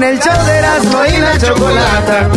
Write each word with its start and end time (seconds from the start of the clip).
Con 0.00 0.08
el 0.08 0.18
show 0.18 0.44
de 0.46 0.56
Erasmo 0.56 1.04
y 1.04 1.18
la 1.18 1.38
chocolata. 1.38 2.28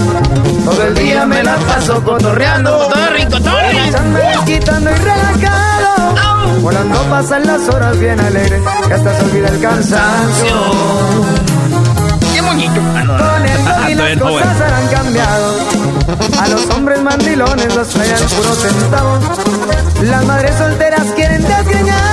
Todo 0.66 0.83
el 0.83 0.95
día 0.95 1.25
me 1.25 1.42
la 1.42 1.56
paso 1.56 2.03
cotorreando. 2.03 2.78
Cotorri, 2.78 3.23
cotorri. 3.23 3.78
Echándome, 3.88 4.36
quitando 4.45 4.92
y 4.92 4.95
relajado. 4.95 6.59
Volando 6.59 7.02
pasan 7.03 7.47
las 7.47 7.69
horas 7.69 7.97
bien 7.97 8.19
alegres. 8.19 8.61
Que 8.86 8.94
hasta 8.94 9.17
se 9.17 9.23
olvida 9.23 9.47
el 9.47 9.61
cansancio. 9.61 10.56
Qué 12.34 12.41
bonito. 12.41 12.81
Ah. 12.97 13.34
Con 13.34 13.45
el 13.45 13.91
y 13.91 13.95
las 13.95 14.17
no, 14.17 14.30
güey. 14.30 14.44
cosas 14.44 14.59
harán 14.61 14.88
cambiado. 14.88 15.56
A 16.41 16.47
los 16.50 16.66
hombres 16.66 17.02
mandilones 17.02 17.75
los 17.78 17.88
traen 17.88 18.28
puros 18.28 18.58
centavos. 18.58 19.19
Las 20.02 20.25
madres 20.25 20.53
solteras 20.58 21.06
quieren 21.16 21.41
desgreñarlo. 21.41 22.12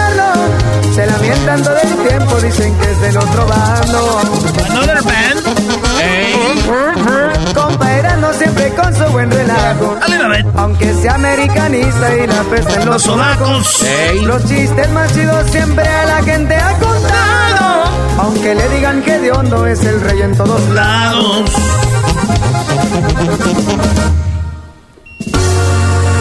Se 0.95 1.07
lamentan 1.07 1.63
todo 1.63 1.77
el 1.77 2.09
tiempo, 2.09 2.41
dicen 2.41 2.77
que 2.79 2.91
es 2.91 3.01
del 3.01 3.17
otro 3.17 3.47
bando. 3.47 4.21
Another 4.71 5.03
band. 5.03 5.41
Hey. 5.99 6.41
Siempre 8.41 8.73
con 8.75 8.95
su 8.95 9.05
buen 9.13 9.31
relajo. 9.31 9.99
Aunque 10.57 10.95
sea 10.95 11.17
americanista 11.17 12.15
y 12.17 12.27
la 12.27 12.43
peste 12.45 12.75
en 12.75 12.87
los 12.87 13.03
sobacos. 13.03 13.85
Los 14.23 14.45
chistes 14.47 14.91
más 14.93 15.13
chidos 15.13 15.51
siempre 15.51 15.87
a 15.87 16.07
la 16.07 16.23
gente 16.23 16.55
ha 16.55 16.79
contado. 16.79 17.85
Aunque 18.19 18.55
le 18.55 18.69
digan 18.71 19.03
que 19.03 19.19
de 19.19 19.33
hondo 19.33 19.67
es 19.67 19.85
el 19.85 20.01
rey 20.01 20.23
en 20.23 20.37
todos 20.37 20.61
lados. 20.71 21.51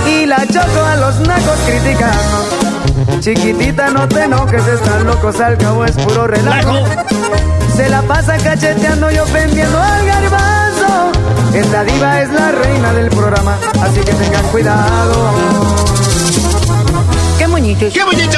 Y 0.08 0.26
la 0.26 0.46
choco 0.48 0.86
a 0.86 0.96
los 0.98 1.20
nacos 1.22 1.60
criticando. 1.66 2.69
Chiquitita, 3.20 3.90
no 3.90 4.08
te 4.08 4.24
enojes, 4.24 4.66
están 4.66 5.06
locos, 5.06 5.40
al 5.42 5.58
cabo 5.58 5.84
es 5.84 5.92
puro 5.92 6.26
relajo. 6.26 6.74
Se 7.76 7.90
la 7.90 8.02
pasa 8.04 8.38
cacheteando 8.38 9.12
y 9.12 9.18
ofendiendo 9.18 9.78
al 9.78 10.06
garbanzo. 10.06 11.12
Esta 11.54 11.84
diva 11.84 12.22
es 12.22 12.30
la 12.32 12.52
reina 12.52 12.94
del 12.94 13.10
programa, 13.10 13.58
así 13.82 14.00
que 14.00 14.14
tengan 14.14 14.46
cuidado. 14.48 15.34
Qué 17.38 17.48
moñitos. 17.48 17.94
¡Qué 17.94 18.04
bonito! 18.04 18.38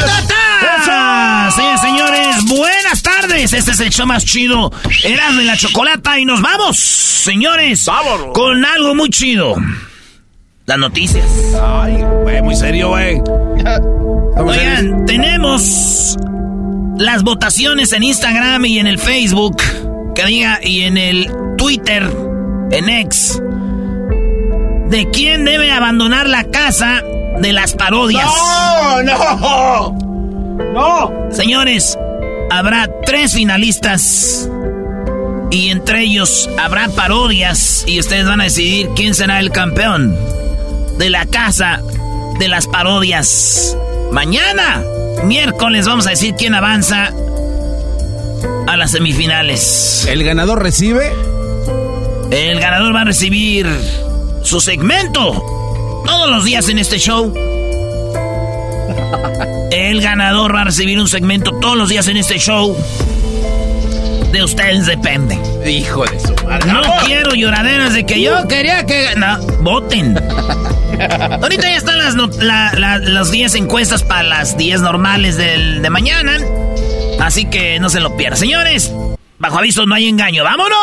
Sí, 1.56 1.64
señores, 1.82 2.46
buenas 2.46 3.04
tardes. 3.04 3.54
Este 3.54 3.72
es 3.72 3.80
el 3.82 3.90
show 3.90 4.08
más 4.08 4.26
chido. 4.26 4.72
Eras 5.04 5.36
de 5.36 5.44
la 5.44 5.58
chocolata 5.58 6.18
y 6.18 6.26
nos 6.26 6.42
vamos, 6.42 6.80
señores. 6.80 7.86
Vámonos. 7.86 8.34
Con 8.34 8.66
algo 8.66 8.96
muy 8.96 9.10
chido. 9.10 9.56
Las 10.66 10.78
noticias. 10.78 11.26
Ay, 11.62 12.04
güey, 12.24 12.42
muy 12.42 12.56
serio, 12.56 12.90
güey. 12.90 13.22
Oigan, 14.38 15.06
tenemos 15.06 16.18
las 16.98 17.24
votaciones 17.24 17.94
en 17.94 18.04
Instagram 18.04 18.66
y 18.66 18.80
en 18.80 18.88
el 18.88 19.00
Facebook. 19.00 19.58
Que 20.16 20.26
diga, 20.26 20.60
y 20.62 20.82
en 20.82 20.98
el 20.98 21.32
Twitter, 21.58 22.10
en 22.72 22.90
X. 22.90 23.42
De 24.90 25.10
quién 25.12 25.46
debe 25.46 25.72
abandonar 25.72 26.28
la 26.28 26.44
casa 26.46 27.02
de 27.40 27.54
las 27.54 27.74
parodias. 27.74 28.26
¡No, 28.26 29.04
no! 29.04 29.98
¡No! 30.74 31.32
Señores, 31.32 31.98
habrá 32.50 32.90
tres 33.06 33.34
finalistas. 33.34 34.50
Y 35.50 35.70
entre 35.70 36.04
ellos 36.04 36.50
habrá 36.60 36.88
parodias. 36.90 37.84
Y 37.88 38.00
ustedes 38.00 38.26
van 38.26 38.42
a 38.42 38.46
decidir 38.46 38.90
quién 38.96 39.14
será 39.14 39.40
el 39.40 39.52
campeón 39.52 40.16
de 40.98 41.10
la 41.10 41.26
casa 41.26 41.82
de 42.40 42.48
las 42.48 42.68
parodias. 42.68 43.76
Mañana, 44.12 44.84
miércoles, 45.24 45.88
vamos 45.88 46.06
a 46.06 46.12
decir 46.12 46.36
quién 46.38 46.54
avanza 46.54 47.12
a 48.68 48.78
las 48.78 48.92
semifinales. 48.92 50.06
¿El 50.10 50.24
ganador 50.24 50.62
recibe? 50.62 51.12
El 52.30 52.60
ganador 52.60 52.94
va 52.96 53.02
a 53.02 53.06
recibir 53.06 53.68
su 54.44 54.60
segmento 54.60 55.44
todos 56.06 56.30
los 56.30 56.44
días 56.44 56.68
en 56.70 56.80
este 56.80 56.98
show. 56.98 57.34
El 59.72 60.02
ganador 60.02 60.54
va 60.56 60.62
a 60.62 60.66
recibir 60.66 61.00
un 61.00 61.08
segmento 61.08 61.52
todos 61.60 61.78
los 61.78 61.90
días 61.90 62.08
en 62.08 62.18
este 62.18 62.38
show. 62.38 62.76
De 64.32 64.44
ustedes 64.44 64.86
depende. 64.86 65.40
Hijo 65.66 66.06
de 66.06 66.20
su 66.20 66.34
madre. 66.46 66.72
No 66.72 66.82
quiero 67.06 67.34
lloraderas 67.34 67.94
de 67.94 68.06
que 68.06 68.22
yo 68.22 68.48
quería 68.48 68.86
que... 68.86 69.08
No, 69.16 69.40
voten. 69.62 70.18
Ahorita 71.10 71.64
ya 71.64 71.76
están 71.78 71.98
las, 72.00 72.16
la- 72.38 72.74
la- 72.74 72.98
las 73.00 73.32
10 73.32 73.56
encuestas 73.56 74.04
para 74.04 74.24
las 74.24 74.58
10 74.58 74.82
normales 74.82 75.38
del- 75.38 75.82
de 75.82 75.90
mañana. 75.90 76.38
Así 77.20 77.46
que 77.46 77.80
no 77.80 77.90
se 77.90 78.00
lo 78.00 78.16
pierdan. 78.18 78.38
Señores, 78.40 78.92
bajo 79.40 79.58
aviso 79.60 79.86
no 79.86 79.96
hay 79.96 80.08
engaño. 80.08 80.44
¡Vámonos! 80.44 80.78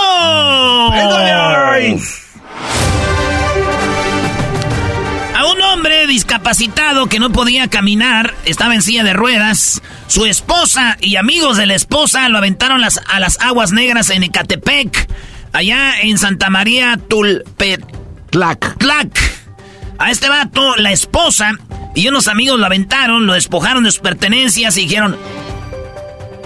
A 5.36 5.44
un 5.46 5.60
hombre 5.62 6.06
discapacitado 6.06 7.06
que 7.06 7.18
no 7.20 7.30
podía 7.30 7.68
caminar, 7.68 8.34
estaba 8.44 8.74
en 8.74 8.82
silla 8.82 9.04
de 9.04 9.12
ruedas, 9.12 9.80
su 10.08 10.26
esposa 10.26 10.96
y 11.00 11.16
amigos 11.16 11.56
de 11.56 11.66
la 11.66 11.74
esposa 11.74 12.28
lo 12.28 12.38
aventaron 12.38 12.80
las- 12.80 13.00
a 13.08 13.20
las 13.20 13.38
aguas 13.40 13.70
negras 13.72 14.10
en 14.10 14.24
Ecatepec, 14.24 15.08
allá 15.52 16.00
en 16.00 16.18
Santa 16.18 16.50
María 16.50 16.98
Tulpetlac. 17.08 18.76
A 19.98 20.10
este 20.10 20.28
vato, 20.28 20.76
la 20.76 20.92
esposa 20.92 21.52
y 21.94 22.06
unos 22.08 22.28
amigos 22.28 22.58
lo 22.60 22.66
aventaron, 22.66 23.26
lo 23.26 23.32
despojaron 23.34 23.84
de 23.84 23.90
sus 23.90 24.00
pertenencias 24.00 24.76
y 24.76 24.82
dijeron, 24.82 25.16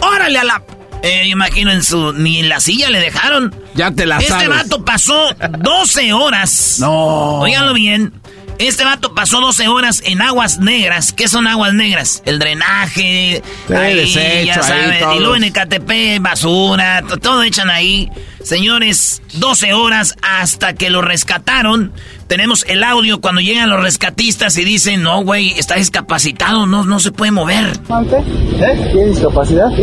¡Órale 0.00 0.38
a 0.38 0.44
la... 0.44 0.62
Eh, 1.02 1.26
imagino 1.28 1.70
en 1.72 1.82
su... 1.82 2.12
Ni 2.12 2.38
en 2.38 2.48
la 2.48 2.60
silla 2.60 2.88
le 2.90 3.00
dejaron. 3.00 3.54
Ya 3.74 3.90
te 3.90 4.06
la 4.06 4.18
Este 4.18 4.28
sabes. 4.28 4.48
vato 4.48 4.84
pasó 4.84 5.34
12 5.58 6.12
horas. 6.12 6.76
No. 6.80 7.40
Óiganlo 7.40 7.74
bien. 7.74 8.12
Este 8.58 8.84
vato 8.84 9.11
pasó 9.12 9.40
12 9.40 9.68
horas 9.68 10.02
en 10.04 10.22
aguas 10.22 10.58
negras. 10.58 11.12
¿Qué 11.12 11.28
son 11.28 11.46
aguas 11.46 11.74
negras? 11.74 12.22
El 12.24 12.38
drenaje, 12.38 13.42
ahí, 13.74 14.44
ya 14.46 14.62
sabes. 14.62 15.02
y 15.16 15.18
luego 15.18 15.36
en 15.36 15.44
Ecatepec, 15.44 16.20
basura, 16.20 17.02
todo 17.20 17.42
echan 17.42 17.70
ahí. 17.70 18.10
Señores, 18.42 19.22
12 19.34 19.72
horas 19.72 20.16
hasta 20.20 20.74
que 20.74 20.90
lo 20.90 21.00
rescataron. 21.00 21.92
Tenemos 22.26 22.64
el 22.68 22.82
audio 22.82 23.20
cuando 23.20 23.40
llegan 23.40 23.68
los 23.68 23.82
rescatistas 23.82 24.56
y 24.58 24.64
dicen, 24.64 25.02
no, 25.02 25.22
güey, 25.22 25.50
está 25.58 25.76
discapacitado, 25.76 26.66
no, 26.66 26.84
no 26.84 26.98
se 26.98 27.12
puede 27.12 27.30
mover. 27.30 27.66
¿Eh? 27.66 28.90
¿Tiene 28.92 29.08
discapacidad? 29.10 29.68
Sí. 29.76 29.82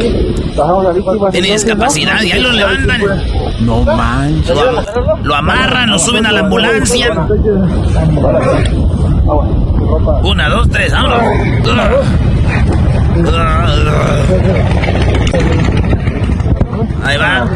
Tiene 1.32 1.54
discapacidad 1.54 2.22
y 2.22 2.32
ahí 2.32 2.42
lo 2.42 2.52
levantan. 2.52 3.02
No 3.62 3.84
manches. 3.84 4.58
Lo, 5.24 5.36
amarran, 5.36 5.90
lo 5.92 6.00
suben 6.00 6.26
a 6.26 6.32
la 6.32 6.42
ambulancia. 6.42 7.14
Una, 10.24 10.50
dos, 10.50 10.70
tres, 10.70 10.92
vámonos. 10.92 11.22
Ahí 17.04 17.18
va. 17.18 17.50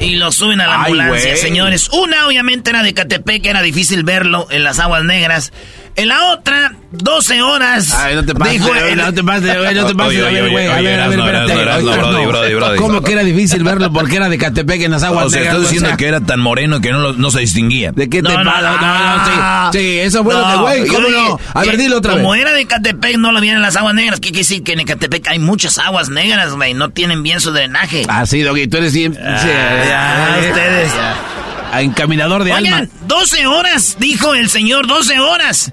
Y 0.00 0.16
lo 0.16 0.32
suben 0.32 0.60
a 0.60 0.66
la 0.66 0.84
ambulancia, 0.84 1.36
señores. 1.36 1.88
Una 1.90 2.26
obviamente 2.26 2.70
era 2.70 2.82
de 2.82 2.94
Catepec, 2.94 3.44
era 3.46 3.62
difícil 3.62 4.04
verlo 4.04 4.46
en 4.50 4.64
las 4.64 4.78
aguas 4.78 5.04
negras. 5.04 5.52
En 5.96 6.08
la 6.08 6.24
otra, 6.32 6.74
12 6.92 7.40
horas. 7.40 7.94
Ay, 7.94 8.14
no 8.16 8.24
te 8.24 8.34
pases, 8.34 8.60
no 8.96 9.14
te 9.14 9.24
pases, 9.24 9.58
güey, 9.58 9.74
no 9.74 9.86
te 9.86 9.94
pases, 9.94 10.50
güey. 10.50 10.66
A 10.66 10.80
ver, 10.82 11.00
a 11.00 11.08
ver, 11.08 11.18
espérate. 11.18 12.76
¿Cómo 12.76 13.00
que 13.00 13.12
era 13.12 13.24
difícil 13.24 13.64
verlo 13.64 13.90
porque 13.90 14.16
era 14.16 14.28
de 14.28 14.36
Catepec 14.36 14.82
en 14.82 14.90
las 14.90 15.02
aguas 15.02 15.26
o 15.26 15.30
sea, 15.30 15.40
negras? 15.40 15.56
Estás 15.56 15.70
diciendo 15.70 15.96
que 15.96 16.06
era 16.06 16.20
tan 16.20 16.40
moreno 16.40 16.82
que 16.82 16.92
no, 16.92 17.14
no 17.14 17.30
se 17.30 17.40
distinguía. 17.40 17.92
¿De 17.92 18.10
qué 18.10 18.22
te 18.22 18.28
pasa? 18.28 18.42
No, 18.44 19.66
no, 19.66 19.72
sí, 19.72 19.78
sí, 19.78 19.98
eso 20.00 20.22
fue 20.22 20.34
lo 20.34 20.46
que, 20.46 20.56
güey, 20.56 20.86
¿cómo 20.86 21.08
no? 21.08 21.40
A 21.54 21.64
ver, 21.64 21.78
dilo 21.78 21.96
otra 21.96 22.14
vez. 22.14 22.22
Como 22.22 22.34
era 22.34 22.52
de 22.52 22.66
Catepec, 22.66 23.16
no 23.16 23.32
lo 23.32 23.40
vieron 23.40 23.56
en 23.56 23.62
las 23.62 23.76
aguas 23.76 23.94
negras. 23.94 24.20
¿Qué 24.20 24.28
quiere 24.28 24.40
decir? 24.40 24.62
Que 24.62 24.72
en 24.74 24.84
Catepec 24.84 25.28
hay 25.28 25.38
muchas 25.38 25.78
aguas 25.78 26.10
negras, 26.10 26.52
güey. 26.54 26.74
No 26.74 26.90
tienen 26.90 27.22
bien 27.22 27.40
su 27.40 27.52
drenaje. 27.52 28.04
Ah, 28.08 28.26
sí, 28.26 28.42
Doggy, 28.42 28.66
tú 28.66 28.76
eres 28.76 28.92
siempre... 28.92 29.22
Ya, 29.22 30.36
ustedes... 30.40 30.92
Encaminador 31.82 32.44
de 32.44 32.52
Oigan, 32.52 32.74
alma. 32.74 32.92
12 33.06 33.46
horas, 33.46 33.96
dijo 33.98 34.34
el 34.34 34.48
señor, 34.48 34.86
12 34.86 35.20
horas. 35.20 35.72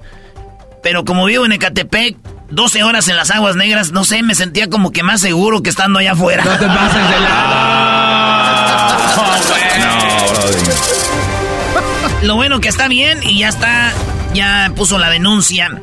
Pero 0.81 1.05
como 1.05 1.25
vivo 1.25 1.45
en 1.45 1.53
Ecatepec, 1.53 2.17
12 2.49 2.83
horas 2.83 3.07
en 3.07 3.15
las 3.15 3.31
aguas 3.31 3.55
negras, 3.55 3.91
no 3.91 4.03
sé, 4.03 4.21
me 4.21 4.35
sentía 4.35 4.69
como 4.69 4.91
que 4.91 5.01
más 5.01 5.21
seguro 5.21 5.63
que 5.63 5.69
estando 5.69 5.99
allá 5.99 6.11
afuera. 6.11 6.43
No 6.43 6.57
te 6.57 6.67
pases 6.67 7.09
de 7.09 7.19
la... 7.19 7.49
no, 12.21 12.27
Lo 12.27 12.35
bueno 12.35 12.59
que 12.59 12.69
está 12.69 12.87
bien 12.87 13.19
y 13.23 13.39
ya 13.39 13.49
está, 13.49 13.93
ya 14.33 14.71
puso 14.75 14.97
la 14.97 15.09
denuncia 15.09 15.81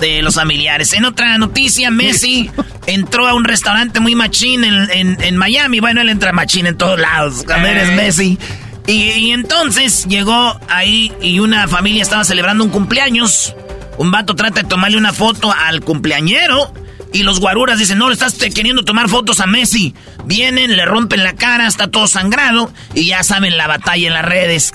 de 0.00 0.22
los 0.22 0.34
familiares. 0.34 0.92
En 0.94 1.04
otra 1.04 1.38
noticia, 1.38 1.90
Messi 1.90 2.50
entró 2.86 3.28
a 3.28 3.34
un 3.34 3.44
restaurante 3.44 4.00
muy 4.00 4.14
machín 4.14 4.64
en, 4.64 5.36
Miami. 5.36 5.80
Bueno, 5.80 6.00
él 6.00 6.08
entra 6.08 6.32
machín 6.32 6.66
en 6.66 6.76
todos 6.76 6.98
lados, 6.98 7.44
cuando 7.46 7.68
eres 7.68 7.92
Messi. 7.92 8.38
Y, 8.86 9.30
entonces 9.30 10.06
llegó 10.06 10.58
ahí 10.68 11.12
y 11.20 11.38
una 11.38 11.68
familia 11.68 12.02
estaba 12.02 12.24
celebrando 12.24 12.64
un 12.64 12.70
cumpleaños. 12.70 13.54
Un 13.98 14.10
vato 14.10 14.34
trata 14.34 14.62
de 14.62 14.68
tomarle 14.68 14.96
una 14.96 15.12
foto 15.12 15.52
al 15.52 15.82
cumpleañero. 15.82 16.72
Y 17.12 17.22
los 17.22 17.40
guaruras 17.40 17.78
dicen, 17.78 17.98
no, 17.98 18.08
le 18.08 18.14
estás 18.14 18.34
queriendo 18.34 18.84
tomar 18.84 19.08
fotos 19.08 19.40
a 19.40 19.46
Messi. 19.46 19.94
Vienen, 20.24 20.76
le 20.76 20.84
rompen 20.84 21.24
la 21.24 21.34
cara, 21.34 21.66
está 21.66 21.88
todo 21.88 22.06
sangrado. 22.06 22.72
Y 22.94 23.06
ya 23.06 23.22
saben 23.24 23.56
la 23.56 23.66
batalla 23.66 24.06
en 24.06 24.14
las 24.14 24.24
redes. 24.24 24.72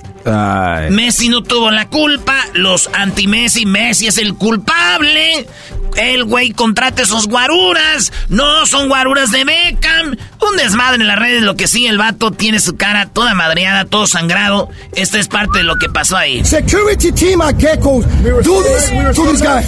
Messi 0.90 1.30
no 1.30 1.44
tuvo 1.44 1.72
la 1.72 1.88
culpa. 1.88 2.36
Los 2.54 2.90
anti-Messi, 2.94 3.66
Messi 3.66 4.08
es 4.08 4.18
el 4.18 4.34
culpable. 4.36 5.48
El 5.96 6.26
güey 6.26 6.52
contrate 6.52 7.04
esos 7.04 7.28
guaruras. 7.28 8.12
No 8.28 8.66
son 8.66 8.90
guaruras 8.90 9.32
de 9.32 9.46
Beckham. 9.46 10.18
Un 10.42 10.58
desmadre 10.58 11.02
en 11.02 11.08
las 11.08 11.20
redes. 11.20 11.42
Lo 11.42 11.56
que 11.56 11.68
sí, 11.68 11.86
el 11.88 11.98
vato 11.98 12.32
tiene 12.32 12.60
su 12.60 12.76
cara 12.76 13.06
toda 13.08 13.34
madreada, 13.34 13.86
todo 13.86 14.08
sangrado. 14.08 14.70
Esto 14.94 15.18
es 15.18 15.28
parte 15.30 15.60
de 15.60 15.64
lo 15.64 15.78
que 15.78 15.90
pasó 15.90 16.18
ahí. 16.18 16.44
Security 16.44 17.12
team 17.12 17.42
at 17.42 17.56
Gecko's 17.58 18.06
do 18.44 18.64
this 18.64 18.90
to 19.16 19.32
this 19.32 19.42
guy. 19.42 19.64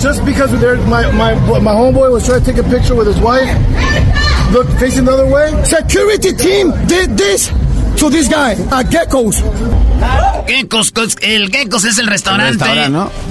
Just 0.00 0.24
because 0.24 0.52
my, 0.86 1.10
my, 1.12 1.34
my 1.60 1.72
homeboy 1.72 2.12
was 2.12 2.26
trying 2.26 2.42
to 2.42 2.52
take 2.52 2.64
a 2.64 2.68
picture 2.68 2.94
with 2.94 3.06
his 3.06 3.18
wife, 3.20 3.48
look 4.52 4.68
facing 4.78 5.04
the 5.04 5.12
other 5.12 5.26
way. 5.26 5.52
Security 5.64 6.32
team 6.32 6.72
did 6.86 7.16
this 7.16 7.48
to 7.96 8.10
this 8.10 8.28
guy 8.28 8.52
at 8.52 8.86
Gecko's. 8.86 9.42
Geckos, 10.48 10.92
el 11.20 11.50
Geckos 11.50 11.84
es 11.84 11.98
el 11.98 12.06
restaurante 12.06 12.64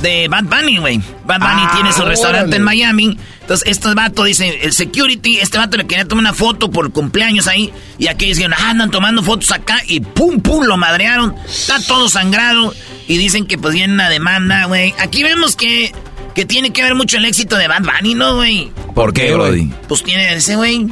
de 0.01 0.27
Bad 0.27 0.43
Bunny, 0.43 0.77
güey. 0.77 1.01
Bad 1.25 1.39
Bunny 1.39 1.63
ah, 1.65 1.71
tiene 1.73 1.91
su 1.91 2.03
restaurante 2.03 2.57
en 2.57 2.63
Miami. 2.63 3.17
Entonces, 3.41 3.67
este 3.67 3.93
vato 3.95 4.23
dice, 4.23 4.59
el 4.61 4.73
security, 4.73 5.39
este 5.39 5.57
vato 5.57 5.77
le 5.77 5.87
quería 5.87 6.05
tomar 6.05 6.21
una 6.21 6.33
foto 6.33 6.69
por 6.69 6.91
cumpleaños 6.91 7.47
ahí. 7.47 7.73
Y 7.97 8.07
aquí 8.07 8.27
dijeron, 8.27 8.53
ah, 8.53 8.69
andan 8.69 8.91
tomando 8.91 9.23
fotos 9.23 9.51
acá. 9.51 9.81
Y 9.87 10.01
pum, 10.01 10.41
pum, 10.41 10.65
lo 10.65 10.77
madrearon. 10.77 11.35
Está 11.47 11.81
todo 11.81 12.07
sangrado. 12.07 12.73
Y 13.07 13.17
dicen 13.17 13.47
que 13.47 13.57
pues 13.57 13.73
viene 13.73 13.93
una 13.93 14.09
demanda, 14.09 14.65
güey. 14.65 14.93
Aquí 14.99 15.23
vemos 15.23 15.55
que, 15.55 15.93
que 16.37 16.45
tiene 16.45 16.69
que 16.69 16.83
ver 16.83 16.93
mucho 16.93 17.17
el 17.17 17.25
éxito 17.25 17.55
de 17.57 17.67
Bad 17.67 17.81
Bunny, 17.81 18.13
¿no, 18.13 18.35
güey? 18.35 18.71
¿Por 18.93 19.11
qué, 19.11 19.33
Brody? 19.33 19.73
Pues 19.87 20.03
tiene 20.03 20.35
ese, 20.35 20.55
güey. 20.55 20.87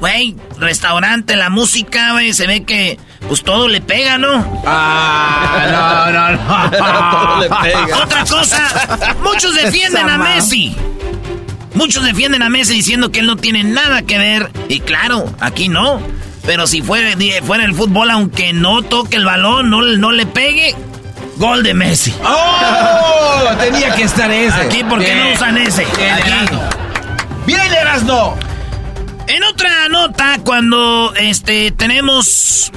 Güey, 0.00 0.36
restaurante, 0.58 1.34
la 1.34 1.48
música, 1.48 2.12
güey, 2.12 2.34
se 2.34 2.46
ve 2.46 2.62
que 2.62 2.98
pues 3.26 3.42
todo 3.42 3.68
le 3.68 3.80
pega, 3.80 4.18
¿no? 4.18 4.62
Ah, 4.66 6.10
no, 6.12 6.12
no, 6.12 6.30
no. 6.32 6.70
todo 7.10 7.40
le 7.40 7.70
pega. 7.70 8.02
Otra 8.02 8.26
cosa, 8.26 9.16
muchos 9.22 9.54
defienden 9.54 10.10
a 10.10 10.18
Messi. 10.18 10.76
Muchos 11.72 12.04
defienden 12.04 12.42
a 12.42 12.50
Messi 12.50 12.74
diciendo 12.74 13.10
que 13.10 13.20
él 13.20 13.26
no 13.26 13.36
tiene 13.36 13.64
nada 13.64 14.02
que 14.02 14.18
ver. 14.18 14.50
Y 14.68 14.80
claro, 14.80 15.24
aquí 15.40 15.70
no. 15.70 16.02
Pero 16.44 16.66
si 16.66 16.82
fuera, 16.82 17.16
fuera 17.44 17.64
el 17.64 17.74
fútbol, 17.74 18.10
aunque 18.10 18.52
no 18.52 18.82
toque 18.82 19.16
el 19.16 19.24
balón, 19.24 19.70
no, 19.70 19.80
no 19.80 20.12
le 20.12 20.26
pegue, 20.26 20.76
gol 21.36 21.62
de 21.62 21.74
Messi. 21.74 22.14
¡Oh! 22.24 23.48
Tenía 23.58 23.94
que 23.94 24.02
estar 24.04 24.30
ese. 24.30 24.60
Aquí, 24.60 24.84
¿por 24.84 25.02
qué 25.02 25.14
no 25.14 25.32
usan 25.32 25.58
ese? 25.58 25.84
Aquí. 25.84 26.54
¡Bien, 27.46 27.72
Erasno! 27.72 28.36
En 29.26 29.42
otra 29.42 29.88
nota, 29.88 30.38
cuando 30.44 31.14
este 31.16 31.70
tenemos 31.70 32.70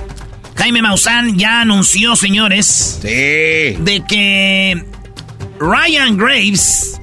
Jaime 0.56 0.82
Maussan 0.82 1.38
ya 1.38 1.62
anunció, 1.62 2.16
señores, 2.16 3.00
de 3.02 4.04
que 4.08 4.86
Ryan 5.60 6.18
Graves 6.18 7.00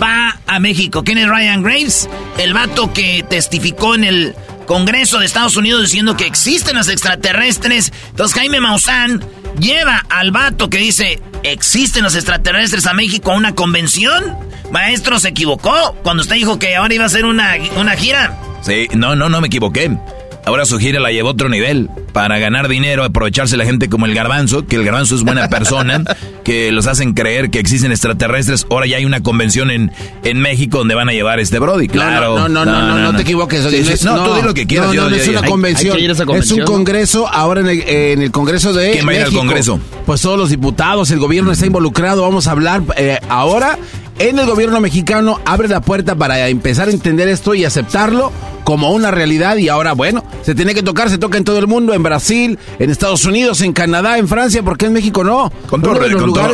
va 0.00 0.38
a 0.46 0.58
México. 0.58 1.04
¿Quién 1.04 1.18
es 1.18 1.28
Ryan 1.28 1.62
Graves? 1.62 2.08
El 2.38 2.54
vato 2.54 2.92
que 2.92 3.24
testificó 3.28 3.94
en 3.94 4.04
el 4.04 4.34
Congreso 4.66 5.18
de 5.18 5.26
Estados 5.26 5.56
Unidos 5.56 5.82
diciendo 5.82 6.16
que 6.16 6.26
existen 6.26 6.76
los 6.76 6.88
extraterrestres. 6.88 7.92
Entonces 8.10 8.36
Jaime 8.36 8.60
Maussan 8.60 9.22
lleva 9.58 10.04
al 10.08 10.30
vato 10.30 10.68
que 10.70 10.78
dice 10.78 11.20
existen 11.42 12.02
los 12.04 12.14
extraterrestres 12.14 12.86
a 12.86 12.94
México 12.94 13.32
a 13.32 13.36
una 13.36 13.54
convención. 13.54 14.36
Maestro, 14.70 15.18
se 15.18 15.28
equivocó 15.28 15.96
cuando 16.02 16.22
usted 16.22 16.36
dijo 16.36 16.58
que 16.58 16.76
ahora 16.76 16.94
iba 16.94 17.04
a 17.04 17.06
hacer 17.06 17.24
una, 17.24 17.54
una 17.76 17.92
gira. 17.92 18.38
Sí, 18.62 18.88
no, 18.94 19.14
no, 19.14 19.28
no 19.28 19.40
me 19.40 19.48
equivoqué. 19.48 19.96
Ahora 20.46 20.66
su 20.66 20.78
gira 20.78 21.00
la 21.00 21.10
llevó 21.10 21.28
a 21.28 21.32
otro 21.32 21.48
nivel. 21.48 21.88
Para 22.12 22.38
ganar 22.38 22.68
dinero, 22.68 23.02
aprovecharse 23.02 23.56
la 23.56 23.64
gente 23.64 23.88
como 23.88 24.06
el 24.06 24.14
garbanzo, 24.14 24.66
que 24.66 24.76
el 24.76 24.84
garbanzo 24.84 25.16
es 25.16 25.22
buena 25.22 25.48
persona, 25.50 26.04
que 26.44 26.70
los 26.70 26.86
hacen 26.86 27.14
creer 27.14 27.50
que 27.50 27.58
existen 27.58 27.90
extraterrestres. 27.90 28.66
Ahora 28.70 28.86
ya 28.86 28.98
hay 28.98 29.04
una 29.04 29.22
convención 29.22 29.70
en, 29.70 29.90
en 30.22 30.38
México 30.40 30.78
donde 30.78 30.94
van 30.94 31.08
a 31.08 31.12
llevar 31.12 31.40
este 31.40 31.58
Brody. 31.58 31.88
Claro. 31.88 32.38
No, 32.38 32.48
no, 32.48 32.64
no, 32.64 32.82
no, 32.82 32.98
no, 32.98 33.16
te 33.16 33.22
equivoques. 33.22 33.62
no, 34.04 34.24
tú 34.24 34.34
di 34.34 34.42
lo 34.42 34.54
que 34.54 34.66
quieras. 34.66 34.94
No, 34.94 35.08
no, 35.08 35.16
es 35.16 35.28
una 35.28 35.42
convención. 35.42 35.96
Es 35.98 36.50
un 36.52 36.62
congreso. 36.62 37.26
Ahora 37.26 37.60
en 37.60 37.68
el, 37.68 37.82
en 37.88 38.22
el 38.22 38.30
congreso 38.30 38.72
de. 38.72 38.92
¿Quién 38.92 39.06
va 39.06 39.12
a 39.12 39.14
ir 39.14 39.22
al 39.22 39.32
congreso? 39.32 39.80
Pues 40.06 40.20
todos 40.20 40.38
los 40.38 40.50
diputados, 40.50 41.10
el 41.10 41.18
gobierno 41.18 41.52
está 41.52 41.66
involucrado. 41.66 42.22
Vamos 42.22 42.46
a 42.46 42.52
hablar 42.52 42.82
eh, 42.96 43.18
ahora 43.28 43.78
en 44.18 44.38
el 44.38 44.46
gobierno 44.46 44.80
mexicano 44.80 45.40
abre 45.44 45.68
la 45.68 45.80
puerta 45.80 46.14
para 46.14 46.48
empezar 46.48 46.88
a 46.88 46.92
entender 46.92 47.28
esto 47.28 47.54
y 47.54 47.64
aceptarlo 47.64 48.32
como 48.64 48.90
una 48.92 49.10
realidad 49.10 49.56
y 49.56 49.68
ahora, 49.68 49.92
bueno, 49.92 50.24
se 50.42 50.54
tiene 50.54 50.74
que 50.74 50.82
tocar, 50.82 51.10
se 51.10 51.18
toca 51.18 51.36
en 51.38 51.44
todo 51.44 51.58
el 51.58 51.66
mundo, 51.66 51.92
en 51.94 52.02
Brasil, 52.02 52.58
en 52.78 52.90
Estados 52.90 53.24
Unidos, 53.26 53.60
en 53.60 53.72
Canadá, 53.72 54.18
en 54.18 54.26
Francia, 54.26 54.62
porque 54.62 54.86
en 54.86 54.94
México 54.94 55.22
no. 55.22 55.52
Con 55.66 55.82
todo, 55.82 55.98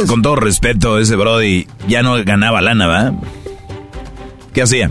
con 0.07 0.23
todo 0.23 0.37
respeto, 0.37 0.99
ese 0.99 1.17
Brody 1.17 1.67
ya 1.88 2.02
no 2.02 2.23
ganaba 2.25 2.61
lana, 2.61 2.87
¿va? 2.87 3.12
¿Qué 4.52 4.62
hacía? 4.62 4.90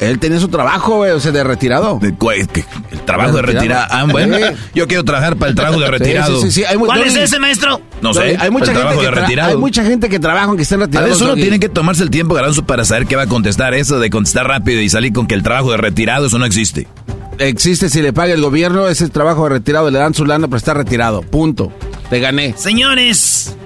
Él 0.00 0.18
tenía 0.18 0.40
su 0.40 0.48
trabajo, 0.48 0.96
güey, 0.96 1.12
o 1.12 1.20
sea, 1.20 1.32
de 1.32 1.44
retirado. 1.44 2.00
el 2.02 3.00
trabajo 3.04 3.36
de 3.36 3.42
retirado. 3.42 3.86
Ah, 3.90 4.04
bueno, 4.10 4.36
yo 4.74 4.86
quiero 4.86 5.04
trabajar 5.04 5.36
para 5.36 5.50
el 5.50 5.56
trabajo 5.56 5.80
de 5.80 5.90
retirado. 5.90 6.40
Sí, 6.40 6.50
sí, 6.50 6.64
sí. 6.68 6.76
¿Cuál 6.78 7.02
es 7.02 7.16
ese, 7.16 7.38
maestro? 7.38 7.80
No 8.02 8.12
sé. 8.12 8.36
Hay 8.38 8.50
mucha, 8.50 8.74
gente 8.74 8.98
que 8.98 9.10
retirado. 9.10 9.50
hay 9.50 9.56
mucha 9.56 9.84
gente 9.84 10.08
que 10.08 10.18
trabaja 10.18 10.46
aunque 10.46 10.62
estén 10.62 10.80
retirados. 10.80 11.10
A 11.10 11.12
veces 11.12 11.22
uno 11.22 11.34
tiene 11.34 11.60
que 11.60 11.68
tomarse 11.68 12.02
el 12.02 12.10
tiempo, 12.10 12.34
Garanzo, 12.34 12.64
para 12.64 12.84
saber 12.84 13.06
qué 13.06 13.16
va 13.16 13.22
a 13.22 13.26
contestar. 13.26 13.74
Eso 13.74 13.98
de 13.98 14.10
contestar 14.10 14.46
rápido 14.46 14.80
y 14.80 14.88
salir 14.88 15.12
con 15.12 15.26
que 15.26 15.34
el 15.34 15.42
trabajo 15.42 15.70
de 15.70 15.76
retirado, 15.76 16.26
eso 16.26 16.38
no 16.38 16.44
existe. 16.44 16.88
Existe 17.38 17.88
si 17.88 18.00
le 18.00 18.12
paga 18.12 18.32
el 18.32 18.42
gobierno, 18.42 18.86
ese 18.88 19.08
trabajo 19.08 19.44
de 19.44 19.50
retirado, 19.50 19.90
le 19.90 19.98
dan 19.98 20.14
su 20.14 20.24
lana 20.24 20.46
para 20.48 20.58
estar 20.58 20.76
retirado. 20.76 21.22
Punto. 21.22 21.72
Te 22.10 22.20
gané. 22.20 22.54
Señores, 22.56 23.56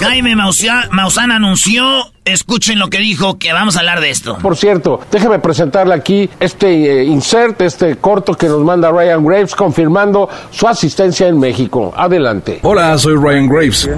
Jaime 0.00 0.34
Maussan, 0.36 1.30
anunció, 1.30 1.84
escuchen 2.24 2.78
lo 2.78 2.88
que 2.88 2.98
dijo, 2.98 3.38
que 3.38 3.52
vamos 3.52 3.76
a 3.76 3.80
hablar 3.80 4.00
de 4.00 4.10
esto. 4.10 4.36
Por 4.38 4.56
cierto, 4.56 5.00
déjeme 5.10 5.38
presentarle 5.38 5.94
aquí 5.94 6.28
este 6.40 7.02
eh, 7.02 7.04
insert, 7.04 7.60
este 7.62 7.96
corto 7.96 8.34
que 8.34 8.48
nos 8.48 8.60
manda 8.60 8.90
Ryan 8.90 9.24
Graves 9.24 9.54
confirmando 9.54 10.28
su 10.50 10.66
asistencia 10.66 11.28
en 11.28 11.38
México. 11.38 11.92
Adelante. 11.96 12.58
Hola, 12.62 12.98
soy 12.98 13.14
Ryan 13.16 13.48
Graves. 13.48 13.88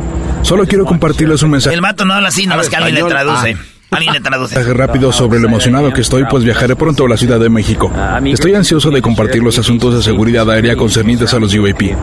Solo 0.43 0.67
quiero 0.67 0.85
compartirles 0.85 1.43
un 1.43 1.51
mensaje. 1.51 1.75
El 1.75 1.83
mato 1.83 2.05
no 2.05 2.15
habla 2.15 2.29
así, 2.29 2.47
nada 2.47 2.59
más 2.59 2.69
que 2.69 2.77
alguien 2.77 2.95
le 2.95 3.03
traduce. 3.05 3.57
Ah. 3.59 3.75
Alguien 3.91 4.13
le 4.13 4.21
traduce. 4.21 4.75
Rápido 4.75 5.13
sobre 5.13 5.39
lo 5.39 5.47
emocionado 5.47 5.93
que 5.93 6.01
estoy, 6.01 6.25
pues 6.29 6.43
viajaré 6.43 6.75
pronto 6.75 7.07
a 7.07 7.09
la 7.09 7.17
Ciudad 7.17 7.39
de 7.39 7.49
México. 7.49 7.93
Estoy 8.25 8.55
ansioso 8.55 8.91
de 8.91 9.01
compartir 9.01 9.43
los 9.43 9.59
asuntos 9.59 9.95
de 9.95 10.03
seguridad 10.03 10.51
aérea 10.51 10.75
concernientes 10.77 11.33
a 11.33 11.39
los 11.39 11.55
UAP. 11.55 11.95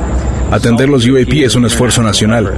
Atender 0.51 0.89
los 0.89 1.07
UAP 1.07 1.31
es 1.45 1.55
un 1.55 1.65
esfuerzo 1.65 2.03
nacional. 2.03 2.53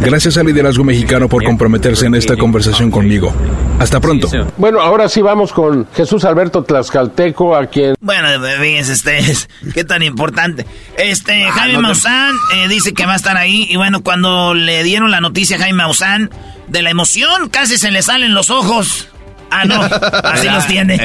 Gracias 0.00 0.38
al 0.38 0.46
liderazgo 0.46 0.84
mexicano 0.84 1.28
por 1.28 1.44
comprometerse 1.44 2.06
en 2.06 2.14
esta 2.14 2.34
conversación 2.34 2.90
conmigo. 2.90 3.30
Hasta 3.78 4.00
pronto. 4.00 4.30
Bueno, 4.56 4.80
ahora 4.80 5.06
sí 5.10 5.20
vamos 5.20 5.52
con 5.52 5.86
Jesús 5.94 6.24
Alberto 6.24 6.64
Tlaxcalteco, 6.64 7.54
a 7.54 7.66
quien... 7.66 7.94
Bueno, 8.00 8.28
fíjense 8.58 8.92
ustedes, 8.92 9.50
qué 9.74 9.84
tan 9.84 10.02
importante. 10.02 10.64
Este, 10.96 11.44
ah, 11.44 11.52
Jaime 11.52 11.78
Maussan 11.78 12.34
eh, 12.54 12.68
dice 12.68 12.94
que 12.94 13.04
va 13.04 13.12
a 13.12 13.16
estar 13.16 13.36
ahí, 13.36 13.66
y 13.68 13.76
bueno, 13.76 14.02
cuando 14.02 14.54
le 14.54 14.82
dieron 14.82 15.10
la 15.10 15.20
noticia 15.20 15.56
a 15.56 15.60
Jaime 15.60 15.76
Maussan 15.76 16.30
de 16.68 16.80
la 16.80 16.88
emoción, 16.88 17.50
casi 17.50 17.76
se 17.76 17.90
le 17.90 18.00
salen 18.00 18.32
los 18.32 18.48
ojos. 18.48 19.08
Ah, 19.50 19.66
no, 19.66 19.82
así 20.24 20.48
los 20.48 20.66
tiene. 20.66 20.96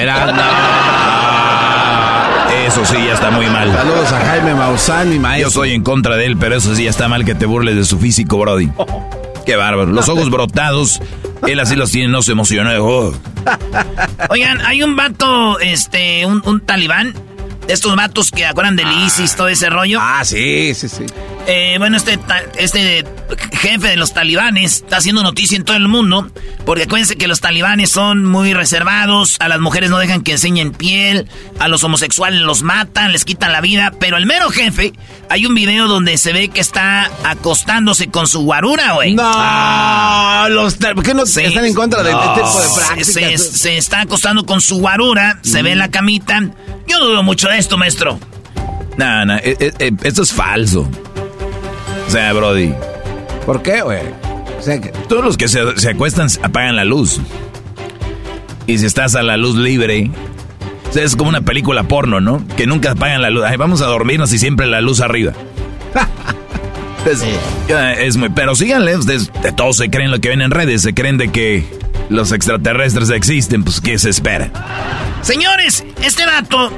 Eso 2.51 2.85
sí 2.85 2.95
ya 3.05 3.13
está 3.13 3.31
muy 3.31 3.47
mal. 3.47 3.71
Saludos 3.71 4.11
a 4.11 4.19
Jaime 4.19 4.53
Maussan, 4.53 5.09
mi 5.09 5.19
maestro. 5.19 5.49
Yo 5.49 5.51
soy 5.51 5.73
en 5.73 5.83
contra 5.83 6.17
de 6.17 6.25
él, 6.25 6.37
pero 6.37 6.55
eso 6.55 6.75
sí 6.75 6.83
ya 6.83 6.89
está 6.89 7.07
mal 7.07 7.25
que 7.25 7.33
te 7.35 7.45
burles 7.45 7.75
de 7.75 7.85
su 7.85 7.97
físico, 7.97 8.37
Brody. 8.37 8.69
Qué 9.45 9.55
bárbaro. 9.55 9.91
Los 9.91 10.09
ojos 10.09 10.29
brotados, 10.29 11.01
él 11.47 11.59
así 11.59 11.75
los 11.75 11.91
tiene, 11.91 12.09
no 12.09 12.21
se 12.21 12.33
emociona. 12.33 12.79
Oh. 12.79 13.13
Oigan, 14.29 14.61
hay 14.61 14.83
un 14.83 14.95
vato, 14.95 15.59
este, 15.59 16.25
un, 16.25 16.41
un 16.45 16.61
talibán 16.61 17.15
estos 17.67 17.95
vatos 17.95 18.31
que 18.31 18.45
acuerdan 18.45 18.75
del 18.75 18.87
ah. 18.87 19.05
ISIS, 19.05 19.35
todo 19.35 19.47
ese 19.47 19.69
rollo. 19.69 19.99
Ah, 20.01 20.23
sí, 20.23 20.73
sí, 20.73 20.89
sí. 20.89 21.05
Eh, 21.47 21.75
bueno, 21.79 21.97
este, 21.97 22.19
este 22.57 23.03
jefe 23.53 23.87
de 23.89 23.95
los 23.95 24.13
talibanes 24.13 24.77
está 24.77 24.97
haciendo 24.97 25.23
noticia 25.23 25.57
en 25.57 25.63
todo 25.63 25.77
el 25.77 25.87
mundo, 25.87 26.29
porque 26.65 26.83
acuérdense 26.83 27.15
que 27.15 27.27
los 27.27 27.41
talibanes 27.41 27.89
son 27.89 28.25
muy 28.25 28.53
reservados, 28.53 29.37
a 29.39 29.47
las 29.47 29.59
mujeres 29.59 29.89
no 29.89 29.97
dejan 29.97 30.21
que 30.21 30.33
enseñen 30.33 30.71
piel, 30.71 31.27
a 31.59 31.67
los 31.67 31.83
homosexuales 31.83 32.41
los 32.41 32.63
matan, 32.63 33.11
les 33.11 33.25
quitan 33.25 33.51
la 33.51 33.61
vida, 33.61 33.91
pero 33.99 34.17
el 34.17 34.25
mero 34.25 34.49
jefe, 34.49 34.93
hay 35.29 35.45
un 35.45 35.55
video 35.55 35.87
donde 35.87 36.17
se 36.17 36.31
ve 36.31 36.49
que 36.49 36.61
está 36.61 37.09
acostándose 37.23 38.07
con 38.07 38.27
su 38.27 38.41
guarura, 38.41 38.93
güey. 38.93 39.15
No, 39.15 39.23
ah. 39.25 40.47
los 40.49 40.75
¿por 40.75 41.03
qué 41.03 41.13
no 41.13 41.25
se, 41.25 41.45
están 41.45 41.65
en 41.65 41.73
contra 41.73 42.03
de 42.03 42.11
este 42.11 42.23
tipo 42.35 42.61
de 42.61 42.69
prácticas? 42.75 43.41
Se, 43.41 43.77
está 43.77 44.01
acostando 44.01 44.45
con 44.45 44.61
su 44.61 44.79
guarura, 44.79 45.39
se 45.41 45.61
ve 45.61 45.71
en 45.71 45.79
la 45.79 45.89
camita. 45.89 46.41
Yo 46.87 46.99
dudo 46.99 47.23
mucho 47.23 47.47
de 47.47 47.57
esto, 47.57 47.77
maestro. 47.77 48.19
No, 48.97 49.25
no, 49.25 49.35
eh, 49.37 49.55
eh, 49.79 49.91
esto 50.03 50.21
es 50.21 50.33
falso. 50.33 50.89
O 52.11 52.13
sea, 52.13 52.33
Brody. 52.33 52.73
¿Por 53.45 53.61
qué, 53.61 53.81
güey? 53.83 54.01
O 54.59 54.61
sea, 54.61 54.81
todos 55.07 55.23
los 55.23 55.37
que 55.37 55.47
se, 55.47 55.61
acuestan 55.89 56.27
apagan 56.43 56.75
la 56.75 56.83
luz. 56.83 57.21
Y 58.67 58.79
si 58.79 58.85
estás 58.85 59.15
a 59.15 59.23
la 59.23 59.37
luz 59.37 59.55
libre, 59.55 60.11
o 60.89 60.91
sea, 60.91 61.05
es 61.05 61.15
como 61.15 61.29
una 61.29 61.39
película 61.39 61.83
porno, 61.83 62.19
¿no? 62.19 62.45
Que 62.57 62.67
nunca 62.67 62.91
apagan 62.91 63.21
la 63.21 63.29
luz. 63.29 63.45
vamos 63.57 63.81
a 63.81 63.85
dormirnos 63.85 64.33
y 64.33 64.39
siempre 64.39 64.67
la 64.67 64.81
luz 64.81 64.99
arriba. 64.99 65.31
es, 67.97 68.17
muy. 68.17 68.27
Pero 68.27 68.55
síganle, 68.55 68.97
ustedes 68.97 69.31
de 69.41 69.53
todos 69.53 69.77
se 69.77 69.89
creen 69.89 70.11
lo 70.11 70.19
que 70.19 70.27
ven 70.27 70.41
en 70.41 70.51
redes, 70.51 70.81
se 70.81 70.93
creen 70.93 71.17
de 71.17 71.31
que 71.31 71.63
los 72.09 72.33
extraterrestres 72.33 73.09
existen, 73.09 73.63
pues 73.63 73.79
¿qué 73.79 73.97
se 73.97 74.09
espera? 74.09 74.51
Señores, 75.21 75.85
este 76.03 76.25
vato 76.25 76.73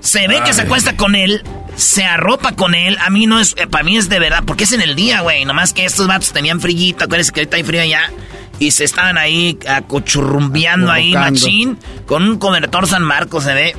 se 0.00 0.28
ve 0.28 0.42
que 0.44 0.52
se 0.52 0.60
acuesta 0.60 0.98
con 0.98 1.14
él 1.14 1.42
se 1.76 2.04
arropa 2.04 2.52
con 2.52 2.74
él. 2.74 2.96
A 3.00 3.10
mí 3.10 3.26
no 3.26 3.38
es, 3.38 3.54
eh, 3.58 3.66
para 3.66 3.84
mí 3.84 3.96
es 3.96 4.08
de 4.08 4.18
verdad, 4.18 4.42
porque 4.44 4.64
es 4.64 4.72
en 4.72 4.80
el 4.80 4.96
día, 4.96 5.20
güey. 5.20 5.44
Nomás 5.44 5.72
que 5.72 5.84
estos 5.84 6.06
vatos 6.06 6.32
tenían 6.32 6.60
frillito, 6.60 7.04
acuérdense 7.04 7.32
que 7.32 7.40
ahorita 7.40 7.56
hay 7.56 7.62
frío 7.62 7.82
allá. 7.82 8.10
Y 8.58 8.70
se 8.70 8.84
estaban 8.84 9.18
ahí 9.18 9.58
acuchurrumbeando 9.68 10.90
ahí, 10.90 11.12
machín, 11.12 11.78
con 12.06 12.22
un 12.22 12.38
cobertor 12.38 12.86
San 12.86 13.02
Marcos, 13.02 13.44
se 13.44 13.54
ve. 13.54 13.76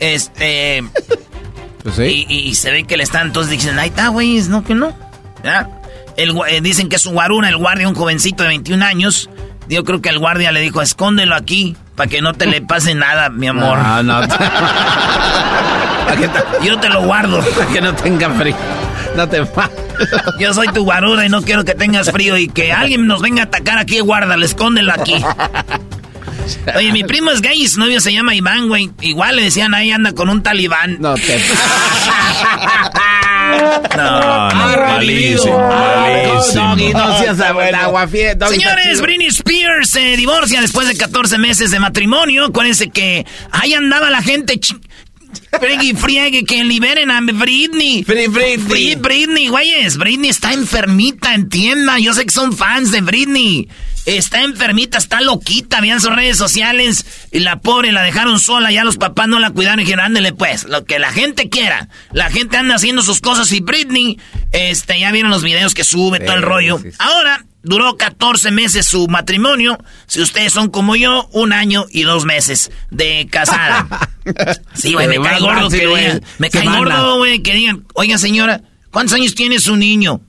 Este. 0.00 0.84
Pues 1.82 2.00
y, 2.00 2.52
se 2.56 2.72
ve 2.72 2.82
que 2.82 2.96
le 2.96 3.04
están, 3.04 3.28
entonces 3.28 3.48
dicen, 3.48 3.78
ahí 3.78 3.90
está, 3.90 4.08
güey, 4.08 4.40
no 4.48 4.64
que 4.64 4.74
no. 4.74 4.92
¿Ya? 5.44 5.70
El, 6.16 6.36
eh, 6.48 6.60
dicen 6.60 6.88
que 6.88 6.96
es 6.96 7.06
un 7.06 7.14
guaruna, 7.14 7.48
el 7.48 7.56
guardia, 7.56 7.88
un 7.88 7.94
jovencito 7.94 8.42
de 8.42 8.48
21 8.48 8.84
años. 8.84 9.30
Yo 9.68 9.84
creo 9.84 10.02
que 10.02 10.08
el 10.08 10.18
guardia 10.18 10.50
le 10.50 10.60
dijo, 10.60 10.82
escóndelo 10.82 11.36
aquí, 11.36 11.76
para 11.96 12.08
que 12.08 12.20
no 12.20 12.34
te 12.34 12.46
le 12.46 12.60
pase 12.60 12.94
nada, 12.94 13.30
mi 13.30 13.48
amor. 13.48 13.78
No, 13.78 14.02
no. 14.02 14.20
Yo 16.62 16.78
te 16.78 16.88
lo 16.88 17.02
guardo. 17.02 17.40
Para 17.40 17.66
que 17.66 17.80
no 17.80 17.94
tenga 17.94 18.30
frío. 18.30 18.54
No 19.16 19.28
te 19.28 19.42
Yo 20.38 20.52
soy 20.52 20.68
tu 20.68 20.84
guarura 20.84 21.24
y 21.24 21.30
no 21.30 21.42
quiero 21.42 21.64
que 21.64 21.74
tengas 21.74 22.12
frío 22.12 22.36
y 22.36 22.48
que 22.48 22.72
alguien 22.72 23.06
nos 23.06 23.22
venga 23.22 23.42
a 23.42 23.46
atacar 23.46 23.78
aquí, 23.78 24.00
guárdalo, 24.00 24.44
escóndelo 24.44 24.92
aquí. 24.92 25.24
Oye, 26.76 26.92
mi 26.92 27.02
primo 27.02 27.30
es 27.30 27.40
gay 27.40 27.62
y 27.62 27.68
su 27.68 27.80
novio 27.80 27.98
se 28.00 28.12
llama 28.12 28.34
Iván, 28.34 28.68
güey. 28.68 28.90
Igual 29.00 29.36
le 29.36 29.44
decían 29.44 29.74
ahí 29.74 29.90
anda 29.90 30.12
con 30.12 30.28
un 30.28 30.42
talibán. 30.42 30.98
No 31.00 31.14
te. 31.14 31.22
no, 33.96 34.50
no, 34.50 34.54
malísimo, 34.54 35.58
malísimo. 35.58 36.76
No, 36.92 37.18
seas 37.18 37.40
agua 37.40 38.06
Señores, 38.08 39.00
Britney 39.00 39.28
Spears 39.28 39.90
se 39.90 40.16
divorcia 40.16 40.60
después 40.60 40.88
de 40.88 40.96
14 40.96 41.38
meses 41.38 41.70
de 41.70 41.80
matrimonio. 41.80 42.46
Acuérdense 42.46 42.90
que 42.90 43.26
ahí 43.52 43.74
andaba 43.74 44.10
la 44.10 44.22
gente 44.22 44.60
Friegue 45.60 45.94
friegue, 45.94 46.44
que 46.44 46.64
liberen 46.64 47.10
a 47.10 47.20
Britney. 47.20 48.04
Free 48.04 48.26
Britney. 48.26 48.94
Britney, 48.96 49.48
güeyes. 49.48 49.96
Britney 49.96 50.30
está 50.30 50.52
enfermita, 50.52 51.34
entienda. 51.34 51.98
Yo 51.98 52.14
sé 52.14 52.24
que 52.24 52.32
son 52.32 52.56
fans 52.56 52.90
de 52.90 53.00
Britney. 53.00 53.68
Está 54.06 54.42
enfermita, 54.42 54.98
está 54.98 55.20
loquita. 55.20 55.80
Vean 55.80 56.00
sus 56.00 56.14
redes 56.14 56.38
sociales. 56.38 57.04
Y 57.32 57.40
la 57.40 57.60
pobre 57.60 57.92
la 57.92 58.02
dejaron 58.02 58.40
sola. 58.40 58.72
Ya 58.72 58.84
los 58.84 58.96
papás 58.96 59.28
no 59.28 59.38
la 59.38 59.50
cuidaron 59.50 59.80
y 59.80 59.84
dijeron, 59.84 60.06
ándele 60.06 60.32
pues. 60.32 60.64
Lo 60.64 60.84
que 60.84 60.98
la 60.98 61.12
gente 61.12 61.48
quiera. 61.48 61.88
La 62.12 62.30
gente 62.30 62.56
anda 62.56 62.76
haciendo 62.76 63.02
sus 63.02 63.20
cosas 63.20 63.52
y 63.52 63.60
Britney, 63.60 64.18
este, 64.52 64.98
ya 64.98 65.12
vieron 65.12 65.30
los 65.30 65.42
videos 65.42 65.74
que 65.74 65.84
sube, 65.84 66.20
todo 66.20 66.36
el 66.36 66.42
rollo. 66.42 66.80
Ahora, 66.98 67.44
Duró 67.66 67.96
14 67.96 68.52
meses 68.52 68.86
su 68.86 69.08
matrimonio. 69.08 69.76
Si 70.06 70.20
ustedes 70.20 70.52
son 70.52 70.70
como 70.70 70.94
yo, 70.94 71.28
un 71.32 71.52
año 71.52 71.84
y 71.90 72.04
dos 72.04 72.24
meses 72.24 72.70
de 72.92 73.26
casada. 73.28 74.08
sí, 74.74 74.92
güey, 74.92 75.08
me 75.08 75.20
cae 75.20 75.40
gordo 75.40 75.68
que 75.68 75.84
digan. 75.84 76.22
Me 76.38 76.48
cae 76.48 76.64
gordo, 76.64 77.16
güey, 77.16 77.42
que 77.42 77.54
digan, 77.54 77.84
oiga 77.94 78.18
señora, 78.18 78.62
¿cuántos 78.92 79.16
años 79.16 79.34
tiene 79.34 79.58
su 79.58 79.74
niño? 79.74 80.20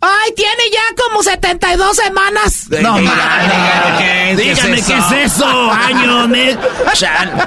Ay, 0.00 0.32
tiene 0.36 0.62
ya 0.72 1.02
como 1.04 1.24
72 1.24 1.96
semanas. 1.96 2.66
No, 2.70 2.98
dígame, 2.98 3.96
¿qué 3.98 4.30
es, 4.30 4.86
¿qué 4.86 4.96
es 4.96 5.32
eso? 5.34 5.72
Año, 5.72 6.28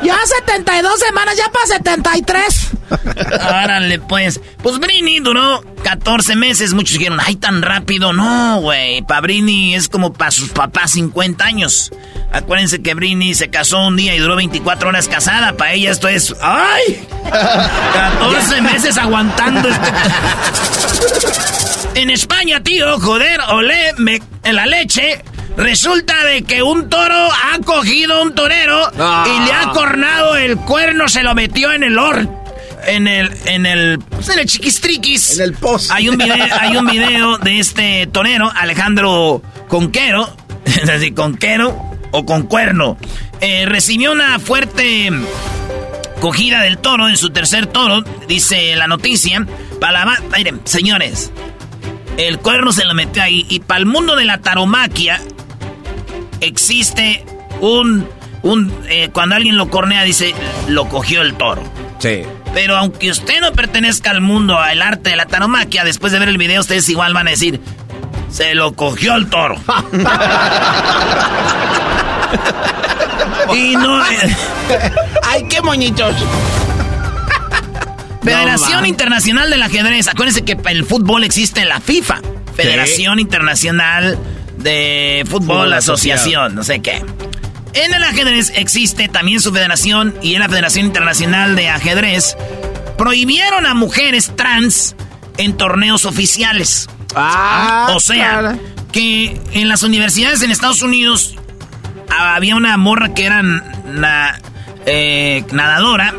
Ya 0.03 0.19
72 0.25 0.99
semanas, 0.99 1.37
ya 1.37 1.49
para 1.49 1.65
73. 1.67 2.71
Árale, 3.39 3.99
pues. 3.99 4.41
Pues 4.61 4.79
Brini 4.79 5.21
duró 5.21 5.63
14 5.83 6.35
meses. 6.35 6.73
Muchos 6.73 6.97
dijeron, 6.97 7.19
ay, 7.25 7.37
tan 7.37 7.61
rápido. 7.61 8.11
No, 8.11 8.59
güey. 8.59 9.01
Para 9.03 9.21
Brini 9.21 9.73
es 9.75 9.87
como 9.87 10.11
para 10.11 10.31
sus 10.31 10.49
papás 10.49 10.91
50 10.91 11.45
años. 11.45 11.91
Acuérdense 12.33 12.81
que 12.81 12.93
Brini 12.93 13.33
se 13.33 13.49
casó 13.49 13.87
un 13.87 13.95
día 13.95 14.13
y 14.13 14.19
duró 14.19 14.35
24 14.35 14.89
horas 14.89 15.07
casada. 15.07 15.53
Para 15.53 15.71
ella 15.71 15.91
esto 15.91 16.09
es, 16.09 16.35
ay, 16.41 17.07
14 17.93 18.61
meses 18.61 18.97
aguantando 18.97 19.69
este... 19.69 19.91
En 21.95 22.09
España, 22.09 22.63
tío, 22.63 22.99
joder, 22.99 23.39
olé 23.49 23.93
me, 23.97 24.21
en 24.43 24.55
la 24.55 24.65
leche. 24.65 25.23
Resulta 25.57 26.23
de 26.23 26.43
que 26.43 26.63
un 26.63 26.89
toro 26.89 27.13
ha 27.15 27.59
cogido 27.59 28.21
un 28.21 28.33
torero 28.33 28.89
y 28.93 29.45
le 29.45 29.51
ha 29.51 29.71
cornado 29.73 30.37
el 30.37 30.55
cuerno, 30.57 31.09
se 31.09 31.23
lo 31.23 31.35
metió 31.35 31.73
en 31.73 31.83
el 31.83 31.97
or 31.97 32.41
en 32.87 33.07
el 33.07 33.31
en 33.45 33.65
el 33.65 33.99
pues 33.99 34.29
en 34.29 34.39
el 34.39 34.45
chiquistriquis. 34.45 35.37
En 35.37 35.45
el 35.45 35.53
post. 35.53 35.91
Hay 35.91 36.09
un 36.09 36.17
video, 36.17 36.45
hay 36.59 36.77
un 36.77 36.87
video 36.87 37.37
de 37.37 37.59
este 37.59 38.07
torero 38.07 38.51
Alejandro 38.55 39.41
Conquero, 39.67 40.35
es 40.65 40.87
decir, 40.87 41.13
Conquero 41.13 41.97
o 42.11 42.25
con 42.25 42.43
cuerno. 42.43 42.97
Eh, 43.39 43.65
recibió 43.65 44.11
una 44.11 44.39
fuerte 44.39 45.11
cogida 46.19 46.61
del 46.61 46.77
toro 46.77 47.09
en 47.09 47.17
su 47.17 47.31
tercer 47.31 47.67
toro, 47.67 48.03
dice 48.27 48.75
la 48.75 48.87
noticia. 48.87 49.45
Para 49.79 50.05
la, 50.05 50.21
miren, 50.37 50.61
señores, 50.65 51.31
el 52.27 52.39
cuerno 52.39 52.71
se 52.71 52.85
lo 52.85 52.93
metió 52.93 53.23
ahí. 53.23 53.45
Y 53.49 53.59
para 53.61 53.79
el 53.79 53.85
mundo 53.85 54.15
de 54.15 54.25
la 54.25 54.39
taromaquia 54.39 55.19
existe 56.39 57.25
un... 57.59 58.07
un 58.43 58.73
eh, 58.89 59.09
cuando 59.11 59.35
alguien 59.35 59.57
lo 59.57 59.69
cornea 59.69 60.03
dice, 60.03 60.33
lo 60.67 60.87
cogió 60.89 61.21
el 61.21 61.35
toro. 61.35 61.63
Sí. 61.99 62.23
Pero 62.53 62.77
aunque 62.77 63.09
usted 63.09 63.39
no 63.41 63.51
pertenezca 63.53 64.11
al 64.11 64.21
mundo, 64.21 64.59
al 64.59 64.81
arte 64.81 65.11
de 65.11 65.15
la 65.15 65.25
taromaquia, 65.25 65.83
después 65.83 66.11
de 66.11 66.19
ver 66.19 66.29
el 66.29 66.37
video 66.37 66.61
ustedes 66.61 66.87
igual 66.89 67.13
van 67.13 67.27
a 67.27 67.31
decir, 67.31 67.61
Se 68.29 68.55
lo 68.55 68.73
cogió 68.73 69.15
el 69.15 69.29
toro. 69.29 69.55
y 73.53 73.75
no. 73.75 74.05
Eh, 74.05 74.35
¡Ay, 75.23 75.45
qué 75.49 75.61
moñitos! 75.61 76.15
Federación 78.23 78.85
Internacional 78.85 79.49
del 79.49 79.63
Ajedrez. 79.63 80.07
Acuérdense 80.07 80.43
que 80.43 80.57
el 80.69 80.85
fútbol 80.85 81.23
existe 81.23 81.61
en 81.61 81.69
la 81.69 81.79
FIFA. 81.79 82.21
Federación 82.55 83.19
Internacional 83.19 84.19
de 84.57 85.25
Fútbol, 85.29 85.73
Asociación, 85.73 86.55
no 86.55 86.63
sé 86.63 86.81
qué. 86.81 87.03
En 87.73 87.93
el 87.93 88.03
ajedrez 88.03 88.51
existe 88.55 89.07
también 89.07 89.39
su 89.39 89.53
federación 89.53 90.13
y 90.21 90.35
en 90.35 90.41
la 90.41 90.49
Federación 90.49 90.87
Internacional 90.87 91.55
de 91.55 91.69
Ajedrez 91.69 92.35
prohibieron 92.97 93.65
a 93.65 93.73
mujeres 93.73 94.33
trans 94.35 94.95
en 95.37 95.55
torneos 95.55 96.05
oficiales. 96.05 96.89
Ah, 97.15 97.93
o 97.95 97.99
sea, 97.99 98.57
que 98.91 99.39
en 99.53 99.69
las 99.69 99.83
universidades 99.83 100.41
en 100.41 100.51
Estados 100.51 100.81
Unidos 100.81 101.35
había 102.09 102.57
una 102.57 102.75
morra 102.75 103.13
que 103.13 103.25
era 103.25 103.41
eh, 104.85 105.43
nadadora 105.51 106.13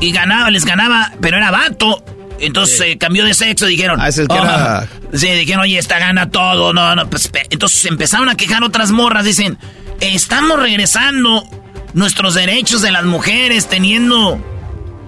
y 0.00 0.12
ganaba, 0.12 0.50
les 0.50 0.64
ganaba, 0.64 1.12
pero 1.20 1.36
era 1.36 1.50
vato. 1.50 2.04
Entonces 2.40 2.78
se 2.78 2.98
cambió 2.98 3.24
de 3.24 3.34
sexo, 3.34 3.66
dijeron. 3.66 4.00
Ah, 4.00 4.08
es 4.08 4.18
el 4.18 4.28
que 4.28 4.36
era... 4.36 4.88
Sí, 5.12 5.28
dijeron, 5.28 5.62
oye, 5.62 5.78
esta 5.78 5.98
gana 5.98 6.30
todo, 6.30 6.72
no, 6.72 6.94
no, 6.94 7.08
pues, 7.10 7.30
entonces 7.50 7.84
empezaron 7.86 8.28
a 8.28 8.36
quejar 8.36 8.62
otras 8.62 8.90
morras, 8.90 9.24
dicen, 9.24 9.58
estamos 10.00 10.60
regresando 10.60 11.42
nuestros 11.94 12.34
derechos 12.34 12.82
de 12.82 12.92
las 12.92 13.04
mujeres, 13.04 13.68
teniendo... 13.68 14.44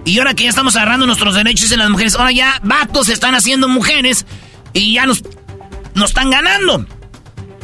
Y 0.03 0.17
ahora 0.17 0.33
que 0.33 0.43
ya 0.43 0.49
estamos 0.49 0.75
agarrando 0.75 1.05
nuestros 1.05 1.35
derechos 1.35 1.69
de 1.69 1.77
las 1.77 1.89
mujeres, 1.89 2.15
ahora 2.15 2.31
ya 2.31 2.59
vatos 2.63 3.07
están 3.07 3.35
haciendo 3.35 3.67
mujeres 3.67 4.25
y 4.73 4.95
ya 4.95 5.05
nos, 5.05 5.23
nos 5.93 6.09
están 6.09 6.31
ganando. 6.31 6.85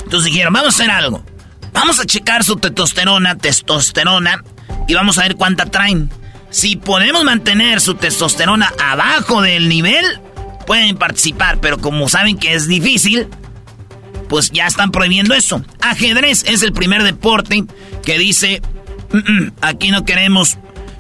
Entonces 0.04 0.32
dijeron, 0.32 0.54
vamos 0.54 0.68
a 0.68 0.84
hacer 0.84 0.92
algo. 0.92 1.26
Vamos 1.74 2.00
a 2.00 2.06
checar 2.06 2.44
su 2.44 2.56
testosterona, 2.56 3.38
testosterona, 3.38 4.44
y 4.88 4.94
vamos 4.94 5.18
a 5.18 5.24
ver 5.24 5.36
cuánta 5.36 5.66
traen. 5.66 6.12
Si 6.50 6.76
podemos 6.76 7.24
mantener 7.24 7.82
su 7.82 7.96
testosterona 7.96 8.74
abajo 8.80 9.42
del 9.42 9.70
nivel, 9.70 10.06
pueden 10.66 10.98
participar, 10.98 11.60
pero 11.60 11.78
como 11.78 12.08
saben 12.10 12.38
que 12.38 12.54
es 12.54 12.68
difícil, 12.68 13.28
pues 14.30 14.52
ya 14.52 14.68
están 14.68 14.92
prohibiendo 14.92 15.34
eso. 15.34 15.64
Ajedrez 15.82 16.44
es 16.48 16.62
el 16.64 16.74
primer 16.74 17.04
deporte 17.04 17.64
que 18.04 18.18
dice, 18.18 18.62
mm, 19.12 19.18
mm, 19.18 19.52
aquí 19.62 19.92
no 19.92 20.06
queremos 20.06 20.58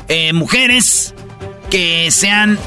eh, 0.07 0.33
mujeres 0.33 1.13
que 1.69 2.09
sean... 2.11 2.57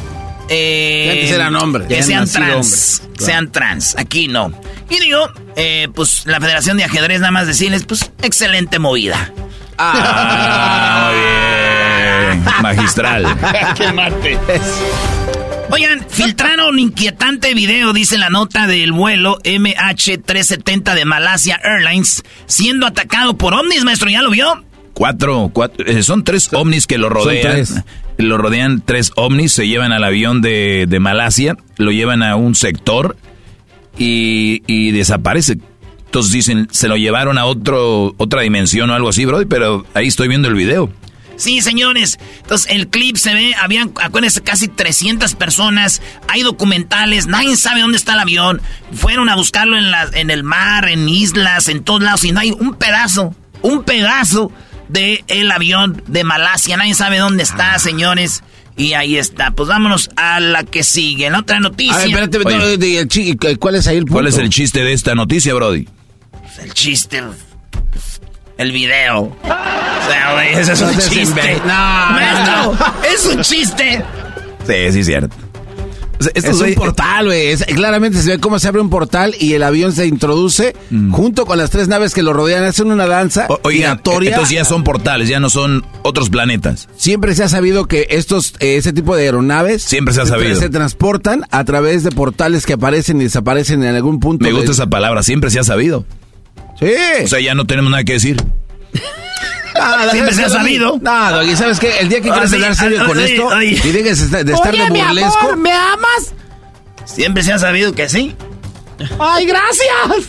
Eh, 0.49 1.27
que 1.29 1.35
sean 1.35 1.55
hombres. 1.57 1.87
Que 1.89 2.03
sean 2.03 2.29
trans. 2.29 3.03
Sean 3.19 3.53
trans. 3.53 3.97
Aquí 3.97 4.27
no. 4.27 4.53
Y 4.89 4.99
digo, 4.99 5.31
eh, 5.57 5.89
pues 5.95 6.27
la 6.27 6.41
Federación 6.41 6.77
de 6.77 6.85
Ajedrez 6.85 7.21
nada 7.21 7.31
más 7.31 7.47
decirles, 7.47 7.85
pues 7.85 8.11
excelente 8.23 8.79
movida. 8.79 9.33
Ah, 9.79 11.11
muy 11.13 11.21
bien. 11.21 11.60
Magistral. 12.63 13.27
¡Qué 13.77 13.93
mate! 13.93 14.39
Oigan, 15.71 16.05
filtraron 16.09 16.79
inquietante 16.79 17.55
video, 17.55 17.93
dice 17.93 18.19
la 18.19 18.29
nota 18.29 18.67
del 18.67 18.93
vuelo 18.93 19.39
MH370 19.45 20.95
de 20.95 21.05
Malasia 21.05 21.61
Airlines, 21.63 22.25
siendo 22.47 22.87
atacado 22.87 23.37
por 23.37 23.55
ovnis, 23.55 23.85
maestro, 23.85 24.11
¿ya 24.11 24.21
lo 24.21 24.31
vio? 24.31 24.65
Cuatro, 24.95 25.51
cuatro 25.53 25.87
eh, 25.87 26.03
son 26.03 26.25
tres 26.25 26.53
ovnis 26.53 26.87
que 26.87 26.99
lo 26.99 27.09
rodean. 27.09 27.65
Lo 28.19 28.37
rodean 28.37 28.83
tres 28.85 29.13
ovnis, 29.17 29.53
se 29.53 29.69
llevan 29.69 29.93
al 29.93 30.05
avión 30.05 30.43
de, 30.43 30.87
de 30.89 31.01
Malasia, 31.01 31.57
lo 31.79 31.91
llevan 31.93 32.23
a 32.23 32.37
un 32.37 32.55
sector 32.55 33.17
y, 33.97 34.63
y 34.67 34.91
desaparece. 34.91 35.59
Entonces 36.07 36.33
dicen, 36.33 36.69
se 36.73 36.89
lo 36.89 36.97
llevaron 36.97 37.39
a 37.39 37.45
otro, 37.45 38.15
otra 38.17 38.43
dimensión 38.43 38.91
o 38.91 38.95
algo 38.95 39.09
así, 39.09 39.25
bro, 39.25 39.47
pero 39.49 39.87
ahí 39.95 40.09
estoy 40.09 40.27
viendo 40.27 40.49
el 40.49 40.55
video. 40.55 40.91
Sí, 41.41 41.63
señores. 41.63 42.19
Entonces, 42.43 42.71
el 42.71 42.89
clip 42.89 43.17
se 43.17 43.33
ve, 43.33 43.55
habían, 43.59 43.93
acuérdense, 44.03 44.43
casi 44.43 44.69
300 44.69 45.35
personas. 45.37 46.03
Hay 46.29 46.43
documentales, 46.43 47.27
nadie 47.27 47.57
sabe 47.57 47.81
dónde 47.81 47.97
está 47.97 48.13
el 48.13 48.21
avión. 48.21 48.61
Fueron 48.93 49.31
a 49.31 49.37
buscarlo 49.37 49.79
en, 49.79 49.91
la, 49.91 50.07
en 50.13 50.31
el 50.31 50.43
mar, 50.45 50.91
en 50.91 51.09
islas, 51.09 51.69
en 51.69 51.83
todos 51.83 52.03
lados, 52.03 52.25
y 52.25 52.33
no 52.33 52.41
hay 52.41 52.51
un 52.51 52.75
pedazo, 52.75 53.35
un 53.63 53.85
pedazo 53.85 54.53
de 54.89 55.25
el 55.29 55.51
avión 55.51 56.03
de 56.07 56.25
Malasia. 56.25 56.77
Nadie 56.77 56.95
sabe 56.95 57.17
dónde 57.17 57.43
está, 57.43 57.75
ah. 57.75 57.79
señores. 57.79 58.43
Y 58.77 58.93
ahí 58.93 59.17
está. 59.17 59.53
Pues 59.53 59.71
vámonos 59.71 60.11
a 60.17 60.41
la 60.41 60.65
que 60.65 60.83
sigue. 60.83 61.31
La 61.31 61.39
otra 61.39 61.59
noticia. 61.59 61.95
A 61.95 61.99
ver, 62.07 62.29
espérate, 62.29 62.39
¿cuál 63.59 63.77
es 63.77 63.87
ahí 63.87 63.97
el 63.97 64.05
punto? 64.05 64.13
¿Cuál 64.13 64.27
es 64.27 64.37
el 64.37 64.51
chiste 64.51 64.85
de 64.85 64.93
esta 64.93 65.15
noticia, 65.15 65.55
Brody? 65.55 65.89
Pues 66.43 66.59
el 66.59 66.75
chiste 66.75 67.23
el 68.61 68.73
video. 68.73 69.23
O 69.23 70.11
sea, 70.11 70.35
güey, 70.35 70.53
eso 70.53 70.73
es 70.73 70.83
un 70.83 70.99
chiste. 70.99 71.63
No, 71.67 72.11
no, 72.47 72.79
es 73.11 73.25
un 73.25 73.41
chiste. 73.41 74.05
Sí, 74.67 74.93
sí, 74.93 75.03
cierto. 75.03 75.35
esto 76.35 76.51
es 76.51 76.61
un 76.61 76.75
portal, 76.75 77.25
güey. 77.25 77.57
Claramente 77.57 78.21
se 78.21 78.33
ve 78.33 78.39
cómo 78.39 78.59
se 78.59 78.69
abre 78.69 78.83
un 78.83 78.91
portal 78.91 79.35
y 79.39 79.55
el 79.55 79.63
avión 79.63 79.95
se 79.95 80.07
introduce 80.07 80.77
mm. 80.91 81.11
junto 81.11 81.47
con 81.47 81.57
las 81.57 81.71
tres 81.71 81.89
naves 81.89 82.13
que 82.13 82.23
lo 82.23 82.35
rodean. 82.35 82.65
Hacen 82.65 82.93
una 82.93 83.07
danza 83.07 83.49
Oigan, 83.63 84.03
Estos 84.21 84.51
ya 84.51 84.67
son 84.67 84.85
portales, 84.85 85.31
ya 85.31 85.41
no 85.41 85.49
son 85.49 85.83
otros 86.03 86.29
planetas. 86.29 86.87
Siempre 86.99 87.35
se 87.35 87.45
ha 87.45 87.49
sabido 87.49 87.87
que 87.87 88.09
estos, 88.11 88.53
eh, 88.61 88.77
ese 88.77 88.93
tipo 88.93 89.17
de 89.17 89.23
aeronaves. 89.23 89.83
Siempre 89.83 90.13
se 90.13 90.21
ha 90.21 90.27
sabido. 90.27 90.61
Se 90.61 90.69
transportan 90.69 91.47
a 91.51 91.65
través 91.65 92.05
de 92.05 92.11
portales 92.11 92.67
que 92.67 92.75
aparecen 92.75 93.23
y 93.23 93.25
desaparecen 93.25 93.83
en 93.85 93.95
algún 93.95 94.21
punto. 94.21 94.45
Me 94.45 94.53
gusta 94.53 94.73
esa 94.73 94.87
palabra, 94.89 95.23
siempre 95.23 95.49
se 95.49 95.61
ha 95.61 95.65
sabido. 95.65 96.05
Sí. 96.81 97.25
O 97.25 97.29
sea, 97.29 97.41
ya 97.41 97.55
no 97.55 97.67
tenemos 97.67 97.91
nada 97.91 98.05
que 98.05 98.15
decir. 98.15 98.43
Siempre 100.11 100.35
se 100.35 100.45
ha 100.45 100.49
sabido. 100.49 100.99
No, 101.01 101.43
y 101.43 101.57
¿sabes 101.57 101.79
qué? 101.79 102.01
El 102.01 102.09
día 102.09 102.21
que 102.21 102.31
quieras 102.31 102.53
hablar 102.53 102.75
serio 102.75 103.07
con 103.07 103.19
esto 103.21 103.63
y 103.63 103.75
dejes 103.75 104.31
de 104.31 104.53
estar 104.53 104.77
de 104.77 104.89
burlesco. 104.89 105.57
¿me 105.57 105.73
amas? 105.73 106.35
Siempre 107.05 107.43
se 107.43 107.53
ha 107.53 107.59
sabido 107.59 107.93
que 107.93 108.09
sí. 108.09 108.35
¡Ay, 109.19 109.47
gracias! 109.47 110.29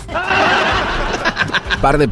Par 1.81 1.97
de 1.97 2.09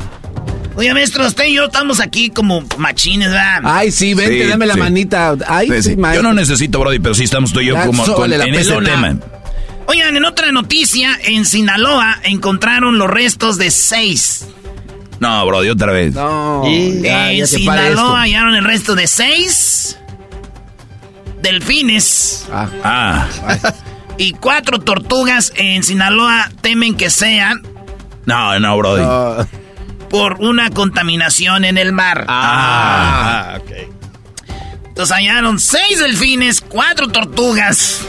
Oye, 0.75 0.93
maestro, 0.93 1.25
usted 1.27 1.45
y 1.45 1.55
yo 1.55 1.65
estamos 1.65 1.99
aquí 1.99 2.29
como 2.29 2.63
machines, 2.77 3.31
¿verdad? 3.31 3.61
Ay, 3.65 3.91
sí, 3.91 4.13
vente, 4.13 4.47
dame 4.47 4.65
la 4.65 4.77
manita. 4.77 5.35
Ay, 5.45 5.69
sí, 5.81 5.97
Yo 5.97 6.23
no 6.23 6.33
necesito, 6.33 6.79
Brody, 6.79 6.99
pero 6.99 7.13
sí 7.15 7.25
estamos 7.25 7.51
tú 7.51 7.59
y 7.59 7.65
yo 7.65 7.75
como 7.85 8.05
en 8.25 8.55
ese 8.55 8.77
tema. 8.77 9.17
Oigan, 9.89 10.15
en 10.15 10.23
otra 10.23 10.51
noticia, 10.51 11.19
en 11.23 11.45
Sinaloa 11.45 12.19
encontraron 12.21 12.99
los 12.99 13.09
restos 13.09 13.57
de 13.57 13.71
seis. 13.71 14.45
No, 15.19 15.43
bro, 15.47 15.63
de 15.63 15.71
otra 15.71 15.91
vez. 15.91 16.13
No. 16.13 16.61
en 16.63 17.47
Sinaloa 17.47 18.21
hallaron 18.21 18.53
el 18.53 18.63
resto 18.65 18.93
de 18.93 19.07
seis 19.07 19.97
delfines. 21.41 22.47
Ah. 22.53 22.69
ah. 22.83 23.27
y 24.19 24.33
cuatro 24.33 24.77
tortugas 24.77 25.53
en 25.55 25.81
Sinaloa 25.81 26.51
temen 26.61 26.95
que 26.95 27.09
sean. 27.09 27.63
No, 28.27 28.59
no, 28.59 28.77
Brody. 28.77 29.47
Por 30.11 30.33
una 30.39 30.69
contaminación 30.69 31.65
en 31.65 31.79
el 31.79 31.93
mar. 31.93 32.25
Ah, 32.27 33.55
ah 33.55 33.59
ok. 33.59 33.71
Entonces 34.89 35.17
hallaron 35.17 35.59
seis 35.59 35.97
delfines, 35.97 36.61
cuatro 36.61 37.07
tortugas 37.07 38.05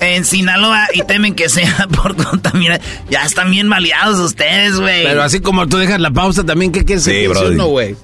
en 0.00 0.24
Sinaloa 0.24 0.88
y 0.94 1.02
temen 1.02 1.34
que 1.34 1.48
sea 1.48 1.88
por 2.02 2.16
contaminar. 2.16 2.80
Ya 3.10 3.24
están 3.24 3.50
bien 3.50 3.68
maleados 3.68 4.18
ustedes, 4.18 4.78
güey. 4.78 5.04
Pero 5.04 5.22
así 5.22 5.40
como 5.40 5.66
tú 5.66 5.76
dejas 5.78 6.00
la 6.00 6.10
pausa 6.10 6.44
también, 6.44 6.72
¿qué 6.72 6.84
quieres 6.84 7.04
decir? 7.04 7.30
No, 7.56 7.66
güey. 7.68 7.96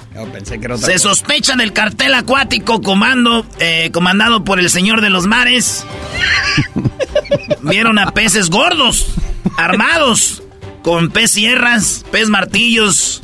Se 0.76 0.98
sospecha 0.98 1.56
del 1.56 1.72
cartel 1.72 2.14
acuático 2.14 2.80
comando, 2.80 3.44
eh, 3.58 3.90
comandado 3.92 4.44
por 4.44 4.60
el 4.60 4.70
señor 4.70 5.00
de 5.00 5.10
los 5.10 5.26
mares. 5.26 5.84
Vieron 7.62 7.98
a 7.98 8.12
peces 8.12 8.50
gordos, 8.50 9.08
armados, 9.56 10.42
con 10.82 11.10
pez 11.10 11.32
sierras, 11.32 12.04
pez 12.12 12.28
martillos, 12.28 13.22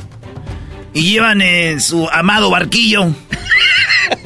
y 0.93 1.03
llevan 1.03 1.41
en 1.41 1.81
su 1.81 2.09
amado 2.09 2.49
barquillo. 2.49 3.13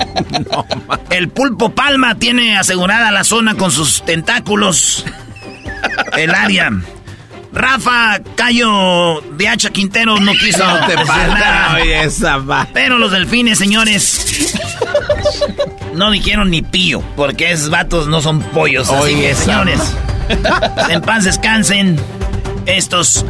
el 1.10 1.30
pulpo 1.30 1.74
palma 1.74 2.16
tiene 2.16 2.58
asegurada 2.58 3.12
la 3.12 3.24
zona 3.24 3.56
con 3.56 3.72
sus 3.72 4.04
tentáculos. 4.04 5.06
El 6.18 6.34
área. 6.34 6.72
Rafa 7.56 8.20
Cayo 8.36 9.22
de 9.38 9.48
Hacha 9.48 9.70
Quintero 9.70 10.20
no 10.20 10.34
quiso 10.34 10.66
no 10.68 10.86
te 10.88 10.96
Pero 12.74 12.98
los 12.98 13.12
delfines, 13.12 13.58
señores, 13.58 14.54
no 15.94 16.12
dijeron 16.12 16.52
ni 16.52 16.62
pío, 16.62 17.02
porque 17.16 17.54
esos 17.54 17.70
vatos 17.70 18.08
no 18.08 18.22
son 18.22 18.42
pollos. 18.42 18.90
así 18.90 19.16
que, 19.16 19.34
señores, 19.36 19.80
en 20.90 21.02
paz 21.02 21.24
descansen 21.24 21.98
estos 22.66 23.26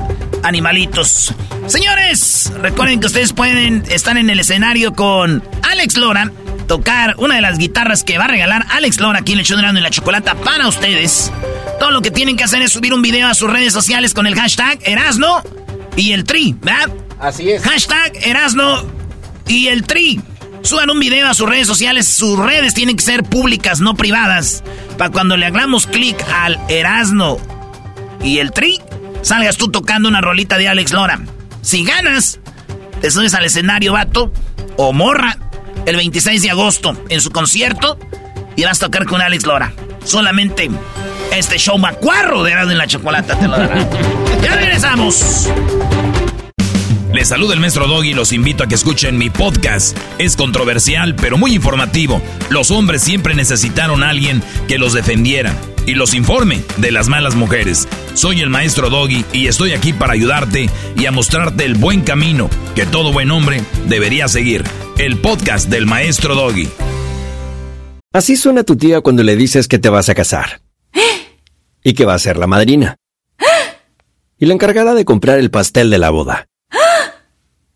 animalitos. 0.46 1.34
Señores, 1.68 2.52
recuerden 2.62 3.00
que 3.00 3.08
ustedes 3.08 3.34
pueden 3.34 3.84
estar 3.90 4.18
en 4.18 4.30
el 4.30 4.40
escenario 4.40 4.94
con 4.94 5.44
Alex 5.64 5.98
Lora, 5.98 6.32
tocar 6.68 7.16
una 7.18 7.36
de 7.36 7.42
las 7.42 7.58
guitarras 7.58 8.04
que 8.04 8.18
va 8.18 8.26
a 8.26 8.28
regalar 8.28 8.66
Alex 8.70 9.00
Lora 9.00 9.20
aquí 9.20 9.34
en 9.34 9.40
el 9.40 9.46
de 9.46 9.80
y 9.80 9.82
la 9.82 9.90
chocolata 9.90 10.36
para 10.36 10.68
ustedes. 10.68 11.32
Todo 11.80 11.92
lo 11.92 12.02
que 12.02 12.12
tienen 12.12 12.38
que 12.38 12.44
hacer 12.44 12.62
es 12.62 12.72
subir 12.72 12.94
un 12.94 13.02
video 13.02 13.28
a 13.28 13.34
sus 13.34 13.52
redes 13.52 13.74
sociales 13.74 14.14
con 14.14 14.28
el 14.28 14.36
hashtag 14.36 14.80
Erasno 14.84 15.42
y 15.96 16.12
el 16.12 16.24
Tri, 16.24 16.56
¿verdad? 16.62 16.90
Así 17.20 17.50
es. 17.50 17.64
Hashtag 17.64 18.14
Erasno 18.24 18.86
y 19.48 19.68
el 19.68 19.84
Tri. 19.84 20.22
Suban 20.62 20.90
un 20.90 21.00
video 21.00 21.28
a 21.28 21.34
sus 21.34 21.48
redes 21.48 21.68
sociales. 21.68 22.08
Sus 22.08 22.40
redes 22.40 22.74
tienen 22.74 22.96
que 22.96 23.04
ser 23.04 23.24
públicas, 23.24 23.80
no 23.80 23.96
privadas. 23.96 24.64
Para 24.98 25.12
cuando 25.12 25.38
le 25.38 25.46
hagamos 25.46 25.86
clic 25.86 26.18
al 26.34 26.60
Erasno 26.70 27.38
y 28.24 28.40
el 28.40 28.52
Tri, 28.52 28.82
salgas 29.26 29.58
tú 29.58 29.70
tocando 29.70 30.08
una 30.08 30.22
rolita 30.22 30.58
de 30.58 30.68
Alex 30.68 30.94
Lora. 30.94 31.20
Si 31.62 31.84
ganas, 31.84 32.40
te 33.02 33.10
subes 33.10 33.34
al 33.34 33.44
escenario, 33.44 33.94
vato, 33.94 34.32
o 34.78 34.94
morra, 34.94 35.38
el 35.88 35.96
26 35.96 36.44
de 36.44 36.52
agosto 36.52 36.96
en 37.10 37.22
su 37.22 37.32
concierto 37.32 37.98
y 38.56 38.64
vas 38.64 38.82
a 38.82 38.86
tocar 38.86 39.06
con 39.06 39.22
Alex 39.22 39.46
Lora. 39.46 39.74
Solamente 40.04 40.70
este 41.32 41.58
show 41.58 41.78
macuarro 41.80 42.44
de 42.44 42.52
Erasmo 42.52 42.72
en 42.72 42.78
la 42.78 42.88
Chocolata 42.88 43.38
te 43.38 43.48
lo 43.48 43.58
dará. 43.58 43.90
ya 44.44 44.56
regresamos. 44.56 45.50
Les 47.16 47.30
saluda 47.30 47.54
el 47.54 47.62
maestro 47.62 47.88
Doggy 47.88 48.10
y 48.10 48.14
los 48.14 48.34
invito 48.34 48.62
a 48.62 48.68
que 48.68 48.76
escuchen 48.76 49.18
mi 49.18 49.30
podcast. 49.30 49.98
Es 50.18 50.36
controversial, 50.36 51.16
pero 51.16 51.38
muy 51.38 51.54
informativo. 51.54 52.22
Los 52.50 52.72
hombres 52.72 53.04
siempre 53.04 53.36
necesitaron 53.36 54.04
a 54.04 54.10
alguien 54.10 54.44
que 54.68 54.78
los 54.78 54.92
defendiera 54.92 55.56
y 55.86 55.94
los 55.94 56.14
informe 56.14 56.62
de 56.76 56.92
las 56.92 57.08
malas 57.08 57.36
mujeres. 57.36 57.88
Soy 58.16 58.42
el 58.42 58.50
maestro 58.50 58.90
Doggy 58.90 59.24
y 59.32 59.48
estoy 59.48 59.72
aquí 59.72 59.94
para 59.94 60.12
ayudarte 60.12 60.70
y 60.98 61.06
a 61.06 61.14
mostrarte 61.14 61.64
el 61.64 61.76
buen 61.76 62.02
camino 62.02 62.50
que 62.76 62.86
todo 62.86 63.14
buen 63.14 63.32
hombre 63.32 63.64
debería 63.88 64.28
seguir. 64.28 64.66
El 64.98 65.18
podcast 65.18 65.70
del 65.70 65.86
maestro 65.86 66.36
Doggy. 66.36 66.68
Así 68.12 68.36
suena 68.36 68.66
tu 68.66 68.76
tía 68.76 69.00
cuando 69.00 69.24
le 69.24 69.38
dices 69.38 69.70
que 69.70 69.80
te 69.80 69.88
vas 69.88 70.10
a 70.10 70.16
casar. 70.16 70.60
Y 71.82 71.94
que 71.94 72.04
va 72.04 72.16
a 72.16 72.20
ser 72.20 72.36
la 72.36 72.48
madrina. 72.48 72.98
Y 74.38 74.48
la 74.48 74.54
encargada 74.54 74.94
de 74.94 75.06
comprar 75.06 75.40
el 75.40 75.50
pastel 75.50 75.90
de 75.90 75.98
la 75.98 76.10
boda. 76.10 76.50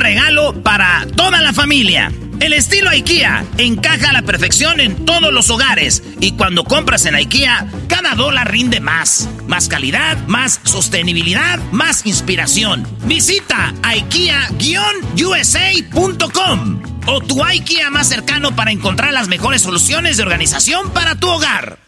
regalo 0.00 0.62
para 0.62 1.06
toda 1.14 1.40
la 1.40 1.52
familia. 1.52 2.10
El 2.40 2.52
estilo 2.54 2.90
IKEA 2.90 3.44
encaja 3.58 4.10
a 4.10 4.14
la 4.14 4.22
perfección 4.22 4.80
en 4.80 5.04
todos 5.04 5.32
los 5.32 5.50
hogares 5.50 6.02
y 6.20 6.32
cuando 6.32 6.64
compras 6.64 7.04
en 7.04 7.14
IKEA, 7.14 7.68
cada 7.86 8.14
dólar 8.14 8.50
rinde 8.50 8.80
más. 8.80 9.28
Más 9.46 9.68
calidad, 9.68 10.16
más 10.26 10.60
sostenibilidad, 10.64 11.58
más 11.70 12.06
inspiración. 12.06 12.88
Visita 13.04 13.74
IKEA-USA.com 13.82 16.82
o 17.06 17.20
tu 17.20 17.44
IKEA 17.44 17.90
más 17.90 18.08
cercano 18.08 18.56
para 18.56 18.72
encontrar 18.72 19.12
las 19.12 19.28
mejores 19.28 19.60
soluciones 19.60 20.16
de 20.16 20.22
organización 20.22 20.90
para 20.90 21.16
tu 21.16 21.28
hogar. 21.28 21.78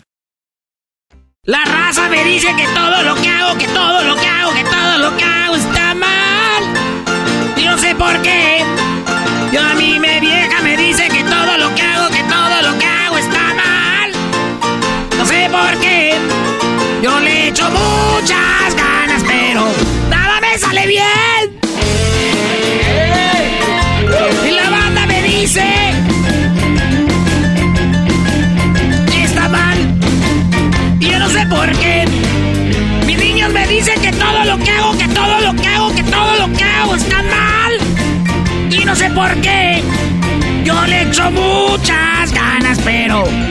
La 1.44 1.64
raza 1.64 2.08
me 2.08 2.22
dice 2.24 2.54
que 2.54 2.66
todo 2.68 3.02
lo 3.02 3.16
que 3.16 3.28
hago, 3.28 3.58
que 3.58 3.66
todo 3.68 4.04
lo 4.04 4.14
que 4.16 4.26
hago, 4.26 4.52
que 4.52 4.64
todo 4.64 4.98
lo 4.98 5.16
que 5.16 5.24
hago 5.24 5.56
está 5.56 5.94
mal. 5.94 6.91
Y 7.56 7.64
no 7.64 7.78
sé 7.78 7.94
por 7.94 8.20
qué. 8.22 8.64
Yo 9.52 9.60
a 9.60 9.74
mí 9.74 9.98
me 9.98 10.20
vieja 10.20 10.62
me 10.62 10.76
dice 10.76 11.08
que 11.08 11.22
todo 11.24 11.58
lo 11.58 11.74
que 11.74 11.82
hago, 11.82 12.08
que 12.08 12.22
todo 12.24 12.62
lo 12.62 12.78
que 12.78 12.86
hago 12.86 13.18
está 13.18 13.54
mal. 13.54 14.12
No 15.18 15.26
sé 15.26 15.48
por 15.50 15.78
qué. 15.80 16.14
Yo 17.02 17.20
le 17.20 17.48
echo 17.48 17.68
muchas 17.70 18.74
ganas, 18.74 19.22
pero 19.26 19.66
nada 20.08 20.40
me 20.40 20.58
sale 20.58 20.86
bien. 20.86 21.60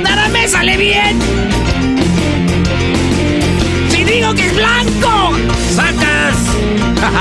Nada 0.03 0.27
me 0.29 0.47
sale 0.47 0.77
bien. 0.77 1.19
Si 3.89 4.03
digo 4.03 4.33
que 4.33 4.45
es 4.45 4.55
blanco, 4.55 5.31
sacas. 5.75 6.35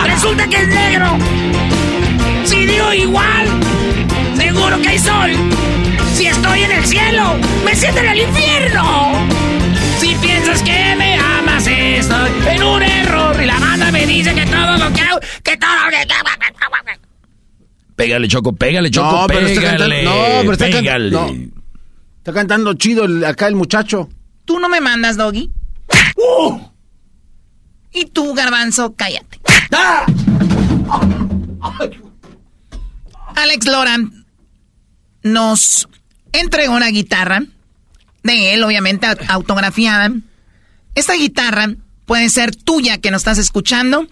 Resulta 0.06 0.46
que 0.48 0.56
es 0.56 0.68
negro. 0.68 1.18
Si 2.44 2.66
digo 2.66 2.92
igual, 2.92 3.46
seguro 4.36 4.80
que 4.82 4.88
hay 4.88 4.98
sol. 4.98 5.30
Si 6.14 6.26
estoy 6.26 6.62
en 6.62 6.72
el 6.72 6.86
cielo, 6.86 7.36
me 7.64 7.74
siento 7.74 8.00
en 8.00 8.08
el 8.08 8.18
infierno. 8.20 9.12
Si 9.98 10.14
piensas 10.16 10.62
que 10.62 10.94
me 10.96 11.16
amas, 11.16 11.66
estoy 11.66 12.30
en 12.48 12.62
un 12.62 12.82
error. 12.82 13.36
Y 13.42 13.46
la 13.46 13.58
banda 13.58 13.90
me 13.90 14.06
dice 14.06 14.34
que 14.34 14.46
todo 14.46 14.76
lo 14.76 14.92
que 14.92 15.00
hago, 15.00 15.20
que 15.42 15.56
todo 15.56 15.70
lo 15.84 15.90
que 15.90 15.96
hago. 15.96 16.30
Pégale, 18.00 18.28
Choco, 18.28 18.54
pégale, 18.54 18.90
Choco, 18.90 19.12
No, 19.12 19.26
pero 19.26 19.46
está 19.46 19.60
cantando. 19.60 19.84
pégale. 19.94 20.04
No, 20.04 20.40
pero 20.40 20.52
está 20.52 20.64
pégale. 20.70 21.10
No. 21.10 21.60
Está 22.20 22.33
cantando 22.33 22.74
chido 22.74 23.04
el- 23.04 23.24
acá 23.24 23.48
el 23.48 23.54
muchacho. 23.56 24.09
¿Tú 24.44 24.59
no 24.61 24.68
me 24.68 24.80
mandas, 24.80 25.16
Doggy? 25.16 25.50
Y 27.92 28.04
tú, 28.06 28.35
Garbanzo, 28.35 28.94
cállate. 28.94 29.40
Alex 33.37 33.66
Loran 33.66 34.26
nos 35.22 35.88
entregó 36.33 36.74
una 36.74 36.88
guitarra 36.88 37.42
de 38.22 38.54
él, 38.54 38.62
obviamente 38.64 39.06
au- 39.06 39.18
autografiada. 39.28 40.11
Esta 40.94 41.14
guitarra 41.14 41.74
puede 42.06 42.28
ser 42.28 42.54
tuya 42.54 42.98
que 42.98 43.11
nos 43.11 43.20
estás 43.20 43.38
escuchando. 43.38 44.06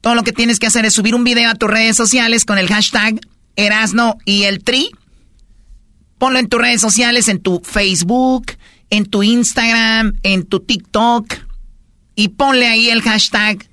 Todo 0.00 0.14
lo 0.14 0.22
que 0.22 0.32
tienes 0.32 0.58
que 0.58 0.66
hacer 0.66 0.84
es 0.84 0.94
subir 0.94 1.14
un 1.14 1.24
video 1.24 1.50
a 1.50 1.54
tus 1.54 1.70
redes 1.70 1.96
sociales 1.96 2.44
con 2.44 2.58
el 2.58 2.68
hashtag 2.68 3.20
Erasno 3.56 4.18
y 4.24 4.44
el 4.44 4.62
Tri. 4.64 4.90
Ponlo 6.24 6.38
en 6.38 6.48
tus 6.48 6.58
redes 6.58 6.80
sociales, 6.80 7.28
en 7.28 7.38
tu 7.38 7.60
Facebook, 7.62 8.52
en 8.88 9.04
tu 9.04 9.22
Instagram, 9.22 10.14
en 10.22 10.46
tu 10.46 10.60
TikTok. 10.60 11.26
Y 12.14 12.28
ponle 12.28 12.66
ahí 12.66 12.88
el 12.88 13.02
hashtag 13.02 13.68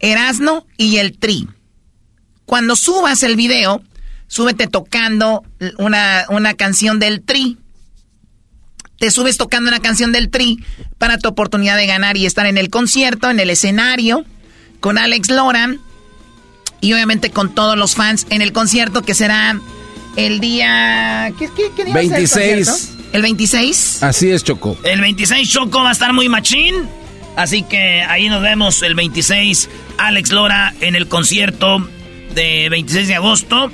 Erasno 0.00 0.66
y 0.76 0.96
el 0.96 1.16
Tri. 1.16 1.46
Cuando 2.46 2.74
subas 2.74 3.22
el 3.22 3.36
video, 3.36 3.80
súbete 4.26 4.66
tocando 4.66 5.44
una, 5.78 6.26
una 6.30 6.54
canción 6.54 6.98
del 6.98 7.22
Tri. 7.22 7.58
Te 8.98 9.12
subes 9.12 9.36
tocando 9.36 9.68
una 9.68 9.78
canción 9.78 10.10
del 10.10 10.30
Tri 10.30 10.58
para 10.98 11.16
tu 11.16 11.28
oportunidad 11.28 11.76
de 11.76 11.86
ganar 11.86 12.16
y 12.16 12.26
estar 12.26 12.46
en 12.46 12.58
el 12.58 12.70
concierto, 12.70 13.30
en 13.30 13.38
el 13.38 13.50
escenario, 13.50 14.24
con 14.80 14.98
Alex 14.98 15.30
Loran 15.30 15.78
y 16.80 16.92
obviamente 16.92 17.30
con 17.30 17.54
todos 17.54 17.78
los 17.78 17.94
fans 17.94 18.26
en 18.30 18.42
el 18.42 18.52
concierto 18.52 19.02
que 19.02 19.14
será 19.14 19.60
el 20.16 20.40
día... 20.40 21.32
¿Qué, 21.38 21.48
qué, 21.76 21.84
día 21.84 21.94
26. 21.94 22.96
¿El 23.12 23.22
26? 23.22 24.02
Así 24.02 24.30
es, 24.30 24.44
Choco. 24.44 24.78
El 24.84 25.00
26 25.00 25.48
Choco 25.48 25.82
va 25.82 25.88
a 25.90 25.92
estar 25.92 26.12
muy 26.12 26.28
machín. 26.28 26.88
Así 27.36 27.62
que 27.62 28.02
ahí 28.02 28.28
nos 28.28 28.42
vemos 28.42 28.82
el 28.82 28.94
26. 28.94 29.68
Alex 29.98 30.30
Lora 30.30 30.74
en 30.80 30.94
el 30.94 31.08
concierto 31.08 31.88
de 32.34 32.68
26 32.70 33.08
de 33.08 33.14
agosto. 33.14 33.72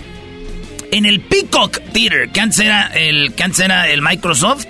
En 0.92 1.05
el 1.05 1.20
Peacock 1.20 1.81
Theater, 1.92 2.31
que 2.31 2.40
antes 2.40 2.61
era 2.61 2.87
el, 2.94 3.35
que 3.35 3.42
antes 3.42 3.61
era 3.61 3.88
el 3.88 4.03
Microsoft. 4.03 4.66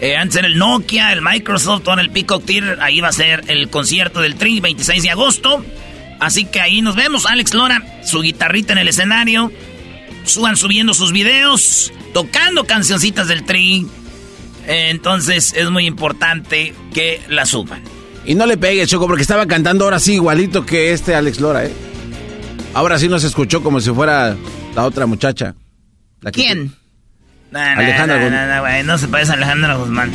Eh, 0.00 0.16
antes 0.16 0.36
era 0.36 0.48
el 0.48 0.58
Nokia, 0.58 1.12
el 1.12 1.22
Microsoft, 1.22 1.86
en 1.86 2.00
el 2.00 2.10
Peacock 2.10 2.44
Theater. 2.44 2.78
Ahí 2.80 3.00
va 3.00 3.08
a 3.08 3.12
ser 3.12 3.44
el 3.46 3.68
concierto 3.68 4.20
del 4.20 4.34
Tri, 4.34 4.60
26 4.60 5.02
de 5.02 5.10
agosto. 5.10 5.64
Así 6.18 6.44
que 6.44 6.60
ahí 6.60 6.82
nos 6.82 6.96
vemos. 6.96 7.24
Alex 7.24 7.54
Lora, 7.54 7.82
su 8.04 8.20
guitarrita 8.20 8.72
en 8.72 8.80
el 8.80 8.88
escenario. 8.88 9.52
Suban 10.24 10.56
subiendo 10.56 10.94
sus 10.94 11.12
videos, 11.12 11.92
tocando 12.14 12.64
cancioncitas 12.64 13.28
del 13.28 13.44
Tri. 13.44 13.86
entonces 14.66 15.52
es 15.56 15.70
muy 15.70 15.86
importante 15.86 16.74
que 16.94 17.20
la 17.28 17.46
suban. 17.46 17.82
Y 18.24 18.34
no 18.34 18.46
le 18.46 18.56
pegue, 18.56 18.86
Choco, 18.86 19.06
porque 19.06 19.22
estaba 19.22 19.46
cantando 19.46 19.84
ahora 19.84 19.98
sí 19.98 20.14
igualito 20.14 20.64
que 20.64 20.92
este 20.92 21.14
Alex 21.14 21.40
Lora, 21.40 21.64
¿eh? 21.64 21.72
Ahora 22.74 22.98
sí 22.98 23.08
nos 23.08 23.24
escuchó 23.24 23.62
como 23.62 23.80
si 23.80 23.90
fuera 23.90 24.36
la 24.74 24.84
otra 24.84 25.06
muchacha. 25.06 25.54
¿Quién? 26.32 26.74
Alejandra 27.52 28.22
Guzmán. 28.22 28.86
No, 28.86 28.98
se 28.98 29.08
parece 29.08 29.32
a 29.32 29.34
Alejandra 29.34 29.74
Guzmán. 29.74 30.12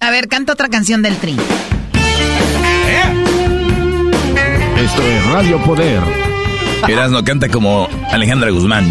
A 0.00 0.10
ver, 0.10 0.28
canta 0.28 0.52
otra 0.52 0.68
canción 0.68 1.02
del 1.02 1.16
Tri. 1.16 1.36
Esto 4.76 5.02
es 5.02 5.26
Radio 5.26 5.62
Poder. 5.64 6.29
No 6.88 7.24
canta 7.24 7.48
como 7.48 7.88
Alejandra 8.10 8.50
Guzmán. 8.50 8.86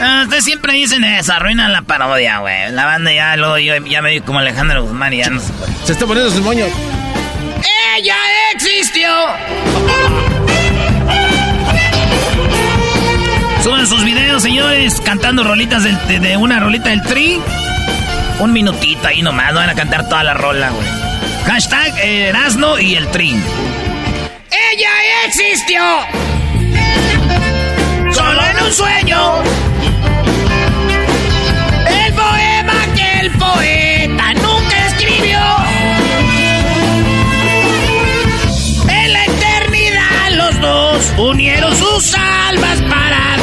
Ah, 0.00 0.22
ustedes 0.24 0.44
siempre 0.44 0.72
dicen 0.74 1.02
eso, 1.04 1.32
arruinan 1.32 1.72
la 1.72 1.82
parodia, 1.82 2.38
güey. 2.38 2.70
La 2.72 2.84
banda 2.84 3.12
ya 3.12 3.36
luego 3.36 3.58
yo 3.58 3.76
ya 3.84 4.02
me 4.02 4.10
vi 4.10 4.20
como 4.20 4.38
Alejandra 4.38 4.80
Guzmán 4.80 5.12
y 5.12 5.18
ya 5.18 5.30
no 5.30 5.40
se 5.40 5.52
puede. 5.52 5.72
Se 5.84 5.92
está 5.92 6.06
poniendo 6.06 6.30
sus 6.30 6.42
moños. 6.42 6.68
¡Ella 7.96 8.16
existió! 8.54 9.08
Suben 13.62 13.86
sus 13.86 14.04
videos, 14.04 14.42
señores, 14.42 15.00
cantando 15.00 15.42
rolitas 15.42 15.82
de, 15.84 16.36
una 16.36 16.60
rolita 16.60 16.90
del 16.90 17.02
tri. 17.02 17.40
Un 18.38 18.52
minutito 18.52 19.08
ahí 19.08 19.20
nomás, 19.20 19.52
no 19.52 19.58
van 19.58 19.70
a 19.70 19.74
cantar 19.74 20.08
toda 20.08 20.22
la 20.22 20.34
rola, 20.34 20.70
güey. 20.70 20.86
Hashtag 21.44 21.98
Erasno 21.98 22.78
y 22.78 22.94
el 22.94 23.08
tri. 23.08 23.30
¡Ella 24.50 24.90
existió! 25.26 26.27
Solo 28.12 28.40
en 28.44 28.64
un 28.64 28.72
sueño. 28.72 29.42
El 31.86 32.12
poema 32.14 32.74
que 32.94 33.20
el 33.20 33.30
poeta 33.32 34.34
nunca 34.34 34.86
escribió. 34.86 35.40
En 38.88 39.12
la 39.12 39.24
eternidad 39.24 40.30
los 40.32 40.60
dos 40.60 41.12
unieron 41.18 41.74
sus 41.76 42.14
almas 42.14 42.82
para 42.82 43.37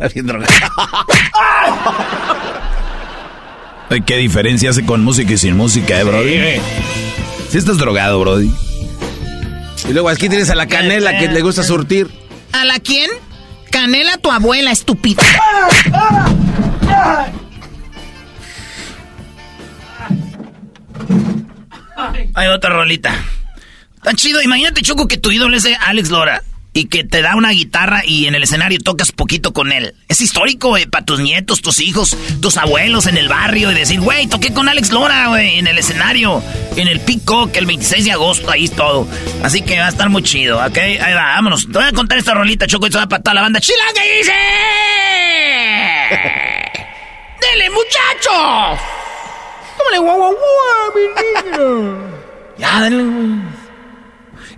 Está 0.00 0.14
bien 0.14 0.26
drogado. 0.26 0.50
¿Qué 4.06 4.16
diferencia 4.16 4.70
hace 4.70 4.86
con 4.86 5.04
música 5.04 5.34
y 5.34 5.38
sin 5.38 5.56
música, 5.58 6.00
eh, 6.00 6.04
Brody? 6.04 6.40
Si 7.50 7.58
estás 7.58 7.76
drogado, 7.76 8.18
Brody. 8.20 8.50
Y 9.88 9.92
luego 9.92 10.08
aquí 10.08 10.30
tienes 10.30 10.48
a 10.48 10.54
la 10.54 10.66
canela 10.68 11.18
que 11.18 11.28
le 11.28 11.42
gusta 11.42 11.62
surtir. 11.62 12.10
¿A 12.52 12.64
la 12.64 12.78
quién? 12.78 13.10
Canela, 13.70 14.16
tu 14.16 14.30
abuela, 14.30 14.70
estúpida. 14.70 15.22
Hay 22.34 22.48
otra 22.48 22.70
rolita. 22.70 23.12
Tan 24.02 24.16
chido. 24.16 24.40
Imagínate, 24.40 24.80
Choco, 24.80 25.06
que 25.06 25.18
tu 25.18 25.30
ídolo 25.30 25.54
es 25.56 25.68
Alex 25.86 26.08
Lora 26.08 26.42
y 26.80 26.86
que 26.86 27.04
te 27.04 27.20
da 27.20 27.36
una 27.36 27.50
guitarra 27.50 28.00
y 28.06 28.26
en 28.26 28.34
el 28.34 28.42
escenario 28.42 28.78
tocas 28.78 29.12
poquito 29.12 29.52
con 29.52 29.70
él. 29.70 29.94
Es 30.08 30.22
histórico, 30.22 30.68
güey, 30.68 30.86
para 30.86 31.04
tus 31.04 31.20
nietos, 31.20 31.60
tus 31.60 31.78
hijos, 31.78 32.16
tus 32.40 32.56
abuelos 32.56 33.06
en 33.06 33.18
el 33.18 33.28
barrio 33.28 33.70
y 33.70 33.74
decir, 33.74 34.00
güey, 34.00 34.26
toqué 34.28 34.54
con 34.54 34.66
Alex 34.66 34.90
Lora, 34.90 35.28
güey, 35.28 35.58
en 35.58 35.66
el 35.66 35.76
escenario, 35.76 36.42
en 36.76 36.88
el 36.88 37.00
Pico, 37.00 37.52
que 37.52 37.58
el 37.58 37.66
26 37.66 38.06
de 38.06 38.12
agosto, 38.12 38.50
ahí 38.50 38.64
es 38.64 38.72
todo. 38.72 39.06
Así 39.42 39.60
que 39.60 39.78
va 39.78 39.86
a 39.86 39.88
estar 39.90 40.08
muy 40.08 40.22
chido, 40.22 40.56
¿ok? 40.58 40.78
Ahí 40.78 41.12
va, 41.12 41.34
vámonos. 41.34 41.66
Te 41.66 41.72
voy 41.78 41.86
a 41.86 41.92
contar 41.92 42.16
esta 42.16 42.32
rolita, 42.32 42.66
Choco, 42.66 42.86
y 42.86 42.90
se 42.90 42.96
va 42.96 43.04
a 43.04 43.08
patar 43.08 43.34
la 43.34 43.42
banda. 43.42 43.60
¡Chilanga 43.60 44.00
dice! 44.18 44.32
¡Dele, 47.40 47.70
muchachos! 47.70 48.80
¡Tómale, 49.76 49.98
guau, 49.98 50.16
guau, 50.16 50.34
guau, 50.34 50.94
mi 50.94 51.02
niño! 51.58 51.98
ya, 52.56 52.80
dale, 52.80 53.49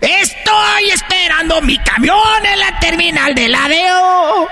Estoy 0.02 0.90
esperando 0.92 1.62
mi 1.62 1.78
camión 1.78 2.18
en 2.44 2.58
la 2.58 2.78
terminal 2.80 3.36
de 3.36 3.48
ladeo. 3.48 4.48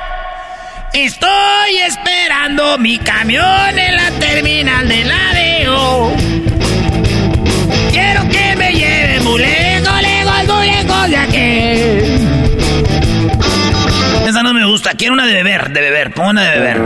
Estoy 0.93 1.77
esperando 1.89 2.79
mi 2.79 2.99
camión 2.99 3.77
en 3.77 3.97
la 3.97 4.11
terminal 4.13 4.89
de 4.89 5.05
ladeo. 5.05 6.17
Quiero 7.91 8.29
que 8.29 8.55
me 8.57 8.73
lleve 8.73 9.21
muy 9.21 9.41
lejos, 9.41 10.03
lejos, 10.03 10.47
muy 10.47 10.67
lejos 10.71 11.11
de 11.11 11.17
aquí. 11.17 11.73
Esa 14.29 14.45
no 14.45 14.55
me 14.55 14.65
gusta. 14.67 14.93
Quiero 14.95 15.15
una 15.15 15.27
de 15.27 15.35
beber, 15.35 15.71
de 15.71 15.81
beber. 15.81 16.13
Pongo 16.13 16.31
una 16.31 16.49
de 16.49 16.61
beber. 16.61 16.81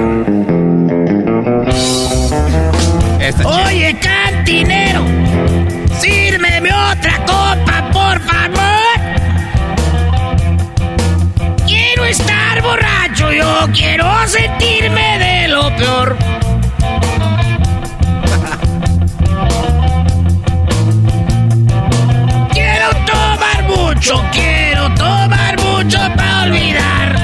Oye, 3.45 3.99
cantinero, 4.01 5.05
sírmeme 6.01 6.73
otra 6.73 7.19
copa, 7.27 7.91
por 7.93 8.21
Quiero 11.95 12.11
estar 12.11 12.61
borracho, 12.61 13.31
yo 13.31 13.69
quiero 13.73 14.05
sentirme 14.27 15.17
de 15.21 15.47
lo 15.47 15.77
peor. 15.77 16.17
quiero 22.53 22.89
tomar 23.07 23.63
mucho, 23.63 24.21
quiero 24.33 24.93
tomar 24.95 25.57
mucho 25.61 26.01
para 26.17 26.43
olvidar. 26.43 27.15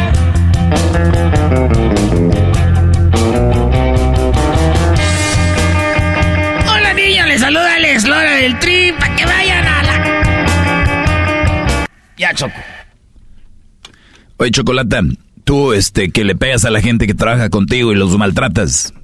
Hola 6.72 6.94
niña, 6.94 7.26
le 7.26 7.40
saluda 7.40 7.76
el 7.76 8.04
Lora 8.08 8.36
del 8.36 8.56
Tri 8.60 8.92
para 8.92 9.16
que 9.16 9.26
vayan 9.26 9.66
a 9.66 9.82
la... 9.82 9.94
Ya, 12.16 12.32
Choco. 12.34 12.69
Oye, 14.40 14.52
Chocolata, 14.52 15.02
tú, 15.44 15.74
este, 15.74 16.10
que 16.12 16.24
le 16.24 16.34
pegas 16.34 16.64
a 16.64 16.70
la 16.70 16.80
gente 16.80 17.06
que 17.06 17.12
trabaja 17.12 17.50
contigo 17.50 17.92
y 17.92 17.94
los 17.94 18.16
maltratas. 18.16 18.94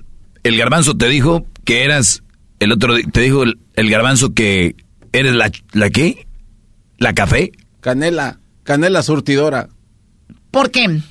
El 0.43 0.57
garbanzo 0.57 0.97
te 0.97 1.09
dijo 1.09 1.45
que 1.67 1.85
eras, 1.85 2.23
el 2.59 2.73
otro 2.73 2.95
te 3.13 3.21
dijo 3.21 3.43
el, 3.43 3.91
garbanzo 3.91 4.33
que 4.33 4.77
eres 5.13 5.35
la, 5.35 5.53
¿la 5.75 5.91
qué? 5.91 6.27
¿La 6.97 7.13
café? 7.13 7.53
Canela, 7.83 8.41
canela 8.63 9.03
surtidora. 9.03 9.69
¿Por 10.51 10.71
qué? 10.71 11.03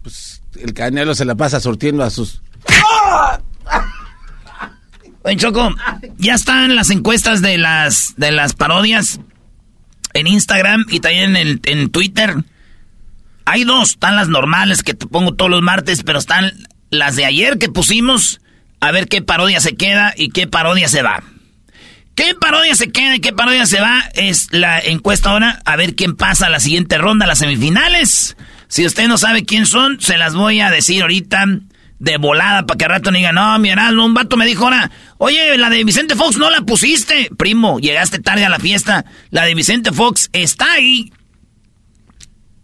Pues 0.00 0.42
el 0.58 0.72
canelo 0.72 1.14
se 1.14 1.26
la 1.26 1.34
pasa 1.34 1.60
surtiendo 1.60 2.02
a 2.02 2.08
sus... 2.08 2.40
Oye, 5.22 5.36
Choco, 5.36 5.68
ya 6.16 6.32
están 6.32 6.76
las 6.76 6.88
encuestas 6.88 7.42
de 7.42 7.58
las, 7.58 8.14
de 8.16 8.32
las 8.32 8.54
parodias 8.54 9.20
en 10.14 10.28
Instagram 10.28 10.86
y 10.88 11.00
también 11.00 11.36
en, 11.36 11.60
en 11.64 11.90
Twitter. 11.90 12.36
Hay 13.52 13.64
dos, 13.64 13.90
están 13.90 14.14
las 14.14 14.28
normales 14.28 14.84
que 14.84 14.94
te 14.94 15.08
pongo 15.08 15.34
todos 15.34 15.50
los 15.50 15.60
martes, 15.60 16.04
pero 16.04 16.20
están 16.20 16.52
las 16.88 17.16
de 17.16 17.24
ayer 17.24 17.58
que 17.58 17.68
pusimos, 17.68 18.40
a 18.78 18.92
ver 18.92 19.08
qué 19.08 19.22
parodia 19.22 19.58
se 19.58 19.74
queda 19.74 20.14
y 20.16 20.28
qué 20.28 20.46
parodia 20.46 20.86
se 20.86 21.02
va. 21.02 21.24
¿Qué 22.14 22.36
parodia 22.36 22.76
se 22.76 22.92
queda 22.92 23.16
y 23.16 23.20
qué 23.20 23.32
parodia 23.32 23.66
se 23.66 23.80
va? 23.80 24.04
Es 24.14 24.52
la 24.52 24.78
encuesta 24.78 25.30
ahora, 25.30 25.60
a 25.64 25.74
ver 25.74 25.96
quién 25.96 26.14
pasa 26.14 26.46
a 26.46 26.50
la 26.50 26.60
siguiente 26.60 26.96
ronda, 26.96 27.26
las 27.26 27.38
semifinales. 27.38 28.36
Si 28.68 28.86
usted 28.86 29.08
no 29.08 29.18
sabe 29.18 29.44
quién 29.44 29.66
son, 29.66 30.00
se 30.00 30.16
las 30.16 30.36
voy 30.36 30.60
a 30.60 30.70
decir 30.70 31.02
ahorita 31.02 31.44
de 31.98 32.18
volada 32.18 32.66
para 32.66 32.78
que 32.78 32.84
al 32.84 32.90
rato 32.92 33.10
no 33.10 33.16
diga, 33.16 33.32
no, 33.32 33.58
mi 33.58 33.72
un 33.72 34.14
vato 34.14 34.36
me 34.36 34.46
dijo 34.46 34.62
ahora, 34.62 34.92
oye, 35.18 35.58
la 35.58 35.70
de 35.70 35.82
Vicente 35.82 36.14
Fox 36.14 36.36
no 36.36 36.50
la 36.50 36.60
pusiste. 36.60 37.28
Primo, 37.36 37.80
llegaste 37.80 38.20
tarde 38.20 38.44
a 38.44 38.48
la 38.48 38.60
fiesta. 38.60 39.06
La 39.30 39.44
de 39.44 39.56
Vicente 39.56 39.90
Fox 39.90 40.30
está 40.32 40.74
ahí 40.74 41.10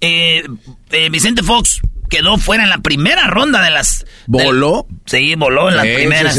eh, 0.01 0.47
eh, 0.91 1.09
Vicente 1.11 1.43
Fox 1.43 1.81
quedó 2.09 2.39
fuera 2.39 2.65
en 2.65 2.71
la 2.71 2.79
primera 2.79 3.27
ronda 3.29 3.63
de 3.63 3.71
las... 3.71 4.05
¿Voló? 4.27 4.87
sí, 5.07 5.35
voló 5.35 5.69
en 5.69 5.77
la 5.77 5.83
primera. 5.83 6.33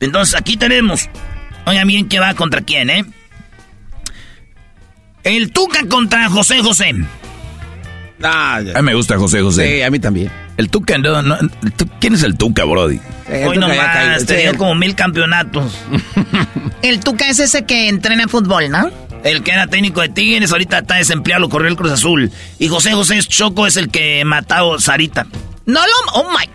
Entonces 0.00 0.34
aquí 0.34 0.56
tenemos... 0.56 1.08
Oigan 1.66 1.86
bien 1.86 2.08
que 2.08 2.18
va 2.18 2.34
contra 2.34 2.62
quién, 2.62 2.88
¿eh? 2.88 3.04
El 5.22 5.52
Tuca 5.52 5.86
contra 5.86 6.30
José 6.30 6.60
José. 6.62 6.94
Ah, 8.22 8.56
a 8.74 8.78
mí 8.78 8.82
me 8.82 8.94
gusta 8.94 9.18
José 9.18 9.42
José. 9.42 9.76
Sí, 9.76 9.82
a 9.82 9.90
mí 9.90 9.98
también. 9.98 10.30
El 10.56 10.70
Tuca, 10.70 10.96
¿quién 12.00 12.14
es 12.14 12.22
el 12.22 12.36
Tuca, 12.36 12.64
Brody? 12.64 13.00
Hoy 13.46 13.58
nomás, 13.58 14.24
tenido 14.26 14.56
como 14.56 14.74
mil 14.74 14.94
campeonatos. 14.94 15.72
el 16.82 17.00
Tuca 17.00 17.28
es 17.28 17.38
ese 17.38 17.64
que 17.64 17.88
entrena 17.88 18.26
fútbol, 18.26 18.70
¿no? 18.70 18.90
El 19.28 19.42
que 19.42 19.50
era 19.50 19.66
técnico 19.66 20.00
de 20.00 20.08
Tigres, 20.08 20.50
ahorita 20.52 20.78
está 20.78 20.94
desempleado, 20.94 21.42
lo 21.42 21.48
corrió 21.50 21.68
el 21.68 21.76
Cruz 21.76 21.92
Azul. 21.92 22.32
Y 22.58 22.68
José 22.68 22.92
José 22.92 23.18
Choco 23.20 23.66
es 23.66 23.76
el 23.76 23.90
que 23.90 24.24
mató 24.24 24.74
a 24.74 24.80
Sarita. 24.80 25.26
No 25.66 25.80
lo... 25.80 26.12
¡Oh, 26.14 26.30
my... 26.30 26.48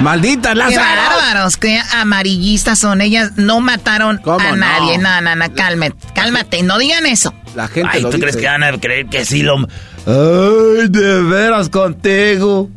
¡Maldita 0.00 0.54
Lázaro! 0.54 0.80
¡Qué 0.80 0.96
bárbaros! 0.96 1.58
¡Qué 1.58 1.78
amarillistas 1.92 2.78
son! 2.78 3.02
Ellas 3.02 3.32
no 3.36 3.60
mataron 3.60 4.22
a 4.24 4.56
nadie. 4.56 4.96
No, 4.96 5.20
no, 5.20 5.36
no, 5.36 5.54
cálmate. 5.54 5.96
Cálmate, 6.14 6.62
no 6.62 6.78
digan 6.78 7.04
eso. 7.04 7.34
La 7.54 7.68
gente 7.68 7.90
Ay, 7.92 8.06
¿tú 8.10 8.18
crees 8.18 8.38
que 8.38 8.46
van 8.46 8.62
a 8.62 8.72
creer 8.80 9.08
que 9.08 9.26
sí 9.26 9.42
lo... 9.42 9.56
Ay, 9.58 10.88
de 10.88 11.22
veras 11.24 11.68
contigo. 11.68 12.70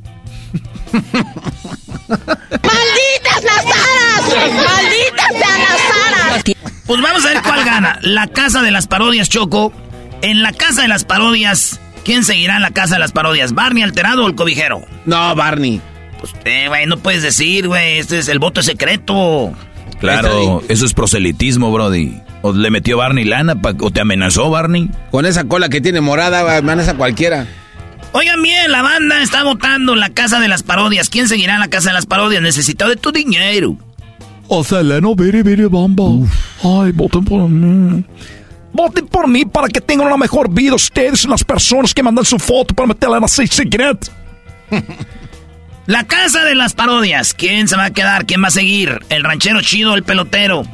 ¡Malditas 2.10 3.44
las 3.44 3.66
aras! 3.66 4.52
¡Malditas 4.52 5.30
sean 5.30 5.60
las 5.62 5.82
aras! 6.12 6.73
Pues 6.86 7.02
vamos 7.02 7.26
a 7.26 7.30
ver 7.30 7.42
cuál 7.42 7.64
gana. 7.64 8.00
La 8.02 8.28
casa 8.28 8.62
de 8.62 8.72
las 8.72 8.88
parodias, 8.88 9.30
Choco. 9.30 9.74
En 10.22 10.42
la 10.42 10.52
casa 10.52 10.82
de 10.84 10.88
las 10.88 11.06
parodias, 11.06 11.80
¿quién 12.04 12.24
seguirá 12.24 12.56
en 12.58 12.62
la 12.62 12.72
casa 12.72 12.96
de 12.96 13.00
las 13.00 13.12
parodias? 13.12 13.54
¿Barney 13.54 13.84
alterado 13.84 14.26
o 14.26 14.28
el 14.28 14.36
cobijero? 14.36 14.86
No, 15.06 15.36
Barney. 15.36 15.82
Pues, 16.20 16.34
eh, 16.46 16.68
güey, 16.68 16.86
no 16.86 16.98
puedes 16.98 17.22
decir, 17.22 17.68
güey. 17.68 18.00
Este 18.00 18.20
es 18.20 18.28
el 18.28 18.40
voto 18.40 18.62
secreto. 18.64 19.54
Claro, 20.00 20.62
eso 20.68 20.86
es 20.86 20.94
proselitismo, 20.94 21.72
Brody. 21.72 22.20
¿O 22.42 22.52
le 22.52 22.70
metió 22.70 22.98
Barney 22.98 23.24
lana 23.24 23.56
o 23.80 23.92
te 23.92 24.02
amenazó 24.02 24.50
Barney? 24.50 24.90
Con 25.12 25.26
esa 25.26 25.46
cola 25.46 25.70
que 25.70 25.80
tiene 25.80 26.02
morada, 26.02 26.58
amenaza 26.58 26.96
cualquiera. 26.96 27.48
Oigan 28.12 28.42
bien, 28.44 28.72
la 28.72 28.82
banda 28.82 29.22
está 29.24 29.44
votando 29.44 29.96
la 29.96 30.10
casa 30.10 30.40
de 30.40 30.48
las 30.48 30.62
parodias. 30.62 31.10
¿Quién 31.10 31.28
seguirá 31.30 31.54
en 31.56 31.62
la 31.62 31.70
casa 31.70 31.90
de 31.90 31.94
las 31.94 32.06
parodias? 32.06 32.42
Necesito 32.42 32.88
de 32.88 32.98
tu 32.98 33.12
dinero. 33.12 33.78
O 34.56 35.16
Biri 35.16 35.42
Biri 35.42 35.66
Bamba. 35.66 36.04
Ay, 36.64 36.92
voten 36.92 37.26
por 37.26 37.50
mí. 37.50 38.04
Voten 38.72 39.08
por 39.08 39.28
mí 39.28 39.46
para 39.46 39.68
que 39.68 39.82
tengan 39.82 40.06
una 40.06 40.18
mejor 40.18 40.48
vida 40.48 40.76
ustedes 40.76 41.26
y 41.26 41.28
las 41.28 41.44
personas 41.44 41.92
que 41.92 42.04
mandan 42.04 42.24
su 42.24 42.38
foto 42.38 42.76
para 42.76 42.90
meterla 42.90 43.18
en 43.18 43.22
la 43.24 43.28
secret. 43.28 44.12
La 45.88 46.04
casa 46.04 46.46
de 46.46 46.54
las 46.54 46.74
parodias. 46.74 47.34
¿Quién 47.34 47.68
se 47.68 47.76
va 47.76 47.86
a 47.86 47.90
quedar? 47.90 48.28
¿Quién 48.28 48.44
va 48.44 48.50
a 48.50 48.52
seguir? 48.52 49.00
¿El 49.10 49.24
ranchero 49.24 49.60
chido 49.62 49.96
el 49.96 50.04
pelotero? 50.04 50.68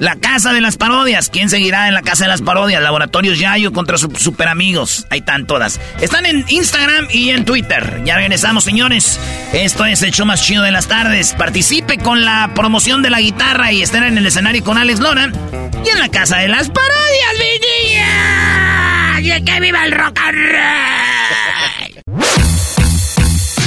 La 0.00 0.16
casa 0.16 0.52
de 0.54 0.62
las 0.62 0.78
parodias. 0.78 1.28
¿Quién 1.28 1.50
seguirá 1.50 1.86
en 1.86 1.92
la 1.92 2.00
casa 2.00 2.24
de 2.24 2.30
las 2.30 2.40
parodias? 2.40 2.82
Laboratorios 2.82 3.38
Yayo 3.38 3.70
contra 3.74 3.98
sus 3.98 4.18
super 4.18 4.48
amigos. 4.48 5.06
Ahí 5.10 5.18
están 5.18 5.46
todas. 5.46 5.78
Están 6.00 6.24
en 6.24 6.42
Instagram 6.48 7.08
y 7.10 7.28
en 7.28 7.44
Twitter. 7.44 8.00
Ya 8.06 8.16
regresamos, 8.16 8.64
señores. 8.64 9.20
Esto 9.52 9.84
es 9.84 10.00
el 10.02 10.12
show 10.12 10.24
más 10.24 10.42
chido 10.42 10.62
de 10.62 10.70
las 10.70 10.88
tardes. 10.88 11.34
Participe 11.34 11.98
con 11.98 12.24
la 12.24 12.50
promoción 12.54 13.02
de 13.02 13.10
la 13.10 13.20
guitarra 13.20 13.72
y 13.72 13.82
estén 13.82 14.02
en 14.04 14.16
el 14.16 14.24
escenario 14.24 14.64
con 14.64 14.78
Alex 14.78 15.00
Lora. 15.00 15.30
Y 15.84 15.88
en 15.90 15.98
la 15.98 16.08
casa 16.08 16.38
de 16.38 16.48
las 16.48 16.70
parodias, 16.70 17.34
mi 17.38 17.94
niña. 17.94 19.20
¡Y 19.20 19.44
que 19.44 19.60
viva 19.60 19.84
el 19.84 19.92
rock 19.92 20.18
and 20.18 20.38
roll! 22.16 22.49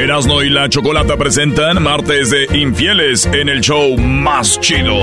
Erasno 0.04 0.42
y 0.42 0.50
la 0.50 0.68
Chocolata 0.68 1.16
presentan 1.16 1.82
Martes 1.82 2.28
de 2.28 2.46
Infieles 2.58 3.24
en 3.24 3.48
el 3.48 3.62
show 3.62 3.96
más 3.96 4.60
chido. 4.60 4.94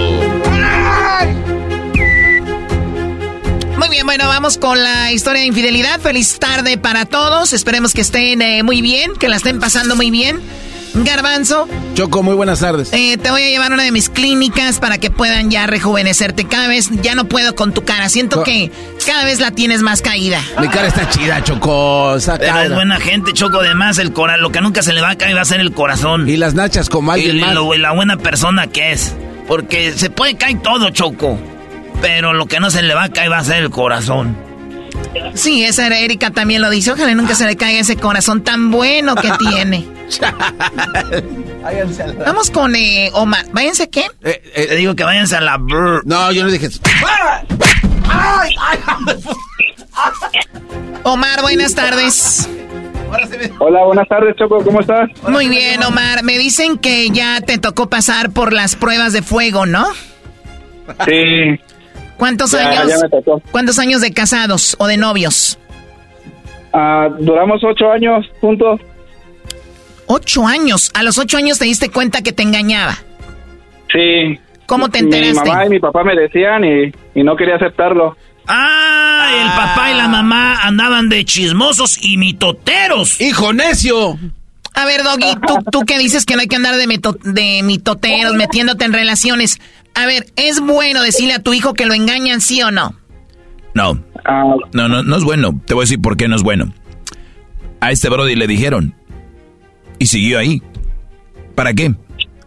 Muy 3.77 3.89
bien, 3.89 4.05
bueno, 4.05 4.27
vamos 4.27 4.59
con 4.59 4.81
la 4.81 5.11
historia 5.11 5.41
de 5.41 5.47
infidelidad. 5.47 5.99
Feliz 5.99 6.37
tarde 6.37 6.77
para 6.77 7.05
todos. 7.05 7.51
Esperemos 7.51 7.93
que 7.93 8.01
estén 8.01 8.43
eh, 8.43 8.61
muy 8.61 8.83
bien, 8.83 9.13
que 9.15 9.27
la 9.27 9.37
estén 9.37 9.59
pasando 9.59 9.95
muy 9.95 10.11
bien. 10.11 10.39
Garbanzo. 10.93 11.67
Choco, 11.93 12.23
muy 12.23 12.35
buenas 12.35 12.59
tardes. 12.59 12.89
Eh, 12.91 13.17
te 13.17 13.31
voy 13.31 13.43
a 13.43 13.49
llevar 13.49 13.71
a 13.71 13.75
una 13.75 13.83
de 13.83 13.91
mis 13.91 14.09
clínicas 14.09 14.79
para 14.79 14.97
que 14.97 15.09
puedan 15.09 15.49
ya 15.49 15.67
rejuvenecerte. 15.67 16.45
Cada 16.45 16.67
vez 16.67 16.89
ya 17.01 17.15
no 17.15 17.25
puedo 17.25 17.55
con 17.55 17.73
tu 17.73 17.83
cara. 17.83 18.09
Siento 18.09 18.43
que 18.43 18.71
cada 19.05 19.23
vez 19.23 19.39
la 19.39 19.51
tienes 19.51 19.81
más 19.81 20.01
caída. 20.01 20.41
Mi 20.59 20.67
cara 20.67 20.87
está 20.87 21.09
chida, 21.09 21.43
Choco. 21.43 22.17
Pero 22.39 22.59
es 22.59 22.73
buena 22.73 22.99
gente, 22.99 23.33
Choco. 23.33 23.59
Además, 23.59 23.97
el 23.97 24.11
cora 24.13 24.37
lo 24.37 24.51
que 24.51 24.61
nunca 24.61 24.81
se 24.83 24.93
le 24.93 25.01
va 25.01 25.11
a 25.11 25.17
caer 25.17 25.35
va 25.35 25.41
a 25.41 25.45
ser 25.45 25.59
el 25.59 25.71
corazón. 25.71 26.27
Y 26.27 26.37
las 26.37 26.53
nachas 26.53 26.89
como 26.89 27.11
alguien 27.11 27.37
y, 27.37 27.41
más. 27.41 27.55
Y 27.75 27.77
la 27.77 27.91
buena 27.91 28.17
persona 28.17 28.67
que 28.67 28.91
es. 28.91 29.15
Porque 29.47 29.93
se 29.93 30.09
puede 30.09 30.35
caer 30.35 30.61
todo, 30.61 30.89
Choco. 30.89 31.37
Pero 32.01 32.33
lo 32.33 32.47
que 32.47 32.59
no 32.59 32.69
se 32.69 32.81
le 32.81 32.93
va 32.93 33.03
a 33.03 33.09
caer 33.09 33.31
va 33.31 33.37
a 33.37 33.43
ser 33.43 33.63
el 33.63 33.69
corazón. 33.69 34.35
Sí, 35.33 35.63
esa 35.63 35.87
era 35.87 35.99
Erika 35.99 36.31
también 36.31 36.61
lo 36.61 36.69
dice. 36.69 36.91
Ojalá 36.91 37.13
nunca 37.15 37.35
se 37.35 37.45
le 37.45 37.55
caiga 37.55 37.79
ese 37.79 37.95
corazón 37.95 38.43
tan 38.43 38.71
bueno 38.71 39.15
que 39.15 39.31
tiene. 39.39 40.00
Vamos 42.25 42.51
con 42.51 42.75
eh, 42.75 43.09
Omar. 43.13 43.45
¿Váyanse 43.53 43.83
a 43.83 43.87
qué? 43.87 44.05
Eh, 44.23 44.41
eh, 44.55 44.67
Te 44.67 44.75
digo 44.75 44.95
que 44.95 45.03
váyanse 45.03 45.35
a 45.37 45.41
la... 45.41 45.57
No, 46.05 46.31
yo 46.31 46.43
no 46.43 46.51
dije... 46.51 46.67
Omar, 51.03 51.41
buenas 51.41 51.75
tardes. 51.75 52.49
Hola, 53.59 53.83
buenas 53.85 54.07
tardes, 54.07 54.35
Choco, 54.37 54.63
¿cómo 54.63 54.79
estás? 54.81 55.09
Muy 55.27 55.49
bien, 55.49 55.83
Omar. 55.83 56.23
Me 56.23 56.37
dicen 56.37 56.77
que 56.77 57.09
ya 57.09 57.41
te 57.41 57.57
tocó 57.57 57.89
pasar 57.89 58.31
por 58.31 58.53
las 58.53 58.75
pruebas 58.75 59.13
de 59.13 59.21
fuego, 59.21 59.65
¿no? 59.65 59.85
Sí. 61.05 61.59
¿Cuántos 62.17 62.51
Ya, 62.51 62.69
años? 62.69 62.87
ya 62.89 62.97
me 63.01 63.09
tocó. 63.09 63.41
¿Cuántos 63.51 63.79
años 63.79 64.01
de 64.01 64.13
casados 64.13 64.75
o 64.79 64.87
de 64.87 64.97
novios? 64.97 65.57
Ah, 66.73 67.07
duramos 67.19 67.61
ocho 67.63 67.91
años 67.91 68.25
juntos. 68.39 68.79
Ocho 70.13 70.45
años. 70.45 70.91
A 70.93 71.03
los 71.03 71.17
ocho 71.17 71.37
años 71.37 71.57
te 71.59 71.65
diste 71.65 71.89
cuenta 71.89 72.21
que 72.21 72.33
te 72.33 72.43
engañaba. 72.43 72.97
Sí. 73.93 74.39
¿Cómo 74.65 74.89
te 74.89 75.01
Mi 75.03 75.05
enteraste? 75.15 75.49
mamá 75.49 75.65
y 75.65 75.69
mi 75.69 75.79
papá 75.79 76.03
me 76.03 76.15
decían 76.15 76.63
y, 76.65 76.91
y 77.19 77.23
no 77.23 77.35
quería 77.35 77.55
aceptarlo. 77.55 78.17
Ah, 78.47 79.29
el 79.41 79.47
papá 79.49 79.91
y 79.91 79.95
la 79.95 80.07
mamá 80.07 80.61
andaban 80.63 81.07
de 81.09 81.23
chismosos 81.25 81.97
y 82.01 82.17
mitoteros. 82.17 83.21
¡Hijo 83.21 83.53
necio! 83.53 84.17
A 84.73 84.85
ver, 84.85 85.03
Doggy, 85.03 85.35
¿tú, 85.47 85.57
tú 85.71 85.81
que 85.81 85.97
dices 85.97 86.25
que 86.25 86.35
no 86.35 86.41
hay 86.41 86.47
que 86.47 86.55
andar 86.55 86.75
de, 86.75 86.87
mito- 86.87 87.17
de 87.23 87.61
mitoteros, 87.63 88.33
metiéndote 88.35 88.85
en 88.85 88.93
relaciones. 88.93 89.59
A 89.95 90.05
ver, 90.05 90.25
¿es 90.37 90.59
bueno 90.61 91.01
decirle 91.03 91.33
a 91.33 91.39
tu 91.43 91.53
hijo 91.53 91.73
que 91.73 91.85
lo 91.85 91.93
engañan, 91.93 92.39
sí 92.41 92.61
o 92.61 92.71
no? 92.71 92.95
No. 93.73 94.01
No, 94.73 94.87
no, 94.87 95.03
no 95.03 95.15
es 95.17 95.23
bueno. 95.23 95.59
Te 95.65 95.73
voy 95.73 95.83
a 95.83 95.85
decir 95.85 96.01
por 96.01 96.15
qué 96.17 96.27
no 96.27 96.35
es 96.35 96.43
bueno. 96.43 96.73
A 97.81 97.91
este 97.91 98.09
Brody 98.09 98.35
le 98.35 98.47
dijeron. 98.47 98.95
Y 100.01 100.07
siguió 100.07 100.39
ahí. 100.39 100.59
¿Para 101.53 101.73
qué? 101.75 101.93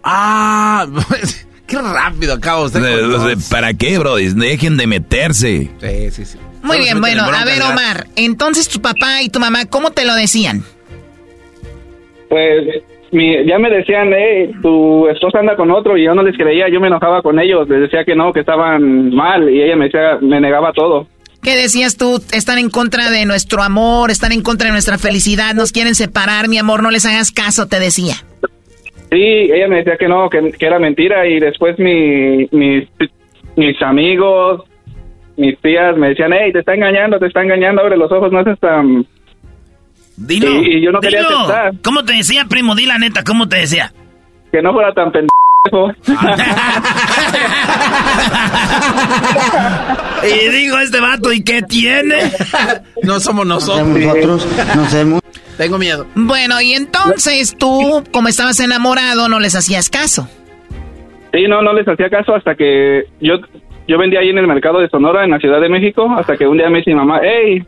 Ah, 0.02 0.88
qué 1.68 1.78
rápido 1.78 2.34
acabo 2.34 2.64
usted. 2.64 2.80
De- 2.80 3.07
de-. 3.07 3.36
¿Para 3.48 3.72
qué, 3.74 3.96
Brody? 3.96 4.26
Dejen 4.34 4.76
de 4.76 4.88
meterse. 4.88 5.70
Sí, 5.80 6.11
sí, 6.11 6.24
sí. 6.24 6.38
Muy 6.64 6.78
bien, 6.78 7.00
bueno, 7.00 7.28
en 7.28 7.34
a 7.34 7.44
ver. 7.44 7.62
Omar, 7.62 8.07
entonces 8.16 8.68
tu 8.68 8.80
papá 8.82 9.22
y 9.22 9.28
tu 9.28 9.38
mamá, 9.38 9.66
¿cómo 9.66 9.92
te 9.92 10.05
lo 10.05 10.16
decían? 10.16 10.64
Pues 12.28 12.82
mi- 13.12 13.46
ya 13.46 13.57
me 13.61 13.70
decían, 13.70 14.12
eh, 14.12 14.50
tu 14.61 15.07
esposa 15.09 15.38
anda 15.38 15.55
con 15.55 15.70
otro 15.70 15.96
y 15.96 16.05
yo 16.05 16.12
no 16.14 16.24
les 16.24 16.36
creía, 16.36 16.68
yo 16.68 16.80
me 16.80 16.88
enojaba 16.88 17.22
con 17.22 17.38
ellos, 17.38 17.68
les 17.68 17.82
decía 17.82 18.05
que 18.05 18.16
no, 18.16 18.32
que 18.32 18.40
estaban 18.40 19.14
mal 19.14 19.48
y 19.48 19.62
ella 19.62 19.76
me 19.76 19.84
decía, 19.84 20.18
me 20.20 20.40
negaba 20.40 20.72
todo. 20.72 21.07
¿Qué 21.45 21.55
decías 21.55 21.97
tú? 21.97 22.22
Están 22.32 22.59
en 22.59 22.70
contra 22.70 23.11
de 23.11 23.26
nuestro 23.26 23.62
amor, 23.62 24.11
están 24.11 24.32
en 24.32 24.42
contra 24.42 24.66
de 24.66 24.72
nuestra 24.72 24.99
felicidad, 24.99 25.55
nos 25.55 25.72
quieren 25.72 25.95
separar, 25.95 26.49
mi 26.49 26.59
amor, 26.59 26.82
no 26.82 26.90
les 26.90 27.07
hagas 27.07 27.30
caso, 27.30 27.68
te 27.68 27.78
decía. 27.78 28.14
Sí, 29.11 29.22
ella 29.53 29.68
me 29.68 29.76
decía 29.76 29.97
que 29.99 30.09
no, 30.09 30.28
que, 30.30 30.53
que 30.53 30.66
era 30.66 30.78
mentira 30.78 31.26
y 31.26 31.38
después 31.38 31.78
mi, 31.78 32.49
mis, 32.51 32.88
mis 33.57 33.82
amigos, 33.82 34.62
mis 35.36 35.57
tías 35.61 35.97
me 35.97 36.09
decían, 36.09 36.32
hey, 36.32 36.51
te 36.53 36.61
está 36.61 36.74
engañando, 36.74 37.18
te 37.18 37.26
está 37.26 37.42
engañando, 37.42 37.82
abre 37.82 37.97
los 37.97 38.11
ojos, 38.11 38.32
no 38.32 38.42
seas 38.42 38.59
tan... 38.59 39.07
Dilo. 40.16 40.62
Y, 40.62 40.76
y 40.76 40.80
yo 40.80 40.92
no 40.92 41.01
quería 41.01 41.20
aceptar, 41.20 41.74
¿Cómo 41.82 42.05
te 42.05 42.14
decía, 42.14 42.47
primo? 42.49 42.74
Di 42.74 42.86
la 42.86 42.99
neta, 42.99 43.22
¿cómo 43.22 43.49
te 43.49 43.59
decía? 43.59 43.92
que 44.55 44.62
no 44.62 44.72
fuera 44.72 44.92
tan 44.92 45.11
pendejo. 45.11 45.43
Y 50.24 50.48
digo 50.50 50.78
este 50.78 51.00
vato, 51.00 51.32
¿y 51.32 51.42
qué 51.42 51.62
tiene? 51.62 52.16
No 53.02 53.18
somos 53.18 53.46
nosotros. 53.46 53.88
Nosotros, 53.88 54.46
no. 55.06 55.20
Tengo 55.56 55.78
miedo. 55.78 56.06
Bueno, 56.14 56.60
y 56.60 56.72
entonces 56.72 57.56
tú, 57.58 58.04
como 58.12 58.28
estabas 58.28 58.60
enamorado, 58.60 59.28
no 59.28 59.40
les 59.40 59.54
hacías 59.54 59.88
caso. 59.88 60.28
Sí, 61.32 61.44
no, 61.48 61.62
no 61.62 61.72
les 61.72 61.88
hacía 61.88 62.10
caso 62.10 62.34
hasta 62.34 62.54
que 62.54 63.04
yo, 63.20 63.36
yo 63.88 63.98
vendía 63.98 64.20
ahí 64.20 64.28
en 64.28 64.38
el 64.38 64.46
mercado 64.46 64.80
de 64.80 64.88
Sonora, 64.88 65.24
en 65.24 65.30
la 65.30 65.38
Ciudad 65.38 65.60
de 65.60 65.70
México, 65.70 66.14
hasta 66.16 66.36
que 66.36 66.46
un 66.46 66.58
día 66.58 66.68
me 66.68 66.78
dice 66.78 66.90
mi 66.90 66.96
mamá, 66.96 67.20
hey, 67.22 67.64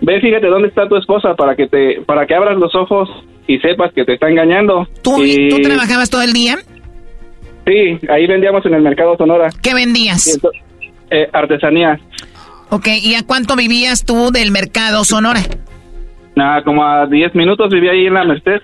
ve, 0.00 0.20
fíjate 0.20 0.46
dónde 0.46 0.68
está 0.68 0.88
tu 0.88 0.96
esposa 0.96 1.34
para 1.34 1.54
que 1.54 1.66
te, 1.66 2.00
para 2.06 2.26
que 2.26 2.34
abras 2.34 2.56
los 2.56 2.74
ojos 2.74 3.08
y 3.46 3.58
sepas 3.58 3.92
que 3.92 4.04
te 4.04 4.14
está 4.14 4.28
engañando. 4.28 4.88
¿Tú, 5.02 5.22
y, 5.22 5.48
¿Tú 5.48 5.60
trabajabas 5.60 6.10
todo 6.10 6.22
el 6.22 6.32
día? 6.32 6.56
Sí, 7.66 7.98
ahí 8.08 8.26
vendíamos 8.26 8.64
en 8.66 8.74
el 8.74 8.82
mercado 8.82 9.16
Sonora. 9.16 9.48
¿Qué 9.62 9.74
vendías? 9.74 10.38
Eh, 11.10 11.28
artesanía. 11.32 11.98
Ok, 12.70 12.88
¿y 13.02 13.14
a 13.14 13.24
cuánto 13.26 13.56
vivías 13.56 14.04
tú 14.04 14.30
del 14.30 14.50
mercado 14.50 15.04
Sonora? 15.04 15.40
Nada, 16.34 16.62
como 16.62 16.84
a 16.84 17.06
10 17.06 17.34
minutos 17.34 17.70
vivía 17.70 17.92
ahí 17.92 18.06
en 18.06 18.14
la 18.14 18.24
Merced. 18.24 18.60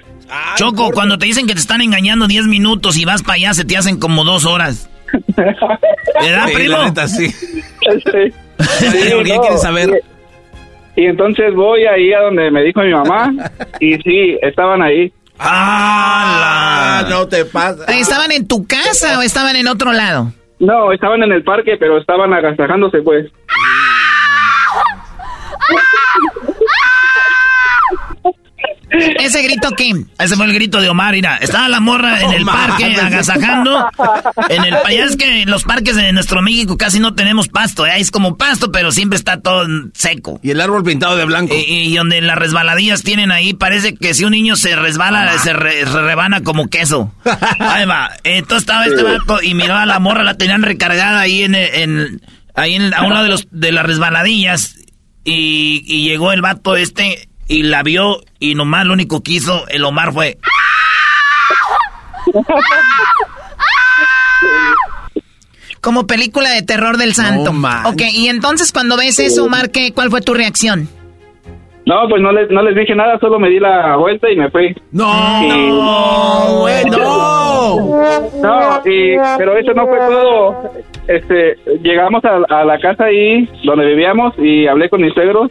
Choco, 0.57 0.91
cuando 0.93 1.19
te 1.19 1.27
dicen 1.27 1.47
que 1.47 1.55
te 1.55 1.61
están 1.61 1.81
engañando 1.81 2.27
10 2.27 2.47
minutos 2.47 2.97
y 2.99 3.05
vas 3.05 3.23
para 3.23 3.35
allá, 3.35 3.55
se 3.55 3.65
te 3.65 3.77
hacen 3.77 3.99
como 3.99 4.25
dos 4.25 4.45
horas. 4.47 4.89
¿Verdad, 5.37 6.47
Sí, 6.49 6.55
primo? 6.55 6.79
la 6.79 6.85
neta, 6.87 7.09
sí. 7.09 7.29
Sí. 7.29 7.53
¿Por 9.15 9.25
qué 9.25 9.35
no, 9.35 9.41
quieres 9.43 9.63
saber? 9.63 10.03
Y, 10.97 11.03
y 11.03 11.07
entonces 11.07 11.55
voy 11.55 11.85
ahí 11.87 12.13
a 12.13 12.21
donde 12.21 12.51
me 12.51 12.63
dijo 12.63 12.81
mi 12.83 12.93
mamá 12.93 13.33
y 13.81 13.95
sí, 13.99 14.39
estaban 14.43 14.83
ahí. 14.83 15.13
Ah, 15.39 17.05
no 17.09 17.27
te 17.27 17.45
pasa. 17.45 17.85
¿Estaban 17.87 18.33
en 18.33 18.47
tu 18.47 18.67
casa 18.67 19.19
o 19.19 19.23
estaban 19.23 19.57
en 19.57 19.69
otro 19.69 19.93
lado? 19.93 20.33
No, 20.59 20.93
estaban 20.93 21.23
en 21.23 21.33
el 21.33 21.43
parque, 21.43 21.77
pero 21.79 21.99
estaban 21.99 22.33
agasajándose, 22.33 23.03
pues. 23.03 23.27
¿Ese 29.19 29.43
grito 29.43 29.71
qué? 29.77 29.93
Ese 30.19 30.37
fue 30.37 30.47
el 30.47 30.53
grito 30.53 30.81
de 30.81 30.89
Omar, 30.89 31.13
mira. 31.15 31.37
Estaba 31.37 31.69
la 31.69 31.81
morra 31.81 32.21
en 32.23 32.33
el 32.33 32.45
parque 32.45 32.95
agasajando. 33.01 33.89
En 34.49 34.65
el 34.65 34.75
allá 34.75 35.05
es 35.05 35.17
que 35.17 35.43
en 35.43 35.51
los 35.51 35.65
parques 35.65 35.97
de 35.97 36.13
nuestro 36.13 36.43
México 36.43 36.77
casi 36.77 37.01
no 37.01 37.15
tenemos 37.15 37.49
pasto. 37.49 37.87
¿eh? 37.87 37.93
Es 37.97 38.11
como 38.11 38.37
pasto, 38.37 38.71
pero 38.73 38.93
siempre 38.93 39.17
está 39.17 39.41
todo 39.41 39.67
seco. 39.95 40.41
Y 40.43 40.51
el 40.51 40.61
árbol 40.61 40.83
pintado 40.85 41.17
de 41.17 41.25
blanco. 41.25 41.55
Y, 41.55 41.61
y 41.93 41.97
donde 41.97 42.21
las 42.21 42.37
resbaladillas 42.39 43.03
tienen 43.03 43.31
ahí, 43.31 43.55
parece 43.55 43.95
que 43.95 44.15
si 44.15 44.25
un 44.25 44.33
niño 44.33 44.57
se 44.57 44.77
resbala, 44.77 45.39
se 45.39 45.53
re- 45.53 45.85
rebana 45.85 46.43
como 46.43 46.69
queso. 46.69 47.15
Ahí 47.59 47.87
va. 47.87 48.11
Entonces 48.25 48.63
estaba 48.63 48.87
este 48.87 49.03
vato 49.03 49.43
y 49.43 49.55
miró 49.55 49.75
a 49.77 49.87
la 49.87 49.99
morra, 49.99 50.23
la 50.23 50.35
tenían 50.37 50.63
recargada 50.63 51.21
ahí 51.21 51.43
en, 51.45 51.55
en- 51.55 52.21
ahí 52.55 52.75
en, 52.75 52.93
a 52.95 53.03
un 53.05 53.13
lado 53.13 53.25
de, 53.25 53.31
los, 53.31 53.49
de 53.51 53.73
las 53.73 53.87
resbaladillas. 53.87 54.77
Y, 55.25 55.85
y 55.87 56.09
llegó 56.09 56.33
el 56.33 56.43
vato 56.43 56.75
este 56.77 57.29
y 57.53 57.63
la 57.65 57.83
vio 57.83 58.21
y 58.39 58.55
nomás 58.55 58.87
lo 58.87 58.93
único 58.95 59.23
que 59.23 59.33
hizo 59.33 59.67
el 59.69 59.85
Omar 59.85 60.13
fue... 60.13 60.39
Como 65.81 66.07
película 66.07 66.51
de 66.51 66.63
terror 66.63 66.97
del 66.97 67.13
santo. 67.15 67.53
manches. 67.53 67.93
ok, 67.93 68.03
y 68.15 68.29
entonces 68.29 68.73
cuando 68.73 68.97
ves 68.97 69.19
eso, 69.19 69.45
Omar, 69.45 69.71
¿qué, 69.71 69.93
¿cuál 69.93 70.11
fue 70.11 70.21
tu 70.21 70.33
reacción? 70.33 70.89
No, 71.85 72.09
pues 72.09 72.23
no 72.23 72.31
les, 72.31 72.49
no 72.51 72.63
les 72.63 72.77
dije 72.77 72.95
nada, 72.95 73.19
solo 73.19 73.41
me 73.41 73.49
di 73.51 73.59
la 73.59 73.97
vuelta 73.97 74.31
y 74.31 74.37
me 74.37 74.49
fui. 74.51 74.73
No, 74.93 75.43
Y- 75.43 75.49
no, 75.73 76.59
güey, 76.61 76.85
no. 76.85 77.77
No, 78.41 78.81
y, 78.85 79.17
pero 79.37 79.57
eso 79.59 79.73
no 79.75 79.87
fue 79.89 79.99
todo. 79.99 80.71
Este, 81.09 81.57
llegamos 81.83 82.23
a, 82.25 82.61
a 82.61 82.65
la 82.65 82.79
casa 82.79 83.05
ahí 83.07 83.49
donde 83.65 83.85
vivíamos 83.87 84.33
y 84.39 84.69
hablé 84.69 84.89
con 84.89 85.01
mis 85.03 85.13
suegros 85.13 85.51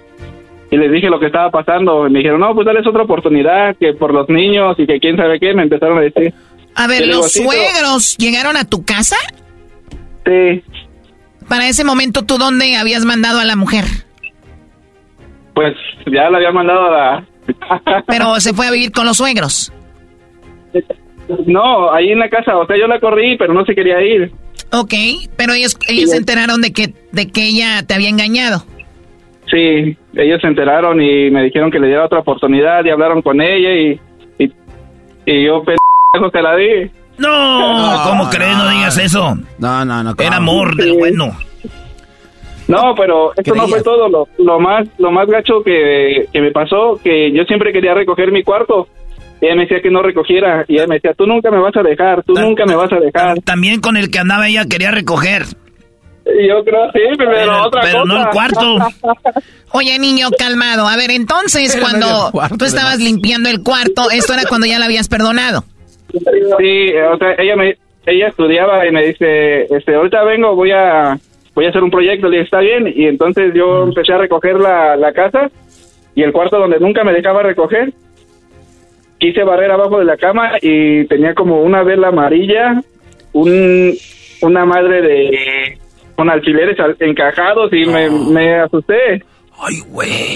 y 0.72 0.78
les 0.78 0.92
dije 0.92 1.10
lo 1.10 1.20
que 1.20 1.28
estaba 1.28 1.52
pasando. 1.52 2.08
Y 2.08 2.12
me 2.12 2.20
dijeron, 2.20 2.40
no, 2.40 2.56
pues 2.56 2.66
dales 2.66 2.88
otra 2.88 3.04
oportunidad, 3.04 3.76
que 3.78 3.94
por 3.94 4.14
los 4.14 4.28
niños 4.30 4.76
y 4.80 4.88
que 4.88 5.00
quién 5.00 5.18
sabe 5.18 5.40
qué, 5.40 5.54
me 5.54 5.64
empezaron 5.64 5.98
a 6.00 6.02
decir. 6.02 6.34
A 6.76 6.88
ver, 6.88 7.04
digo, 7.04 7.18
¿los 7.18 7.32
"Sí, 7.32 7.40
pero- 7.48 7.52
suegros 7.52 8.18
llegaron 8.18 8.58
a 8.58 8.64
tu 8.66 8.84
casa? 8.86 9.18
Sí, 10.26 10.64
Para 11.50 11.68
ese 11.68 11.84
momento, 11.84 12.24
¿tú 12.24 12.38
dónde 12.38 12.76
habías 12.78 13.04
mandado 13.06 13.40
a 13.40 13.46
la 13.46 13.56
mujer? 13.56 13.84
pues 15.54 15.76
ya 16.06 16.30
la 16.30 16.38
había 16.38 16.52
mandado 16.52 16.86
a 16.86 16.92
la... 16.92 18.04
Pero 18.08 18.40
se 18.40 18.54
fue 18.54 18.68
a 18.68 18.72
vivir 18.72 18.92
con 18.94 19.06
los 19.06 19.18
suegros. 19.18 19.74
No, 21.46 21.92
ahí 21.94 22.12
en 22.12 22.20
la 22.20 22.30
casa, 22.30 22.58
o 22.58 22.66
sea, 22.66 22.78
yo 22.78 22.88
la 22.88 23.00
corrí, 23.00 23.38
pero 23.38 23.54
no 23.54 23.66
se 23.66 23.76
quería 23.76 24.02
ir. 24.02 24.32
Ok, 24.72 24.94
pero 25.38 25.54
ellos, 25.54 25.78
ellos 25.88 26.10
se 26.12 26.18
enteraron 26.18 26.62
de 26.62 26.72
que, 26.74 26.94
de 27.12 27.28
que 27.30 27.44
ella 27.48 27.84
te 27.86 27.94
había 27.94 28.10
engañado. 28.10 28.66
Sí, 29.52 29.98
ellos 30.16 30.40
se 30.42 30.48
enteraron 30.48 31.02
y 31.02 31.30
me 31.30 31.44
dijeron 31.44 31.70
que 31.70 31.80
le 31.80 31.88
diera 31.88 32.06
otra 32.06 32.20
oportunidad 32.20 32.86
y 32.86 32.90
hablaron 32.90 33.22
con 33.22 33.42
ella 33.42 33.74
y, 33.74 34.00
y, 34.40 34.54
y 35.26 35.46
yo, 35.46 35.62
p 35.64 35.76
te 36.32 36.42
la 36.42 36.56
di. 36.56 36.90
No, 37.18 38.02
¿cómo 38.08 38.30
crees? 38.30 38.58
No 38.58 38.70
digas 38.70 38.98
eso. 38.98 39.36
No, 39.60 39.86
no, 39.86 40.04
no. 40.04 40.14
Era 40.18 40.38
amor 40.38 40.76
del 40.76 40.94
bueno. 40.94 41.36
No, 42.68 42.96
pero 42.96 43.34
esto 43.36 43.54
no 43.54 43.68
fue 43.68 43.84
todo. 43.84 44.08
Lo, 44.08 44.28
lo 44.38 44.60
más 44.60 44.88
lo 44.98 45.12
más 45.12 45.28
gacho 45.28 45.62
que, 45.64 46.28
que 46.32 46.42
me 46.42 46.52
pasó, 46.52 46.98
que 47.04 47.32
yo 47.34 47.44
siempre 47.44 47.74
quería 47.74 47.94
recoger 47.94 48.32
mi 48.32 48.44
cuarto. 48.44 48.88
Y 49.42 49.48
ella 49.48 49.56
me 49.56 49.64
decía 49.64 49.82
que 49.82 49.90
no 49.90 50.02
recogiera. 50.02 50.64
Y 50.68 50.76
ella 50.76 50.88
me 50.88 50.96
decía, 50.96 51.14
tú 51.14 51.26
nunca 51.26 51.52
me 51.52 51.60
vas 51.60 51.76
a 51.76 51.82
dejar, 51.82 52.24
tú 52.24 52.34
nunca 52.34 52.66
me 52.66 52.76
vas 52.76 52.94
a 52.94 53.00
dejar. 53.00 53.42
También 53.42 53.82
con 53.82 53.98
el 53.98 54.10
que 54.10 54.20
andaba 54.20 54.48
ella 54.48 54.66
quería 54.66 54.92
recoger. 54.92 55.44
Y 56.40 56.48
yo 56.48 56.64
creo 56.64 56.92
sí, 56.94 57.00
pero, 57.18 57.32
Pero- 57.32 57.64
otra 57.66 57.82
pero 57.82 58.02
cosa. 58.02 58.14
no 58.14 58.22
el 58.22 58.30
cuarto. 58.30 58.78
Oye, 59.74 59.98
niño, 60.00 60.28
calmado. 60.38 60.88
A 60.88 60.96
ver, 60.98 61.12
entonces, 61.12 61.78
cuando 61.80 62.32
tú 62.58 62.66
estabas 62.66 63.00
limpiando 63.00 63.50
el 63.50 63.62
cuarto, 63.64 64.10
esto 64.12 64.34
era 64.34 64.44
cuando 64.48 64.68
ya 64.68 64.80
la 64.80 64.86
habías 64.86 65.08
perdonado. 65.08 65.64
Sí, 66.12 66.92
o 67.12 67.18
sea, 67.18 67.36
ella 67.38 67.56
me 67.56 67.76
ella 68.06 68.28
estudiaba 68.30 68.86
y 68.88 68.92
me 68.92 69.06
dice, 69.06 69.64
este, 69.74 69.94
ahorita 69.96 70.24
vengo, 70.24 70.56
voy 70.56 70.72
a 70.72 71.18
voy 71.54 71.66
a 71.66 71.70
hacer 71.70 71.84
un 71.84 71.92
proyecto, 71.92 72.28
le 72.28 72.38
dije, 72.38 72.46
está 72.46 72.60
bien, 72.60 72.92
y 72.96 73.06
entonces 73.06 73.54
yo 73.54 73.84
empecé 73.84 74.14
a 74.14 74.18
recoger 74.18 74.56
la, 74.60 74.96
la 74.96 75.14
casa 75.14 75.50
y 76.16 76.24
el 76.24 76.32
cuarto 76.34 76.58
donde 76.58 76.80
nunca 76.80 77.04
me 77.04 77.14
dejaba 77.14 77.44
recoger, 77.44 77.94
quise 79.20 79.44
barrer 79.44 79.72
abajo 79.72 80.00
de 80.00 80.06
la 80.06 80.18
cama 80.18 80.54
y 80.62 81.06
tenía 81.06 81.34
como 81.36 81.62
una 81.62 81.84
vela 81.84 82.08
amarilla, 82.08 82.82
un, 83.34 83.94
una 84.42 84.66
madre 84.66 85.02
de 85.02 85.78
con 86.22 86.30
alfileres 86.30 86.80
al- 86.80 86.96
encajados 87.00 87.74
y 87.74 87.84
me, 87.88 88.08
me 88.12 88.60
asusté. 88.60 89.24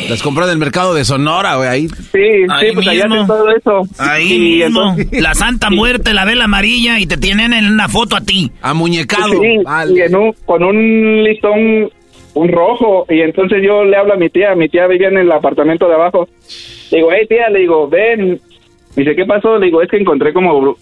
Las 0.09 0.21
compró 0.23 0.47
del 0.47 0.57
mercado 0.57 0.95
de 0.95 1.05
Sonora, 1.05 1.57
güey, 1.57 1.69
ahí. 1.69 1.87
Sí, 1.87 2.19
Ahí 2.49 2.69
sí, 2.69 2.75
pues 2.75 2.87
allá 2.87 3.03
mismo. 3.07 3.15
hacen 3.23 3.27
todo 3.27 3.49
eso. 3.51 3.81
Ahí 3.99 4.39
mismo. 4.39 4.93
entonces- 4.97 5.21
La 5.21 5.33
Santa 5.35 5.69
Muerte, 5.69 6.13
la 6.13 6.25
vela 6.25 6.45
amarilla 6.45 6.99
y 6.99 7.05
te 7.05 7.17
tienen 7.17 7.53
en 7.53 7.71
una 7.71 7.87
foto 7.87 8.15
a 8.15 8.21
ti. 8.21 8.51
Amuñecado. 8.63 9.29
Sí, 9.29 9.59
y 9.95 10.01
en 10.01 10.15
un- 10.15 10.33
con 10.45 10.63
un 10.63 11.23
listón, 11.23 11.89
un 12.33 12.47
rojo. 12.51 13.05
Y 13.09 13.21
entonces 13.21 13.59
yo 13.63 13.83
le 13.83 13.95
hablo 13.95 14.13
a 14.13 14.17
mi 14.17 14.29
tía. 14.29 14.55
Mi 14.55 14.67
tía 14.69 14.87
vivía 14.87 15.09
en 15.09 15.17
el 15.17 15.31
apartamento 15.31 15.87
de 15.87 15.93
abajo. 15.95 16.27
Le 16.91 16.97
digo, 16.97 17.09
hey 17.11 17.27
tía, 17.29 17.49
le 17.49 17.59
digo, 17.59 17.87
ven. 17.87 18.39
Me 18.95 19.03
dice, 19.03 19.15
¿qué 19.15 19.25
pasó? 19.25 19.57
Le 19.59 19.67
digo, 19.67 19.81
es 19.83 19.89
que 19.89 19.97
encontré 19.97 20.33
como 20.33 20.59
bru- 20.59 20.77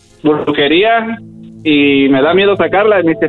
brujería 0.45 1.17
y 1.65 2.07
me 2.09 2.21
da 2.21 2.33
miedo 2.33 2.55
sacarla. 2.55 2.99
Y 3.01 3.03
me 3.03 3.11
dice, 3.13 3.27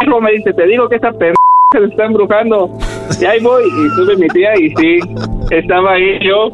pendejo, 0.00 0.20
me 0.20 0.32
dice, 0.32 0.52
te 0.52 0.66
digo 0.66 0.88
que 0.88 0.96
esa 0.96 1.10
pendeja 1.12 1.34
se 1.72 1.84
está 1.84 2.04
embrujando. 2.06 2.70
Y 3.20 3.24
ahí 3.24 3.40
voy. 3.42 3.62
Y 3.64 3.88
sube 3.96 4.16
mi 4.16 4.28
tía 4.28 4.50
y 4.58 4.70
sí, 4.70 4.98
estaba 5.50 5.92
ahí 5.92 6.18
yo. 6.22 6.48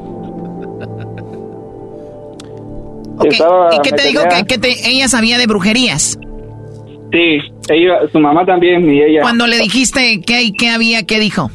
Estaba- 3.24 3.74
¿Y 3.74 3.78
qué 3.82 3.90
te 3.92 4.09
digo? 4.09 4.22
tenía- 4.22 4.44
Que, 4.44 4.47
que 4.47 4.59
te- 4.59 4.88
ella 4.90 5.09
sabía 5.09 5.38
de 5.38 5.47
brujerías. 5.47 6.18
Sí, 7.12 7.38
ella, 7.70 8.01
su 8.12 8.18
mamá 8.18 8.44
también 8.44 8.88
y 8.92 9.01
ella. 9.03 9.22
Cuando 9.22 9.47
le 9.47 9.57
dijiste 9.59 10.20
qué, 10.26 10.51
qué 10.59 10.68
había, 10.70 11.05
¿qué 11.05 11.18
dijo? 11.18 11.51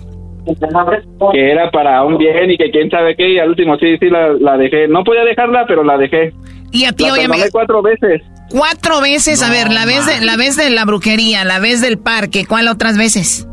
que 1.33 1.51
era 1.51 1.69
para 1.69 2.03
un 2.03 2.17
bien 2.17 2.49
y 2.49 2.57
que 2.57 2.71
quién 2.71 2.89
sabe 2.89 3.15
qué, 3.15 3.29
y 3.29 3.37
al 3.37 3.49
último 3.49 3.77
sí, 3.77 3.95
sí 3.99 4.09
la, 4.09 4.29
la 4.39 4.57
dejé. 4.57 4.87
No 4.87 5.03
podía 5.03 5.23
dejarla, 5.23 5.65
pero 5.67 5.83
la 5.83 5.99
dejé. 5.99 6.33
Y 6.71 6.85
a 6.85 6.93
ti, 6.93 7.05
la 7.05 7.13
oye, 7.13 7.27
cuatro 7.51 7.81
veces. 7.81 8.21
Cuatro 8.49 9.01
veces, 9.01 9.41
a 9.43 9.49
ver, 9.49 9.71
la 9.71 9.85
vez, 9.85 10.05
de, 10.05 10.25
la 10.25 10.35
vez 10.37 10.55
de 10.55 10.69
la 10.69 10.85
brujería, 10.85 11.43
la 11.43 11.59
vez 11.59 11.81
del 11.81 11.97
parque, 11.97 12.45
¿cuál 12.45 12.67
otras 12.67 12.97
veces? 12.97 13.47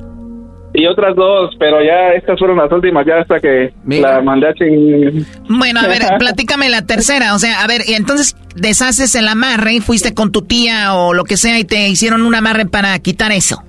Y 0.74 0.86
otras 0.86 1.16
dos, 1.16 1.54
pero 1.58 1.82
ya 1.82 2.12
estas 2.14 2.38
fueron 2.38 2.58
las 2.58 2.70
últimas, 2.70 3.06
ya 3.06 3.18
hasta 3.18 3.40
que 3.40 3.72
la 3.86 4.20
mandé 4.20 4.48
a 4.48 4.54
ching... 4.54 5.24
Bueno, 5.48 5.80
a 5.80 5.88
ver, 5.88 6.02
platícame 6.18 6.68
la 6.68 6.84
tercera, 6.84 7.34
o 7.34 7.38
sea, 7.38 7.62
a 7.62 7.66
ver, 7.66 7.82
y 7.86 7.94
entonces 7.94 8.36
deshaces 8.54 9.14
el 9.14 9.28
amarre 9.28 9.74
y 9.74 9.80
fuiste 9.80 10.14
con 10.14 10.30
tu 10.30 10.42
tía 10.42 10.94
o 10.94 11.14
lo 11.14 11.24
que 11.24 11.36
sea 11.36 11.58
y 11.58 11.64
te 11.64 11.88
hicieron 11.88 12.22
un 12.22 12.34
amarre 12.34 12.66
para 12.66 12.98
quitar 12.98 13.32
eso. 13.32 13.62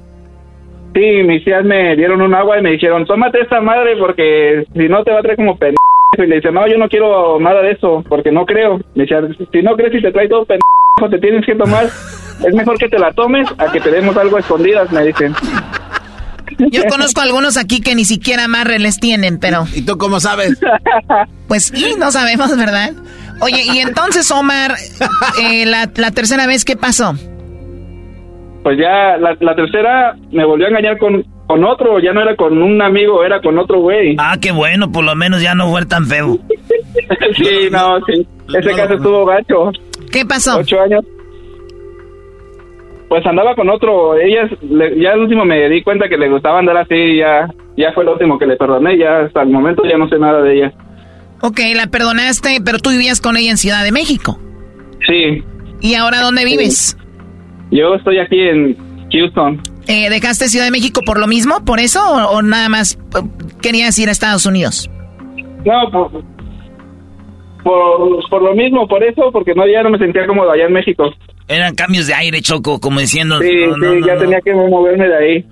Sí, 0.93 1.23
mis 1.23 1.43
tías 1.45 1.63
me 1.63 1.95
dieron 1.95 2.21
un 2.21 2.33
agua 2.33 2.59
y 2.59 2.63
me 2.63 2.71
dijeron, 2.71 3.05
tómate 3.05 3.41
esta 3.41 3.61
madre 3.61 3.95
porque 3.97 4.65
si 4.73 4.87
no 4.89 5.03
te 5.03 5.11
va 5.11 5.19
a 5.19 5.21
traer 5.21 5.37
como 5.37 5.57
pendejo. 5.57 5.77
Y 6.17 6.25
le 6.25 6.37
dice, 6.37 6.51
no, 6.51 6.67
yo 6.67 6.77
no 6.77 6.89
quiero 6.89 7.39
nada 7.39 7.61
de 7.61 7.71
eso 7.71 8.03
porque 8.09 8.31
no 8.31 8.45
creo. 8.45 8.77
Me 8.95 9.03
decía, 9.03 9.21
si 9.51 9.61
no 9.61 9.75
crees 9.75 9.93
y 9.93 10.01
te 10.01 10.11
trae 10.11 10.27
todo 10.27 10.43
pendejo, 10.43 11.09
te 11.09 11.19
tienes 11.19 11.45
que 11.45 11.55
tomar. 11.55 11.85
Es 11.85 12.53
mejor 12.55 12.77
que 12.79 12.89
te 12.89 12.97
la 12.97 13.11
tomes 13.13 13.47
a 13.57 13.71
que 13.71 13.79
te 13.79 13.91
demos 13.91 14.17
algo 14.17 14.37
a 14.37 14.39
escondidas, 14.39 14.91
me 14.91 15.03
dicen. 15.03 15.33
Yo 16.71 16.83
conozco 16.89 17.21
algunos 17.21 17.57
aquí 17.57 17.79
que 17.79 17.93
ni 17.93 18.05
siquiera 18.05 18.45
amarre 18.45 18.79
les 18.79 18.99
tienen, 18.99 19.39
pero... 19.39 19.65
¿Y 19.73 19.85
tú 19.85 19.97
cómo 19.97 20.19
sabes? 20.19 20.59
Pues 21.47 21.63
sí, 21.73 21.95
no 21.97 22.11
sabemos, 22.11 22.55
¿verdad? 22.55 22.91
Oye, 23.41 23.63
y 23.73 23.79
entonces, 23.79 24.29
Omar, 24.29 24.75
eh, 25.41 25.65
la, 25.65 25.89
la 25.95 26.11
tercera 26.11 26.45
vez, 26.45 26.63
¿qué 26.63 26.75
pasó? 26.75 27.13
Pues 28.61 28.77
ya 28.77 29.17
la, 29.17 29.35
la 29.39 29.55
tercera 29.55 30.15
me 30.31 30.45
volvió 30.45 30.67
a 30.67 30.69
engañar 30.69 30.99
con, 30.99 31.25
con 31.49 31.63
otro, 31.65 31.99
ya 31.99 32.13
no 32.13 32.21
era 32.21 32.35
con 32.35 32.61
un 32.61 32.79
amigo, 32.79 33.23
era 33.23 33.41
con 33.41 33.57
otro 33.57 33.79
güey. 33.79 34.15
Ah, 34.19 34.37
qué 34.39 34.51
bueno, 34.51 34.91
por 34.91 35.03
lo 35.03 35.15
menos 35.15 35.41
ya 35.41 35.55
no 35.55 35.67
fue 35.71 35.83
tan 35.87 36.05
feo. 36.05 36.37
sí, 37.35 37.69
no, 37.71 37.97
sí. 38.05 38.25
Ese 38.55 38.71
caso 38.75 38.93
estuvo 38.93 39.25
gacho. 39.25 39.71
¿Qué 40.11 40.25
pasó? 40.25 40.57
Ocho 40.59 40.79
años. 40.79 41.03
Pues 43.07 43.25
andaba 43.25 43.55
con 43.55 43.67
otro. 43.69 44.15
Ella, 44.15 44.47
le- 44.61 44.99
ya 45.01 45.13
al 45.13 45.21
último 45.21 45.43
me 45.43 45.67
di 45.69 45.81
cuenta 45.81 46.07
que 46.07 46.17
le 46.17 46.29
gustaba 46.29 46.59
andar 46.59 46.77
así. 46.77 47.17
Ya, 47.17 47.47
ya 47.75 47.91
fue 47.93 48.03
el 48.03 48.09
último 48.09 48.37
que 48.37 48.45
le 48.45 48.55
perdoné. 48.55 48.97
Ya 48.99 49.21
hasta 49.21 49.41
el 49.41 49.49
momento 49.49 49.83
ya 49.89 49.97
no 49.97 50.07
sé 50.07 50.19
nada 50.19 50.41
de 50.43 50.55
ella. 50.57 50.73
Ok, 51.41 51.59
la 51.75 51.87
perdonaste, 51.87 52.59
pero 52.63 52.77
tú 52.77 52.91
vivías 52.91 53.19
con 53.21 53.37
ella 53.37 53.49
en 53.51 53.57
Ciudad 53.57 53.83
de 53.83 53.91
México. 53.91 54.37
Sí, 55.07 55.43
¿Y 55.81 55.95
ahora 55.95 56.21
dónde 56.21 56.43
vives? 56.45 56.95
yo 57.71 57.95
estoy 57.95 58.19
aquí 58.19 58.39
en 58.41 58.77
Houston. 59.11 59.61
Eh, 59.91 60.09
¿Dejaste 60.09 60.47
Ciudad 60.49 60.65
de 60.65 60.71
México 60.71 61.01
por 61.03 61.19
lo 61.19 61.25
mismo, 61.27 61.65
por 61.65 61.79
eso, 61.79 61.99
o, 62.01 62.37
o 62.37 62.41
nada 62.43 62.69
más 62.69 62.97
eh, 63.15 63.21
querías 63.61 63.97
ir 63.97 64.07
a 64.07 64.11
Estados 64.11 64.45
Unidos? 64.45 64.87
No, 65.65 65.91
por, 65.91 66.11
por, 67.63 68.29
por 68.29 68.41
lo 68.43 68.53
mismo, 68.55 68.87
por 68.87 69.03
eso, 69.03 69.31
porque 69.33 69.53
no 69.55 69.63
ya 69.67 69.83
no 69.83 69.89
me 69.89 69.97
sentía 69.97 70.25
cómodo 70.27 70.51
allá 70.51 70.65
en 70.65 70.73
México. 70.73 71.05
Eran 71.47 71.73
cambios 71.75 72.05
de 72.07 72.13
aire, 72.13 72.41
Choco, 72.41 72.79
como 72.79 72.99
diciendo... 72.99 73.39
Sí, 73.41 73.49
no, 73.67 73.73
sí, 73.73 73.79
no, 73.81 74.07
ya 74.07 74.13
no. 74.13 74.21
tenía 74.21 74.39
que 74.41 74.53
moverme 74.53 75.07
de 75.07 75.17
ahí. 75.17 75.45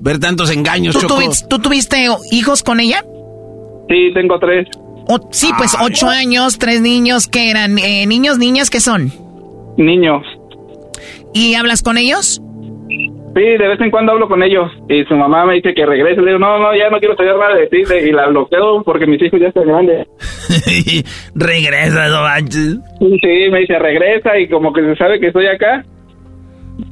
Ver 0.00 0.18
tantos 0.18 0.50
engaños, 0.50 0.94
¿Tú, 0.94 1.02
Choco. 1.02 1.16
tuvi- 1.20 1.46
tú 1.48 1.58
tuviste 1.58 2.06
hijos 2.32 2.62
con 2.62 2.80
ella? 2.80 3.04
Sí, 3.88 4.10
tengo 4.14 4.38
tres. 4.38 4.66
O- 5.08 5.28
sí, 5.32 5.50
pues 5.58 5.76
ocho 5.80 6.08
años, 6.08 6.58
tres 6.58 6.80
niños, 6.80 7.26
¿qué 7.28 7.50
eran? 7.50 7.78
Eh, 7.78 8.06
¿Niños, 8.06 8.38
niñas, 8.38 8.70
qué 8.70 8.80
son? 8.80 9.12
Niños. 9.76 10.22
¿Y 11.34 11.54
hablas 11.54 11.82
con 11.82 11.98
ellos? 11.98 12.40
Sí, 13.36 13.42
de 13.42 13.68
vez 13.68 13.78
en 13.82 13.90
cuando 13.90 14.12
hablo 14.12 14.28
con 14.28 14.42
ellos 14.42 14.72
y 14.88 15.04
su 15.04 15.14
mamá 15.14 15.44
me 15.44 15.56
dice 15.56 15.74
que 15.74 15.84
regrese. 15.84 16.22
Le 16.22 16.28
digo, 16.28 16.38
no, 16.38 16.58
no, 16.58 16.74
ya 16.74 16.88
no 16.88 16.98
quiero 16.98 17.14
saber 17.16 17.36
nada 17.36 17.54
de 17.54 17.66
ti 17.66 17.82
y 17.82 18.10
la 18.10 18.28
bloqueo 18.28 18.82
porque 18.82 19.06
mis 19.06 19.20
hijos 19.20 19.38
ya 19.38 19.48
están 19.48 19.66
grandes. 19.66 20.08
Regresa, 21.34 22.08
no 22.08 22.22
manches. 22.22 22.78
Sí, 22.98 23.50
me 23.50 23.60
dice, 23.60 23.78
regresa 23.78 24.38
y 24.38 24.48
como 24.48 24.72
que 24.72 24.80
se 24.80 24.96
sabe 24.96 25.20
que 25.20 25.26
estoy 25.26 25.48
acá, 25.48 25.84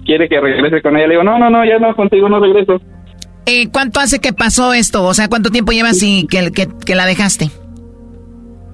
quiere 0.04 0.28
que 0.28 0.38
regrese 0.38 0.82
con 0.82 0.94
ella. 0.98 1.06
Le 1.06 1.14
digo, 1.14 1.24
no, 1.24 1.38
no, 1.38 1.48
no, 1.48 1.64
ya 1.64 1.78
no, 1.78 1.96
contigo 1.96 2.28
no 2.28 2.38
regreso. 2.40 2.78
Eh, 3.46 3.70
¿Cuánto 3.72 4.00
hace 4.00 4.18
que 4.18 4.34
pasó 4.34 4.74
esto? 4.74 5.02
O 5.02 5.14
sea, 5.14 5.28
¿cuánto 5.28 5.48
tiempo 5.48 5.72
llevas 5.72 6.02
y 6.02 6.26
que, 6.26 6.52
que, 6.52 6.68
que 6.84 6.94
la 6.94 7.06
dejaste? 7.06 7.46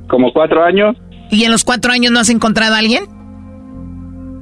Como 0.08 0.32
cuatro 0.32 0.64
años. 0.64 0.96
¿Y 1.30 1.44
en 1.44 1.52
los 1.52 1.62
cuatro 1.62 1.92
años 1.92 2.10
no 2.10 2.18
has 2.18 2.30
encontrado 2.30 2.74
a 2.74 2.78
alguien? 2.78 3.04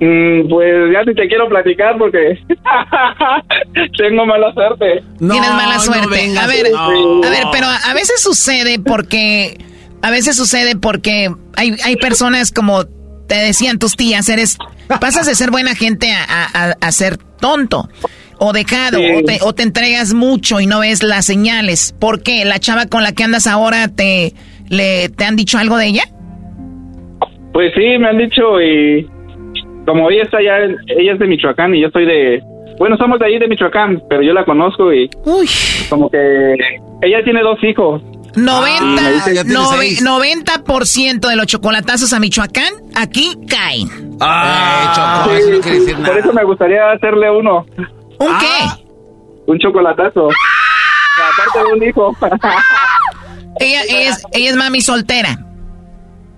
Mm, 0.00 0.48
pues 0.48 0.92
ya 0.92 1.02
ni 1.04 1.14
te 1.14 1.26
quiero 1.26 1.48
platicar 1.48 1.98
porque 1.98 2.38
tengo 3.98 4.26
mala 4.26 4.52
suerte. 4.54 5.02
Tienes 5.18 5.50
mala 5.50 5.78
suerte. 5.80 6.08
vengas, 6.08 6.44
a 6.44 6.46
ver, 6.46 6.70
no. 6.70 6.78
a 7.24 7.30
ver, 7.30 7.42
pero 7.52 7.66
a, 7.66 7.94
veces 7.94 8.22
sucede 8.22 8.78
porque, 8.78 9.58
a 10.02 10.10
veces 10.10 10.36
sucede 10.36 10.76
porque 10.76 11.30
hay, 11.56 11.74
hay 11.84 11.96
personas 11.96 12.52
como 12.52 12.84
te 13.26 13.34
decían 13.36 13.78
tus 13.78 13.96
tías, 13.96 14.28
eres, 14.28 14.56
pasas 15.00 15.26
de 15.26 15.34
ser 15.34 15.50
buena 15.50 15.74
gente 15.74 16.12
a, 16.12 16.22
a- 16.24 16.70
a- 16.70 16.74
a 16.80 16.92
ser 16.92 17.16
tonto 17.40 17.88
o 18.38 18.52
dejado 18.52 18.98
Sí. 18.98 19.04
o, 19.16 19.24
te, 19.24 19.38
o 19.42 19.52
te 19.52 19.64
entregas 19.64 20.14
mucho 20.14 20.60
y 20.60 20.66
no 20.66 20.78
ves 20.80 21.02
las 21.02 21.26
señales. 21.26 21.92
¿Por 21.98 22.22
qué? 22.22 22.44
¿La 22.44 22.60
chava 22.60 22.86
con 22.86 23.02
la 23.02 23.12
que 23.12 23.24
andas 23.24 23.46
ahora 23.48 23.88
te, 23.88 24.32
le, 24.68 25.08
te 25.08 25.24
han 25.24 25.34
dicho 25.34 25.58
algo 25.58 25.76
de 25.76 25.86
ella? 25.86 26.04
Pues 27.52 27.72
sí, 27.74 27.98
me 27.98 28.08
han 28.08 28.18
dicho 28.18 28.60
y 28.62 29.08
como 29.88 30.10
ella 30.10 30.22
está 30.24 30.38
allá, 30.38 30.58
ella 30.86 31.12
es 31.14 31.18
de 31.18 31.26
Michoacán 31.26 31.74
y 31.74 31.80
yo 31.82 31.88
soy 31.90 32.04
de, 32.06 32.42
bueno, 32.78 32.96
somos 32.98 33.18
de 33.18 33.26
ahí 33.26 33.38
de 33.38 33.48
Michoacán, 33.48 34.02
pero 34.08 34.22
yo 34.22 34.32
la 34.34 34.44
conozco 34.44 34.92
y 34.92 35.08
como 35.88 36.10
que 36.10 36.54
ella 37.02 37.24
tiene 37.24 37.40
dos 37.42 37.58
hijos. 37.64 38.02
90, 38.36 38.84
Ah, 38.84 39.02
me 39.02 39.12
dice, 39.12 39.34
ya 39.34 39.42
tiene 39.42 39.58
nove- 39.58 39.78
seis. 39.78 40.04
90% 40.04 41.28
de 41.28 41.36
los 41.36 41.46
chocolatazos 41.46 42.12
a 42.12 42.20
Michoacán 42.20 42.72
aquí 42.94 43.34
caen. 43.48 43.88
Ah, 44.20 45.26
Sí, 45.62 45.80
sí, 45.86 45.94
por 45.94 46.18
eso 46.18 46.32
me 46.34 46.44
gustaría 46.44 46.90
hacerle 46.92 47.30
uno. 47.30 47.64
¿Un 48.20 48.28
Ah. 48.30 48.38
qué? 48.40 48.84
Un 49.50 49.58
chocolatazo. 49.58 50.28
Aparte 50.28 51.58
de 51.68 51.72
un 51.74 51.82
hijo. 51.88 52.14
Ella, 53.60 53.80
ella 53.88 54.10
es, 54.10 54.22
ella 54.32 54.50
es 54.50 54.56
mami 54.56 54.80
soltera. 54.82 55.36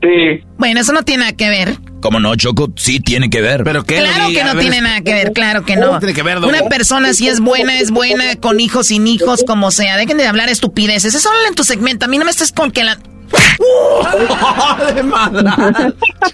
Sí. 0.01 0.43
Bueno, 0.57 0.81
eso 0.81 0.93
no 0.93 1.03
tiene 1.03 1.25
nada 1.25 1.37
que 1.37 1.49
ver. 1.51 1.75
¿Cómo 2.01 2.19
no, 2.21 2.35
Choco? 2.35 2.69
Sí 2.77 3.01
tiene 3.01 3.31
que 3.31 3.41
ver. 3.41 3.63
¿Pero 3.65 3.85
qué? 3.85 3.97
Claro 3.97 4.29
que 4.33 4.45
no 4.45 4.57
tiene 4.57 4.81
nada 4.81 5.01
que 5.03 5.13
ver, 5.13 5.33
claro 5.33 5.65
que 5.65 5.77
no. 5.77 5.99
tiene 5.99 6.15
que 6.15 6.23
ver, 6.23 6.39
Una 6.39 6.63
persona 6.69 7.13
si 7.13 7.29
es 7.29 7.41
buena, 7.41 7.79
es 7.79 7.91
buena, 7.91 8.37
con 8.37 8.61
hijos, 8.61 8.87
sin 8.89 9.07
hijos, 9.07 9.45
como 9.47 9.71
sea. 9.71 9.97
Dejen 9.97 10.17
de 10.17 10.27
hablar 10.27 10.49
estupideces. 10.49 11.15
Eso 11.15 11.29
habla 11.29 11.49
en 11.49 11.55
tu 11.55 11.65
segmento. 11.65 12.07
A 12.07 12.09
mí 12.09 12.19
no 12.19 12.25
me 12.25 12.31
estés 12.31 12.53
con 12.53 12.71
que 12.71 12.85
la... 12.85 12.99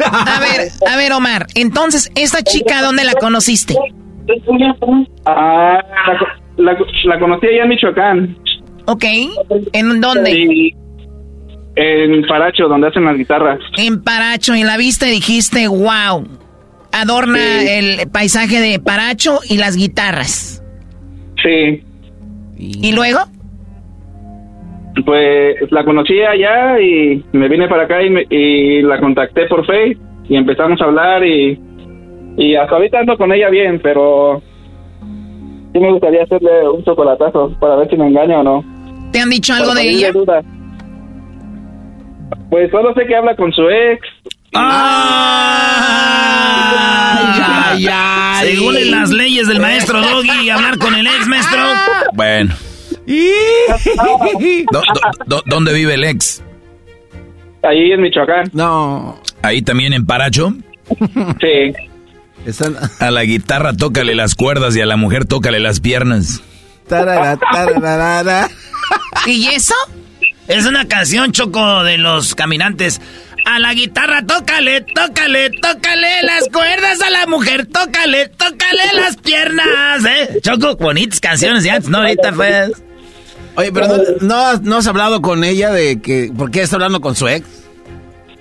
a 0.05 0.41
ver, 0.41 0.71
a 0.91 0.97
ver, 0.97 1.13
Omar. 1.13 1.47
Entonces, 1.55 2.11
¿esta 2.15 2.43
chica 2.43 2.83
dónde 2.83 3.05
la 3.05 3.15
conociste? 3.15 3.75
Ah, 5.27 5.79
la, 6.57 6.73
la, 6.73 6.79
la 7.05 7.19
conocí 7.19 7.47
allá 7.47 7.63
en 7.63 7.69
Michoacán. 7.69 8.39
Ok. 8.87 9.05
¿En 9.73 10.01
dónde? 10.01 10.33
Sí. 10.33 10.75
En 11.77 12.23
Paracho, 12.27 12.69
donde 12.69 12.89
hacen 12.89 13.05
las 13.05 13.17
guitarras. 13.17 13.59
En 13.77 14.03
Paracho. 14.03 14.55
Y 14.55 14.65
la 14.65 14.77
viste 14.79 15.09
y 15.09 15.13
dijiste, 15.13 15.69
wow. 15.69 16.27
Adorna 16.93 17.39
Sí. 17.61 17.67
el 17.69 18.09
paisaje 18.11 18.61
de 18.61 18.79
Paracho 18.81 19.41
y 19.49 19.59
las 19.59 19.77
guitarras. 19.77 20.63
Sí. 21.43 21.83
¿Y 22.59 22.93
luego? 22.93 23.19
Pues 25.05 25.57
la 25.71 25.85
conocí 25.85 26.19
allá 26.23 26.81
y 26.81 27.23
me 27.33 27.49
vine 27.49 27.69
para 27.69 27.83
acá 27.83 28.03
y, 28.03 28.09
me- 28.09 28.25
y 28.31 28.81
la 28.81 28.99
contacté 28.99 29.45
por 29.47 29.67
Face 29.67 29.99
y 30.29 30.37
empezamos 30.37 30.81
a 30.81 30.85
hablar 30.85 31.23
y, 31.27 31.61
y 32.39 32.55
hasta 32.57 32.77
ahorita 32.77 33.01
ando 33.01 33.19
con 33.19 33.31
ella 33.33 33.51
bien, 33.51 33.79
pero 33.83 34.43
sí 35.75 35.79
me 35.79 35.93
gustaría 35.93 36.23
hacerle 36.23 36.67
un 36.71 36.83
chocolatazo 36.83 37.55
para 37.61 37.77
ver 37.77 37.91
si 37.91 37.97
me 37.99 38.07
engaña 38.07 38.41
o 38.41 38.43
no. 38.43 38.65
¿Te 39.13 39.21
han 39.21 39.29
dicho 39.29 39.53
algo 39.53 39.75
de 39.75 39.91
ella? 39.91 40.13
dudas. 40.13 40.45
Pues 42.51 42.71
solo 42.71 42.95
sé 42.95 43.07
que 43.07 43.17
habla 43.17 43.37
con 43.37 43.53
su 43.53 43.69
ex. 43.69 44.07
Ay, 47.77 47.87
ay. 47.91 48.55
Según 48.57 48.77
en 48.77 48.91
las 48.91 49.11
leyes 49.11 49.49
del 49.49 49.61
maestro 49.61 50.01
Doggy, 50.01 50.51
hablar 50.51 50.79
con 50.79 50.95
el 50.95 51.07
ex 51.07 51.27
maestro. 51.27 51.63
Bueno. 52.15 52.55
¿Dónde 55.47 55.73
vive 55.75 55.95
el 55.95 56.05
ex? 56.05 56.43
Ahí 57.63 57.93
en 57.93 58.01
Michoacán. 58.03 58.51
No. 58.53 59.21
¿Ahí 59.43 59.63
también 59.63 59.93
en 59.93 60.07
Paracho? 60.07 60.55
Sí. 61.41 61.73
A 63.01 63.11
la 63.11 63.25
guitarra 63.25 63.73
tócale 63.73 64.15
las 64.15 64.37
cuerdas 64.37 64.77
y 64.77 64.81
a 64.81 64.87
la 64.87 64.97
mujer 64.97 65.25
tócale 65.25 65.59
las 65.59 65.81
piernas. 65.81 66.43
¿Y 69.27 69.49
eso? 69.49 69.75
Es 70.49 70.67
una 70.67 70.87
canción, 70.87 71.33
Choco, 71.33 71.83
de 71.85 71.99
los 71.99 72.35
caminantes. 72.35 73.01
A 73.45 73.59
la 73.61 73.75
guitarra, 73.75 74.23
tócale, 74.27 74.81
tócale, 74.81 75.51
tócale 75.51 76.09
las 76.23 76.49
cuerdas 76.49 77.01
a 77.01 77.11
la 77.11 77.27
mujer, 77.27 77.67
tócale, 77.67 78.29
tócale 78.29 78.83
las 78.95 79.17
piernas, 79.19 80.05
¿eh? 80.05 80.41
Choco, 80.43 80.77
bonitas 80.77 81.21
canciones 81.21 81.69
antes, 81.69 81.89
¿no? 81.89 81.99
Ahorita 81.99 82.33
pues. 82.33 82.83
Oye, 83.57 83.71
pero 83.73 83.87
no, 83.89 83.95
no, 84.21 84.35
has- 84.37 84.63
no 84.63 84.77
has 84.77 84.87
hablado 84.87 85.23
con 85.23 85.43
ella 85.45 85.71
de 85.71 86.01
que... 86.03 86.31
¿Por 86.37 86.51
qué 86.51 86.63
está 86.63 86.77
hablando 86.77 87.01
con 87.01 87.15
su 87.15 87.27
ex? 87.29 87.47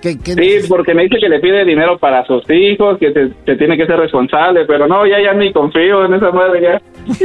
¿Qué, 0.01 0.17
qué 0.19 0.33
Sí, 0.33 0.67
porque 0.67 0.93
me 0.93 1.03
dice 1.03 1.17
que 1.21 1.29
le 1.29 1.39
pide 1.39 1.63
dinero 1.65 1.97
para 1.97 2.25
sus 2.25 2.43
hijos, 2.49 2.97
que 2.99 3.13
se, 3.13 3.29
se 3.45 3.55
tiene 3.55 3.77
que 3.77 3.85
ser 3.85 3.97
responsable, 3.97 4.65
pero 4.65 4.87
no, 4.87 5.05
ya 5.07 5.21
ya 5.23 5.33
ni 5.33 5.53
confío 5.53 6.05
en 6.05 6.15
esa 6.15 6.31
madre, 6.31 6.61
ya, 6.61 6.81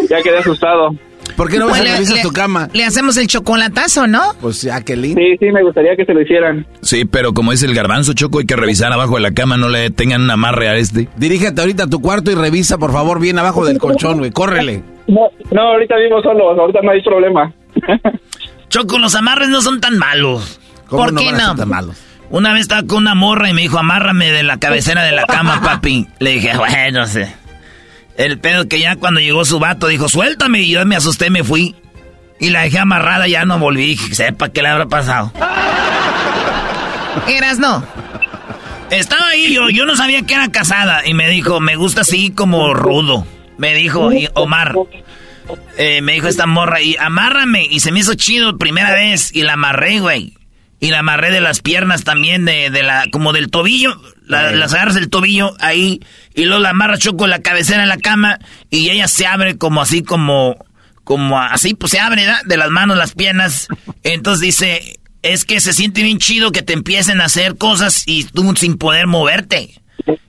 ya 0.09 0.23
quedé 0.23 0.39
asustado. 0.39 0.95
¿Por 1.37 1.51
qué 1.51 1.59
no 1.59 1.69
Pues 1.69 1.83
le- 2.11 2.23
tu 2.23 2.33
cama? 2.33 2.69
Le 2.73 2.85
hacemos 2.85 3.17
el 3.17 3.27
chocolatazo, 3.27 4.07
¿no? 4.07 4.21
Pues 4.41 4.63
ya, 4.63 4.81
qué 4.83 4.97
lindo. 4.97 5.21
Sí, 5.21 5.37
sí, 5.39 5.47
me 5.53 5.63
gustaría 5.63 5.97
que 5.97 6.05
se 6.05 6.13
lo 6.15 6.21
hicieran. 6.23 6.67
Sí, 6.83 7.05
pero 7.05 7.33
como 7.33 7.53
es 7.53 7.63
el 7.63 7.75
garbanzo, 7.75 8.13
Choco, 8.13 8.39
hay 8.41 8.47
que 8.47 8.57
revisar 8.57 8.93
abajo 8.93 9.17
de 9.17 9.21
la 9.23 9.33
cama, 9.33 9.57
no 9.57 9.69
le 9.69 9.91
tengan 9.91 10.23
un 10.23 10.31
amarre 10.31 10.69
a 10.69 10.77
este. 10.77 11.09
Dirígete 11.17 11.61
ahorita 11.61 11.85
a 11.85 11.87
tu 11.87 12.01
cuarto 12.01 12.31
y 12.31 12.35
revisa, 12.35 12.79
por 12.79 12.93
favor, 12.93 13.21
bien 13.21 13.39
abajo 13.39 13.65
del 13.65 13.79
colchón, 13.79 14.19
güey. 14.19 14.31
Córrele. 14.31 14.83
No, 15.07 15.29
no, 15.51 15.61
ahorita 15.63 15.97
vivo 15.97 16.23
solo, 16.23 16.51
ahorita 16.51 16.81
no 16.83 16.91
hay 16.93 17.03
problema. 17.03 17.53
Choco, 18.69 18.99
los 18.99 19.15
amarres 19.15 19.49
no 19.49 19.61
son 19.63 19.81
tan 19.81 19.99
malos. 19.99 20.61
¿Cómo 20.89 21.05
¿Por 21.05 21.13
no 21.13 21.21
qué 21.21 21.27
van 21.27 21.35
a 21.37 21.39
ser 21.39 21.47
no? 21.49 21.57
tan 21.57 21.69
malos? 21.69 21.97
Una 22.31 22.53
vez 22.53 22.63
estaba 22.63 22.85
con 22.87 22.99
una 22.99 23.17
morra 23.17 23.51
y 23.51 23.55
me 23.55 23.63
dijo, 23.63 23.79
amárrame 23.79 24.31
de 24.31 24.45
la 24.45 24.59
cabecera 24.59 25.03
de 25.03 25.11
la 25.13 25.25
cama, 25.27 25.61
papi. 25.65 26.07
Le 26.21 26.31
dije, 26.33 26.57
bueno, 26.57 27.07
sé. 27.07 27.35
El 28.17 28.39
pedo 28.39 28.69
que 28.69 28.81
ya 28.81 28.97
cuando 28.97 29.21
llegó 29.21 29.45
su 29.45 29.59
vato 29.59 29.87
dijo, 29.87 30.09
suéltame. 30.09 30.61
Y 30.61 30.71
yo 30.71 30.85
me 30.87 30.97
asusté, 30.97 31.31
me 31.31 31.43
fui. 31.45 31.75
Y 32.39 32.51
la 32.51 32.63
dejé 32.63 32.79
amarrada, 32.79 33.29
ya 33.29 33.45
no 33.45 33.59
volví. 33.59 33.97
Sepa 33.97 34.49
qué 34.51 34.63
le 34.63 34.69
habrá 34.69 34.87
pasado. 34.87 35.33
Eras 37.29 37.59
no. 37.59 37.85
Estaba 38.91 39.29
ahí, 39.29 39.53
yo, 39.55 39.69
yo 39.71 39.87
no 39.87 39.95
sabía 39.97 40.23
que 40.23 40.35
era 40.35 40.49
casada. 40.51 41.07
Y 41.07 41.15
me 41.15 41.29
dijo, 41.29 41.61
me 41.61 41.77
gusta 41.77 42.01
así 42.03 42.31
como 42.31 42.75
rudo. 42.75 43.27
Me 43.57 43.75
dijo, 43.75 44.13
y 44.13 44.29
Omar. 44.35 44.75
eh, 45.77 46.01
me 46.03 46.13
dijo 46.15 46.29
esta 46.29 46.47
morra, 46.47 46.81
y 46.81 46.97
amárrame. 46.97 47.65
Y 47.71 47.81
se 47.81 47.93
me 47.93 48.01
hizo 48.01 48.15
chido 48.15 48.59
primera 48.59 48.93
vez. 48.93 49.35
Y 49.35 49.43
la 49.43 49.53
amarré, 49.55 50.01
güey. 50.01 50.33
Y 50.83 50.89
la 50.91 51.01
amarré 51.01 51.31
de 51.31 51.43
las 51.43 51.61
piernas 51.61 52.05
también, 52.05 52.47
de, 52.47 52.71
de 52.71 52.83
la, 52.83 53.05
como 53.13 53.33
del 53.35 53.51
tobillo. 53.51 54.01
La- 54.27 54.51
las 54.53 54.73
agarras 54.73 54.95
del 54.95 55.11
tobillo 55.11 55.55
ahí. 55.61 56.01
Y 56.35 56.45
luego 56.45 56.63
la 56.63 56.71
amarras 56.71 57.01
choco 57.01 57.27
la 57.27 57.41
cabecera 57.43 57.83
en 57.83 57.89
la 57.91 57.99
cama. 57.99 58.39
Y 58.71 58.89
ella 58.91 59.07
se 59.07 59.27
abre 59.27 59.59
como 59.59 59.83
así, 59.83 60.03
como, 60.03 60.57
como 61.05 61.39
así, 61.39 61.75
pues 61.75 61.93
se 61.93 62.01
abre, 62.01 62.25
¿verdad? 62.25 62.41
De 62.47 62.57
las 62.57 62.71
manos, 62.71 62.97
las 62.97 63.13
piernas. 63.13 63.69
Entonces 64.05 64.41
dice, 64.41 64.99
es 65.23 65.45
que 65.45 65.61
se 65.61 65.75
siente 65.75 66.03
bien 66.03 66.17
chido 66.19 66.51
que 66.51 66.63
te 66.63 66.73
empiecen 66.73 67.21
a 67.21 67.27
hacer 67.27 67.59
cosas 67.59 68.05
y 68.07 68.25
tú 68.25 68.55
sin 68.57 68.79
poder 68.79 69.07
moverte. 69.07 69.75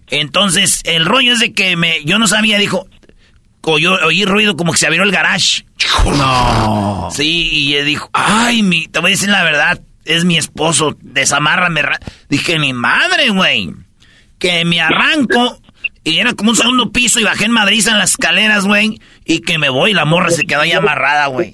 Entonces, 0.07 0.81
el 0.83 1.05
rollo 1.05 1.31
es 1.31 1.39
de 1.39 1.53
que 1.53 1.77
me, 1.77 2.03
yo 2.03 2.19
no 2.19 2.27
sabía, 2.27 2.57
dijo, 2.57 2.87
oí, 3.61 3.85
oí 3.85 4.25
ruido 4.25 4.57
como 4.57 4.73
que 4.73 4.77
se 4.79 4.87
abrió 4.87 5.03
el 5.03 5.11
garage. 5.11 5.63
No. 6.17 7.07
Sí, 7.15 7.49
y 7.53 7.81
dijo, 7.83 8.09
ay, 8.11 8.63
mi, 8.63 8.87
te 8.87 8.99
voy 8.99 9.11
a 9.11 9.13
decir 9.13 9.29
la 9.29 9.43
verdad, 9.43 9.79
es 10.05 10.25
mi 10.25 10.37
esposo, 10.37 10.97
desamárrame. 11.01 11.81
ra-". 11.81 11.99
Dije, 12.29 12.59
mi 12.59 12.73
madre, 12.73 13.29
güey. 13.29 13.73
Que 14.39 14.65
me 14.65 14.81
arranco 14.81 15.59
y 16.03 16.17
era 16.17 16.33
como 16.33 16.49
un 16.51 16.55
segundo 16.55 16.91
piso 16.91 17.19
y 17.19 17.23
bajé 17.23 17.45
en 17.45 17.51
Madrid 17.51 17.85
en 17.87 17.99
las 17.99 18.11
escaleras, 18.11 18.65
güey. 18.65 18.99
Y 19.25 19.41
que 19.41 19.57
me 19.59 19.69
voy, 19.69 19.93
la 19.93 20.05
morra 20.05 20.31
se 20.31 20.45
quedó 20.45 20.61
ahí 20.61 20.71
amarrada, 20.71 21.27
güey. 21.27 21.51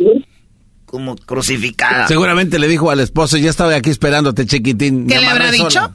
Como 0.85 1.17
crucificada. 1.17 2.07
Seguramente 2.07 2.59
le 2.59 2.67
dijo 2.69 2.89
al 2.89 3.01
esposo, 3.01 3.35
ya 3.37 3.49
estaba 3.49 3.75
aquí 3.75 3.89
esperándote, 3.89 4.45
chiquitín. 4.45 5.05
¿Qué 5.05 5.15
Me 5.15 5.21
le 5.21 5.27
habrá 5.27 5.51
dicho? 5.51 5.69
sola. 5.69 5.91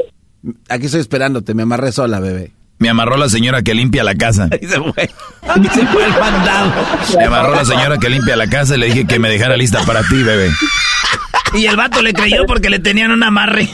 Aquí 0.69 0.87
estoy 0.87 1.01
esperándote, 1.01 1.55
me 1.55 1.63
amarré 1.63 1.93
sola, 1.93 2.21
bebé. 2.21 2.53
Me 2.79 2.89
amarró 2.91 3.17
la 3.17 3.29
señora 3.29 3.63
que 3.63 3.75
limpia 3.75 4.05
la 4.05 4.15
casa. 4.17 4.51
Y 4.61 4.67
se 4.69 4.79
fue. 4.81 5.09
Y 5.63 5.69
se 5.69 5.87
fue 5.87 6.05
el 6.05 6.11
mandado. 6.11 6.73
Me 7.17 7.25
amarró 7.25 7.55
la 7.55 7.65
señora 7.65 7.97
que 7.99 8.11
limpia 8.11 8.37
la 8.37 8.49
casa 8.51 8.75
y 8.75 8.79
le 8.81 8.87
dije 8.87 9.07
que 9.07 9.19
me 9.19 9.31
dejara 9.31 9.57
lista 9.57 9.83
para 9.87 10.03
ti, 10.03 10.23
bebé. 10.23 10.51
Y 11.55 11.67
el 11.67 11.77
vato 11.77 12.03
le 12.03 12.13
creyó 12.13 12.45
porque 12.47 12.71
le 12.71 12.79
tenían 12.79 13.11
un 13.11 13.23
amarre. 13.23 13.69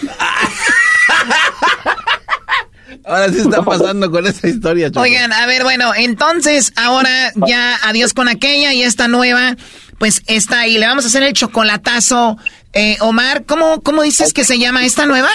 Ahora 3.04 3.28
sí 3.30 3.38
está 3.40 3.62
pasando 3.62 4.10
con 4.10 4.26
esa 4.26 4.48
historia, 4.48 4.88
Choco. 4.90 5.00
Oigan, 5.00 5.32
a 5.32 5.46
ver, 5.46 5.62
bueno, 5.62 5.92
entonces 5.96 6.72
ahora 6.76 7.32
ya 7.46 7.76
adiós 7.84 8.12
con 8.12 8.28
aquella 8.28 8.74
y 8.74 8.82
esta 8.82 9.08
nueva, 9.08 9.56
pues 9.98 10.22
está 10.26 10.60
ahí. 10.60 10.76
Le 10.78 10.86
vamos 10.86 11.04
a 11.04 11.08
hacer 11.08 11.22
el 11.22 11.32
chocolatazo. 11.32 12.36
Eh, 12.74 12.96
Omar, 13.00 13.44
¿cómo, 13.46 13.80
¿cómo 13.82 14.02
dices 14.02 14.34
que 14.34 14.44
se 14.44 14.58
llama 14.58 14.84
esta 14.84 15.06
nueva? 15.06 15.30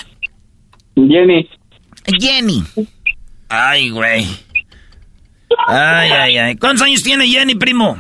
Jenny. 0.95 1.49
Jenny. 2.19 2.63
Ay, 3.49 3.89
güey. 3.89 4.27
Ay, 5.67 6.11
ay, 6.11 6.37
ay. 6.37 6.55
¿Cuántos 6.57 6.85
años 6.85 7.01
tiene 7.01 7.27
Jenny, 7.27 7.55
primo? 7.55 7.97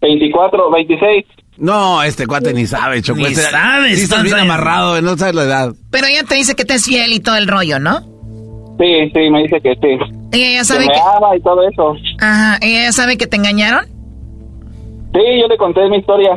24, 0.00 0.70
26. 0.70 1.24
No, 1.56 2.02
este 2.02 2.26
cuate 2.26 2.52
ni 2.52 2.66
sabe, 2.66 3.00
Choco. 3.02 3.18
Ni 3.20 3.26
Este- 3.26 3.42
sabes, 3.42 3.96
Sí, 3.98 4.04
estás 4.04 4.22
bien 4.24 4.38
amarrado, 4.38 5.00
no 5.02 5.16
sabes 5.16 5.34
la 5.34 5.44
edad. 5.44 5.74
Pero 5.90 6.06
ella 6.06 6.24
te 6.24 6.34
dice 6.34 6.54
que 6.54 6.64
te 6.64 6.74
es 6.74 6.84
fiel 6.84 7.12
y 7.12 7.20
todo 7.20 7.36
el 7.36 7.46
rollo, 7.46 7.78
¿no? 7.78 8.00
Sí, 8.80 9.10
sí, 9.14 9.30
me 9.30 9.42
dice 9.44 9.60
que 9.62 9.72
sí. 9.74 10.14
Ella 10.32 10.50
ya 10.52 10.58
Que 10.58 10.64
sabe 10.64 10.86
me 10.86 10.92
que... 10.92 10.98
ama 11.00 11.36
y 11.36 11.40
todo 11.42 11.68
eso. 11.68 11.94
Ajá, 12.20 12.58
ella 12.60 12.84
ya 12.86 12.92
sabe 12.92 13.16
que 13.16 13.28
te 13.28 13.36
engañaron. 13.36 13.86
Sí, 15.14 15.20
yo 15.40 15.46
le 15.48 15.56
conté 15.56 15.88
mi 15.88 15.98
historia. 15.98 16.30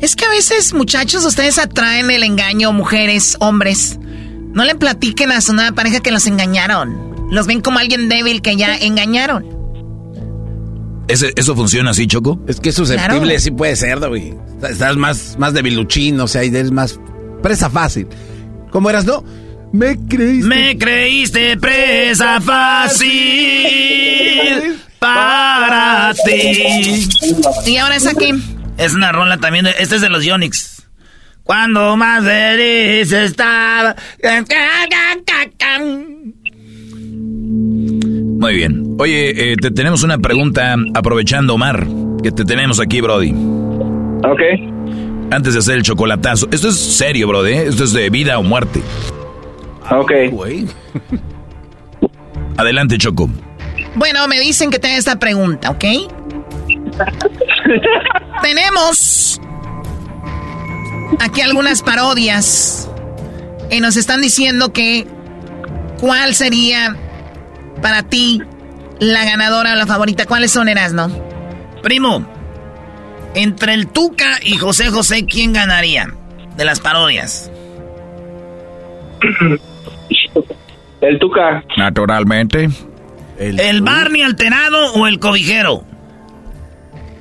Es 0.00 0.14
que 0.14 0.24
a 0.24 0.30
veces, 0.30 0.72
muchachos, 0.74 1.24
ustedes 1.26 1.58
atraen 1.58 2.08
el 2.12 2.22
engaño, 2.22 2.72
mujeres, 2.72 3.36
hombres. 3.40 3.98
No 4.00 4.64
le 4.64 4.76
platiquen 4.76 5.32
a 5.32 5.40
su 5.40 5.52
nueva 5.54 5.72
pareja 5.72 5.98
que 6.00 6.12
los 6.12 6.26
engañaron. 6.28 7.28
Los 7.32 7.46
ven 7.48 7.60
como 7.60 7.80
alguien 7.80 8.08
débil 8.08 8.42
que 8.42 8.54
ya 8.56 8.76
engañaron. 8.76 9.44
¿Ese- 11.10 11.32
¿Eso 11.36 11.54
funciona 11.56 11.90
así, 11.90 12.06
Choco? 12.06 12.40
Es 12.46 12.60
que 12.60 12.68
es 12.70 12.74
susceptible, 12.74 13.20
Claro. 13.20 13.38
sí 13.40 13.50
puede 13.50 13.76
ser, 13.76 13.98
güey. 13.98 14.34
Estás 14.68 14.96
más, 14.96 15.36
más 15.38 15.52
debiluchín, 15.54 16.20
o 16.20 16.26
sea, 16.28 16.44
y 16.44 16.48
eres 16.48 16.70
más 16.70 16.98
presa 17.42 17.68
fácil. 17.70 18.06
¿Cómo 18.70 18.88
eras, 18.90 19.04
no? 19.04 19.24
Me 19.72 19.96
creíste. 20.08 20.48
Me 20.48 20.76
creíste 20.78 21.56
presa 21.56 22.40
fácil 22.40 23.10
para 24.98 26.12
ti. 26.24 27.08
¿Y 27.66 27.76
ahora 27.76 27.96
es 27.96 28.06
aquí? 28.06 28.32
Es 28.78 28.94
una 28.94 29.12
rola 29.12 29.38
también. 29.38 29.64
de- 29.64 29.74
este 29.78 29.96
es 29.96 30.00
de 30.02 30.08
los 30.08 30.24
Yonix. 30.24 30.82
Cuando 31.44 31.96
más 31.96 32.22
feliz 32.24 33.10
estaba. 33.12 33.96
Muy 38.40 38.54
bien. 38.54 38.96
Oye, 38.98 39.52
eh, 39.52 39.56
te 39.60 39.70
tenemos 39.70 40.02
una 40.02 40.16
pregunta 40.16 40.74
aprovechando, 40.94 41.54
Omar, 41.54 41.86
que 42.22 42.32
te 42.32 42.46
tenemos 42.46 42.80
aquí, 42.80 43.02
Brody. 43.02 43.34
Ok. 44.24 44.40
Antes 45.30 45.52
de 45.52 45.58
hacer 45.58 45.76
el 45.76 45.82
chocolatazo. 45.82 46.48
Esto 46.50 46.70
es 46.70 46.76
serio, 46.76 47.28
Brody. 47.28 47.52
¿eh? 47.52 47.66
Esto 47.68 47.84
es 47.84 47.92
de 47.92 48.08
vida 48.08 48.38
o 48.38 48.42
muerte. 48.42 48.80
Ok. 49.90 50.12
Adelante, 52.56 52.96
Choco. 52.96 53.28
Bueno, 53.94 54.26
me 54.26 54.40
dicen 54.40 54.70
que 54.70 54.78
tenga 54.78 54.96
esta 54.96 55.18
pregunta, 55.18 55.70
¿ok? 55.70 55.84
Tenemos 58.42 59.38
aquí 61.18 61.42
algunas 61.42 61.82
parodias 61.82 62.90
y 63.70 63.80
nos 63.80 63.98
están 63.98 64.22
diciendo 64.22 64.72
que 64.72 65.06
cuál 66.00 66.34
sería 66.34 66.96
para 67.80 68.02
ti 68.02 68.42
la 68.98 69.24
ganadora 69.24 69.72
o 69.72 69.76
la 69.76 69.86
favorita. 69.86 70.26
¿Cuáles 70.26 70.50
son, 70.50 70.68
Erasno? 70.68 71.08
Primo, 71.82 72.26
entre 73.34 73.74
el 73.74 73.88
Tuca 73.88 74.38
y 74.42 74.56
José 74.56 74.90
José, 74.90 75.24
¿quién 75.26 75.52
ganaría 75.52 76.14
de 76.56 76.64
las 76.64 76.80
parodias? 76.80 77.50
El 81.00 81.18
Tuca. 81.18 81.64
Naturalmente. 81.78 82.68
¿El, 83.38 83.80
Barney 83.80 84.20
alterado 84.20 84.92
o 84.94 85.06
el 85.06 85.18
cobijero? 85.18 85.82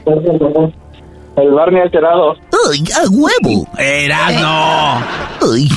El 0.06 1.52
Barney 1.52 1.82
alterado. 1.82 2.34
¡Ay, 2.70 2.84
a 2.94 3.08
huevo! 3.10 3.68
¡Erasno! 3.78 5.02
¡Ay! 5.42 5.70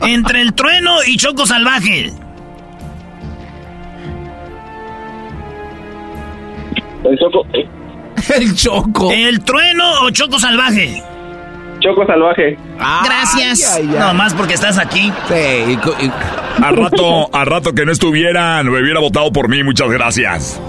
Entre 0.00 0.40
el 0.40 0.54
trueno 0.54 0.92
y 1.06 1.18
Choco 1.18 1.44
Salvaje. 1.44 2.10
El 7.04 7.18
Choco. 7.18 7.46
eh, 7.52 7.68
El 8.36 8.54
Choco. 8.54 9.12
¿El 9.12 9.40
trueno 9.44 9.84
o 10.02 10.10
Choco 10.10 10.38
Salvaje? 10.38 11.02
Choco 11.80 12.04
salvaje. 12.06 12.58
Gracias. 13.04 13.80
No, 13.84 14.12
más 14.12 14.34
porque 14.34 14.54
estás 14.54 14.78
aquí. 14.78 15.12
Sí, 15.28 15.72
y 15.72 15.76
co- 15.76 15.94
y- 16.00 16.10
A 16.60 16.72
rato, 16.72 17.30
a 17.32 17.44
rato 17.44 17.72
que 17.72 17.84
no 17.86 17.92
estuvieran, 17.92 18.68
me 18.68 18.80
hubiera 18.82 18.98
votado 18.98 19.30
por 19.30 19.48
mí, 19.48 19.62
muchas 19.62 19.88
gracias. 19.88 20.60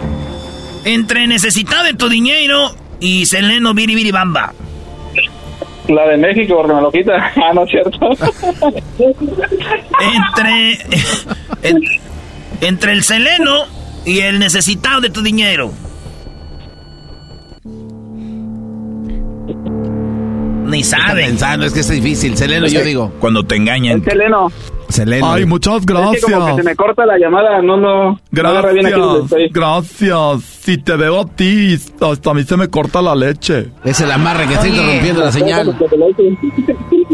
Entre 0.86 1.26
Necesitado 1.26 1.84
de 1.86 1.96
tu 1.96 2.10
dinero 2.10 2.76
y 3.00 3.26
Seleno 3.26 3.74
Biribiribamba. 3.74 4.54
La 5.88 6.08
de 6.10 6.18
México, 6.18 6.58
porque 6.58 6.74
me 6.76 6.82
lo 6.82 6.92
quita. 6.92 7.14
Ah, 7.38 7.54
no 7.56 7.64
es 7.64 7.72
cierto. 7.72 7.98
Entre. 10.00 10.74
en- 11.64 11.82
entre 12.62 12.92
el 12.92 13.04
Seleno 13.04 13.64
y 14.06 14.20
el 14.20 14.38
Necesitado 14.38 15.02
de 15.02 15.10
tu 15.10 15.24
dinero. 15.24 15.72
Ni 20.70 20.84
saben. 20.84 21.26
pensando, 21.26 21.66
es 21.66 21.74
que 21.74 21.80
es 21.82 21.90
difícil. 21.90 22.38
Seleno, 22.38 22.68
yo 22.68 22.82
digo. 22.82 23.12
Cuando 23.20 23.44
te 23.44 23.56
engañan. 23.56 24.04
Seleno. 24.04 24.52
Seleno. 24.90 25.32
Ay, 25.34 25.46
muchas 25.46 25.82
Es 25.82 25.86
que 25.86 25.94
como 25.94 26.12
que 26.12 26.20
se 26.20 26.32
gracias. 26.32 26.66
me 26.66 26.76
corta 26.76 27.06
la 27.06 27.18
llamada, 27.18 27.62
no, 27.62 27.78
no. 27.78 28.20
bien 28.32 28.46
Gracias, 28.92 29.52
gracias. 29.52 30.44
Si 30.62 30.78
te 30.78 30.96
veo 30.96 31.22
a 31.22 31.26
ti, 31.26 31.78
hasta 32.02 32.32
a 32.32 32.34
mí 32.34 32.44
se 32.44 32.58
me 32.58 32.68
corta 32.70 33.02
la 33.02 33.16
leche. 33.16 33.68
Es 33.84 34.02
el 34.02 34.12
amarre 34.12 34.48
que 34.48 34.54
está 34.56 34.68
interrumpiendo 34.68 35.22
la 35.24 35.32
señal. 35.32 35.78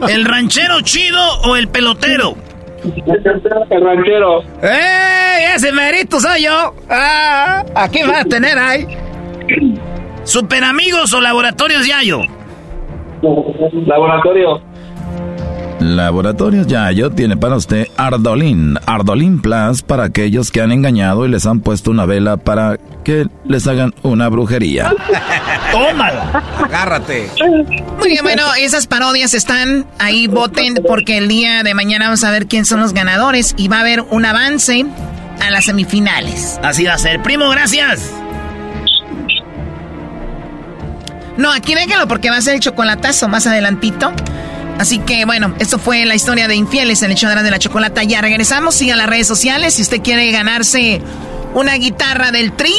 ¿El 0.08 0.26
ranchero 0.26 0.82
chido 0.82 1.20
o 1.44 1.56
el 1.56 1.68
pelotero? 1.68 2.36
El 2.84 3.84
ranchero. 3.84 4.42
¡Ey! 4.62 5.56
Ese 5.56 5.72
merito 5.72 6.20
soy 6.20 6.44
yo. 6.44 6.74
Ah, 6.90 7.64
aquí 7.76 8.00
va 8.04 8.22
a 8.22 8.26
tener 8.26 8.58
ahí. 8.58 8.88
¿Super 10.24 10.64
amigos 10.64 11.14
o 11.14 11.22
laboratorios 11.22 11.86
Yayo? 11.88 12.22
Laboratorio. 13.22 14.62
Laboratorios 15.80 16.68
Yayo 16.68 17.12
tiene 17.12 17.38
para 17.38 17.56
usted 17.56 17.88
Ardolín. 17.98 18.78
Ardolín 18.86 19.42
Plus 19.42 19.82
para 19.82 20.06
aquellos 20.06 20.52
que 20.52 20.62
han 20.62 20.72
engañado 20.72 21.26
y 21.26 21.30
les 21.30 21.46
han 21.46 21.60
puesto 21.60 21.92
una 21.92 22.06
vela 22.06 22.38
para 22.38 22.78
que 23.04 23.28
les 23.46 23.68
hagan 23.68 23.94
una 24.02 24.30
brujería. 24.30 24.94
Tómala. 25.72 26.44
Agárrate. 26.64 27.30
Muy 28.00 28.10
bien, 28.10 28.24
bueno, 28.24 28.44
esas 28.60 28.88
parodias 28.88 29.34
están 29.34 29.86
ahí, 30.00 30.28
voten, 30.28 30.76
porque 30.88 31.18
el 31.18 31.28
día 31.28 31.64
de 31.64 31.74
mañana 31.74 32.06
vamos 32.06 32.24
a 32.24 32.32
ver 32.32 32.48
quién 32.48 32.66
son 32.66 32.80
los 32.80 32.94
ganadores 32.94 33.54
y 33.58 33.68
va 33.68 33.78
a 33.78 33.82
haber 33.82 34.02
un 34.02 34.26
avance 34.26 34.86
a 35.46 35.52
las 35.52 35.66
semifinales. 35.66 36.60
Así 36.64 36.86
va 36.86 36.94
a 36.94 36.98
ser. 36.98 37.22
Primo, 37.22 37.50
gracias. 37.50 38.12
No, 41.38 41.52
aquí 41.52 41.76
déjenlo 41.76 42.08
porque 42.08 42.30
va 42.30 42.38
a 42.38 42.42
ser 42.42 42.56
el 42.56 42.60
chocolatazo 42.62 43.28
más 43.28 43.46
adelantito. 43.48 44.12
Así 44.80 45.00
que 45.00 45.26
bueno, 45.26 45.54
esto 45.60 45.80
fue 45.80 46.06
la 46.06 46.16
historia 46.16 46.48
de 46.48 46.56
infieles 46.56 47.02
en 47.02 47.12
el 47.12 47.18
show 47.18 47.30
de 47.30 47.52
la- 47.52 47.60
chocolata. 47.60 48.04
Ya 48.04 48.22
regresamos, 48.22 48.76
siga 48.76 48.96
las 48.96 49.08
redes 49.08 49.28
sociales 49.28 49.76
si 49.76 49.82
usted 49.82 50.02
quiere 50.02 50.30
ganarse 50.32 51.02
una 51.54 51.76
guitarra 51.76 52.32
del 52.32 52.52
Tri 52.52 52.74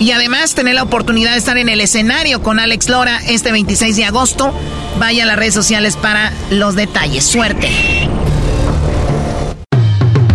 y 0.00 0.10
además 0.12 0.54
tener 0.54 0.74
la 0.74 0.82
oportunidad 0.82 1.32
de 1.32 1.38
estar 1.38 1.56
en 1.58 1.68
el 1.68 1.80
escenario 1.80 2.42
con 2.42 2.58
Alex 2.58 2.88
Lora 2.88 3.20
este 3.28 3.52
26 3.52 3.96
de 3.96 4.04
agosto. 4.04 4.52
Vaya 4.98 5.22
a 5.22 5.26
las 5.26 5.36
redes 5.36 5.54
sociales 5.54 5.96
para 5.96 6.32
los 6.50 6.74
detalles. 6.74 7.24
Suerte. 7.24 7.68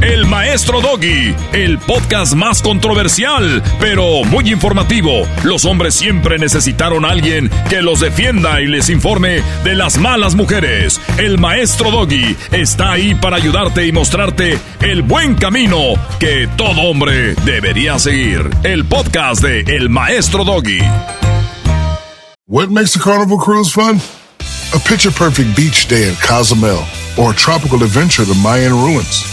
El 0.04 0.28
Maestro 0.28 0.82
Doggy, 0.82 1.34
el 1.54 1.80
podcast 1.80 2.34
más 2.34 2.62
controversial, 2.62 3.64
pero 3.80 4.26
muy 4.26 4.52
informativo. 4.52 5.26
Los 5.44 5.64
hombres 5.64 5.96
siempre 5.96 6.38
necesitaron 6.38 7.06
a 7.06 7.10
alguien 7.12 7.50
que 7.70 7.82
los 7.82 8.02
defienda 8.02 8.60
y 8.60 8.68
les 8.68 8.90
informe 8.90 9.42
de 9.64 9.76
las 9.76 9.98
malas 9.98 10.36
mujeres. 10.36 11.00
El 11.18 11.38
Maestro 11.38 11.90
Doggy 11.90 12.36
está 12.52 12.92
ahí 12.92 13.16
para 13.16 13.38
ayudarte 13.38 13.88
y 13.88 13.94
mostrarte 13.94 14.60
el 14.82 15.04
buen 15.04 15.36
camino 15.36 15.94
que 16.20 16.50
todo 16.58 16.82
hombre 16.82 17.34
debería 17.46 17.98
seguir. 17.98 18.50
El 18.64 18.84
podcast 18.84 19.42
de 19.42 19.62
El 19.62 19.88
Maestro 19.88 20.44
Doggy. 20.44 20.82
What 22.46 22.68
makes 22.68 22.98
a 22.98 23.00
carnival 23.00 23.38
cruise 23.38 23.72
fun? 23.72 24.02
A 24.74 24.80
picture 24.80 25.12
perfect 25.12 25.56
beach 25.56 25.88
day 25.88 26.10
in 26.10 26.16
Cozumel 26.16 26.84
or 27.18 27.32
a 27.32 27.36
tropical 27.36 27.82
adventure 27.84 28.26
to 28.26 28.34
Mayan 28.34 28.74
ruins 28.74 29.33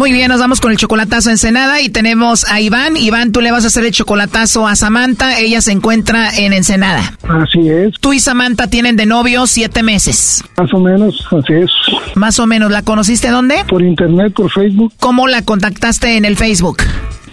Muy 0.00 0.12
bien, 0.12 0.28
nos 0.28 0.40
vamos 0.40 0.62
con 0.62 0.72
el 0.72 0.78
chocolatazo 0.78 1.28
a 1.28 1.32
Ensenada 1.32 1.82
y 1.82 1.90
tenemos 1.90 2.50
a 2.50 2.58
Iván. 2.58 2.96
Iván, 2.96 3.32
tú 3.32 3.42
le 3.42 3.52
vas 3.52 3.64
a 3.64 3.66
hacer 3.66 3.84
el 3.84 3.92
chocolatazo 3.92 4.66
a 4.66 4.74
Samantha. 4.74 5.38
Ella 5.38 5.60
se 5.60 5.72
encuentra 5.72 6.34
en 6.38 6.54
Ensenada. 6.54 7.02
Así 7.28 7.68
es. 7.68 7.92
Tú 8.00 8.14
y 8.14 8.18
Samantha 8.18 8.66
tienen 8.68 8.96
de 8.96 9.04
novio 9.04 9.46
siete 9.46 9.82
meses. 9.82 10.42
Más 10.56 10.72
o 10.72 10.80
menos, 10.80 11.28
así 11.30 11.52
es. 11.52 11.70
Más 12.14 12.38
o 12.38 12.46
menos. 12.46 12.70
¿La 12.70 12.80
conociste 12.80 13.28
dónde? 13.28 13.62
Por 13.68 13.82
internet, 13.82 14.32
por 14.32 14.50
Facebook. 14.50 14.90
¿Cómo 14.98 15.28
la 15.28 15.42
contactaste 15.42 16.16
en 16.16 16.24
el 16.24 16.38
Facebook? 16.38 16.78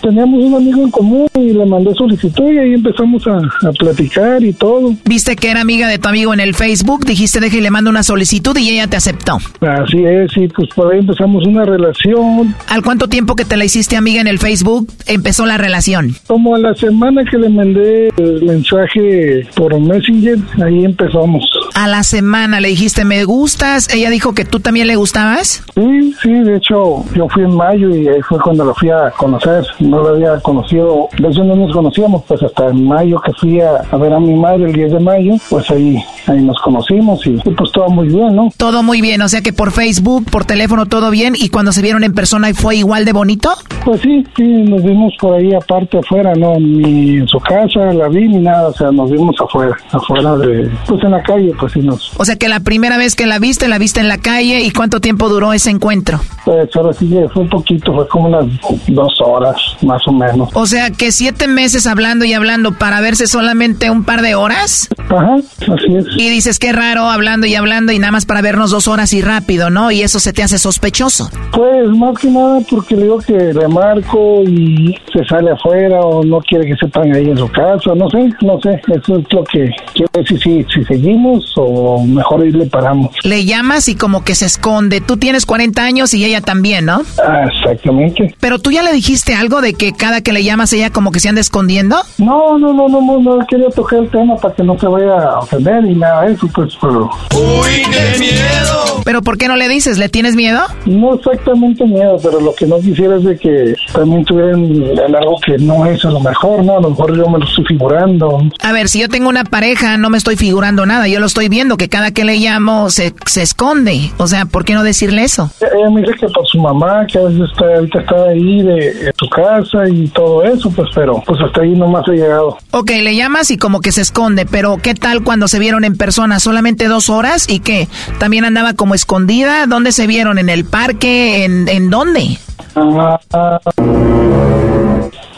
Teníamos 0.01 0.43
un 0.43 0.55
amigo 0.55 0.83
en 0.83 0.91
común 0.91 1.27
y 1.35 1.53
le 1.53 1.65
mandé 1.65 1.93
solicitud 1.93 2.51
y 2.51 2.57
ahí 2.57 2.73
empezamos 2.73 3.25
a, 3.27 3.37
a 3.67 3.71
platicar 3.73 4.43
y 4.43 4.53
todo. 4.53 4.93
Viste 5.05 5.35
que 5.35 5.49
era 5.49 5.61
amiga 5.61 5.87
de 5.87 5.97
tu 5.97 6.07
amigo 6.07 6.33
en 6.33 6.39
el 6.39 6.55
Facebook, 6.55 7.05
dijiste 7.05 7.39
deje 7.39 7.57
y 7.57 7.61
le 7.61 7.71
mando 7.71 7.89
una 7.89 8.03
solicitud 8.03 8.55
y 8.57 8.69
ella 8.69 8.87
te 8.87 8.97
aceptó. 8.97 9.37
Así 9.61 10.03
es, 10.03 10.35
y 10.37 10.47
pues 10.47 10.69
por 10.75 10.93
ahí 10.93 10.99
empezamos 10.99 11.45
una 11.45 11.65
relación. 11.65 12.55
¿Al 12.67 12.81
cuánto 12.83 13.07
tiempo 13.07 13.35
que 13.35 13.45
te 13.45 13.57
la 13.57 13.65
hiciste 13.65 13.95
amiga 13.95 14.21
en 14.21 14.27
el 14.27 14.39
Facebook 14.39 14.87
empezó 15.05 15.45
la 15.45 15.57
relación? 15.57 16.15
Como 16.27 16.55
a 16.55 16.59
la 16.59 16.75
semana 16.75 17.23
que 17.29 17.37
le 17.37 17.49
mandé 17.49 18.09
el 18.17 18.43
mensaje 18.43 19.47
por 19.55 19.79
Messenger, 19.79 20.37
ahí 20.63 20.85
empezamos. 20.85 21.43
A 21.73 21.87
la 21.87 22.03
semana 22.03 22.59
le 22.59 22.69
dijiste 22.69 23.05
me 23.05 23.23
gustas, 23.25 23.93
ella 23.93 24.09
dijo 24.09 24.33
que 24.33 24.45
tú 24.45 24.59
también 24.59 24.87
le 24.87 24.95
gustabas. 24.95 25.63
Sí, 25.75 26.13
sí, 26.21 26.31
de 26.31 26.57
hecho 26.57 27.05
yo 27.15 27.27
fui 27.29 27.43
en 27.43 27.55
mayo 27.55 27.95
y 27.95 28.07
ahí 28.07 28.21
fue 28.27 28.39
cuando 28.39 28.65
lo 28.65 28.73
fui 28.75 28.89
a 28.89 29.11
conocer. 29.11 29.65
No 29.87 30.01
lo 30.01 30.09
había 30.09 30.39
conocido, 30.41 31.09
de 31.17 31.29
hecho 31.29 31.43
no 31.43 31.55
nos 31.55 31.71
conocíamos, 31.73 32.23
pues 32.27 32.43
hasta 32.43 32.67
en 32.67 32.87
mayo 32.87 33.19
que 33.21 33.31
fui 33.33 33.61
a, 33.61 33.81
a 33.89 33.97
ver 33.97 34.13
a 34.13 34.19
mi 34.19 34.35
madre 34.35 34.65
el 34.65 34.73
10 34.73 34.91
de 34.91 34.99
mayo, 34.99 35.33
pues 35.49 35.69
ahí, 35.71 35.97
ahí 36.27 36.41
nos 36.41 36.59
conocimos 36.61 37.25
y, 37.25 37.35
y 37.43 37.51
pues 37.51 37.71
todo 37.71 37.89
muy 37.89 38.07
bien, 38.07 38.35
¿no? 38.35 38.49
Todo 38.57 38.83
muy 38.83 39.01
bien, 39.01 39.21
o 39.21 39.29
sea 39.29 39.41
que 39.41 39.53
por 39.53 39.71
Facebook, 39.71 40.25
por 40.29 40.45
teléfono 40.45 40.85
todo 40.85 41.09
bien 41.09 41.33
y 41.37 41.49
cuando 41.49 41.71
se 41.71 41.81
vieron 41.81 42.03
en 42.03 42.13
persona 42.13 42.53
fue 42.53 42.75
igual 42.75 43.05
de 43.05 43.13
bonito. 43.13 43.49
Pues 43.85 44.01
sí, 44.01 44.25
sí, 44.35 44.43
nos 44.43 44.83
vimos 44.83 45.13
por 45.19 45.35
ahí 45.35 45.53
aparte 45.53 45.99
afuera, 45.99 46.33
no, 46.35 46.59
ni 46.59 47.17
en 47.17 47.27
su 47.27 47.39
casa 47.39 47.93
la 47.93 48.07
vi 48.09 48.27
ni 48.27 48.39
nada, 48.39 48.67
o 48.69 48.73
sea, 48.73 48.91
nos 48.91 49.09
vimos 49.09 49.35
afuera, 49.39 49.77
afuera 49.91 50.35
de, 50.37 50.69
pues 50.87 51.03
en 51.03 51.11
la 51.11 51.23
calle, 51.23 51.53
pues 51.59 51.73
sí 51.73 51.79
nos. 51.79 52.11
O 52.19 52.25
sea 52.25 52.35
que 52.35 52.49
la 52.49 52.59
primera 52.59 52.97
vez 52.97 53.15
que 53.15 53.25
la 53.25 53.39
viste, 53.39 53.67
la 53.67 53.77
viste 53.77 53.99
en 53.99 54.07
la 54.07 54.17
calle 54.17 54.61
y 54.61 54.71
cuánto 54.71 54.99
tiempo 54.99 55.29
duró 55.29 55.53
ese 55.53 55.69
encuentro. 55.69 56.19
Pues 56.43 56.69
ahora 56.75 56.93
sí 56.93 57.09
fue 57.33 57.43
un 57.43 57.49
poquito, 57.49 57.93
fue 57.93 58.07
como 58.07 58.27
unas 58.27 58.45
dos 58.87 59.21
horas, 59.21 59.55
más 59.83 60.01
o 60.07 60.11
menos. 60.11 60.49
O 60.53 60.65
sea 60.65 60.91
que 60.91 61.11
siete 61.11 61.47
meses 61.47 61.87
hablando 61.87 62.25
y 62.25 62.33
hablando 62.33 62.73
para 62.73 63.01
verse 63.01 63.27
solamente 63.27 63.89
un 63.89 64.03
par 64.03 64.21
de 64.21 64.35
horas. 64.35 64.89
Ajá, 65.09 65.35
así 65.35 65.95
es. 65.95 66.05
Y 66.17 66.29
dices 66.29 66.59
que 66.59 66.71
raro 66.71 67.09
hablando 67.09 67.47
y 67.47 67.55
hablando 67.55 67.91
y 67.91 67.99
nada 67.99 68.11
más 68.11 68.25
para 68.25 68.41
vernos 68.41 68.71
dos 68.71 68.87
horas 68.87 69.13
y 69.13 69.21
rápido, 69.21 69.69
¿no? 69.69 69.91
Y 69.91 70.01
eso 70.01 70.19
se 70.19 70.33
te 70.33 70.43
hace 70.43 70.59
sospechoso. 70.59 71.29
Pues 71.51 71.89
más 71.89 72.17
que 72.19 72.29
nada 72.29 72.59
porque 72.69 72.95
le 72.95 73.03
digo 73.03 73.19
que 73.19 73.53
le 73.53 73.67
marco 73.67 74.41
y 74.43 74.95
se 75.13 75.23
sale 75.25 75.51
afuera 75.51 76.01
o 76.01 76.23
no 76.23 76.39
quiere 76.41 76.67
que 76.67 76.75
sepan 76.75 77.13
ahí 77.13 77.29
en 77.29 77.37
su 77.37 77.47
casa, 77.49 77.93
no 77.95 78.09
sé, 78.09 78.29
no 78.41 78.59
sé, 78.61 78.81
eso 78.87 79.17
es 79.17 79.25
lo 79.31 79.43
que 79.43 79.69
quiero 79.93 80.11
ver 80.13 80.27
si, 80.27 80.37
si, 80.37 80.65
si 80.73 80.83
seguimos 80.85 81.53
o 81.55 82.03
mejor 82.05 82.41
ahí 82.41 82.51
le 82.51 82.65
paramos. 82.65 83.15
Le 83.23 83.45
llamas 83.45 83.87
y 83.87 83.95
como 83.95 84.23
que 84.23 84.35
se 84.35 84.45
esconde. 84.45 85.01
Tú 85.01 85.17
tienes 85.17 85.45
40 85.45 85.81
años 85.83 86.13
y 86.13 86.25
ella 86.25 86.41
también, 86.41 86.85
¿no? 86.85 87.01
Ah, 87.25 87.45
exactamente. 87.51 88.35
Pero 88.39 88.59
tú 88.59 88.71
ya 88.71 88.83
le 88.83 88.91
dijiste 88.91 89.33
algo 89.35 89.61
de 89.61 89.66
que 89.73 89.93
cada 89.93 90.21
que 90.21 90.33
le 90.33 90.43
llamas 90.43 90.71
ella 90.73 90.89
como 90.91 91.11
que 91.11 91.19
se 91.19 91.29
anda 91.29 91.41
escondiendo. 91.41 91.97
No, 92.17 92.57
no, 92.57 92.73
no, 92.73 92.87
no, 92.89 93.01
no, 93.01 93.19
no 93.19 93.45
quería 93.47 93.69
tocar 93.69 93.99
el 93.99 94.09
tema 94.09 94.35
para 94.35 94.53
que 94.53 94.63
no 94.63 94.77
se 94.79 94.87
vaya 94.87 95.17
a 95.19 95.39
ofender 95.39 95.83
ni 95.83 95.95
nada 95.95 96.23
de 96.23 96.33
eso, 96.33 96.47
pues, 96.53 96.77
pero... 96.79 97.09
¡Uy, 97.35 97.83
qué 97.91 98.19
miedo! 98.19 99.01
¿Pero 99.03 99.21
por 99.21 99.37
qué 99.37 99.47
no 99.47 99.55
le 99.55 99.69
dices? 99.69 99.97
¿Le 99.97 100.09
tienes 100.09 100.35
miedo? 100.35 100.61
No 100.85 101.15
exactamente 101.15 101.85
miedo, 101.85 102.17
pero 102.21 102.39
lo 102.39 102.53
que 102.53 102.65
no 102.65 102.79
quisiera 102.79 103.15
es 103.15 103.23
de 103.23 103.37
que 103.37 103.75
también 103.93 104.25
tuvieran 104.25 105.15
algo 105.15 105.37
que 105.45 105.57
no 105.57 105.85
es 105.85 106.03
a 106.03 106.09
lo 106.09 106.19
mejor, 106.19 106.63
¿no? 106.63 106.77
A 106.77 106.81
lo 106.81 106.89
mejor 106.89 107.15
yo 107.15 107.27
me 107.27 107.39
lo 107.39 107.45
estoy 107.45 107.65
figurando. 107.65 108.41
A 108.61 108.71
ver, 108.71 108.89
si 108.89 108.99
yo 108.99 109.09
tengo 109.09 109.29
una 109.29 109.43
pareja, 109.43 109.97
no 109.97 110.09
me 110.09 110.17
estoy 110.17 110.35
figurando 110.35 110.85
nada. 110.85 111.07
Yo 111.07 111.19
lo 111.19 111.25
estoy 111.25 111.49
viendo, 111.49 111.77
que 111.77 111.89
cada 111.89 112.11
que 112.11 112.25
le 112.25 112.37
llamo 112.37 112.89
se, 112.89 113.13
se 113.25 113.41
esconde. 113.41 114.11
O 114.17 114.27
sea, 114.27 114.45
¿por 114.45 114.65
qué 114.65 114.73
no 114.73 114.83
decirle 114.83 115.23
eso? 115.23 115.49
Ella 115.61 115.89
me 115.89 116.01
dice 116.01 116.13
que 116.19 116.27
por 116.27 116.45
su 116.47 116.59
mamá, 116.59 117.05
que 117.07 117.17
a 117.17 117.23
veces 117.23 117.49
está, 117.51 117.65
ahorita 117.75 117.99
está 117.99 118.23
ahí 118.29 118.61
de, 118.61 118.93
de 118.93 119.13
tu 119.13 119.27
casa 119.29 119.56
y 119.89 120.07
todo 120.09 120.43
eso, 120.43 120.69
pues, 120.71 120.89
pero 120.93 121.21
pues 121.25 121.39
hasta 121.41 121.61
ahí 121.61 121.71
nomás 121.71 122.07
he 122.07 122.11
llegado. 122.11 122.57
Ok, 122.71 122.91
le 123.01 123.15
llamas 123.15 123.51
y 123.51 123.57
como 123.57 123.81
que 123.81 123.91
se 123.91 124.01
esconde, 124.01 124.45
pero 124.45 124.77
¿qué 124.77 124.93
tal 124.93 125.23
cuando 125.23 125.47
se 125.47 125.59
vieron 125.59 125.83
en 125.83 125.97
persona? 125.97 126.39
¿Solamente 126.39 126.87
dos 126.87 127.09
horas? 127.09 127.49
¿Y 127.49 127.59
qué? 127.59 127.87
¿También 128.19 128.45
andaba 128.45 128.73
como 128.73 128.95
escondida? 128.95 129.65
¿Dónde 129.67 129.91
se 129.91 130.07
vieron? 130.07 130.37
¿En 130.37 130.49
el 130.49 130.65
parque? 130.65 131.45
¿En, 131.45 131.67
en 131.67 131.89
dónde? 131.89 132.37
Ah, 132.75 133.59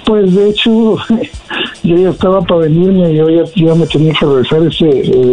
pues 0.09 0.33
de 0.33 0.49
hecho, 0.49 0.97
yo 1.83 1.95
ya 1.95 2.09
estaba 2.09 2.41
para 2.41 2.61
venirme, 2.61 3.13
yo 3.13 3.29
ya, 3.29 3.43
ya 3.55 3.75
me 3.75 3.85
tenía 3.85 4.11
que 4.19 4.25
regresar 4.25 4.63
ese, 4.63 4.89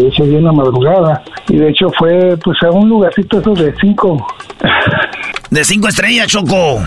ese 0.09 0.26
día 0.26 0.39
en 0.39 0.45
la 0.45 0.53
madrugada. 0.53 1.22
Y 1.49 1.57
de 1.57 1.70
hecho 1.70 1.91
fue 1.99 2.37
pues 2.45 2.59
a 2.62 2.70
un 2.70 2.89
lugarcito 2.89 3.41
eso 3.41 3.55
de 3.55 3.74
cinco. 3.80 4.26
De 5.51 5.65
cinco 5.65 5.89
estrellas, 5.89 6.27
Choco. 6.29 6.83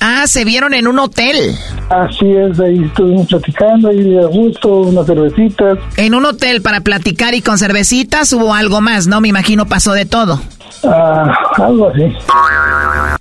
Ah, 0.00 0.24
se 0.26 0.44
vieron 0.44 0.74
en 0.74 0.86
un 0.86 0.98
hotel. 0.98 1.56
Así 1.88 2.32
es, 2.32 2.60
ahí 2.60 2.84
estuvimos 2.84 3.26
platicando, 3.26 3.88
ahí 3.88 4.16
a 4.16 4.26
gusto, 4.26 4.68
unas 4.68 5.06
cervecitas. 5.06 5.78
En 5.96 6.14
un 6.14 6.24
hotel 6.24 6.62
para 6.62 6.80
platicar 6.80 7.34
y 7.34 7.42
con 7.42 7.58
cervecitas 7.58 8.32
hubo 8.32 8.54
algo 8.54 8.80
más, 8.80 9.06
¿no? 9.08 9.20
Me 9.20 9.28
imagino 9.28 9.66
pasó 9.66 9.92
de 9.92 10.06
todo. 10.06 10.40
Ah, 10.84 11.32
algo 11.56 11.88
así. 11.88 12.04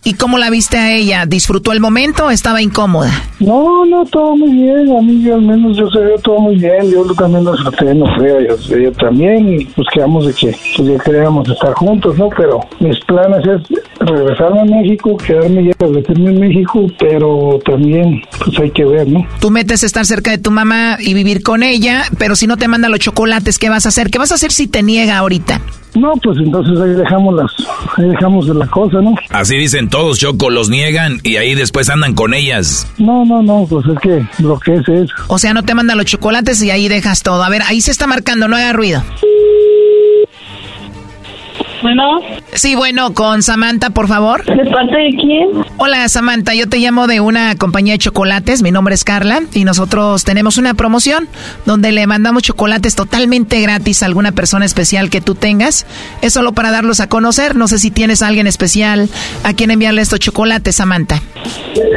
¿Y 0.02 0.14
cómo 0.14 0.38
la 0.38 0.50
viste 0.50 0.78
a 0.78 0.94
ella? 0.94 1.26
¿Disfrutó 1.26 1.74
el 1.74 1.82
momento 1.82 2.28
o 2.28 2.30
estaba 2.32 2.62
incómoda? 2.62 3.12
No, 3.42 3.86
no, 3.86 4.06
todo 4.06 4.34
muy 4.38 4.52
bien, 4.52 4.96
a 4.96 5.02
mí 5.02 5.30
al 5.30 5.42
menos 5.42 5.78
yo 5.78 5.90
se 5.90 6.00
ve 6.00 6.16
todo 6.24 6.40
muy 6.40 6.56
bien, 6.56 6.90
yo 6.90 7.04
también 7.16 7.44
lo 7.44 7.52
disfruté, 7.52 7.94
no 7.94 8.06
sé, 8.18 8.40
ella, 8.40 8.56
ella 8.78 8.92
también, 8.94 9.60
y 9.60 9.66
pues 9.66 9.88
quedamos 9.94 10.26
de 10.26 10.34
que 10.34 10.56
pues 10.78 10.88
ya 10.88 10.98
queríamos 11.04 11.50
estar 11.50 11.74
juntos, 11.74 12.18
¿no? 12.18 12.30
Pero 12.30 12.62
mis 12.80 12.98
planes 13.02 13.46
es 13.46 13.80
regresarme 14.00 14.62
a 14.62 14.66
México, 14.66 15.18
quedarme 15.18 15.66
ya, 15.66 15.72
establecerme 15.72 16.30
en 16.30 16.40
México, 16.40 16.88
pero 16.98 17.60
también 17.66 18.22
pues 18.44 18.58
hay 18.58 18.72
que 18.72 18.86
ver, 18.86 19.06
¿no? 19.06 19.28
Tú 19.42 19.52
metes 19.52 19.84
estar 19.84 20.06
cerca 20.06 20.32
de 20.32 20.38
tu 20.38 20.52
mamá 20.52 20.98
y 21.00 21.14
vivir 21.14 21.44
con 21.44 21.62
ella, 21.62 22.04
pero 22.18 22.38
si 22.38 22.48
no 22.48 22.56
te 22.56 22.70
manda 22.70 22.88
los 22.88 23.00
chocolates, 23.00 23.60
¿qué 23.60 23.70
vas 23.70 23.86
a 23.86 23.90
hacer? 23.90 24.10
¿Qué 24.10 24.18
vas 24.18 24.32
a 24.32 24.36
hacer 24.36 24.54
si 24.54 24.68
te 24.68 24.82
niega 24.82 25.18
ahorita? 25.18 25.60
No, 25.96 26.14
pues 26.24 26.38
entonces 26.38 26.80
ahí 26.80 26.92
dejamos 26.92 27.36
las, 27.36 27.52
ahí 27.98 28.10
dejamos 28.10 28.48
la 28.48 28.68
cosa, 28.68 29.02
¿no? 29.02 29.16
Así 29.30 29.56
dicen 29.58 29.90
todos, 29.90 30.20
Choco, 30.20 30.50
los 30.50 30.70
niegan 30.70 31.20
y 31.24 31.38
ahí 31.38 31.56
después 31.56 31.90
andan 31.90 32.14
con 32.14 32.34
ellas. 32.34 32.88
No, 32.98 33.26
no, 33.26 33.42
no, 33.42 33.66
pues 33.70 33.86
es 33.88 34.00
que 34.00 34.44
lo 34.44 34.60
que 34.60 34.76
es 34.76 34.88
es. 34.88 35.10
O 35.28 35.40
sea, 35.40 35.54
no 35.54 35.64
te 35.64 35.74
manda 35.74 35.96
los 35.96 36.06
chocolates 36.06 36.62
y 36.62 36.72
ahí 36.72 36.88
dejas 36.88 37.24
todo. 37.24 37.44
A 37.44 37.50
ver, 37.50 37.62
ahí 37.64 37.82
se 37.82 37.92
está 37.92 38.08
marcando, 38.08 38.48
no 38.48 38.56
haga 38.56 38.74
ruido. 38.74 39.04
Bueno. 41.82 42.20
Sí, 42.54 42.76
bueno, 42.76 43.14
con 43.14 43.42
Samantha, 43.42 43.90
por 43.92 44.08
favor. 44.08 44.44
¿De 44.46 44.66
parte 44.70 44.98
de 44.98 45.10
quién? 45.20 45.50
Hola, 45.78 46.08
Samantha, 46.10 46.54
yo 46.54 46.68
te 46.68 46.78
llamo 46.78 47.08
de 47.08 47.20
una 47.22 47.56
compañía 47.56 47.94
de 47.94 48.00
chocolates. 48.00 48.62
Mi 48.62 48.72
nombre 48.72 48.96
es 48.96 49.04
Carla 49.04 49.42
y 49.54 49.64
nosotros 49.64 50.24
tenemos 50.24 50.58
una 50.58 50.74
promoción 50.74 51.28
donde 51.66 51.92
le 51.92 52.06
mandamos 52.08 52.44
chocolates 52.44 52.96
totalmente 52.96 53.62
gratis 53.62 54.04
a 54.04 54.08
alguna 54.08 54.32
persona 54.32 54.66
especial 54.66 55.10
que 55.10 55.22
tú 55.22 55.36
tengas. 55.36 55.86
Es 56.22 56.34
solo 56.34 56.54
para 56.54 56.72
darlos 56.72 57.00
a 57.00 57.08
conocer. 57.08 57.56
No 57.56 57.68
sé 57.68 57.80
si 57.80 57.92
tienes 57.92 58.22
a 58.22 58.28
alguien 58.28 58.48
especial 58.48 59.10
a 59.44 59.54
quien 59.54 59.72
enviarle 59.72 60.02
estos 60.02 60.20
chocolates, 60.20 60.76
Samantha. 60.76 61.22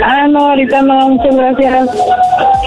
Ah, 0.04 0.26
no, 0.28 0.50
ahorita 0.50 0.82
no, 0.82 1.08
muchas 1.10 1.34
gracias. 1.36 1.88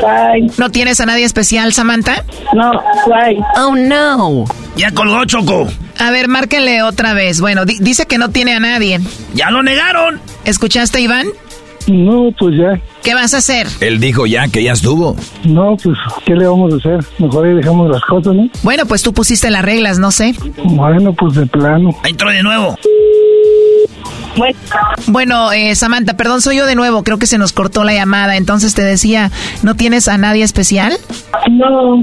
Bye. 0.02 0.52
¿No 0.58 0.70
tienes 0.70 1.00
a 1.00 1.06
nadie 1.06 1.26
especial, 1.26 1.74
Samantha? 1.74 2.24
No, 2.54 2.72
bye. 3.08 3.38
Oh, 3.58 3.76
no. 3.76 4.46
Ya 4.76 4.92
colgó, 4.92 5.24
Choco. 5.26 5.68
A 6.00 6.12
ver, 6.12 6.28
márquenle 6.28 6.84
otra 6.84 7.14
vez. 7.14 7.40
Bueno, 7.42 7.66
di 7.66 7.78
dice 7.80 8.06
que 8.06 8.18
no 8.18 8.30
tiene 8.30 8.54
a 8.54 8.60
nadie. 8.60 9.00
¡Ya 9.34 9.50
lo 9.52 9.64
negaron! 9.64 10.20
¿Escuchaste, 10.44 11.00
Iván? 11.02 11.28
No, 11.88 12.30
pues 12.38 12.56
ya. 12.58 12.80
¿Qué 13.04 13.14
vas 13.14 13.34
a 13.36 13.38
hacer? 13.38 13.68
Él 13.80 14.00
dijo 14.00 14.26
ya 14.26 14.48
que 14.48 14.64
ya 14.64 14.72
estuvo. 14.74 15.16
No, 15.44 15.78
pues, 15.78 15.96
¿qué 16.26 16.34
le 16.34 16.48
vamos 16.48 16.74
a 16.74 16.78
hacer? 16.78 17.00
Mejor 17.20 17.46
ahí 17.46 17.54
dejamos 17.54 17.90
las 17.92 18.02
cosas, 18.02 18.34
¿no? 18.34 18.50
Bueno, 18.64 18.86
pues 18.88 19.04
tú 19.04 19.14
pusiste 19.14 19.52
las 19.52 19.64
reglas, 19.64 20.00
no 20.00 20.12
sé. 20.12 20.34
Bueno, 20.64 21.14
pues 21.14 21.36
de 21.36 21.46
plano. 21.46 21.92
Entró 22.04 22.30
de 22.32 22.42
nuevo. 22.42 22.76
Bueno, 24.38 24.58
Bueno, 25.08 25.52
eh, 25.54 25.76
Samantha, 25.76 26.16
perdón, 26.16 26.42
soy 26.42 26.58
yo 26.58 26.66
de 26.66 26.76
nuevo. 26.76 27.04
Creo 27.04 27.18
que 27.18 27.28
se 27.28 27.38
nos 27.38 27.54
cortó 27.54 27.84
la 27.84 27.94
llamada. 27.94 28.36
Entonces 28.36 28.74
te 28.76 28.82
decía, 28.84 29.32
¿no 29.64 29.76
tienes 29.76 30.08
a 30.08 30.18
nadie 30.18 30.44
especial? 30.44 30.94
no. 31.52 32.02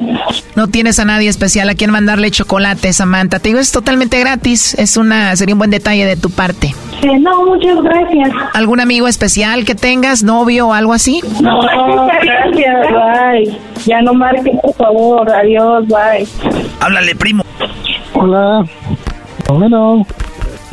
No 0.54 0.66
tienes 0.68 0.98
a 0.98 1.04
nadie 1.04 1.28
especial 1.28 1.68
a 1.68 1.74
quien 1.74 1.90
mandarle 1.90 2.30
chocolate, 2.30 2.92
Samantha. 2.92 3.38
Te 3.38 3.48
digo, 3.50 3.58
es 3.60 3.72
totalmente 3.72 4.18
gratis. 4.20 4.74
Es 4.74 4.96
una, 4.96 5.34
sería 5.36 5.54
un 5.54 5.58
buen 5.58 5.70
detalle 5.70 6.04
de 6.06 6.16
tu 6.16 6.30
parte. 6.30 6.74
Eh, 7.02 7.18
no, 7.18 7.44
muchas 7.46 7.82
gracias. 7.82 8.30
¿Algún 8.54 8.80
amigo 8.80 9.08
especial 9.08 9.64
que 9.64 9.74
tengas, 9.74 10.22
novio 10.22 10.68
o 10.68 10.72
algo 10.72 10.92
así? 10.92 11.20
No, 11.40 11.60
gracias, 12.06 12.76
bye. 12.90 13.58
Ya 13.86 14.00
no 14.02 14.14
marques, 14.14 14.54
por 14.62 14.74
favor. 14.74 15.30
Adiós, 15.32 15.84
bye. 15.88 16.26
Háblale, 16.80 17.14
primo. 17.16 17.44
Hola. 18.14 18.64
Bueno. 19.48 20.06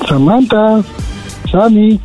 Samantha. 0.08 0.82
Sammy. 1.52 2.00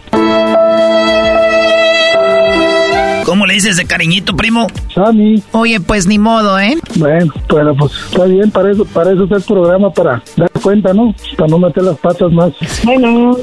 ¿Cómo 3.24 3.46
le 3.46 3.54
dices 3.54 3.76
de 3.76 3.86
cariñito, 3.86 4.36
primo? 4.36 4.66
Sammy. 4.94 5.42
Oye, 5.52 5.80
pues 5.80 6.06
ni 6.06 6.18
modo, 6.18 6.58
¿eh? 6.58 6.76
Bueno, 6.96 7.32
bueno, 7.48 7.74
pues 7.76 7.92
está 8.10 8.24
bien, 8.26 8.50
para 8.50 8.70
eso, 8.70 8.84
para 8.84 9.12
eso 9.12 9.24
está 9.24 9.36
el 9.36 9.42
programa, 9.42 9.90
para 9.90 10.22
dar 10.36 10.50
cuenta, 10.62 10.92
¿no? 10.92 11.14
Para 11.36 11.48
no 11.48 11.58
meter 11.58 11.84
las 11.84 11.98
patas 11.98 12.30
más. 12.32 12.52
Bueno. 12.84 13.36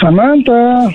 Samantha. 0.00 0.88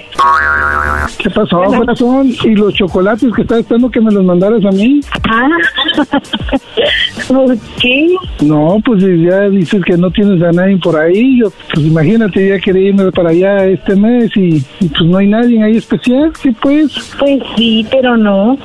¿Qué 1.17 1.29
pasó, 1.29 1.61
corazón? 1.63 2.29
¿Y 2.43 2.55
los 2.55 2.73
chocolates 2.73 3.31
que 3.33 3.41
estás 3.41 3.59
esperando 3.59 3.89
que 3.89 4.01
me 4.01 4.11
los 4.11 4.23
mandaras 4.23 4.63
a 4.65 4.69
mí? 4.69 5.01
Ah, 5.29 5.49
¿por 7.27 7.57
qué? 7.81 8.15
No, 8.41 8.77
pues 8.85 9.03
ya 9.03 9.49
dices 9.49 9.83
que 9.83 9.97
no 9.97 10.11
tienes 10.11 10.41
a 10.41 10.51
nadie 10.51 10.77
por 10.77 10.97
ahí. 10.97 11.39
Yo, 11.39 11.51
pues 11.73 11.85
imagínate, 11.85 12.47
ya 12.47 12.59
quería 12.59 12.89
irme 12.89 13.11
para 13.11 13.29
allá 13.29 13.65
este 13.65 13.95
mes 13.95 14.31
y, 14.35 14.63
y 14.79 14.87
pues 14.87 15.03
no 15.03 15.17
hay 15.17 15.27
nadie 15.27 15.63
ahí 15.63 15.77
especial. 15.77 16.31
¿Qué 16.41 16.53
pues? 16.61 17.15
Pues 17.19 17.41
sí, 17.55 17.85
pero 17.91 18.15
no. 18.15 18.57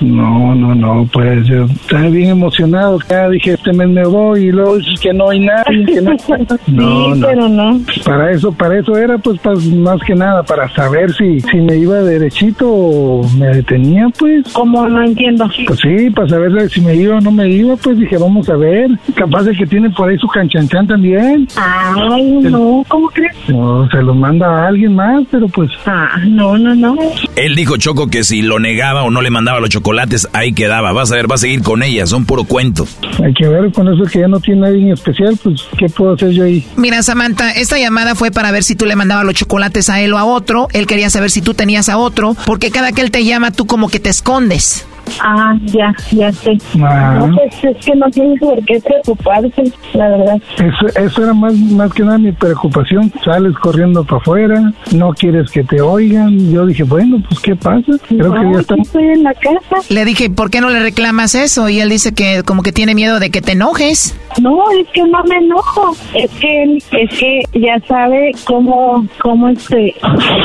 No, 0.00 0.54
no, 0.54 0.74
no, 0.74 1.08
pues 1.12 1.46
yo 1.46 1.64
estaba 1.64 2.08
bien 2.08 2.30
emocionado. 2.30 2.98
Ya 3.08 3.28
dije, 3.28 3.52
este 3.54 3.72
mes 3.72 3.88
me 3.88 4.04
voy 4.04 4.44
y 4.46 4.52
luego 4.52 4.76
dices 4.78 5.00
que 5.00 5.12
no 5.12 5.30
hay 5.30 5.40
nadie. 5.40 5.84
Que 5.86 6.00
no, 6.00 6.12
no, 6.68 7.14
sí, 7.14 7.20
pero 7.24 7.48
no. 7.48 7.80
Para 8.04 8.30
eso, 8.32 8.52
para 8.52 8.78
eso 8.78 8.96
era, 8.96 9.18
pues, 9.18 9.38
pa- 9.40 9.54
más 9.54 10.00
que 10.02 10.14
nada, 10.14 10.42
para 10.42 10.68
saber 10.74 11.12
si, 11.14 11.40
si 11.40 11.56
me 11.58 11.76
iba 11.76 11.96
derechito 12.00 12.68
o 12.68 13.28
me 13.38 13.46
detenía, 13.48 14.08
pues. 14.18 14.52
¿Cómo? 14.52 14.88
No 14.88 15.02
entiendo. 15.02 15.48
Pues 15.66 15.80
sí, 15.80 16.10
para 16.10 16.28
saber 16.28 16.68
si 16.70 16.80
me 16.80 16.94
iba 16.96 17.16
o 17.16 17.20
no 17.20 17.30
me 17.30 17.48
iba, 17.48 17.76
pues 17.76 17.98
dije, 17.98 18.16
vamos 18.18 18.48
a 18.48 18.56
ver. 18.56 18.90
Capaz 19.14 19.44
de 19.44 19.52
que 19.56 19.66
tiene 19.66 19.90
por 19.90 20.08
ahí 20.10 20.18
su 20.18 20.28
canchanchan 20.28 20.86
también. 20.86 21.46
Ay, 21.56 22.40
no, 22.42 22.84
¿cómo 22.88 23.08
crees? 23.08 23.34
No, 23.48 23.88
se 23.90 24.02
los 24.02 24.16
manda 24.16 24.46
a 24.64 24.68
alguien 24.68 24.94
más, 24.94 25.22
pero 25.30 25.48
pues. 25.48 25.70
Ah, 25.86 26.18
no, 26.26 26.58
no, 26.58 26.74
no. 26.74 26.96
Él 27.36 27.54
dijo 27.54 27.76
Choco 27.76 28.08
que 28.08 28.24
si 28.24 28.42
lo 28.42 28.58
negaba 28.58 29.02
o 29.04 29.10
no 29.10 29.22
le 29.22 29.30
mandaba 29.30 29.60
los 29.60 29.70
chocolates, 29.74 30.28
ahí 30.32 30.52
quedaba. 30.52 30.92
Vas 30.92 31.12
a 31.12 31.16
ver, 31.16 31.30
va 31.30 31.34
a 31.34 31.38
seguir 31.38 31.62
con 31.62 31.82
ella, 31.82 32.06
son 32.06 32.24
puro 32.24 32.44
cuento. 32.44 32.86
Hay 33.22 33.34
que 33.34 33.48
ver 33.48 33.72
con 33.72 33.92
eso 33.92 34.10
que 34.10 34.20
ya 34.20 34.28
no 34.28 34.40
tiene 34.40 34.62
nadie 34.62 34.80
en 34.80 34.92
especial, 34.92 35.38
pues, 35.42 35.62
¿qué 35.78 35.88
puedo 35.88 36.14
hacer 36.14 36.30
yo 36.30 36.44
ahí? 36.44 36.66
Mira, 36.76 37.02
Samantha, 37.02 37.50
esta 37.50 37.78
llamada 37.78 38.14
fue 38.14 38.30
para 38.30 38.50
ver 38.50 38.64
si 38.64 38.76
tú 38.76 38.86
le 38.86 38.96
mandabas 38.96 39.24
los 39.24 39.34
chocolates 39.34 39.90
a 39.90 40.00
él 40.00 40.12
o 40.12 40.18
a 40.18 40.24
otro. 40.24 40.68
Él 40.72 40.86
quería 40.86 41.10
saber 41.10 41.30
si 41.30 41.42
tú 41.42 41.54
tenías 41.54 41.88
a 41.88 41.98
otro, 41.98 42.36
porque 42.46 42.70
cada 42.70 42.92
que 42.92 43.02
él 43.02 43.10
te 43.10 43.24
llama, 43.24 43.50
tú 43.50 43.66
como 43.66 43.88
que 43.88 44.00
te 44.00 44.10
escondes. 44.10 44.86
Ah, 45.20 45.54
ya, 45.64 45.92
ya 46.12 46.32
sé. 46.32 46.56
Ah. 46.82 47.26
No, 47.28 47.36
pues 47.36 47.64
es 47.64 47.84
que 47.84 47.94
no 47.94 48.10
tienes 48.10 48.38
por 48.40 48.62
qué 48.64 48.80
preocuparse, 48.80 49.72
la 49.94 50.08
verdad. 50.08 50.36
Eso, 50.56 50.98
eso 51.00 51.22
era 51.22 51.34
más, 51.34 51.54
más 51.54 51.92
que 51.92 52.02
nada 52.02 52.18
mi 52.18 52.32
preocupación. 52.32 53.12
Sales 53.24 53.54
corriendo 53.58 54.04
para 54.04 54.20
afuera, 54.20 54.72
no 54.92 55.10
quieres 55.12 55.50
que 55.50 55.62
te 55.64 55.80
oigan. 55.80 56.52
Yo 56.52 56.66
dije, 56.66 56.82
bueno, 56.84 57.22
pues, 57.28 57.40
¿qué 57.40 57.54
pasa? 57.56 57.92
Creo 58.08 58.32
que 58.32 58.52
ya 58.52 58.60
estamos. 58.60 58.86
estoy 58.88 59.04
en 59.04 59.22
la 59.22 59.34
casa. 59.34 59.76
Le 59.88 60.04
dije, 60.04 60.30
¿por 60.30 60.50
qué 60.50 60.60
no 60.60 60.70
le 60.70 60.80
reclamas 60.80 61.34
eso? 61.34 61.68
Y 61.68 61.80
él 61.80 61.88
dice 61.88 62.14
que 62.14 62.42
como 62.44 62.62
que 62.62 62.72
tiene 62.72 62.94
miedo 62.94 63.20
de 63.20 63.30
que 63.30 63.40
te 63.42 63.52
enojes. 63.52 64.18
No, 64.40 64.58
es 64.80 64.86
que 64.92 65.02
no 65.02 65.22
me 65.24 65.36
enojo. 65.36 65.94
Es 66.14 66.30
que 66.32 66.62
él- 66.64 66.82
es 66.92 67.18
que 67.18 67.42
ya 67.54 67.78
sabe 67.86 68.32
cómo 68.44 69.06
cómo 69.22 69.48
este 69.48 69.94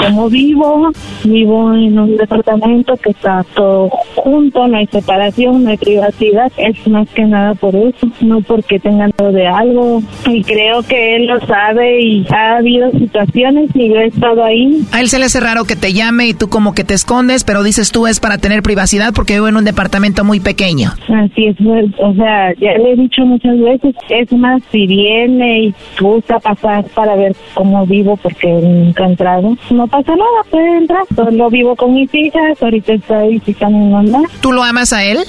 cómo 0.06 0.30
vivo. 0.30 0.92
Vivo 1.24 1.74
en 1.74 1.98
un 2.00 2.18
departamento 2.18 2.96
que 2.98 3.12
está 3.12 3.44
todo 3.56 3.90
junto, 4.16 4.49
no 4.54 4.78
hay 4.78 4.88
separación, 4.88 5.64
no 5.64 5.70
hay 5.70 5.78
privacidad. 5.78 6.52
Es 6.58 6.88
más 6.88 7.08
que 7.10 7.24
nada 7.24 7.54
por 7.56 7.76
eso, 7.76 8.08
no 8.22 8.42
porque 8.42 8.80
tengan 8.80 9.12
miedo 9.18 9.32
de 9.32 9.48
algo. 9.48 10.02
Y 10.28 10.44
creo 10.44 10.84
que 10.84 11.16
él 11.16 11.28
lo 11.28 11.40
sabe 11.42 12.02
y 12.02 12.26
ha 12.30 12.58
habido 12.58 12.92
situaciones 12.92 13.70
y 13.74 13.90
yo 13.90 13.96
he 13.96 14.08
estado 14.08 14.44
ahí. 14.44 14.82
A 14.92 15.02
él 15.02 15.10
se 15.10 15.20
le 15.20 15.26
hace 15.26 15.40
raro 15.40 15.66
que 15.66 15.76
te 15.76 15.94
llame 15.94 16.28
y 16.28 16.34
tú 16.34 16.50
como 16.50 16.74
que 16.74 16.84
te 16.84 16.94
escondes, 16.94 17.44
pero 17.44 17.64
dices 17.64 17.92
tú 17.92 18.08
es 18.08 18.20
para 18.20 18.38
tener 18.38 18.62
privacidad 18.62 19.14
porque 19.14 19.34
vivo 19.34 19.48
en 19.48 19.58
un 19.58 19.66
departamento 19.66 20.24
muy 20.24 20.40
pequeño. 20.40 20.92
Así 21.08 21.48
es, 21.48 21.56
pues, 21.64 21.86
o 22.00 22.14
sea, 22.14 22.54
ya 22.56 22.74
le 22.78 22.94
he 22.94 22.96
dicho 22.96 23.26
muchas 23.26 23.60
veces, 23.60 23.96
es 24.10 24.32
más, 24.34 24.62
si 24.72 24.88
viene 24.88 25.64
y 25.64 25.74
gusta 26.00 26.40
pasar 26.40 26.86
para 26.96 27.16
ver 27.16 27.36
cómo 27.54 27.86
vivo, 27.86 28.18
porque 28.18 28.48
nunca 28.48 29.04
ha 29.04 29.08
entrado, 29.08 29.58
no 29.70 29.88
pasa 29.88 30.12
nada, 30.16 30.44
puede 30.50 30.78
entrar. 30.78 31.04
Solo 31.16 31.50
vivo 31.50 31.76
con 31.76 31.94
mis 31.94 32.14
hijas, 32.14 32.62
ahorita 32.62 32.94
estoy 32.94 33.34
visitando 33.36 33.78
a 33.78 33.82
mi 33.82 34.10
mamá. 34.10 34.28
¿Tú 34.42 34.52
lo 34.52 34.64
amas 34.64 34.94
a 34.94 35.04
él? 35.04 35.20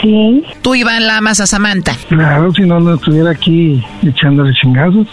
Sí. 0.00 0.44
Tú, 0.62 0.74
Iván, 0.74 1.06
la 1.06 1.18
amas 1.18 1.40
a 1.40 1.46
Samantha. 1.46 1.96
Claro, 2.08 2.52
si 2.52 2.62
no, 2.62 2.80
no 2.80 2.94
estuviera 2.94 3.30
aquí 3.30 3.82
echándole 4.02 4.52
chingazos. 4.54 5.06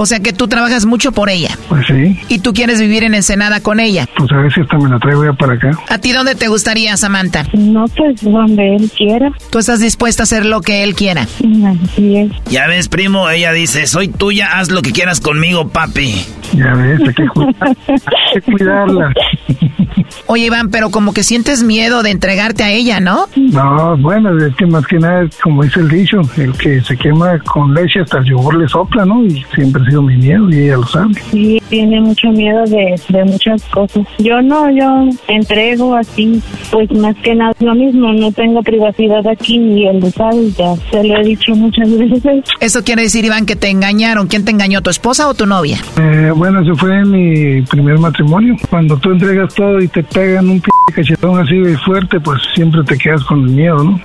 O 0.00 0.06
sea 0.06 0.20
que 0.20 0.32
tú 0.32 0.46
trabajas 0.46 0.86
mucho 0.86 1.10
por 1.10 1.28
ella. 1.28 1.50
Pues 1.68 1.84
sí, 1.88 2.16
Y 2.28 2.38
tú 2.38 2.52
quieres 2.52 2.80
vivir 2.80 3.02
en 3.02 3.14
Ensenada 3.14 3.60
con 3.60 3.80
ella. 3.80 4.06
pues 4.16 4.30
a 4.30 4.36
ver 4.36 4.52
si 4.52 4.60
hasta 4.60 4.78
me 4.78 4.88
la 4.88 4.98
traigo 5.00 5.24
ya 5.24 5.32
para 5.32 5.54
acá. 5.54 5.70
¿A 5.88 5.98
ti 5.98 6.12
dónde 6.12 6.36
te 6.36 6.46
gustaría, 6.46 6.96
Samantha? 6.96 7.44
No, 7.52 7.84
pues 7.96 8.22
donde 8.22 8.76
él 8.76 8.88
quiera. 8.96 9.32
Tú 9.50 9.58
estás 9.58 9.80
dispuesta 9.80 10.22
a 10.22 10.24
hacer 10.24 10.46
lo 10.46 10.60
que 10.60 10.84
él 10.84 10.94
quiera. 10.94 11.22
Así 11.22 12.16
es. 12.16 12.30
Ya 12.48 12.68
ves, 12.68 12.88
primo, 12.88 13.28
ella 13.28 13.50
dice, 13.52 13.88
soy 13.88 14.06
tuya, 14.06 14.58
haz 14.60 14.70
lo 14.70 14.82
que 14.82 14.92
quieras 14.92 15.20
conmigo, 15.20 15.68
papi. 15.68 16.14
Ya 16.54 16.74
ves, 16.74 17.00
hay 17.06 17.14
que, 17.14 17.26
cuidar- 17.26 17.76
hay 17.88 18.40
que 18.40 18.52
cuidarla. 18.52 19.12
Oye, 20.26 20.46
Iván, 20.46 20.70
pero 20.70 20.90
como 20.90 21.12
que 21.12 21.22
sientes 21.22 21.62
miedo 21.62 22.02
de 22.02 22.10
entregarte 22.10 22.62
a 22.62 22.70
ella, 22.70 23.00
¿no? 23.00 23.26
No, 23.36 23.96
bueno, 23.98 24.36
es 24.46 24.54
que 24.56 24.66
más 24.66 24.86
que 24.86 24.98
nada, 24.98 25.26
como 25.42 25.62
dice 25.64 25.80
el 25.80 25.88
dicho, 25.88 26.20
el 26.36 26.52
que 26.52 26.80
se 26.82 26.96
quema 26.96 27.38
con 27.40 27.74
leche 27.74 28.00
hasta 28.00 28.18
el 28.18 28.24
yogur 28.26 28.56
le 28.56 28.68
sopla, 28.68 29.04
¿no? 29.04 29.24
Y 29.24 29.44
siempre 29.54 29.82
sido 29.88 30.02
mi 30.02 30.16
miedo 30.16 30.48
y 30.50 30.64
ella 30.64 30.76
lo 30.76 30.86
sabe. 30.86 31.14
Sí, 31.30 31.60
tiene 31.68 32.00
mucho 32.00 32.28
miedo 32.30 32.64
de, 32.64 33.00
de 33.08 33.24
muchas 33.24 33.62
cosas. 33.66 34.04
Yo 34.18 34.40
no, 34.42 34.70
yo 34.70 35.08
entrego 35.28 35.94
así, 35.94 36.42
pues 36.70 36.90
más 36.92 37.14
que 37.16 37.34
nada 37.34 37.52
lo 37.60 37.74
mismo, 37.74 38.12
no 38.12 38.30
tengo 38.32 38.62
privacidad 38.62 39.26
aquí 39.26 39.56
y 39.58 39.86
él 39.86 40.00
lo 40.00 40.10
sabe, 40.10 40.50
ya 40.56 40.74
se 40.90 41.04
lo 41.04 41.16
he 41.18 41.24
dicho 41.24 41.54
muchas 41.54 41.88
veces. 41.98 42.44
Eso 42.60 42.82
quiere 42.84 43.02
decir, 43.02 43.24
Iván, 43.24 43.46
que 43.46 43.56
te 43.56 43.68
engañaron. 43.70 44.26
¿Quién 44.28 44.44
te 44.44 44.50
engañó, 44.50 44.80
tu 44.82 44.90
esposa 44.90 45.28
o 45.28 45.34
tu 45.34 45.46
novia? 45.46 45.78
Eh, 45.98 46.32
bueno, 46.34 46.60
ese 46.62 46.74
fue 46.74 47.04
mi 47.04 47.62
primer 47.62 47.98
matrimonio. 47.98 48.56
Cuando 48.70 48.96
tú 48.98 49.10
entregas 49.12 49.54
todo 49.54 49.78
y 49.80 49.88
te 49.88 50.02
pegan 50.02 50.48
un 50.48 50.60
p 50.60 50.68
cachetón 50.94 51.38
así 51.40 51.56
de 51.56 51.76
fuerte, 51.78 52.18
pues 52.20 52.40
siempre 52.54 52.82
te 52.84 52.96
quedas 52.96 53.22
con 53.24 53.40
el 53.44 53.50
miedo, 53.50 53.82
¿no? 53.84 54.00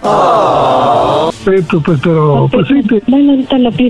Sí, 1.32 1.52
pues, 1.70 1.84
pues, 1.84 2.00
pero, 2.04 2.48
pues 2.52 2.68
sí, 2.68 2.82
te- 2.88 3.02
Bueno, 3.08 3.32
ahorita 3.32 3.58
lo 3.58 3.72
que 3.72 3.90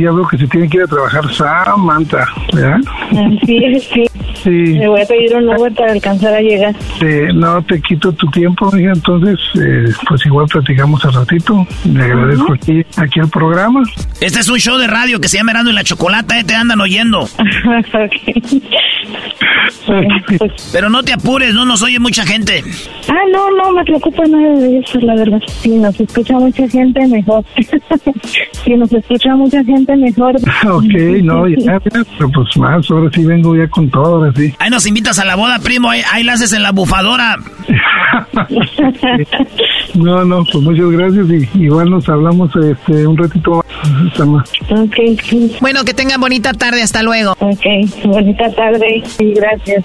ya 0.00 0.10
veo 0.12 0.26
que 0.28 0.38
se 0.38 0.46
tiene 0.48 0.68
que 0.68 0.78
ir 0.78 0.82
a 0.84 0.86
trabajar 0.86 1.32
Samantha, 1.32 2.26
¿verdad? 2.66 2.80
Así 3.10 3.56
es, 3.64 3.84
sí. 3.84 4.04
Sí. 4.42 4.50
Me 4.50 4.88
voy 4.88 5.00
a 5.00 5.06
pedir 5.06 5.34
un 5.34 5.48
Uber 5.48 5.72
para 5.72 5.92
alcanzar 5.92 6.34
a 6.34 6.40
llegar. 6.40 6.74
Eh, 7.00 7.30
no 7.34 7.62
te 7.62 7.80
quito 7.80 8.12
tu 8.12 8.26
tiempo, 8.30 8.68
hija, 8.76 8.92
entonces, 8.92 9.38
eh, 9.60 9.86
pues 10.08 10.24
igual 10.26 10.46
platicamos 10.46 11.04
al 11.04 11.14
ratito. 11.14 11.66
Le 11.84 12.04
agradezco 12.04 12.52
aquí, 12.52 12.84
aquí 12.96 13.20
el 13.20 13.28
programa. 13.28 13.82
Este 14.20 14.40
es 14.40 14.48
un 14.48 14.58
show 14.58 14.78
de 14.78 14.86
radio 14.86 15.20
que 15.20 15.28
se 15.28 15.38
llama 15.38 15.52
Erasmo 15.52 15.70
y 15.70 15.74
la 15.74 15.84
Chocolata, 15.84 16.38
eh, 16.38 16.44
te 16.44 16.54
andan 16.54 16.80
oyendo. 16.80 17.28
Pero 20.72 20.90
no 20.90 21.02
te 21.02 21.12
apures, 21.12 21.54
no 21.54 21.64
nos 21.64 21.82
oye 21.82 21.98
mucha 21.98 22.24
gente. 22.24 22.62
Ah, 23.08 23.14
no, 23.32 23.50
no 23.52 23.72
me 23.72 23.84
preocupa 23.84 24.24
nada 24.26 24.54
de 24.58 24.78
eso, 24.78 24.98
la 25.00 25.14
verdad. 25.14 25.40
Si 25.46 25.70
nos 25.70 25.98
escucha 26.00 26.34
mucha 26.34 26.68
gente, 26.68 27.06
mejor. 27.06 27.44
si 28.64 28.74
nos 28.74 28.92
escucha 28.92 29.34
mucha 29.36 29.62
gente, 29.64 29.96
mejor. 29.96 30.36
ok, 30.68 31.22
no, 31.22 31.48
ya, 31.48 31.56
ya, 31.58 31.80
pero 31.80 32.30
pues 32.30 32.55
más, 32.56 32.90
ahora 32.90 33.10
sí 33.12 33.24
vengo 33.24 33.56
ya 33.56 33.68
con 33.68 33.90
todo, 33.90 34.16
ahora 34.16 34.32
sí. 34.34 34.54
Ahí 34.58 34.70
nos 34.70 34.86
invitas 34.86 35.18
a 35.18 35.24
la 35.24 35.36
boda, 35.36 35.58
primo, 35.58 35.90
ahí, 35.90 36.02
ahí 36.12 36.22
la 36.22 36.34
haces 36.34 36.52
en 36.52 36.62
la 36.62 36.72
bufadora. 36.72 37.36
No, 39.94 40.24
no, 40.24 40.44
pues 40.44 40.62
muchas 40.62 40.90
gracias 40.90 41.26
y 41.30 41.64
igual 41.64 41.90
nos 41.90 42.08
hablamos 42.08 42.54
este 42.54 43.06
un 43.06 43.16
ratito 43.16 43.56
más. 43.56 44.14
Sama. 44.14 44.44
Ok, 44.70 44.96
sí. 45.22 45.56
Bueno, 45.60 45.84
que 45.84 45.94
tengan 45.94 46.20
bonita 46.20 46.52
tarde. 46.52 46.82
Hasta 46.82 47.02
luego. 47.02 47.32
Ok, 47.38 47.64
bonita 48.04 48.50
tarde 48.52 49.02
y 49.18 49.34
gracias. 49.34 49.84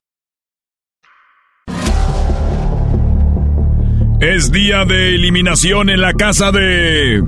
Es 4.21 4.51
día 4.51 4.85
de 4.85 5.15
eliminación 5.15 5.89
en 5.89 5.99
la 5.99 6.13
casa 6.13 6.51
de 6.51 7.23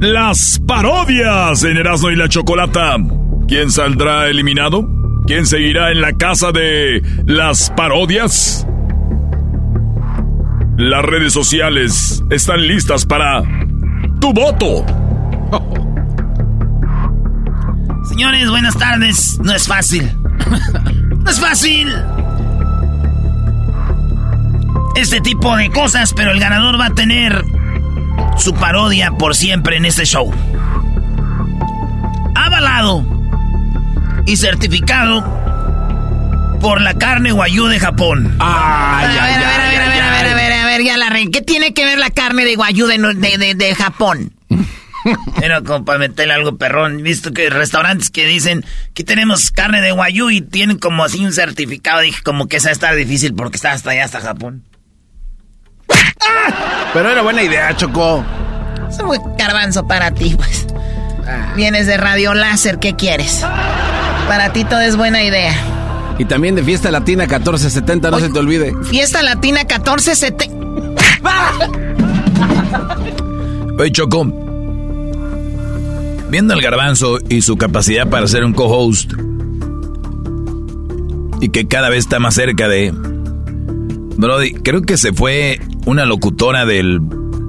las 0.00 0.58
parodias 0.66 1.62
en 1.64 1.76
Erasmo 1.76 2.10
y 2.10 2.16
la 2.16 2.30
Chocolata. 2.30 2.96
¿Quién 3.46 3.70
saldrá 3.70 4.28
eliminado? 4.28 4.88
¿Quién 5.26 5.44
seguirá 5.44 5.92
en 5.92 6.00
la 6.00 6.14
casa 6.14 6.50
de 6.50 7.02
las 7.26 7.68
parodias? 7.76 8.66
Las 10.78 11.04
redes 11.04 11.34
sociales 11.34 12.24
están 12.30 12.66
listas 12.66 13.04
para 13.04 13.42
tu 14.18 14.32
voto. 14.32 14.86
Señores, 18.08 18.48
buenas 18.48 18.78
tardes. 18.78 19.38
No 19.44 19.54
es 19.54 19.68
fácil. 19.68 20.10
no 21.22 21.30
es 21.30 21.38
fácil. 21.38 21.92
Este 24.96 25.20
tipo 25.20 25.56
de 25.56 25.70
cosas, 25.70 26.12
pero 26.14 26.30
el 26.30 26.40
ganador 26.40 26.78
va 26.80 26.86
a 26.86 26.94
tener 26.94 27.44
su 28.38 28.54
parodia 28.54 29.10
por 29.12 29.34
siempre 29.34 29.76
en 29.76 29.84
este 29.84 30.04
show. 30.04 30.32
Avalado 32.34 33.04
y 34.26 34.36
certificado 34.36 35.22
por 36.60 36.80
la 36.80 36.94
carne 36.94 37.32
guayú 37.32 37.66
de 37.66 37.80
Japón. 37.80 38.36
Ay, 38.38 39.18
a 39.18 39.24
ver, 39.26 39.36
a 39.36 39.48
ver, 39.48 39.60
a 39.60 39.68
ver, 39.68 39.82
a 39.82 39.88
ver, 39.88 40.02
a 40.02 40.10
ver, 40.10 40.26
a 40.26 40.34
ver, 40.34 40.52
a 40.52 40.66
ver, 40.66 40.82
ya 40.84 40.96
la 40.96 41.10
re... 41.10 41.30
¿Qué 41.30 41.42
tiene 41.42 41.74
que 41.74 41.84
ver 41.84 41.98
la 41.98 42.10
carne 42.10 42.44
de 42.44 42.54
guayú 42.54 42.86
de, 42.86 42.98
de, 42.98 43.38
de, 43.38 43.54
de 43.54 43.74
Japón? 43.74 44.32
Era 45.42 45.60
como 45.62 45.84
para 45.84 45.98
meterle 45.98 46.34
algo 46.34 46.56
perrón. 46.56 47.02
Visto 47.02 47.32
que 47.32 47.50
restaurantes 47.50 48.10
que 48.10 48.26
dicen 48.26 48.64
que 48.94 49.04
tenemos 49.04 49.50
carne 49.50 49.80
de 49.80 49.92
guayú 49.92 50.30
y 50.30 50.40
tienen 50.40 50.78
como 50.78 51.04
así 51.04 51.24
un 51.24 51.32
certificado. 51.32 52.00
Dije 52.00 52.22
como 52.22 52.46
que 52.46 52.56
esa 52.56 52.70
está 52.70 52.94
difícil 52.94 53.34
porque 53.34 53.56
está 53.56 53.72
hasta 53.72 53.90
allá, 53.90 54.04
hasta 54.04 54.20
Japón. 54.20 54.62
Pero 56.92 57.10
era 57.10 57.22
buena 57.22 57.42
idea, 57.42 57.74
Choco. 57.76 58.24
Es 58.88 58.98
un 58.98 59.36
garbanzo 59.36 59.86
para 59.86 60.10
ti, 60.12 60.34
pues. 60.36 60.66
Vienes 61.56 61.86
de 61.86 61.96
Radio 61.96 62.34
Láser, 62.34 62.78
¿qué 62.78 62.94
quieres? 62.94 63.44
Para 64.28 64.52
ti 64.52 64.64
todo 64.64 64.80
es 64.80 64.96
buena 64.96 65.22
idea. 65.22 65.52
Y 66.18 66.24
también 66.26 66.54
de 66.54 66.62
Fiesta 66.62 66.90
Latina 66.90 67.24
1470, 67.24 68.10
no 68.10 68.20
se 68.20 68.28
te 68.28 68.38
olvide. 68.38 68.72
Fiesta 68.84 69.22
Latina 69.22 69.60
1470. 69.60 70.46
Oye, 73.78 73.90
Choco. 73.90 74.24
Viendo 76.30 76.54
al 76.54 76.60
garbanzo 76.60 77.18
y 77.28 77.42
su 77.42 77.56
capacidad 77.56 78.08
para 78.08 78.26
ser 78.28 78.44
un 78.44 78.52
co-host. 78.52 79.12
Y 81.40 81.48
que 81.48 81.66
cada 81.66 81.88
vez 81.88 82.00
está 82.00 82.20
más 82.20 82.34
cerca 82.34 82.68
de. 82.68 82.92
Brody, 84.16 84.52
creo 84.54 84.82
que 84.82 84.96
se 84.96 85.12
fue 85.12 85.60
una 85.84 86.04
locutora 86.04 86.64
del, 86.66 87.00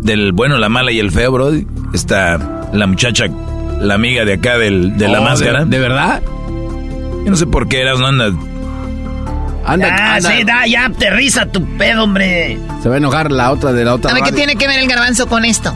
del 0.02 0.32
bueno, 0.32 0.58
la 0.58 0.70
mala 0.70 0.92
y 0.92 1.00
el 1.00 1.12
feo, 1.12 1.32
Brody. 1.32 1.66
Está 1.94 2.38
la 2.74 2.88
muchacha, 2.88 3.26
la 3.80 3.94
amiga 3.94 4.26
de 4.26 4.34
acá 4.34 4.58
del, 4.58 4.98
de 4.98 5.08
la 5.08 5.20
Oh, 5.22 5.24
máscara. 5.24 5.66
¿de- 5.66 5.72
de 5.72 5.80
verdad? 5.80 6.22
Yo 7.24 7.32
no 7.32 7.36
sé 7.38 7.48
por 7.48 7.68
qué 7.68 7.82
eras, 7.82 8.00
no 8.00 8.08
anda. 8.08 8.26
Anda, 9.66 9.88
Ah, 9.98 10.16
anda. 10.16 10.30
sí, 10.32 10.44
da, 10.44 10.68
ya 10.68 10.86
aterriza 10.86 11.48
tu 11.48 11.66
pedo, 11.78 12.04
hombre. 12.04 12.60
Se 12.84 12.90
va 12.90 12.96
a 12.96 12.98
enojar 13.00 13.32
la 13.32 13.52
otra 13.52 13.74
de 13.74 13.84
la 13.84 13.96
otra. 13.96 14.12
A 14.12 14.14
ver, 14.14 14.24
¿qué 14.24 14.32
tiene 14.32 14.56
que 14.58 14.68
ver 14.68 14.80
el 14.80 14.88
garbanzo 14.88 15.26
con 15.28 15.44
esto? 15.44 15.74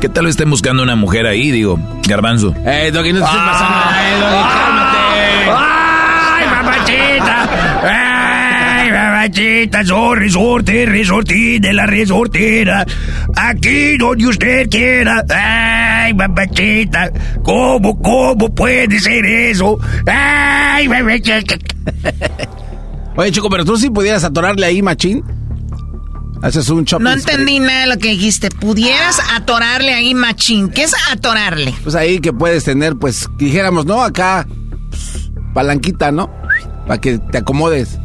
¿Qué 0.00 0.08
tal 0.10 0.26
estén 0.26 0.50
buscando 0.50 0.82
una 0.82 0.94
mujer 0.94 1.26
ahí? 1.26 1.50
Digo, 1.50 1.78
garbanzo. 2.06 2.54
Eh, 2.66 2.90
Doggy, 2.92 3.12
no 3.14 3.20
te 3.20 3.24
estés 3.24 3.40
pasando. 3.40 3.74
Ah. 3.74 4.00
Eh, 4.02 4.20
Doggy, 4.20 4.87
mamachita! 9.28 9.84
Soy 9.84 10.18
resorte, 10.18 10.86
resortín 10.86 11.60
de 11.62 11.72
la 11.72 11.86
resortera. 11.86 12.86
Aquí 13.36 13.96
donde 13.96 14.26
usted 14.26 14.68
quiera. 14.68 15.24
¡Ay, 15.28 16.14
mamachita! 16.14 17.10
¿Cómo, 17.42 18.00
cómo 18.00 18.54
puede 18.54 18.98
ser 18.98 19.24
eso? 19.24 19.78
¡Ay, 20.06 20.88
mamachita! 20.88 21.56
Oye, 23.16 23.32
Choco, 23.32 23.50
pero 23.50 23.64
tú 23.64 23.76
sí 23.76 23.90
pudieras 23.90 24.24
atorarle 24.24 24.66
ahí, 24.66 24.82
machín. 24.82 25.24
Haces 26.40 26.68
un 26.68 26.84
chop. 26.84 27.00
No 27.00 27.10
entendí 27.10 27.58
nada 27.58 27.80
de 27.80 27.86
lo 27.88 27.98
que 27.98 28.10
dijiste. 28.10 28.48
¿Pudieras 28.48 29.20
atorarle 29.34 29.92
ahí, 29.92 30.14
machín? 30.14 30.68
¿Qué 30.68 30.84
es 30.84 30.94
atorarle? 31.10 31.74
Pues 31.82 31.96
ahí 31.96 32.20
que 32.20 32.32
puedes 32.32 32.62
tener, 32.62 32.94
pues, 32.94 33.28
dijéramos, 33.38 33.86
¿no? 33.86 34.02
Acá, 34.02 34.46
pues, 34.88 35.32
palanquita, 35.52 36.12
¿no? 36.12 36.30
Para 36.86 37.00
que 37.00 37.18
te 37.18 37.38
acomodes. 37.38 37.98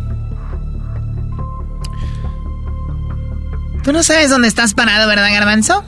Tú 3.84 3.92
no 3.94 4.02
sabes 4.04 4.30
dónde 4.30 4.48
estás 4.48 4.74
parado, 4.74 5.08
¿verdad, 5.08 5.30
garbanzo? 5.32 5.84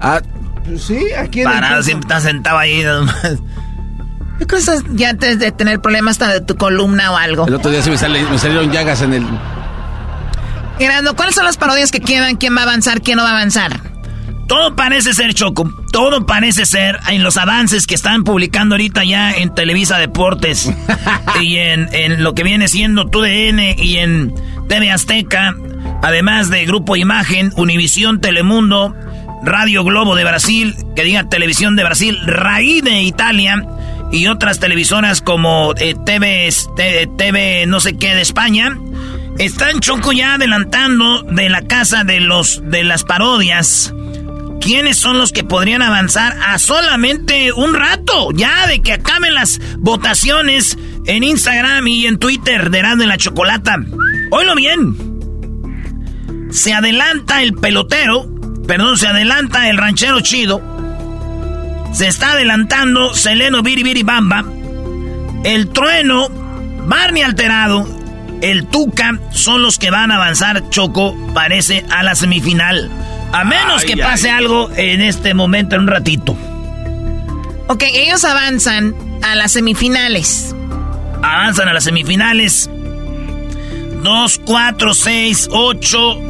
Ah, 0.00 0.20
pues 0.64 0.82
sí, 0.84 0.98
aquí 1.18 1.40
en 1.40 1.44
Parado, 1.44 1.82
siempre 1.82 2.06
está 2.08 2.20
sentado 2.20 2.58
ahí. 2.58 2.82
nomás. 2.82 3.22
Yo 3.22 4.46
creo 4.46 4.48
que 4.48 4.56
estás 4.56 4.82
ya 4.94 5.10
antes 5.10 5.38
de 5.38 5.52
tener 5.52 5.80
problemas 5.80 6.12
hasta 6.20 6.32
de 6.32 6.40
tu 6.40 6.56
columna 6.56 7.12
o 7.12 7.16
algo. 7.16 7.46
El 7.46 7.54
otro 7.54 7.70
día 7.70 7.82
sí 7.82 7.90
me, 7.90 7.96
sale- 7.98 8.22
me 8.24 8.38
salieron 8.38 8.72
llagas 8.72 9.02
en 9.02 9.12
el... 9.14 9.26
Gerardo, 10.78 11.14
¿cuáles 11.14 11.34
son 11.36 11.44
las 11.44 11.56
parodias 11.56 11.90
que 11.92 12.00
quedan? 12.00 12.36
¿Quién 12.36 12.56
va 12.56 12.60
a 12.60 12.64
avanzar? 12.64 13.00
¿Quién 13.00 13.18
no 13.18 13.22
va 13.22 13.30
a 13.30 13.32
avanzar? 13.34 13.78
Todo 14.46 14.76
parece 14.76 15.14
ser 15.14 15.34
Choco. 15.34 15.72
Todo 15.90 16.26
parece 16.26 16.66
ser 16.66 16.98
en 17.08 17.22
los 17.22 17.36
avances 17.36 17.86
que 17.86 17.94
están 17.94 18.24
publicando 18.24 18.74
ahorita 18.74 19.04
ya 19.04 19.32
en 19.32 19.54
Televisa 19.54 19.98
Deportes 19.98 20.70
y 21.40 21.56
en, 21.56 21.88
en 21.92 22.22
lo 22.22 22.34
que 22.34 22.42
viene 22.44 22.68
siendo 22.68 23.06
TUDN 23.06 23.60
y 23.78 23.98
en 23.98 24.34
TV 24.68 24.90
Azteca, 24.90 25.54
además 26.02 26.50
de 26.50 26.64
Grupo 26.66 26.96
Imagen, 26.96 27.52
Univisión 27.56 28.20
Telemundo, 28.20 28.94
Radio 29.42 29.84
Globo 29.84 30.16
de 30.16 30.24
Brasil, 30.24 30.74
que 30.96 31.04
diga 31.04 31.28
Televisión 31.28 31.76
de 31.76 31.84
Brasil, 31.84 32.18
Raí 32.26 32.80
de 32.80 33.02
Italia 33.02 33.66
y 34.10 34.26
otras 34.28 34.60
televisoras 34.60 35.20
como 35.20 35.74
eh, 35.76 35.94
TV, 36.04 36.46
este, 36.46 37.08
TV 37.18 37.66
no 37.66 37.80
sé 37.80 37.96
qué 37.96 38.14
de 38.14 38.22
España. 38.22 38.78
Están 39.38 39.80
Choco 39.80 40.12
ya 40.12 40.34
adelantando 40.34 41.22
de 41.22 41.48
la 41.48 41.62
casa 41.62 42.04
de 42.04 42.20
los 42.20 42.62
de 42.70 42.84
las 42.84 43.02
parodias. 43.04 43.92
¿Quiénes 44.64 44.96
son 44.96 45.18
los 45.18 45.30
que 45.30 45.44
podrían 45.44 45.82
avanzar 45.82 46.34
a 46.42 46.58
solamente 46.58 47.52
un 47.52 47.74
rato? 47.74 48.30
Ya 48.32 48.66
de 48.66 48.80
que 48.80 48.94
acaben 48.94 49.34
las 49.34 49.60
votaciones 49.76 50.78
en 51.04 51.22
Instagram 51.22 51.86
y 51.86 52.06
en 52.06 52.18
Twitter 52.18 52.70
de 52.70 52.78
Erasmo 52.78 53.02
y 53.02 53.06
la 53.06 53.18
Chocolata. 53.18 53.76
Oílo 54.30 54.54
bien. 54.54 54.96
Se 56.50 56.72
adelanta 56.72 57.42
el 57.42 57.52
pelotero, 57.52 58.26
perdón, 58.66 58.96
se 58.96 59.06
adelanta 59.06 59.68
el 59.68 59.76
ranchero 59.76 60.22
chido. 60.22 60.62
Se 61.92 62.06
está 62.06 62.32
adelantando 62.32 63.12
Seleno 63.12 63.62
Biribiri 63.62 64.02
Bamba. 64.02 64.46
El 65.44 65.68
trueno, 65.68 66.30
Barney 66.86 67.22
Alterado, 67.22 67.86
el 68.40 68.66
Tuca 68.68 69.20
son 69.30 69.60
los 69.60 69.78
que 69.78 69.90
van 69.90 70.10
a 70.10 70.16
avanzar, 70.16 70.70
Choco, 70.70 71.14
parece, 71.34 71.84
a 71.90 72.02
la 72.02 72.14
semifinal. 72.14 72.90
A 73.34 73.44
menos 73.44 73.82
Ay, 73.82 73.86
que 73.88 73.92
ay. 73.94 74.00
pase 74.10 74.30
algo 74.30 74.70
en 74.76 75.00
este 75.00 75.34
momento, 75.34 75.74
en 75.74 75.82
un 75.82 75.88
ratito. 75.88 76.36
Ok, 77.68 77.82
ellos 77.92 78.24
avanzan 78.24 78.94
a 79.22 79.34
las 79.34 79.52
semifinales. 79.52 80.54
Avanzan 81.22 81.68
a 81.68 81.72
las 81.72 81.84
semifinales. 81.84 82.70
2, 84.02 84.40
4, 84.44 84.94
6, 84.94 85.48
8, 85.50 86.20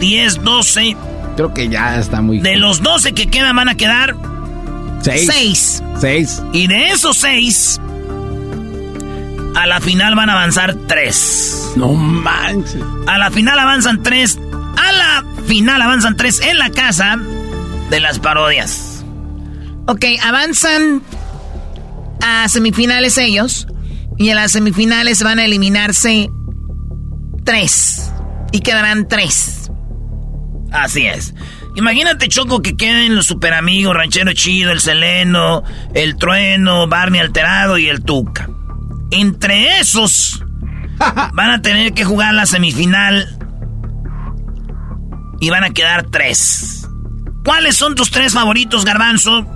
10, 0.00 0.42
12. 0.44 0.96
Creo 1.36 1.54
que 1.54 1.68
ya 1.68 1.98
está 1.98 2.22
muy... 2.22 2.40
De 2.40 2.56
los 2.56 2.82
12 2.82 3.12
que 3.12 3.26
quedan 3.28 3.54
van 3.54 3.68
a 3.68 3.74
quedar 3.76 4.16
Seis. 5.02 5.30
6. 5.32 5.82
Seis. 6.00 6.42
Y 6.52 6.66
de 6.66 6.88
esos 6.88 7.16
6, 7.18 7.80
a 9.54 9.66
la 9.66 9.80
final 9.80 10.14
van 10.16 10.28
a 10.30 10.32
avanzar 10.32 10.74
3. 10.74 11.72
No 11.76 11.92
manches. 11.92 12.82
A 13.06 13.18
la 13.18 13.30
final 13.30 13.58
avanzan 13.58 14.02
3. 14.02 14.38
A 14.76 14.92
la 14.92 15.24
final 15.48 15.82
avanzan 15.82 16.16
3 16.16 16.40
en 16.42 16.58
la 16.58 16.70
casa 16.70 17.18
de 17.90 18.00
las 18.00 18.18
parodias. 18.18 19.04
Ok, 19.86 20.04
avanzan 20.22 21.02
a 22.22 22.48
semifinales 22.48 23.18
ellos. 23.18 23.66
Y 24.18 24.30
en 24.30 24.36
las 24.36 24.52
semifinales 24.52 25.22
van 25.22 25.38
a 25.38 25.44
eliminarse 25.44 26.28
tres. 27.44 28.12
Y 28.52 28.60
quedarán 28.60 29.08
tres. 29.08 29.70
Así 30.72 31.06
es. 31.06 31.34
Imagínate, 31.76 32.28
Choco, 32.28 32.60
que 32.60 32.76
queden 32.76 33.14
los 33.14 33.26
super 33.26 33.54
amigos, 33.54 33.94
Ranchero 33.94 34.32
Chido, 34.32 34.72
el 34.72 34.80
Seleno, 34.80 35.62
el 35.94 36.16
Trueno, 36.16 36.88
Barney 36.88 37.20
Alterado 37.20 37.78
y 37.78 37.88
el 37.88 38.02
Tuca. 38.02 38.50
Entre 39.12 39.78
esos 39.78 40.44
van 41.32 41.50
a 41.50 41.62
tener 41.62 41.94
que 41.94 42.04
jugar 42.04 42.34
la 42.34 42.46
semifinal 42.46 43.37
y 45.40 45.50
van 45.50 45.64
a 45.64 45.70
quedar 45.70 46.06
tres. 46.10 46.88
¿Cuáles 47.44 47.76
son 47.76 47.94
tus 47.94 48.10
tres 48.10 48.32
favoritos, 48.34 48.84
Garbanzo? 48.84 49.46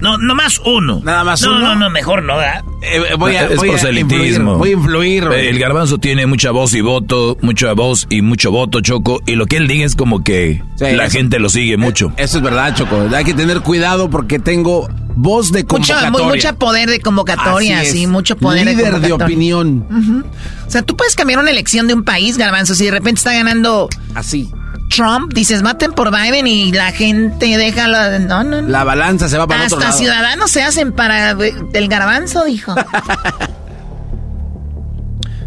No, 0.00 0.16
más 0.34 0.58
uno. 0.64 1.02
Nada 1.04 1.24
más 1.24 1.42
no, 1.42 1.50
uno. 1.50 1.60
No, 1.60 1.74
no, 1.74 1.90
mejor 1.90 2.22
no. 2.22 2.40
Eh, 2.40 3.14
voy 3.18 3.36
a, 3.36 3.48
es 3.48 3.56
voy 3.58 3.68
proselitismo. 3.68 4.56
voy 4.56 4.70
a 4.70 4.72
influir. 4.72 5.24
El 5.24 5.58
garbanzo 5.58 5.98
tiene 5.98 6.24
mucha 6.24 6.52
voz 6.52 6.72
y 6.72 6.80
voto, 6.80 7.36
mucha 7.42 7.74
voz 7.74 8.06
y 8.08 8.22
mucho 8.22 8.50
voto, 8.50 8.80
Choco. 8.80 9.20
Y 9.26 9.34
lo 9.34 9.44
que 9.44 9.58
él 9.58 9.68
diga 9.68 9.84
es 9.84 9.96
como 9.96 10.24
que 10.24 10.62
la 10.78 11.04
eso- 11.04 11.18
gente 11.18 11.38
lo 11.38 11.50
sigue 11.50 11.76
mucho. 11.76 12.12
Eso 12.16 12.38
es 12.38 12.42
verdad, 12.42 12.74
Choco. 12.74 13.08
Hay 13.14 13.24
que 13.24 13.34
tener 13.34 13.60
cuidado 13.60 14.08
porque 14.08 14.38
tengo 14.38 14.88
voz 15.16 15.52
de 15.52 15.64
Mucho, 15.64 15.92
convocatoria. 15.92 16.10
mu- 16.10 16.28
mucha 16.30 16.52
poder 16.54 16.88
de 16.88 17.00
convocatoria, 17.00 17.84
sí, 17.84 18.06
mucho 18.06 18.38
poder 18.38 18.64
de 18.64 18.70
Líder 18.76 18.84
de 18.86 18.90
convocatoria. 19.10 19.24
opinión. 19.26 20.24
O 20.66 20.70
sea, 20.70 20.80
tú 20.80 20.96
puedes 20.96 21.14
cambiar 21.14 21.40
una 21.40 21.50
elección 21.50 21.88
de 21.88 21.92
un 21.92 22.04
país, 22.04 22.38
Garbanzo, 22.38 22.74
si 22.74 22.86
de 22.86 22.92
repente 22.92 23.18
está 23.18 23.34
ganando 23.34 23.90
así. 24.14 24.50
Trump, 24.90 25.32
dices, 25.32 25.62
maten 25.62 25.92
por 25.92 26.10
Biden 26.10 26.46
y 26.46 26.72
la 26.72 26.92
gente 26.92 27.56
deja 27.56 27.88
la... 27.88 28.18
No, 28.18 28.44
no, 28.44 28.60
no. 28.60 28.68
La 28.68 28.84
balanza 28.84 29.28
se 29.28 29.38
va 29.38 29.46
para 29.46 29.64
otro 29.64 29.78
Hasta 29.78 29.88
lado. 29.90 29.98
ciudadanos 29.98 30.50
se 30.50 30.62
hacen 30.62 30.92
para 30.92 31.30
eh, 31.32 31.54
el 31.72 31.88
garbanzo, 31.88 32.44
dijo. 32.44 32.74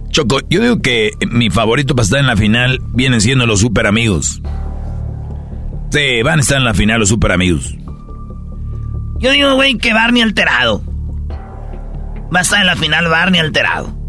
Choco, 0.09 0.39
yo 0.49 0.61
digo 0.61 0.81
que 0.81 1.11
mi 1.29 1.49
favorito 1.49 1.95
para 1.95 2.03
estar 2.03 2.19
en 2.19 2.27
la 2.27 2.37
final 2.37 2.79
vienen 2.93 3.19
siendo 3.19 3.45
los 3.45 3.59
super 3.59 3.85
amigos. 3.87 4.41
Sí, 5.91 6.21
van 6.23 6.39
a 6.39 6.41
estar 6.41 6.57
en 6.57 6.65
la 6.65 6.73
final 6.73 6.99
los 6.99 7.09
super 7.09 7.31
amigos. 7.31 7.75
Yo 9.19 9.31
digo, 9.31 9.55
güey, 9.55 9.77
que 9.77 9.93
Barney 9.93 10.21
alterado. 10.21 10.83
Va 12.33 12.39
a 12.39 12.41
estar 12.41 12.61
en 12.61 12.67
la 12.67 12.75
final 12.75 13.07
Barney 13.07 13.39
alterado. 13.39 14.02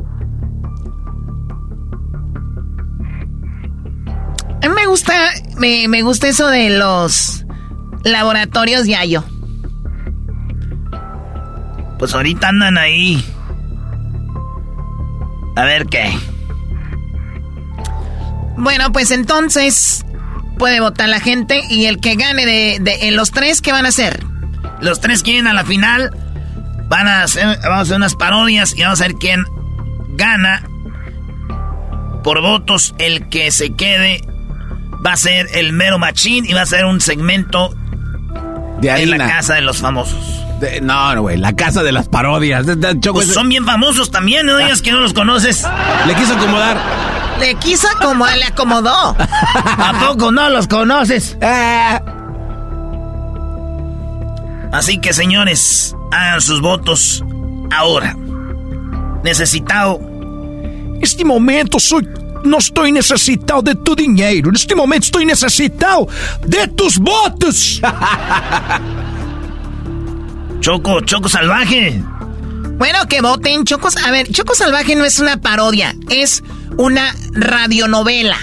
A 4.65 4.69
mí 4.69 4.75
me 4.75 4.87
gusta, 4.87 5.13
me, 5.59 5.89
me 5.89 6.01
gusta 6.01 6.27
eso 6.27 6.49
de 6.49 6.71
los 6.71 7.45
laboratorios 8.03 8.87
Yayo. 8.87 9.23
Pues 11.99 12.15
ahorita 12.15 12.49
andan 12.49 12.79
ahí. 12.79 13.23
A 15.55 15.65
ver 15.65 15.85
qué. 15.85 16.11
Bueno, 18.57 18.91
pues 18.91 19.11
entonces 19.11 20.07
puede 20.59 20.81
votar 20.81 21.11
la 21.11 21.21
gente 21.21 21.61
y 21.69 21.85
el 21.85 22.01
que 22.01 22.15
gane 22.15 22.47
de, 22.47 22.79
de 22.81 23.09
en 23.09 23.17
los 23.17 23.33
tres, 23.33 23.61
¿qué 23.61 23.71
van 23.71 23.85
a 23.85 23.91
hacer? 23.91 24.25
Los 24.81 24.99
tres 24.99 25.23
quieren 25.23 25.47
a 25.47 25.53
la 25.53 25.67
final. 25.67 26.11
Van 26.89 27.07
a 27.07 27.25
hacer, 27.25 27.59
vamos 27.63 27.79
a 27.79 27.81
hacer 27.81 27.97
unas 27.97 28.15
parodias 28.15 28.75
y 28.75 28.83
vamos 28.83 29.03
a 29.03 29.09
ver 29.09 29.17
quién 29.17 29.45
gana. 30.17 30.67
Por 32.23 32.41
votos, 32.41 32.95
el 32.97 33.29
que 33.29 33.51
se 33.51 33.75
quede 33.75 34.23
va 35.07 35.13
a 35.13 35.17
ser 35.17 35.49
el 35.55 35.73
mero 35.73 35.99
machín 35.99 36.45
y 36.47 36.53
va 36.55 36.63
a 36.63 36.67
ser 36.67 36.85
un 36.85 37.01
segmento 37.01 37.75
De 38.81 38.91
en 38.91 39.11
la 39.19 39.27
casa 39.29 39.55
de 39.55 39.61
los 39.61 39.79
famosos. 39.79 40.41
De- 40.61 40.81
no, 40.81 41.15
no, 41.15 41.23
güey. 41.23 41.37
La 41.37 41.55
casa 41.55 41.83
de 41.83 41.93
las 41.93 42.09
parodias. 42.09 42.65
De- 42.67 42.77
de- 42.77 42.99
Choco, 43.01 43.15
Pues 43.17 43.27
ese- 43.27 43.35
son 43.35 43.49
bien 43.49 43.65
famosos 43.67 44.11
también, 44.11 44.47
no 44.47 44.57
digas 44.57 44.81
que 44.83 44.93
no 44.93 45.01
los 45.01 45.13
conoces. 45.13 45.67
Le 46.07 46.15
quiso 46.15 46.35
acomodar. 46.35 46.79
Le 47.41 47.55
quiso 47.57 47.89
como 48.01 48.25
le 48.27 48.45
acomodó. 48.45 49.17
¿A 49.19 49.93
poco 50.07 50.31
no 50.31 50.49
los 50.51 50.69
conoces? 50.69 51.37
Así 54.73 54.99
que 54.99 55.13
señores, 55.13 55.95
hagan 56.13 56.41
sus 56.41 56.61
votos 56.61 57.23
ahora. 57.73 58.17
Necesitado. 59.23 60.01
Este 61.01 61.25
momento 61.25 61.79
soy, 61.79 62.09
no 62.45 62.59
estoy 62.59 62.93
necesitado 62.93 63.63
de 63.63 63.75
tu 63.75 63.97
dinero. 63.97 64.51
En 64.51 64.57
este 64.57 64.75
momento 64.75 65.07
estoy 65.07 65.25
necesitado 65.25 66.07
de 66.47 66.69
tus 66.69 66.99
votos. 66.99 67.81
Choco, 70.61 71.01
Choco 71.01 71.29
Salvaje. 71.29 72.03
Bueno, 72.79 73.07
que 73.09 73.21
voten 73.21 73.65
Chocos. 73.65 73.97
A 74.05 74.11
ver, 74.11 74.29
Choco 74.31 74.55
Salvaje 74.55 74.97
no 74.97 75.05
es 75.05 75.19
una 75.19 75.37
parodia, 75.37 75.95
es 76.09 76.43
una 76.77 77.15
radionovela. 77.33 78.37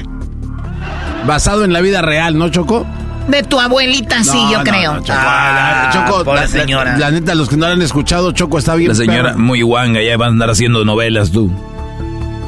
Basado 1.25 1.63
en 1.63 1.73
la 1.73 1.81
vida 1.81 2.01
real, 2.01 2.37
¿no, 2.37 2.49
Choco? 2.49 2.85
De 3.27 3.43
tu 3.43 3.59
abuelita, 3.59 4.23
sí, 4.23 4.37
yo 4.51 4.59
no, 4.59 4.63
creo. 4.63 4.93
no, 4.95 4.99
Choco, 5.01 5.13
la- 5.13 5.89
Choco, 5.93 6.23
pobre 6.23 6.41
la, 6.41 6.47
señora. 6.47 6.93
La, 6.93 6.99
la 6.99 7.11
neta, 7.11 7.35
los 7.35 7.49
que 7.49 7.57
no 7.57 7.67
la 7.67 7.73
han 7.73 7.81
escuchado, 7.81 8.31
Choco 8.31 8.57
está 8.57 8.75
bien. 8.75 8.89
La 8.89 8.95
señora 8.95 9.35
muy 9.37 9.61
guanga, 9.61 10.01
ya 10.01 10.17
va 10.17 10.25
a 10.25 10.29
andar 10.29 10.49
haciendo 10.49 10.83
novelas 10.85 11.31
tú. 11.31 11.51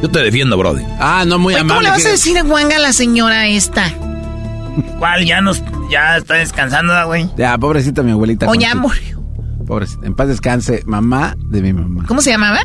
Yo 0.03 0.09
te 0.09 0.19
defiendo, 0.19 0.57
Brody. 0.57 0.83
Ah, 0.99 1.23
no, 1.25 1.39
muy 1.39 1.53
Oye, 1.53 1.61
¿Cómo 1.61 1.75
amable. 1.75 1.87
le 1.87 1.91
vas 1.95 2.05
a 2.05 2.09
decir 2.09 2.37
a 2.37 2.79
la 2.79 2.91
señora 2.91 3.47
esta? 3.47 3.85
¿Cuál? 4.99 5.25
Ya 5.25 5.39
nos, 5.39 5.63
ya 5.89 6.17
está 6.17 6.33
descansando, 6.33 6.93
güey. 7.07 7.29
Ya, 7.37 7.57
pobrecita 7.57 8.03
mi 8.03 8.11
abuelita. 8.11 8.49
O 8.49 8.53
ya 8.53 8.75
murió. 8.75 9.23
Pobrecita. 9.65 10.05
En 10.05 10.13
paz 10.13 10.27
descanse, 10.27 10.83
mamá 10.85 11.37
de 11.39 11.61
mi 11.61 11.71
mamá. 11.71 12.03
¿Cómo 12.05 12.21
se 12.21 12.31
llamaba? 12.31 12.59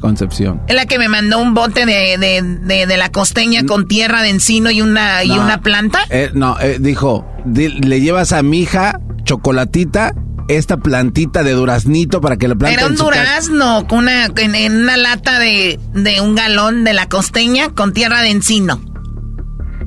Concepción. 0.00 0.62
Es 0.66 0.74
la 0.76 0.86
que 0.86 0.98
me 0.98 1.08
mandó 1.10 1.38
un 1.42 1.52
bote 1.52 1.84
de, 1.84 2.16
de, 2.16 2.40
de, 2.42 2.86
de 2.86 2.96
la 2.96 3.10
costeña 3.10 3.64
con 3.66 3.86
tierra 3.86 4.22
de 4.22 4.30
encino 4.30 4.70
y 4.70 4.80
una, 4.80 5.24
y 5.24 5.30
una 5.32 5.60
planta. 5.60 5.98
Eh, 6.08 6.30
no, 6.32 6.58
eh, 6.58 6.78
dijo, 6.80 7.26
di- 7.44 7.68
le 7.68 8.00
llevas 8.00 8.32
a 8.32 8.42
mi 8.42 8.60
hija 8.60 8.98
chocolatita 9.24 10.14
esta 10.48 10.78
plantita 10.78 11.42
de 11.42 11.52
duraznito 11.52 12.20
para 12.20 12.36
que 12.36 12.48
le 12.48 12.56
plante 12.56 12.78
Era 12.78 12.86
un 12.86 12.96
durazno 12.96 13.86
con 13.86 14.00
una, 14.00 14.26
en, 14.26 14.54
en 14.54 14.76
una 14.76 14.96
lata 14.96 15.38
de, 15.38 15.78
de 15.94 16.20
un 16.20 16.34
galón 16.34 16.84
de 16.84 16.94
la 16.94 17.08
costeña 17.08 17.68
con 17.70 17.92
tierra 17.92 18.22
de 18.22 18.30
encino. 18.30 18.80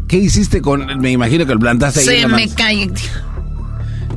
¿Qué 0.08 0.18
hiciste 0.18 0.62
con...? 0.62 0.86
Me 1.00 1.12
imagino 1.12 1.46
que 1.46 1.54
lo 1.54 1.60
plantaste 1.60 2.02
ahí 2.02 2.06
Se 2.06 2.22
la 2.22 2.28
me 2.28 2.50
cae. 2.50 2.92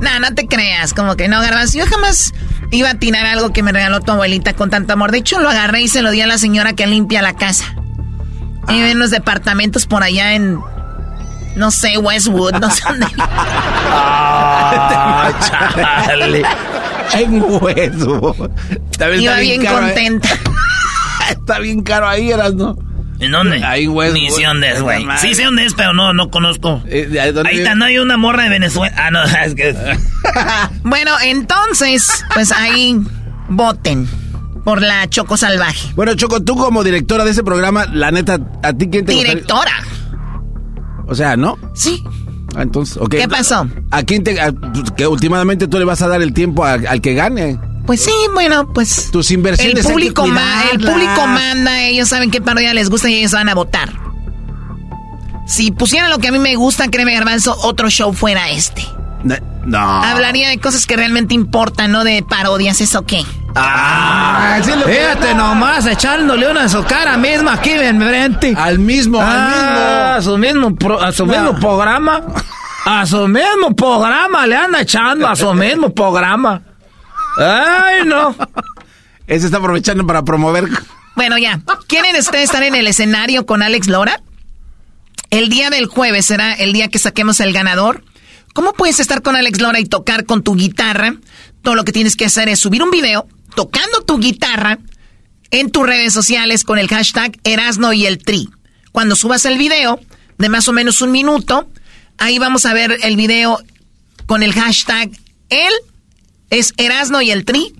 No, 0.00 0.20
no 0.20 0.34
te 0.34 0.46
creas, 0.46 0.92
como 0.92 1.16
que 1.16 1.28
no, 1.28 1.40
Garbanzo. 1.40 1.78
Yo 1.78 1.86
jamás 1.86 2.32
iba 2.70 2.90
a 2.90 2.94
tirar 2.94 3.24
algo 3.26 3.52
que 3.52 3.62
me 3.62 3.72
regaló 3.72 4.00
tu 4.00 4.12
abuelita 4.12 4.54
con 4.54 4.70
tanto 4.70 4.92
amor. 4.92 5.12
De 5.12 5.18
hecho, 5.18 5.40
lo 5.40 5.48
agarré 5.48 5.82
y 5.82 5.88
se 5.88 6.02
lo 6.02 6.10
di 6.10 6.20
a 6.20 6.26
la 6.26 6.36
señora 6.36 6.74
que 6.74 6.86
limpia 6.86 7.22
la 7.22 7.34
casa. 7.34 7.64
Ah. 8.66 8.72
Vive 8.72 8.90
en 8.90 8.98
los 8.98 9.10
departamentos 9.10 9.86
por 9.86 10.02
allá 10.02 10.34
en, 10.34 10.58
no 11.56 11.70
sé, 11.70 11.98
Westwood, 11.98 12.54
no 12.54 12.70
sé 12.70 12.82
dónde. 12.88 13.06
Ah, 13.96 15.30
chale. 16.06 16.42
En 17.12 17.42
hueso. 17.42 18.34
También 18.98 19.22
Iba 19.22 19.32
está 19.32 19.40
bien 19.40 19.62
caro, 19.62 19.78
¿eh? 19.78 19.80
contenta. 19.92 20.28
Está 21.30 21.58
bien 21.58 21.82
caro 21.82 22.08
ahí, 22.08 22.30
eras, 22.30 22.54
¿no? 22.54 22.76
¿En 23.20 23.32
dónde? 23.32 23.62
Ahí, 23.64 23.86
güey. 23.86 24.12
Ni 24.12 24.30
sé 24.30 24.44
dónde 24.44 24.72
es, 24.72 24.82
güey. 24.82 25.06
Sí 25.18 25.34
sé 25.34 25.44
dónde 25.44 25.64
es, 25.64 25.74
pero 25.74 25.94
no, 25.94 26.12
no 26.12 26.30
conozco. 26.30 26.82
Eh, 26.86 27.06
¿de 27.06 27.32
dónde 27.32 27.48
Ahí 27.50 27.56
vive? 27.56 27.64
está, 27.64 27.74
no 27.76 27.84
hay 27.86 27.98
una 27.98 28.16
morra 28.16 28.42
de 28.42 28.48
Venezuela. 28.50 28.94
Ah, 28.98 29.10
no, 29.10 29.22
es 29.44 29.54
que... 29.54 29.74
Bueno, 30.82 31.12
entonces, 31.22 32.24
pues 32.34 32.52
ahí 32.52 32.98
voten 33.48 34.08
por 34.64 34.82
la 34.82 35.08
Choco 35.08 35.36
Salvaje. 35.36 35.92
Bueno, 35.94 36.14
Choco, 36.14 36.42
tú 36.42 36.56
como 36.56 36.82
directora 36.84 37.24
de 37.24 37.30
ese 37.30 37.44
programa, 37.44 37.86
la 37.86 38.10
neta, 38.10 38.38
¿a 38.62 38.72
ti 38.72 38.88
quién 38.90 39.06
te 39.06 39.14
gustaría? 39.14 39.44
O 41.06 41.14
sea, 41.14 41.36
¿no? 41.36 41.58
Sí. 41.74 42.02
Ah, 42.56 42.62
entonces, 42.62 42.96
ok. 42.98 43.10
¿Qué 43.10 43.28
pasó? 43.28 43.68
¿A 43.90 44.02
quién 44.04 44.22
te...? 44.24 44.40
a- 44.40 44.52
que 44.96 45.06
últimamente 45.06 45.66
tú 45.68 45.78
le 45.78 45.84
vas 45.84 46.02
a 46.02 46.08
dar 46.08 46.22
el 46.22 46.32
tiempo 46.32 46.64
a- 46.64 46.74
al 46.74 47.00
que 47.00 47.14
gane. 47.14 47.58
Pues 47.86 48.02
sí, 48.04 48.12
bueno, 48.32 48.72
pues. 48.72 49.10
Tus 49.10 49.30
inversiones 49.30 49.84
El 49.84 49.92
público, 49.92 50.26
ma- 50.26 50.62
el 50.72 50.78
público 50.80 51.26
manda, 51.26 51.82
ellos 51.82 52.08
saben 52.08 52.30
qué 52.30 52.40
parodia 52.40 52.72
les 52.72 52.88
gusta 52.88 53.10
y 53.10 53.16
ellos 53.16 53.32
van 53.32 53.48
a 53.48 53.54
votar. 53.54 53.92
Si 55.46 55.70
pusieran 55.72 56.10
lo 56.10 56.18
que 56.18 56.28
a 56.28 56.32
mí 56.32 56.38
me 56.38 56.54
gusta, 56.56 56.88
créeme, 56.88 57.12
Garbanzo, 57.14 57.54
otro 57.62 57.90
show 57.90 58.12
fuera 58.14 58.50
este. 58.50 58.82
No. 59.24 59.36
no. 59.64 59.78
Hablaría 60.04 60.48
de 60.50 60.58
cosas 60.58 60.86
que 60.86 60.96
realmente 60.96 61.34
importan, 61.34 61.90
no 61.90 62.04
de 62.04 62.22
parodias, 62.22 62.80
¿eso 62.80 63.04
qué? 63.06 63.24
Ah, 63.56 64.58
sí 64.62 64.70
Fíjate 64.84 65.34
nomás, 65.34 65.86
echándole 65.86 66.50
una 66.50 66.64
a 66.64 66.68
su 66.68 66.84
cara 66.84 67.16
misma 67.16 67.54
aquí 67.54 67.70
enfrente. 67.70 68.54
Al 68.56 68.78
mismo, 68.78 69.18
Ah, 69.20 70.12
al 70.14 70.18
a 70.18 70.22
su 70.22 70.36
mismo, 70.38 70.74
pro- 70.76 71.00
a 71.02 71.10
su 71.12 71.24
No. 71.26 71.32
mismo 71.32 71.58
programa. 71.58 72.20
A 72.84 73.06
su 73.06 73.26
mismo 73.26 73.74
programa 73.74 74.46
le 74.46 74.56
anda 74.56 74.82
echando 74.82 75.26
a 75.26 75.34
su 75.34 75.52
mismo 75.54 75.94
programa. 75.94 76.60
Ay, 77.38 78.04
no. 78.04 78.30
mismo. 78.30 78.46
Ese 79.26 79.46
está 79.46 79.56
aprovechando 79.58 80.06
para 80.06 80.22
promover... 80.22 80.68
Bueno, 81.16 81.38
ya. 81.38 81.60
¿Quieren 81.86 82.14
ustedes 82.16 82.44
estar 82.44 82.62
en 82.62 82.74
el 82.74 82.86
escenario 82.86 83.46
con 83.46 83.62
Alex 83.62 83.86
Lora? 83.86 84.20
El 85.30 85.48
día 85.48 85.70
del 85.70 85.86
jueves 85.86 86.26
será 86.26 86.52
el 86.52 86.72
día 86.74 86.88
que 86.88 86.98
saquemos 86.98 87.40
el 87.40 87.52
ganador. 87.54 88.04
¿Cómo 88.54 88.72
puedes 88.72 88.98
estar 88.98 89.20
con 89.20 89.36
Alex 89.36 89.60
Lora 89.60 89.80
y 89.80 89.84
tocar 89.84 90.24
con 90.24 90.42
tu 90.42 90.54
guitarra? 90.54 91.14
Todo 91.60 91.74
lo 91.74 91.84
que 91.84 91.92
tienes 91.92 92.16
que 92.16 92.24
hacer 92.24 92.48
es 92.48 92.58
subir 92.58 92.82
un 92.82 92.90
video 92.90 93.28
tocando 93.54 94.00
tu 94.00 94.18
guitarra 94.18 94.78
en 95.50 95.70
tus 95.70 95.86
redes 95.86 96.14
sociales 96.14 96.64
con 96.64 96.78
el 96.78 96.88
hashtag 96.88 97.38
Erasno 97.44 97.92
y 97.92 98.06
el 98.06 98.18
Tri. 98.18 98.48
Cuando 98.92 99.14
subas 99.14 99.44
el 99.44 99.58
video 99.58 100.00
de 100.38 100.48
más 100.48 100.66
o 100.68 100.72
menos 100.72 101.02
un 101.02 101.12
minuto, 101.12 101.68
Ahí 102.18 102.38
vamos 102.38 102.66
a 102.66 102.72
ver 102.72 102.98
el 103.02 103.16
video 103.16 103.58
con 104.26 104.42
el 104.42 104.52
hashtag 104.52 105.10
él 105.50 105.72
es 106.50 106.72
Erasno 106.76 107.20
y 107.22 107.30
el 107.30 107.44
Tri, 107.44 107.74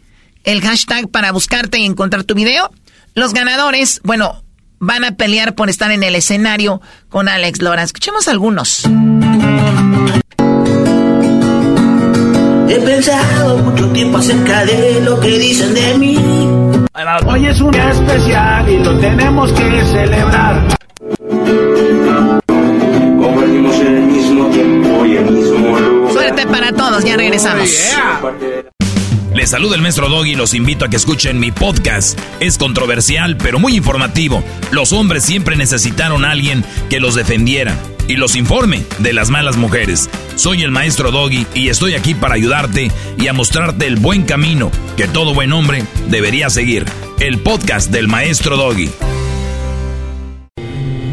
el 0.45 0.61
hashtag 0.61 1.09
para 1.09 1.33
buscarte 1.33 1.79
y 1.79 1.85
encontrar 1.85 2.25
tu 2.25 2.35
video. 2.35 2.71
Los 3.15 3.33
ganadores, 3.33 4.01
bueno, 4.05 4.43
van 4.79 5.05
a 5.05 5.17
pelear 5.17 5.55
por 5.55 5.71
estar 5.71 5.91
en 5.91 6.03
el 6.03 6.15
escenario 6.15 6.81
con 7.09 7.29
Alex 7.29 7.63
Lora. 7.63 7.83
Escuchemos 7.83 8.29
algunos. 8.29 8.83
He 12.69 12.81
pensado 12.81 13.59
mucho 13.59 13.87
tiempo 13.89 14.19
acerca 14.19 14.65
de 14.65 15.01
lo 15.03 15.21
que 15.21 15.39
dicen 15.39 15.75
de 15.75 15.99
mí. 15.99 16.19
Hoy 17.27 17.47
es 17.47 17.61
un 17.61 17.71
día 17.71 17.91
especial 17.91 18.69
y 18.69 18.79
lo 18.79 18.99
tenemos 18.99 19.53
que 19.53 19.85
celebrar. 19.85 20.67
Compartimos 23.19 23.77
el 23.81 24.01
mismo 24.03 24.47
tiempo 24.49 25.05
y 25.07 25.17
el 25.17 25.31
mismo 25.31 25.79
lugar. 25.79 26.13
Suerte 26.13 26.47
para 26.47 26.73
todos, 26.73 27.05
ya 27.05 27.17
regresamos. 27.17 27.95
Les 29.35 29.51
saluda 29.51 29.75
el 29.75 29.83
maestro 29.83 30.09
Doggy 30.09 30.33
y 30.33 30.37
los 30.37 30.55
invito 30.55 30.85
a 30.85 30.89
que 30.89 30.97
escuchen 30.97 31.41
mi 31.41 31.51
podcast. 31.51 32.17
Es 32.39 32.57
controversial, 32.57 33.37
pero 33.37 33.59
muy 33.59 33.75
informativo. 33.75 34.45
Los 34.71 34.93
hombres 34.93 35.25
siempre 35.25 35.57
necesitaron 35.57 36.25
a 36.25 36.31
alguien 36.31 36.65
que 36.89 37.01
los 37.01 37.17
defendiera 37.17 37.77
y 38.07 38.15
los 38.15 38.37
informe 38.37 38.85
de 39.01 39.13
las 39.13 39.31
malas 39.31 39.57
mujeres. 39.57 40.09
Soy 40.37 40.63
el 40.63 40.71
maestro 40.71 41.11
Doggy 41.11 41.49
y 41.53 41.69
estoy 41.69 41.95
aquí 41.95 42.15
para 42.15 42.35
ayudarte 42.35 42.93
y 43.19 43.27
a 43.27 43.33
mostrarte 43.33 43.89
el 43.89 43.97
buen 43.97 44.23
camino 44.23 44.71
que 44.97 45.09
todo 45.09 45.35
buen 45.35 45.53
hombre 45.53 45.85
debería 46.09 46.49
seguir. 46.49 46.85
El 47.19 47.39
podcast 47.39 47.91
del 47.91 48.07
maestro 48.07 48.57
Doggy. 48.57 48.89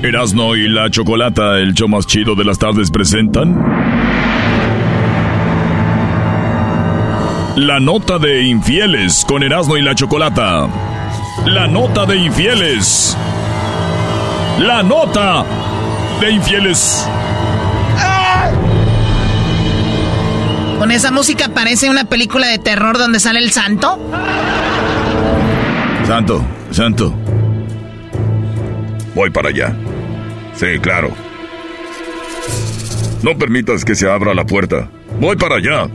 Erasno 0.04 0.56
y 0.56 0.68
la 0.68 0.92
Chocolata, 0.92 1.58
el 1.58 1.74
show 1.74 1.88
más 1.88 2.06
chido 2.06 2.36
de 2.36 2.46
las 2.46 2.60
tardes, 2.60 2.92
presentan. 2.92 3.56
La 7.56 7.82
nota 7.82 8.18
de 8.18 8.44
infieles 8.44 9.26
con 9.28 9.44
Erasmo 9.44 9.76
y 9.76 9.82
la 9.82 9.94
Chocolata. 9.94 10.70
La 11.46 11.68
nota 11.68 12.06
de 12.06 12.16
infieles. 12.16 13.18
La 14.58 14.82
nota 14.82 15.46
de 16.22 16.32
infieles. 16.32 17.06
Con 20.80 20.92
esa 20.92 21.12
música 21.12 21.50
parece 21.54 21.90
una 21.90 22.06
película 22.06 22.48
de 22.48 22.58
terror 22.58 22.98
donde 22.98 23.20
sale 23.20 23.40
el 23.40 23.52
santo. 23.52 24.00
Santo, 26.08 26.42
santo. 26.72 27.14
Voy 29.14 29.30
para 29.30 29.50
allá. 29.50 29.76
Sí, 30.54 30.80
claro. 30.82 31.12
No 33.24 33.38
permitas 33.38 33.84
que 33.84 33.96
se 33.96 34.10
abra 34.10 34.34
la 34.34 34.46
puerta. 34.46 34.90
Voy 35.20 35.36
para 35.36 35.58
allá. 35.58 35.90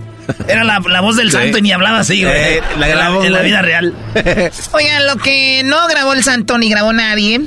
Era 0.48 0.64
la, 0.64 0.80
la 0.80 1.00
voz 1.00 1.16
del 1.16 1.30
Sí. 1.30 1.36
santo 1.36 1.58
y 1.58 1.62
ni 1.62 1.72
hablaba 1.72 2.00
así, 2.00 2.22
güey. 2.24 2.34
Eh, 2.36 2.60
la 2.78 2.88
grabó, 2.88 3.22
en 3.24 3.32
la 3.32 3.40
vida 3.42 3.62
real. 3.62 3.94
Oigan, 4.72 5.06
lo 5.06 5.16
que 5.16 5.62
no 5.64 5.86
grabó 5.88 6.12
el 6.12 6.22
santo 6.24 6.58
ni 6.58 6.68
grabó 6.70 6.92
nadie. 6.92 7.40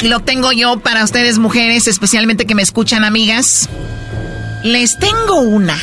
Y 0.00 0.08
lo 0.08 0.20
tengo 0.20 0.52
yo 0.52 0.78
para 0.80 1.02
ustedes 1.04 1.38
mujeres, 1.38 1.86
especialmente 1.88 2.46
que 2.46 2.54
me 2.54 2.62
escuchan 2.62 3.04
amigas. 3.04 3.68
Les 4.62 4.98
tengo 4.98 5.40
una. 5.40 5.76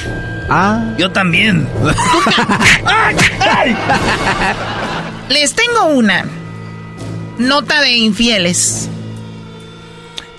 Ah. 0.50 0.84
Yo 0.98 1.12
también. 1.12 1.68
Les 5.30 5.54
tengo 5.54 5.86
una. 5.88 6.26
Nota 7.38 7.82
de 7.82 7.98
infieles. 7.98 8.90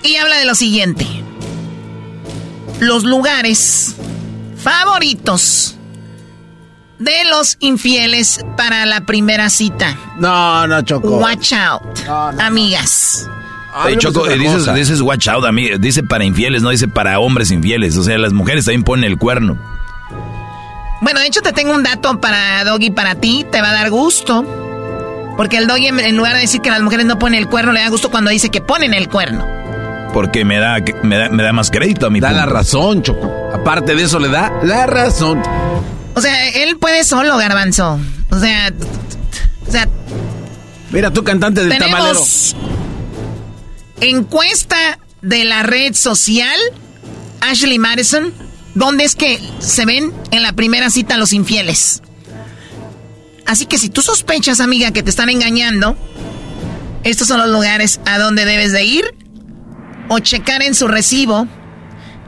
Y 0.03 0.15
habla 0.17 0.37
de 0.37 0.45
lo 0.45 0.55
siguiente. 0.55 1.05
Los 2.79 3.03
lugares 3.03 3.95
favoritos 4.63 5.75
de 6.99 7.25
los 7.29 7.57
infieles 7.59 8.39
para 8.55 8.85
la 8.85 9.01
primera 9.01 9.49
cita. 9.49 9.97
No, 10.17 10.65
no, 10.67 10.81
Choco. 10.81 11.17
Watch 11.17 11.53
out, 11.53 11.81
amigas. 12.39 13.29
Hey, 13.85 13.95
Choco, 13.97 14.25
dices, 14.27 14.73
dices 14.73 15.01
watch 15.01 15.27
out, 15.27 15.43
amigo. 15.45 15.77
Dice 15.79 16.03
para 16.03 16.23
infieles, 16.23 16.61
no 16.61 16.69
dice 16.69 16.87
para 16.87 17.19
hombres 17.19 17.51
infieles. 17.51 17.97
O 17.97 18.03
sea, 18.03 18.17
las 18.17 18.31
mujeres 18.31 18.65
también 18.65 18.83
ponen 18.83 19.05
el 19.05 19.17
cuerno. 19.17 19.57
Bueno, 21.01 21.19
de 21.19 21.27
hecho 21.27 21.41
te 21.41 21.51
tengo 21.51 21.73
un 21.73 21.83
dato 21.83 22.21
para 22.21 22.63
Doggy 22.63 22.91
para 22.91 23.15
ti, 23.15 23.45
te 23.51 23.61
va 23.61 23.71
a 23.71 23.73
dar 23.73 23.89
gusto. 23.89 24.45
Porque 25.35 25.57
el 25.57 25.67
Doggy 25.67 25.87
en- 25.87 25.99
en 25.99 26.15
lugar 26.15 26.35
de 26.35 26.41
decir 26.41 26.61
que 26.61 26.69
las 26.69 26.81
mujeres 26.81 27.05
no 27.07 27.17
ponen 27.19 27.39
el 27.39 27.49
cuerno, 27.49 27.71
le 27.73 27.79
da 27.81 27.89
gusto 27.89 28.09
cuando 28.11 28.29
dice 28.29 28.49
que 28.49 28.61
ponen 28.61 28.93
el 28.93 29.09
cuerno. 29.09 29.45
Porque 30.13 30.45
me 30.45 30.59
da, 30.59 30.77
me 31.01 31.17
da, 31.17 31.29
me 31.29 31.43
da 31.43 31.51
más 31.53 31.71
crédito 31.71 32.05
a 32.05 32.09
mi 32.09 32.19
Da 32.19 32.31
la 32.31 32.45
razón, 32.45 33.01
Choco. 33.01 33.31
Aparte 33.53 33.95
de 33.95 34.03
eso, 34.03 34.19
le 34.19 34.29
da 34.29 34.51
la 34.63 34.85
razón. 34.85 35.41
O 36.13 36.21
sea, 36.21 36.49
él 36.49 36.77
puede 36.77 37.03
solo, 37.03 37.35
garbanzo. 37.37 37.99
O 38.29 38.39
sea, 38.39 38.71
o 39.67 39.71
sea, 39.71 39.87
Mira, 40.91 41.11
tú 41.11 41.23
cantante 41.23 41.65
del 41.65 41.77
tamalero. 41.77 42.19
encuesta 44.01 44.99
de 45.21 45.45
la 45.45 45.63
red 45.63 45.95
social 45.95 46.59
Ashley 47.41 47.79
Madison, 47.79 48.31
donde 48.75 49.03
es 49.03 49.15
que 49.15 49.39
se 49.59 49.85
ven 49.85 50.13
en 50.31 50.43
la 50.43 50.53
primera 50.53 50.89
cita 50.89 51.17
los 51.17 51.33
infieles. 51.33 52.01
Así 53.45 53.65
que 53.65 53.77
si 53.77 53.89
tú 53.89 54.01
sospechas, 54.01 54.59
amiga, 54.59 54.91
que 54.91 55.03
te 55.03 55.09
están 55.09 55.29
engañando, 55.29 55.97
estos 57.03 57.27
son 57.27 57.39
los 57.39 57.49
lugares 57.49 57.99
a 58.05 58.17
donde 58.19 58.45
debes 58.45 58.71
de 58.71 58.83
ir 58.85 59.15
o 60.09 60.19
checar 60.19 60.61
en 60.63 60.75
su 60.75 60.87
recibo 60.87 61.47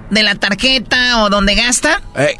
de 0.09 0.23
la 0.23 0.35
tarjeta 0.35 1.23
o 1.23 1.29
donde 1.29 1.55
gasta. 1.55 2.01
Eh, 2.15 2.37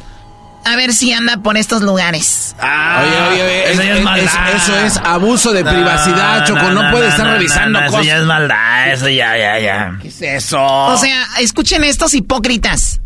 A 0.64 0.74
ver 0.76 0.92
si 0.92 1.12
anda 1.12 1.36
por 1.38 1.56
estos 1.56 1.82
lugares. 1.82 2.56
oye, 2.60 3.20
oye, 3.30 3.42
oye. 3.42 3.72
eso 3.72 3.82
es- 3.82 4.04
ya 4.04 4.16
es 4.16 4.62
eso 4.62 4.76
es 4.80 4.96
abuso 4.98 5.52
de 5.52 5.64
privacidad, 5.64 6.44
Choco. 6.44 6.70
No, 6.70 6.90
puede 6.90 7.08
estar 7.08 7.26
no, 7.26 7.32
revisando 7.34 7.80
no, 7.80 7.86
cosas. 7.86 8.00
Eso 8.00 8.08
ya 8.08 8.16
es 8.18 8.24
maldad, 8.24 8.92
eso 8.92 9.08
ya, 9.08 9.36
ya, 9.36 9.58
ya. 9.60 9.98
¿Qué 10.02 10.08
es 10.08 10.22
eso? 10.22 10.60
O 10.64 10.96
sea, 10.96 11.24
escuchen 11.38 11.84
estos 11.84 12.14
hipócritas. 12.14 13.00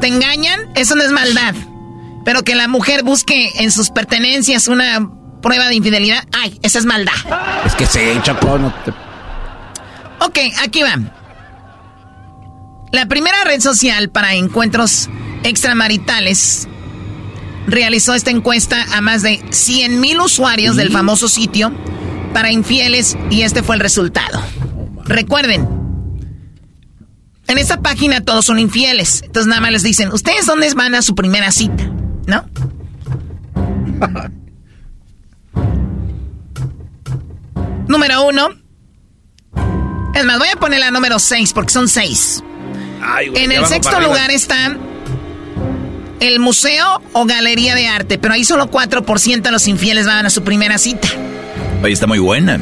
Te 0.00 0.06
engañan, 0.08 0.60
eso 0.74 0.94
no 0.94 1.02
es 1.02 1.10
maldad. 1.12 1.54
Pero 2.24 2.42
que 2.42 2.54
la 2.54 2.68
mujer 2.68 3.02
busque 3.02 3.50
en 3.56 3.70
sus 3.70 3.90
pertenencias 3.90 4.66
una 4.68 5.06
prueba 5.42 5.66
de 5.66 5.74
infidelidad, 5.74 6.24
ay, 6.32 6.58
esa 6.62 6.78
es 6.78 6.86
maldad. 6.86 7.12
es 7.66 7.74
que 7.74 7.84
sí, 7.84 8.00
Choco. 8.22 8.58
No 8.58 8.72
te... 8.84 8.92
Ok, 10.24 10.38
aquí 10.62 10.82
va. 10.82 10.94
La 12.92 13.06
primera 13.06 13.42
red 13.44 13.60
social 13.60 14.10
para 14.10 14.34
encuentros 14.34 15.08
extramaritales 15.44 16.68
realizó 17.66 18.14
esta 18.14 18.30
encuesta 18.30 18.84
a 18.92 19.00
más 19.00 19.22
de 19.22 19.42
100 19.50 19.98
mil 19.98 20.20
usuarios 20.20 20.76
del 20.76 20.92
famoso 20.92 21.26
sitio 21.26 21.72
para 22.34 22.52
infieles 22.52 23.16
y 23.30 23.42
este 23.42 23.62
fue 23.62 23.76
el 23.76 23.80
resultado. 23.80 24.42
Recuerden, 25.06 25.66
en 27.46 27.56
esta 27.56 27.80
página 27.80 28.20
todos 28.20 28.44
son 28.44 28.58
infieles, 28.58 29.22
entonces 29.22 29.48
nada 29.48 29.62
más 29.62 29.72
les 29.72 29.82
dicen, 29.82 30.12
¿ustedes 30.12 30.44
dónde 30.44 30.72
van 30.74 30.94
a 30.94 31.00
su 31.00 31.14
primera 31.14 31.50
cita? 31.50 31.84
¿No? 32.26 32.44
Número 37.88 38.26
uno. 38.28 38.50
Es 40.14 40.26
más, 40.26 40.38
voy 40.38 40.48
a 40.48 40.56
poner 40.56 40.80
la 40.80 40.90
número 40.90 41.18
6 41.18 41.54
porque 41.54 41.72
son 41.72 41.88
En 43.34 43.52
el 43.52 43.66
sexto 43.66 44.00
lugar 44.00 44.30
está 44.30 44.76
el 46.20 46.38
museo 46.38 47.02
o 47.12 47.26
galería 47.26 47.74
de 47.74 47.88
arte, 47.88 48.16
pero 48.16 48.34
ahí 48.34 48.44
solo 48.44 48.70
4% 48.70 49.42
de 49.42 49.50
los 49.50 49.66
infieles 49.66 50.06
van 50.06 50.24
a 50.24 50.30
su 50.30 50.44
primera 50.44 50.78
cita. 50.78 51.08
Oye, 51.82 51.92
está 51.92 52.06
muy 52.06 52.20
buena. 52.20 52.60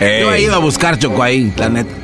Ey. 0.00 0.20
Yo 0.22 0.32
he 0.32 0.42
ido 0.42 0.54
a 0.54 0.58
buscar, 0.58 0.98
Choco, 0.98 1.22
ahí, 1.22 1.52
la 1.56 1.70
neta. 1.70 1.94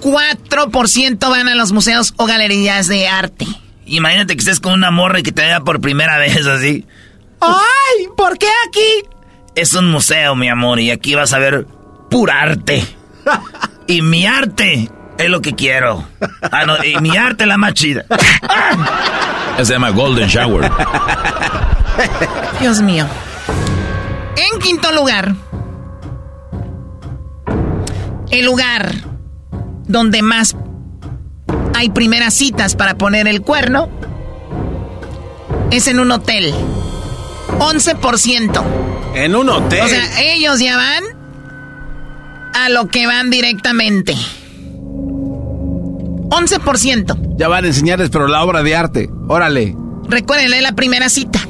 4% 0.00 1.18
van 1.30 1.48
a 1.48 1.54
los 1.56 1.72
museos 1.72 2.14
o 2.16 2.26
galerías 2.26 2.86
de 2.86 3.08
arte. 3.08 3.46
Imagínate 3.86 4.34
que 4.34 4.40
estés 4.40 4.60
con 4.60 4.74
una 4.74 4.92
morra 4.92 5.18
y 5.18 5.22
que 5.24 5.32
te 5.32 5.42
vea 5.42 5.60
por 5.60 5.80
primera 5.80 6.18
vez 6.18 6.46
así. 6.46 6.86
¡Ay! 7.40 8.08
¿Por 8.16 8.38
qué 8.38 8.48
aquí? 8.68 9.08
Es 9.56 9.74
un 9.74 9.90
museo, 9.90 10.36
mi 10.36 10.48
amor, 10.48 10.78
y 10.78 10.92
aquí 10.92 11.16
vas 11.16 11.32
a 11.32 11.38
ver 11.38 11.66
pura 12.08 12.40
arte. 12.40 12.84
y 13.88 14.02
mi 14.02 14.26
arte 14.26 14.88
es 15.18 15.28
lo 15.28 15.42
que 15.42 15.54
quiero. 15.54 16.04
Ah, 16.50 16.64
no, 16.64 16.82
y 16.82 16.96
mi 17.00 17.16
arte 17.16 17.44
es 17.44 17.48
la 17.48 17.58
más 17.58 17.74
chida. 17.74 18.04
Se 19.58 19.72
llama 19.72 19.90
Golden 19.90 20.28
Shower. 20.28 20.70
Dios 22.60 22.80
mío. 22.80 23.06
En 24.36 24.60
quinto 24.60 24.92
lugar, 24.92 25.34
el 28.30 28.44
lugar 28.44 28.92
donde 29.86 30.22
más 30.22 30.56
hay 31.74 31.90
primeras 31.90 32.34
citas 32.34 32.76
para 32.76 32.96
poner 32.96 33.26
el 33.26 33.42
cuerno 33.42 33.88
es 35.70 35.88
en 35.88 35.98
un 35.98 36.12
hotel. 36.12 36.54
11%. 37.58 38.64
En 39.14 39.34
un 39.34 39.48
hotel. 39.48 39.80
O 39.82 39.88
sea, 39.88 40.20
ellos 40.20 40.60
ya 40.60 40.76
van 40.76 41.04
a 42.54 42.68
lo 42.68 42.88
que 42.88 43.06
van 43.06 43.30
directamente. 43.30 44.14
11%. 46.28 47.36
Ya 47.36 47.48
van 47.48 47.64
a 47.64 47.68
enseñarles, 47.68 48.10
pero 48.10 48.28
la 48.28 48.42
obra 48.42 48.62
de 48.62 48.76
arte. 48.76 49.10
Órale. 49.28 49.74
Recuerden, 50.08 50.52
es 50.52 50.62
la 50.62 50.72
primera 50.72 51.08
cita. 51.08 51.40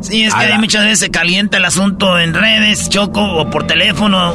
Sí, 0.00 0.24
es 0.24 0.34
que 0.34 0.44
hay 0.44 0.58
muchas 0.58 0.84
veces 0.84 0.98
se 0.98 1.10
calienta 1.10 1.58
el 1.58 1.64
asunto 1.64 2.18
en 2.18 2.34
redes, 2.34 2.88
Choco, 2.88 3.22
o 3.22 3.48
por 3.50 3.66
teléfono, 3.66 4.34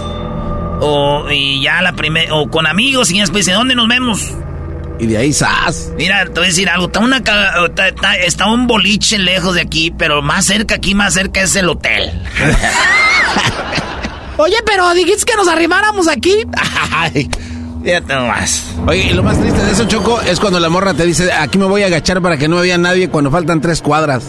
o 0.79 1.29
y 1.29 1.61
ya 1.61 1.81
la 1.81 1.93
primera, 1.93 2.33
o 2.33 2.49
con 2.49 2.65
amigos, 2.65 3.11
y 3.11 3.19
después 3.19 3.45
dice, 3.45 3.55
¿dónde 3.55 3.75
nos 3.75 3.89
vemos? 3.89 4.31
Y 4.99 5.07
de 5.07 5.17
ahí 5.17 5.33
sas. 5.33 5.91
Mira, 5.97 6.25
te 6.25 6.31
voy 6.31 6.45
a 6.45 6.47
decir 6.47 6.69
algo, 6.69 6.87
está, 6.87 6.99
una, 6.99 7.17
está, 7.17 8.15
está 8.15 8.49
un 8.49 8.65
boliche 8.65 9.17
lejos 9.17 9.55
de 9.55 9.61
aquí, 9.61 9.91
pero 9.91 10.21
más 10.21 10.45
cerca, 10.45 10.75
aquí 10.75 10.95
más 10.95 11.13
cerca 11.13 11.41
es 11.41 11.55
el 11.55 11.69
hotel. 11.69 12.11
Oye, 14.37 14.57
pero 14.65 14.93
dijiste 14.93 15.31
que 15.31 15.35
nos 15.35 15.47
arrimáramos 15.47 16.07
aquí. 16.07 16.35
Ay, 17.77 17.83
fíjate 17.83 18.13
nomás. 18.13 18.75
Oye, 18.87 19.07
y 19.11 19.13
lo 19.13 19.23
más 19.23 19.39
triste 19.39 19.61
de 19.63 19.71
eso, 19.71 19.85
Choco, 19.85 20.21
es 20.21 20.39
cuando 20.39 20.59
la 20.59 20.69
morra 20.69 20.93
te 20.93 21.05
dice, 21.05 21.31
aquí 21.31 21.57
me 21.57 21.65
voy 21.65 21.83
a 21.83 21.87
agachar 21.87 22.21
para 22.21 22.37
que 22.37 22.47
no 22.47 22.57
vea 22.57 22.77
nadie 22.77 23.09
cuando 23.09 23.31
faltan 23.31 23.61
tres 23.61 23.81
cuadras. 23.81 24.25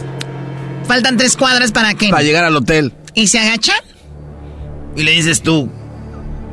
¿Faltan 0.87 1.17
tres 1.17 1.37
cuadras 1.37 1.73
para 1.73 1.95
qué? 1.95 2.09
Para 2.09 2.23
llegar 2.23 2.45
al 2.45 2.57
hotel. 2.57 2.93
¿Y 3.15 3.29
se 3.29 3.39
agachan? 3.39 3.81
Y 4.97 5.03
le 5.03 5.13
dices 5.13 5.43
tú, 5.43 5.71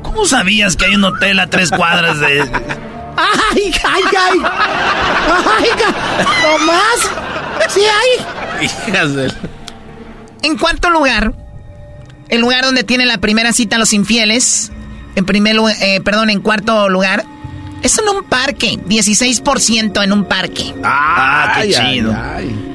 ¿cómo 0.04 0.26
sabías 0.26 0.76
que 0.76 0.86
hay 0.86 0.96
un 0.96 1.04
hotel 1.04 1.40
a 1.40 1.48
tres 1.50 1.72
cuadras 1.72 2.20
de...? 2.20 2.42
¡Ay, 3.18 3.74
ay, 3.84 4.04
ay! 4.18 4.40
¡Ay, 5.58 5.70
no 6.44 6.66
más! 6.66 7.70
¡Sí 7.70 7.82
hay! 7.82 8.66
Hijas 8.66 9.16
de... 9.16 9.32
En 10.42 10.58
cuarto 10.58 10.90
lugar, 10.90 11.34
el 12.30 12.42
lugar 12.42 12.66
donde 12.66 12.84
tiene 12.84 13.06
la 13.06 13.20
primera 13.20 13.54
cita 13.54 13.78
los 13.78 13.94
infieles, 13.94 14.72
en 15.16 15.26
primer 15.26 15.56
lugar, 15.56 15.76
eh, 15.82 16.02
perdón, 16.02 16.30
en 16.30 16.42
cuarto 16.42 16.90
lugar, 16.90 17.26
es 17.82 18.00
en 18.00 18.10
un 18.10 18.24
parque, 18.24 18.80
16% 18.88 20.04
en 20.04 20.12
un 20.12 20.26
parque. 20.26 20.74
Ah, 20.84 21.60
qué 21.62 21.72
chido. 21.72 22.12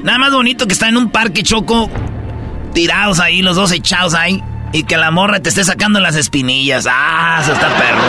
Nada 0.03 0.19
más 0.19 0.33
bonito 0.33 0.67
que 0.67 0.73
está 0.73 0.89
en 0.89 0.97
un 0.97 1.11
parque 1.11 1.43
choco, 1.43 1.91
tirados 2.73 3.21
ahí, 3.21 3.43
los 3.43 3.57
dos 3.57 3.73
echados 3.73 4.15
ahí. 4.15 4.43
Y 4.73 4.85
que 4.85 4.97
la 4.97 5.11
morra 5.11 5.41
te 5.41 5.49
esté 5.49 5.65
sacando 5.65 5.99
las 5.99 6.15
espinillas. 6.15 6.87
Ah, 6.89 7.41
eso 7.43 7.53
está 7.53 7.69
perro. 7.77 8.03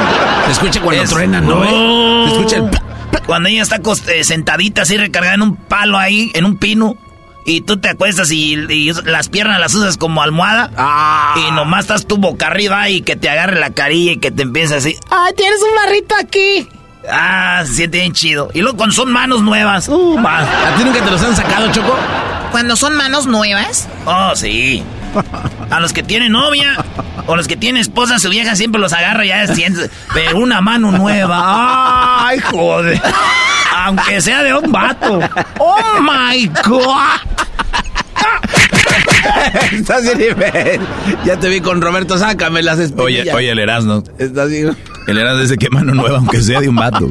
Se 0.45 0.51
escucha 0.51 0.79
cuando 0.79 1.03
truena, 1.05 1.41
¿no? 1.41 1.63
Eh? 1.63 2.25
Se 2.27 2.35
escucha 2.35 2.57
el... 2.57 2.69
Cuando 3.25 3.49
ella 3.49 3.63
está 3.63 3.79
eh, 4.13 4.23
sentadita 4.23 4.83
así 4.83 4.95
recargada 4.95 5.33
en 5.33 5.41
un 5.41 5.55
palo 5.55 5.97
ahí, 5.97 6.29
en 6.35 6.45
un 6.45 6.57
pino. 6.57 6.97
Y 7.45 7.61
tú 7.61 7.77
te 7.77 7.89
acuestas 7.89 8.31
y, 8.31 8.55
las 9.03 9.29
piernas 9.29 9.59
las 9.59 9.73
usas 9.73 9.97
como 9.97 10.21
almohada. 10.21 10.71
Ah. 10.77 11.35
Y 11.47 11.51
nomás 11.51 11.81
estás 11.81 12.05
tu 12.05 12.17
boca 12.17 12.47
arriba 12.47 12.89
y 12.89 13.01
que 13.01 13.15
te 13.15 13.29
agarre 13.29 13.59
la 13.59 13.71
carilla 13.71 14.13
y 14.13 14.17
que 14.17 14.31
te 14.31 14.43
empiece 14.43 14.75
así. 14.75 14.95
¡Ay, 15.09 15.33
tienes 15.35 15.59
un 15.61 15.75
barrito 15.75 16.15
aquí! 16.19 16.67
Ah, 17.09 17.63
se 17.65 17.73
siente 17.73 17.97
bien 17.99 18.13
chido. 18.13 18.49
Y 18.53 18.61
luego 18.61 18.77
cuando 18.77 18.95
son 18.95 19.11
manos 19.11 19.41
nuevas. 19.41 19.87
Uh, 19.87 20.19
¿A 20.19 20.75
ti 20.77 20.83
nunca 20.83 21.03
te 21.03 21.09
los 21.09 21.21
han 21.23 21.35
sacado, 21.35 21.71
Choco? 21.71 21.97
¿Cuando 22.51 22.75
son 22.75 22.95
manos 22.95 23.25
nuevas? 23.25 23.87
Oh, 24.05 24.35
sí. 24.35 24.83
A 25.69 25.79
los 25.79 25.93
que 25.93 26.03
tienen 26.03 26.33
novia 26.33 26.75
o 27.27 27.35
los 27.35 27.47
que 27.47 27.55
tienen 27.55 27.81
esposa, 27.81 28.19
su 28.19 28.29
vieja 28.29 28.55
siempre 28.55 28.79
los 28.79 28.93
agarra 28.93 29.25
ya 29.25 29.47
siente, 29.47 29.89
pero 30.13 30.37
una 30.37 30.61
mano 30.61 30.91
nueva. 30.91 32.27
Ay, 32.27 32.39
joder. 32.39 33.01
Aunque 33.73 34.21
sea 34.21 34.43
de 34.43 34.53
un 34.53 34.71
vato. 34.71 35.19
Oh 35.59 35.99
my 36.01 36.47
god. 36.65 37.19
Estás 39.71 40.17
bien, 40.17 40.35
Ya 41.25 41.37
te 41.39 41.49
vi 41.49 41.61
con 41.61 41.81
Roberto, 41.81 42.17
sácame 42.17 42.61
las 42.61 42.79
espinillas. 42.79 43.27
Oye, 43.27 43.33
oye, 43.33 43.51
el 43.51 43.59
Erasmo. 43.59 44.03
Estás 44.17 44.49
bien. 44.49 44.75
El 45.07 45.17
Erasmo 45.17 45.41
dice 45.41 45.57
que 45.57 45.69
mano 45.69 45.93
nueva, 45.93 46.17
aunque 46.17 46.41
sea 46.41 46.61
de 46.61 46.69
un 46.69 46.75
vato. 46.75 47.09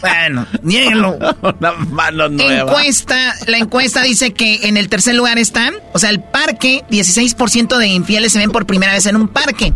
Bueno, 0.00 0.46
niéguenlo. 0.62 1.16
Una 1.42 1.72
mano 1.72 2.28
nueva. 2.28 2.70
Encuesta, 2.72 3.34
la 3.46 3.58
encuesta 3.58 4.02
dice 4.02 4.32
que 4.32 4.68
en 4.68 4.76
el 4.76 4.88
tercer 4.88 5.14
lugar 5.14 5.38
están, 5.38 5.74
o 5.92 5.98
sea, 5.98 6.10
el 6.10 6.20
parque, 6.20 6.84
16% 6.90 7.76
de 7.78 7.86
infieles 7.88 8.32
se 8.32 8.38
ven 8.38 8.50
por 8.50 8.66
primera 8.66 8.92
vez 8.92 9.06
en 9.06 9.16
un 9.16 9.28
parque. 9.28 9.72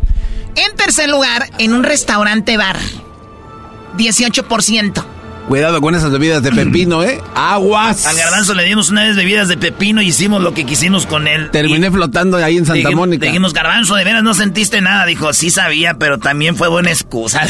En 0.57 0.77
tercer 0.77 1.09
lugar, 1.09 1.49
en 1.59 1.75
un 1.75 1.85
restaurante 1.85 2.57
bar, 2.57 2.77
18%. 3.97 5.05
Cuidado 5.49 5.81
con 5.81 5.95
esas 5.95 6.11
bebidas 6.11 6.43
de 6.43 6.51
pepino, 6.51 7.05
¿eh? 7.05 7.21
Aguas. 7.37 8.05
Al 8.07 8.17
garbanzo 8.17 8.53
le 8.55 8.65
dimos 8.65 8.91
una 8.91 9.05
vez 9.05 9.15
bebidas 9.15 9.47
de 9.47 9.57
pepino 9.57 10.03
y 10.03 10.09
hicimos 10.09 10.43
lo 10.43 10.55
que 10.55 10.67
quisimos 10.67 11.07
con 11.07 11.29
él. 11.29 11.51
Terminé 11.53 11.89
flotando 11.89 12.37
ahí 12.37 12.57
en 12.57 12.67
Santa 12.67 12.91
Mónica. 12.91 13.27
Dijimos, 13.27 13.53
garbanzo, 13.53 13.95
de 13.95 14.03
veras 14.03 14.25
no 14.25 14.35
sentiste 14.35 14.81
nada. 14.81 15.07
Dijo, 15.07 15.33
sí 15.33 15.51
sabía, 15.51 15.95
pero 15.95 16.19
también 16.19 16.57
fue 16.57 16.67
buena 16.67 16.91
excusa. 16.91 17.43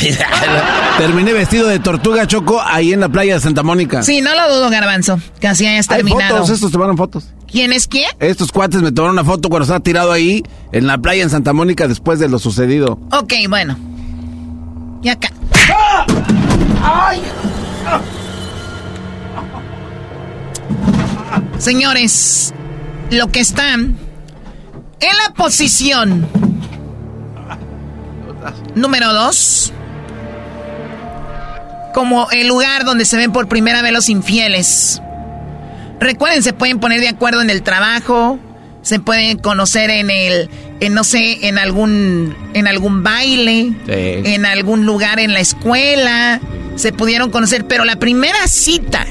Terminé 0.99 1.33
vestido 1.33 1.69
de 1.69 1.79
tortuga 1.79 2.27
choco 2.27 2.61
ahí 2.61 2.93
en 2.93 3.01
la 3.01 3.09
playa 3.09 3.35
de 3.35 3.41
Santa 3.41 3.63
Mónica. 3.63 4.03
Sí, 4.03 4.21
no 4.21 4.35
lo 4.35 4.55
dudo, 4.55 4.69
garbanzo. 4.69 5.19
Casi 5.41 5.67
hayas 5.67 5.89
terminado. 5.89 6.23
Hay 6.23 6.31
fotos, 6.33 6.51
estos 6.51 6.71
tomaron 6.71 6.99
fotos. 6.99 7.33
¿Quién 7.51 7.73
es 7.73 7.87
quién? 7.87 8.11
Estos 8.21 8.53
cuates 8.53 8.83
me 8.83 8.93
tomaron 8.93 9.15
una 9.15 9.25
foto 9.25 9.49
cuando 9.49 9.63
estaba 9.65 9.81
tirado 9.81 10.13
ahí 10.13 10.43
en 10.73 10.87
la 10.87 10.99
playa 10.99 11.23
en 11.23 11.31
Santa 11.31 11.55
Mónica 11.55 11.89
después 11.89 12.19
de 12.19 12.29
lo 12.29 12.39
sucedido. 12.39 12.99
Ok, 13.11 13.33
bueno. 13.49 13.79
Y 15.03 15.09
acá. 15.09 15.31
¡Ay! 16.83 17.23
Señores, 21.59 22.55
lo 23.11 23.29
que 23.29 23.41
están 23.41 23.97
en 25.01 25.17
la 25.27 25.35
posición 25.35 26.27
número 28.75 29.13
dos, 29.13 29.73
como 31.95 32.31
el 32.31 32.47
lugar 32.47 32.85
donde 32.85 33.05
se 33.05 33.17
ven 33.17 33.33
por 33.33 33.49
primera 33.49 33.83
vez 33.83 33.93
los 33.93 34.09
infieles. 34.09 35.01
Recuerden, 35.99 36.43
se 36.43 36.53
pueden 36.53 36.79
poner 36.79 37.01
de 37.01 37.09
acuerdo 37.09 37.41
en 37.41 37.49
el 37.49 37.63
trabajo, 37.63 38.39
se 38.83 39.01
pueden 39.01 39.39
conocer 39.39 39.91
en 39.91 40.11
el, 40.11 40.51
en, 40.81 40.95
no 40.95 41.05
sé, 41.05 41.49
en 41.49 41.59
algún, 41.59 42.37
en 42.53 42.69
algún 42.69 43.03
baile, 43.03 43.73
en 43.89 44.45
algún 44.45 44.85
lugar 44.85 45.19
en 45.19 45.33
la 45.33 45.41
escuela, 45.41 46.41
se 46.77 46.93
pudieron 46.93 47.31
conocer, 47.31 47.67
pero 47.67 47.85
la 47.85 47.97
primera 47.97 48.47
cita 48.47 49.05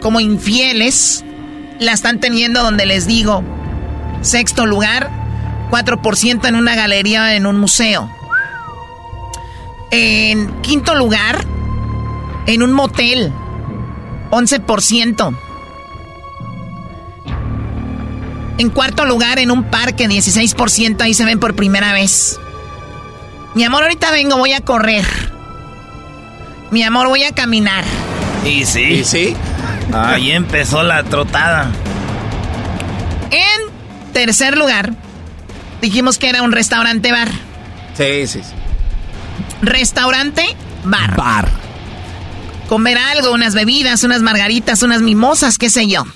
como 0.00 0.20
infieles 0.20 1.24
la 1.78 1.92
están 1.92 2.18
teniendo 2.18 2.62
donde 2.62 2.86
les 2.86 3.06
digo, 3.06 3.44
sexto 4.20 4.66
lugar, 4.66 5.10
4% 5.70 6.48
en 6.48 6.56
una 6.56 6.74
galería 6.74 7.34
en 7.34 7.46
un 7.46 7.58
museo. 7.58 8.10
En 9.90 10.60
quinto 10.62 10.94
lugar, 10.94 11.44
en 12.46 12.62
un 12.62 12.72
motel, 12.72 13.32
11%. 14.30 15.38
En 18.58 18.70
cuarto 18.70 19.04
lugar, 19.04 19.38
en 19.38 19.50
un 19.50 19.64
parque, 19.64 20.08
16%, 20.08 21.00
ahí 21.00 21.14
se 21.14 21.24
ven 21.24 21.38
por 21.38 21.54
primera 21.54 21.92
vez. 21.92 22.38
Mi 23.54 23.64
amor, 23.64 23.82
ahorita 23.82 24.10
vengo, 24.12 24.36
voy 24.36 24.52
a 24.52 24.60
correr. 24.60 25.04
Mi 26.72 26.82
amor, 26.82 27.06
voy 27.08 27.22
a 27.22 27.32
caminar. 27.32 27.84
Y 28.46 28.64
sí. 28.64 28.80
¿Y 28.80 29.04
sí? 29.04 29.36
Ahí 29.92 30.30
empezó 30.32 30.82
la 30.82 31.04
trotada. 31.04 31.70
En 33.30 34.12
tercer 34.14 34.56
lugar, 34.56 34.94
dijimos 35.82 36.16
que 36.16 36.30
era 36.30 36.42
un 36.42 36.50
restaurante 36.50 37.12
bar. 37.12 37.28
Sí, 37.92 38.26
sí, 38.26 38.42
sí. 38.42 38.54
Restaurante 39.60 40.56
bar. 40.82 41.14
Bar. 41.14 41.48
Comer 42.70 42.96
algo, 42.96 43.32
unas 43.32 43.54
bebidas, 43.54 44.02
unas 44.02 44.22
margaritas, 44.22 44.82
unas 44.82 45.02
mimosas, 45.02 45.58
qué 45.58 45.68
sé 45.68 45.86
yo. 45.88 46.06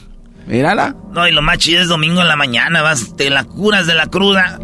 Mírala. 0.46 0.96
No, 1.12 1.28
y 1.28 1.32
lo 1.32 1.42
más 1.42 1.58
chido 1.58 1.82
es 1.82 1.88
domingo 1.88 2.22
en 2.22 2.28
la 2.28 2.36
mañana, 2.36 2.80
vas, 2.80 3.14
te 3.14 3.28
la 3.28 3.44
curas 3.44 3.86
de 3.86 3.94
la 3.94 4.06
cruda. 4.06 4.58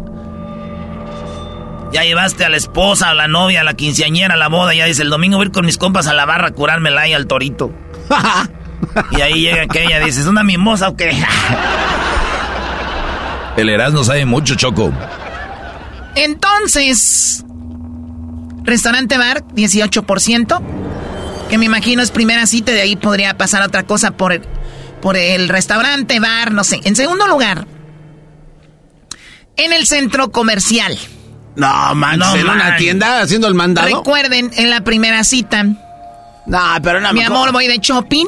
Ya 1.93 2.03
llevaste 2.03 2.43
a 2.43 2.49
la 2.49 2.57
esposa, 2.57 3.09
a 3.09 3.13
la 3.13 3.27
novia, 3.27 3.61
a 3.61 3.63
la 3.63 3.75
quinceañera, 3.75 4.33
a 4.33 4.37
la 4.37 4.47
boda. 4.47 4.73
Ya 4.73 4.85
dice, 4.85 5.03
el 5.03 5.11
domingo 5.11 5.37
voy 5.37 5.45
a 5.45 5.47
ir 5.47 5.51
con 5.51 5.63
mis 5.63 5.77
compas 5.77 6.07
a 6.07 6.13
la 6.13 6.25
barra 6.25 6.47
a 6.47 6.51
curármela 6.51 7.07
y 7.07 7.13
al 7.13 7.27
torito. 7.27 7.71
y 9.11 9.21
ahí 9.21 9.41
llega 9.41 9.61
aquella, 9.61 9.99
dice, 9.99 10.21
¿es 10.21 10.25
una 10.25 10.43
mimosa 10.43 10.89
o 10.89 10.97
qué? 10.97 11.11
el 13.57 13.69
Erasmo 13.69 14.03
sabe 14.03 14.25
mucho, 14.25 14.55
Choco. 14.55 14.91
Entonces, 16.15 17.45
restaurante 18.63 19.19
bar, 19.19 19.43
18%. 19.49 20.61
Que 21.51 21.57
me 21.59 21.65
imagino 21.65 22.01
es 22.01 22.09
primera 22.09 22.47
cita, 22.47 22.71
de 22.71 22.81
ahí 22.81 22.95
podría 22.95 23.37
pasar 23.37 23.61
otra 23.61 23.83
cosa 23.83 24.17
por 24.17 24.33
el, 24.33 24.41
por 24.99 25.15
el 25.15 25.47
restaurante, 25.47 26.19
bar, 26.19 26.51
no 26.51 26.63
sé. 26.63 26.81
En 26.85 26.95
segundo 26.95 27.27
lugar, 27.27 27.67
en 29.57 29.73
el 29.73 29.85
centro 29.85 30.31
comercial. 30.31 30.97
No, 31.55 31.95
man, 31.95 32.19
No, 32.19 32.35
en 32.35 32.49
una 32.49 32.75
tienda 32.77 33.21
haciendo 33.21 33.47
el 33.47 33.53
mandado. 33.53 33.87
Recuerden, 33.87 34.51
en 34.55 34.69
la 34.69 34.81
primera 34.81 35.23
cita, 35.23 35.63
No, 35.63 36.59
pero 36.81 36.99
no 36.99 37.13
mi 37.13 37.19
me 37.19 37.25
amor, 37.25 37.51
voy 37.51 37.67
de 37.67 37.77
shopping. 37.77 38.25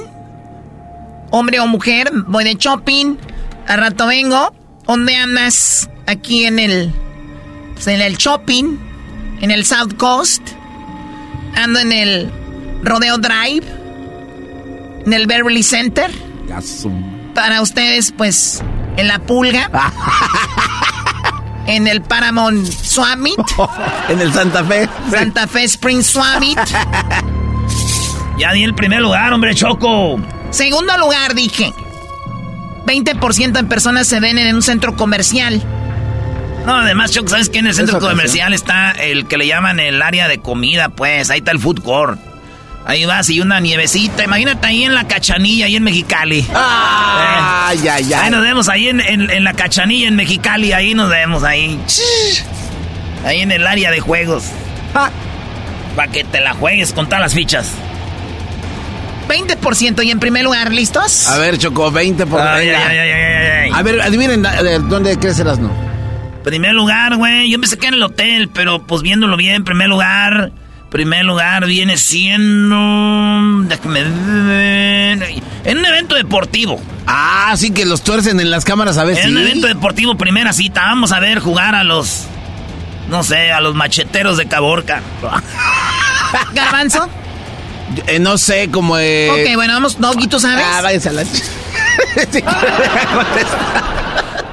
Hombre 1.32 1.60
o 1.60 1.68
mujer, 1.68 2.12
voy 2.28 2.44
de 2.44 2.54
shopping. 2.56 3.18
Al 3.68 3.80
rato 3.80 4.08
vengo. 4.08 4.54
¿Dónde 4.88 5.16
andas? 5.16 5.90
Aquí 6.08 6.46
en 6.46 6.60
el. 6.60 6.94
pues, 7.74 7.88
en 7.88 8.02
el 8.02 8.18
shopping. 8.18 8.78
En 9.42 9.52
el 9.52 9.66
South 9.66 9.96
Coast. 9.98 10.42
Ando 11.56 11.80
en 11.80 11.92
el 11.92 12.32
Rodeo 12.84 13.18
Drive, 13.18 13.66
en 15.06 15.14
el 15.14 15.26
Beverly 15.26 15.64
Center. 15.64 16.12
Para 17.34 17.62
ustedes, 17.62 18.14
pues, 18.16 18.62
en 18.98 19.08
la 19.08 19.20
Pulga. 19.20 19.70
en 21.68 21.88
el 21.88 22.02
Paramount 22.02 22.66
Summit. 22.66 23.40
en 24.10 24.22
el 24.22 24.34
Santa 24.34 24.64
Fe. 24.64 24.90
Santa 25.10 25.48
Fe 25.48 25.64
Spring 25.64 26.02
Summit. 26.04 26.60
ya 28.38 28.52
di 28.54 28.64
el 28.64 28.76
primer 28.76 29.02
lugar, 29.02 29.34
hombre, 29.34 29.56
Choco. 29.56 30.20
Segundo 30.52 30.98
lugar, 30.98 31.34
dije. 31.34 31.74
20% 32.86 33.60
en 33.60 33.68
personas 33.68 34.08
se 34.08 34.20
ven 34.20 34.38
en 34.38 34.56
un 34.56 34.62
centro 34.62 34.96
comercial. 34.96 35.62
No, 36.66 36.76
además, 36.76 37.12
Choco, 37.12 37.30
¿sabes 37.30 37.50
qué? 37.50 37.60
En 37.60 37.68
el 37.68 37.74
centro 37.74 38.00
comercial 38.00 38.54
está 38.54 38.92
el 38.92 39.28
que 39.28 39.38
le 39.38 39.48
llaman 39.48 39.80
el 39.80 40.02
área 40.02 40.28
de 40.28 40.40
comida, 40.40 40.90
pues. 40.90 41.30
Ahí 41.30 41.40
está 41.40 41.52
el 41.52 41.60
food 41.60 41.82
court. 41.82 42.20
Ahí 42.86 43.04
vas 43.06 43.30
y 43.32 43.42
una 43.42 43.60
nievecita. 43.60 44.24
Imagínate 44.24 44.68
ahí 44.68 44.84
en 44.84 44.94
la 44.94 45.08
cachanilla, 45.08 45.66
ahí 45.66 45.76
en 45.76 45.84
Mexicali. 45.84 46.46
Ah, 46.54 47.74
ya, 47.84 48.00
ya. 48.00 48.24
Ahí 48.24 48.30
nos 48.30 48.42
vemos 48.44 48.70
ahí 48.70 48.90
en, 48.90 49.44
la 49.44 49.54
cachanilla 49.54 50.08
en 50.08 50.16
Mexicali. 50.16 50.72
Ahí 50.72 50.94
nos 50.94 51.10
vemos, 51.10 51.44
ahí. 51.44 51.80
Ahí 53.26 53.42
en 53.42 53.52
el 53.52 53.66
área 53.66 53.90
de 53.90 54.00
juegos. 54.00 54.44
Para 55.96 56.12
que 56.12 56.24
te 56.24 56.42
la 56.42 56.54
juegues 56.54 56.94
con 56.94 57.08
todas 57.08 57.22
las 57.22 57.34
fichas. 57.34 57.72
20% 59.28 60.06
y 60.06 60.12
en 60.12 60.20
primer 60.20 60.44
lugar, 60.44 60.72
¿listos? 60.72 61.28
A 61.28 61.40
ver, 61.40 61.58
Choco, 61.58 61.92
20%. 61.92 62.40
Ay, 62.40 62.70
a 63.72 63.82
ver, 63.82 64.00
adivinen 64.00 64.44
dónde 64.88 65.18
crecerás, 65.18 65.58
no. 65.58 65.72
Primer 66.44 66.74
lugar, 66.74 67.16
güey. 67.16 67.50
Yo 67.50 67.60
pensé 67.60 67.80
que 67.80 67.88
en 67.88 67.96
el 67.96 68.04
hotel, 68.04 68.52
pero 68.54 68.86
pues 68.86 69.02
viéndolo 69.02 69.36
bien, 69.38 69.64
primer 69.64 69.88
lugar. 69.88 70.52
Primer 70.96 71.26
lugar 71.26 71.66
viene 71.66 71.98
siendo. 71.98 73.68
Déjame 73.68 74.00
En 75.66 75.78
un 75.78 75.86
evento 75.86 76.16
deportivo. 76.16 76.82
Ah, 77.06 77.54
sí 77.58 77.72
que 77.72 77.86
los 77.86 78.02
tuercen 78.02 78.40
en 78.40 78.50
las 78.50 78.64
cámaras 78.64 78.98
a 78.98 79.04
veces. 79.04 79.26
En 79.26 79.32
un 79.32 79.40
evento 79.40 79.68
deportivo, 79.68 80.16
primera 80.16 80.54
cita. 80.54 80.84
Vamos 80.84 81.12
a 81.12 81.20
ver 81.20 81.40
jugar 81.40 81.76
a 81.76 81.84
los. 81.84 82.28
No 83.10 83.26
sé, 83.26 83.52
a 83.52 83.60
los 83.60 83.76
macheteros 83.76 84.38
de 84.38 84.46
Caborca. 84.46 85.02
¿Garbanzo? 86.54 87.10
Eh, 88.08 88.20
no 88.20 88.38
sé, 88.38 88.70
como. 88.72 88.98
Eh... 88.98 89.32
Ok, 89.32 89.56
bueno, 89.56 89.74
vamos. 89.74 90.00
No, 90.00 90.14
¿tú 90.14 90.40
sabes? 90.40 90.64
Ah, 90.66 90.80
váyanse 90.82 91.10
a 91.10 91.12
la. 91.12 91.24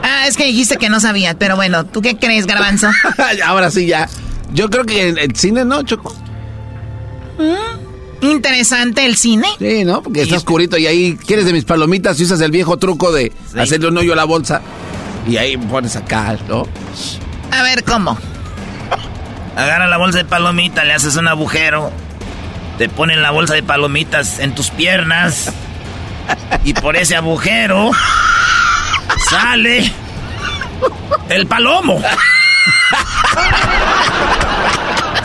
ah, 0.02 0.26
es 0.26 0.36
que 0.36 0.46
dijiste 0.46 0.76
que 0.76 0.88
no 0.88 0.98
sabía, 0.98 1.34
pero 1.34 1.54
bueno, 1.54 1.86
¿tú 1.86 2.02
qué 2.02 2.16
crees, 2.16 2.46
Garbanzo? 2.46 2.88
Ahora 3.46 3.70
sí, 3.70 3.86
ya. 3.86 4.08
Yo 4.52 4.68
creo 4.70 4.84
que 4.84 5.06
en 5.06 5.18
el 5.18 5.36
cine 5.36 5.64
no, 5.64 5.84
Choco. 5.84 6.12
Mm, 7.38 8.24
interesante 8.26 9.04
el 9.06 9.16
cine. 9.16 9.48
Sí, 9.58 9.84
¿no? 9.84 10.02
Porque 10.02 10.22
está 10.22 10.36
oscurito 10.36 10.76
y 10.78 10.86
ahí 10.86 11.16
quieres 11.26 11.44
de 11.46 11.52
mis 11.52 11.64
palomitas 11.64 12.18
y 12.20 12.24
usas 12.24 12.40
el 12.40 12.50
viejo 12.50 12.76
truco 12.76 13.12
de 13.12 13.32
hacerle 13.58 13.88
un 13.88 13.98
hoyo 13.98 14.12
a 14.12 14.16
la 14.16 14.24
bolsa. 14.24 14.60
Y 15.26 15.36
ahí 15.36 15.56
pones 15.56 15.96
acá, 15.96 16.36
¿no? 16.48 16.66
A 17.50 17.62
ver, 17.62 17.84
¿cómo? 17.84 18.18
Agarra 19.56 19.86
la 19.86 19.98
bolsa 19.98 20.18
de 20.18 20.24
palomitas, 20.24 20.84
le 20.84 20.94
haces 20.94 21.16
un 21.16 21.28
agujero, 21.28 21.92
te 22.78 22.88
ponen 22.88 23.22
la 23.22 23.30
bolsa 23.30 23.54
de 23.54 23.62
palomitas 23.62 24.38
en 24.38 24.54
tus 24.54 24.70
piernas 24.70 25.52
y 26.64 26.72
por 26.72 26.96
ese 26.96 27.16
agujero 27.16 27.90
sale 29.28 29.92
el 31.28 31.46
palomo. 31.46 32.02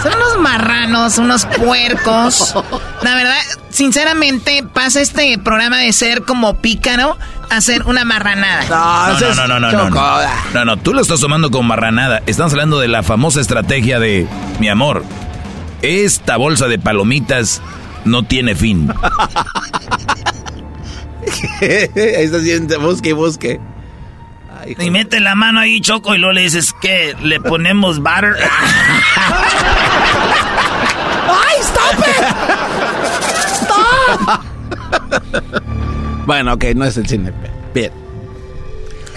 Son 0.02 0.14
unos 0.14 0.40
marranos, 0.40 1.18
unos 1.18 1.46
puercos. 1.46 2.54
La 3.02 3.16
verdad, 3.16 3.40
sinceramente, 3.70 4.64
pasa 4.64 5.02
este 5.02 5.38
programa 5.38 5.80
de 5.80 5.92
ser 5.94 6.24
como 6.24 6.58
pícaro 6.58 7.18
a 7.50 7.62
ser 7.62 7.84
una 7.84 8.04
marranada. 8.06 8.66
No, 8.70 9.20
no, 9.20 9.36
no, 9.36 9.48
no, 9.48 9.60
no, 9.60 9.72
no, 9.72 9.90
no. 10.54 10.66
No, 10.66 10.78
tú 10.78 10.94
lo 10.94 11.02
estás 11.02 11.20
tomando 11.20 11.50
como 11.50 11.70
marranada. 11.70 12.22
Estamos 12.26 12.54
hablando 12.54 12.80
de 12.80 12.88
la 12.88 13.04
famosa 13.04 13.42
estrategia 13.42 14.00
de 14.00 14.28
mi 14.60 14.70
amor. 14.70 15.04
Esta 15.82 16.38
bolsa 16.38 16.68
de 16.68 16.80
palomitas 16.80 17.62
no 18.06 18.24
tiene 18.24 18.56
fin. 18.56 18.92
Ahí 21.62 22.24
está 22.24 22.38
haciendo, 22.38 22.80
busque, 22.80 23.14
busque. 23.14 23.60
Y 24.80 24.90
mete 24.92 25.20
la 25.20 25.36
mano 25.36 25.60
ahí, 25.60 25.82
Choco, 25.82 26.16
y 26.16 26.18
luego 26.18 26.34
le 26.34 26.42
dices 26.42 26.74
que 26.82 27.16
le 27.22 27.40
ponemos 27.40 28.00
butter. 28.00 28.36
¡Ay, 31.30 31.56
stop 31.62 32.00
it! 32.00 32.24
¡Stop! 33.54 34.42
bueno, 36.26 36.54
ok, 36.54 36.64
no 36.76 36.86
es 36.86 36.98
el 36.98 37.08
cine. 37.08 37.32
Bien. 37.74 37.92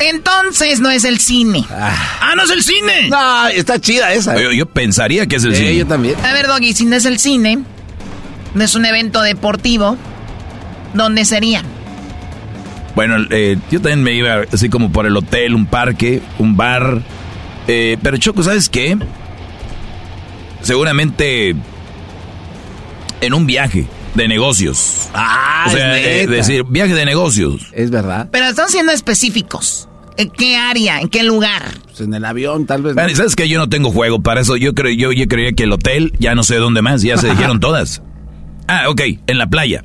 Entonces 0.01 0.81
no 0.81 0.91
es 0.91 1.05
el 1.05 1.21
cine. 1.21 1.65
Ah, 1.71 2.33
no 2.35 2.43
es 2.45 2.51
el 2.51 2.63
cine. 2.63 3.09
No, 3.09 3.49
está 3.49 3.79
chida 3.79 4.13
esa. 4.13 4.35
Yo, 4.41 4.67
pensaría 4.67 5.27
que 5.27 5.37
es 5.37 5.45
el 5.45 5.55
cine. 5.55 5.77
Yo 5.77 5.87
también. 5.87 6.17
A 6.25 6.33
ver, 6.33 6.47
Doggy, 6.47 6.73
si 6.73 6.87
no 6.87 6.97
es 6.97 7.05
el 7.05 7.19
cine, 7.19 7.59
no 8.55 8.65
es 8.65 8.75
un 8.75 8.87
evento 8.87 9.21
deportivo, 9.21 9.99
¿dónde 10.95 11.27
sería? 11.27 11.63
Bueno, 12.95 13.17
eh, 13.31 13.57
yo 13.71 13.81
también 13.81 14.03
me 14.03 14.13
iba 14.15 14.43
así 14.53 14.69
como 14.69 14.91
por 14.91 15.07
el 15.07 15.17
hotel, 15.17 15.55
un 15.55 15.67
parque, 15.67 16.21
un 16.39 16.57
bar. 16.57 17.03
Eh, 17.69 17.97
pero 18.03 18.17
Choco, 18.17 18.43
¿sabes 18.43 18.69
qué? 18.69 18.97
seguramente 20.63 21.55
en 23.21 23.35
un 23.35 23.47
viaje 23.47 23.87
de 24.15 24.29
negocios. 24.29 25.09
Ah, 25.15 25.65
o 25.69 25.71
sea, 25.71 25.99
es 25.99 26.29
decir, 26.29 26.65
viaje 26.65 26.95
de 26.95 27.05
negocios. 27.05 27.69
Es 27.73 27.91
verdad. 27.91 28.29
Pero 28.31 28.47
están 28.47 28.69
siendo 28.69 28.93
específicos. 28.93 29.89
¿En 30.17 30.31
qué 30.31 30.57
área? 30.57 31.01
¿En 31.01 31.09
qué 31.09 31.23
lugar? 31.23 31.63
Pues 31.87 32.01
en 32.01 32.13
el 32.13 32.25
avión, 32.25 32.67
tal 32.67 32.83
vez. 32.83 32.95
¿Sabes 33.17 33.37
que 33.37 33.49
Yo 33.49 33.59
no 33.59 33.69
tengo 33.69 33.91
juego 33.91 34.21
para 34.21 34.41
eso. 34.41 34.57
Yo 34.57 34.75
creo, 34.75 34.93
yo, 34.93 35.13
yo 35.13 35.29
creía 35.29 35.53
que 35.53 35.63
el 35.63 35.73
hotel, 35.73 36.13
ya 36.19 36.35
no 36.35 36.43
sé 36.43 36.57
dónde 36.57 36.83
más, 36.83 37.03
ya 37.03 37.17
se 37.17 37.31
dijeron 37.31 37.61
todas. 37.61 38.03
Ah, 38.67 38.89
ok, 38.89 39.01
en 39.27 39.39
la 39.39 39.47
playa. 39.49 39.85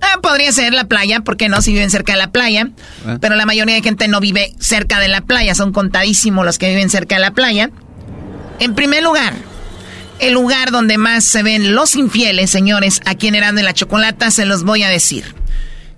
Ah, 0.00 0.20
podría 0.22 0.52
ser 0.52 0.72
la 0.72 0.84
playa, 0.84 1.20
porque 1.20 1.48
no 1.48 1.60
si 1.60 1.72
viven 1.72 1.90
cerca 1.90 2.12
de 2.12 2.18
la 2.18 2.30
playa. 2.30 2.70
Ah. 3.06 3.18
Pero 3.20 3.34
la 3.34 3.46
mayoría 3.46 3.74
de 3.74 3.82
gente 3.82 4.08
no 4.08 4.20
vive 4.20 4.54
cerca 4.58 5.00
de 5.00 5.08
la 5.08 5.22
playa. 5.22 5.54
Son 5.54 5.72
contadísimos 5.72 6.44
los 6.44 6.58
que 6.58 6.68
viven 6.68 6.90
cerca 6.90 7.16
de 7.16 7.20
la 7.20 7.32
playa. 7.32 7.70
En 8.60 8.74
primer 8.74 9.02
lugar, 9.02 9.34
el 10.18 10.34
lugar 10.34 10.70
donde 10.70 10.98
más 10.98 11.24
se 11.24 11.42
ven 11.42 11.74
los 11.74 11.94
infieles, 11.94 12.50
señores, 12.50 13.00
aquí 13.06 13.28
en 13.28 13.34
Erando 13.34 13.60
en 13.60 13.64
la 13.64 13.74
Chocolata, 13.74 14.30
se 14.30 14.46
los 14.46 14.64
voy 14.64 14.82
a 14.82 14.88
decir. 14.88 15.34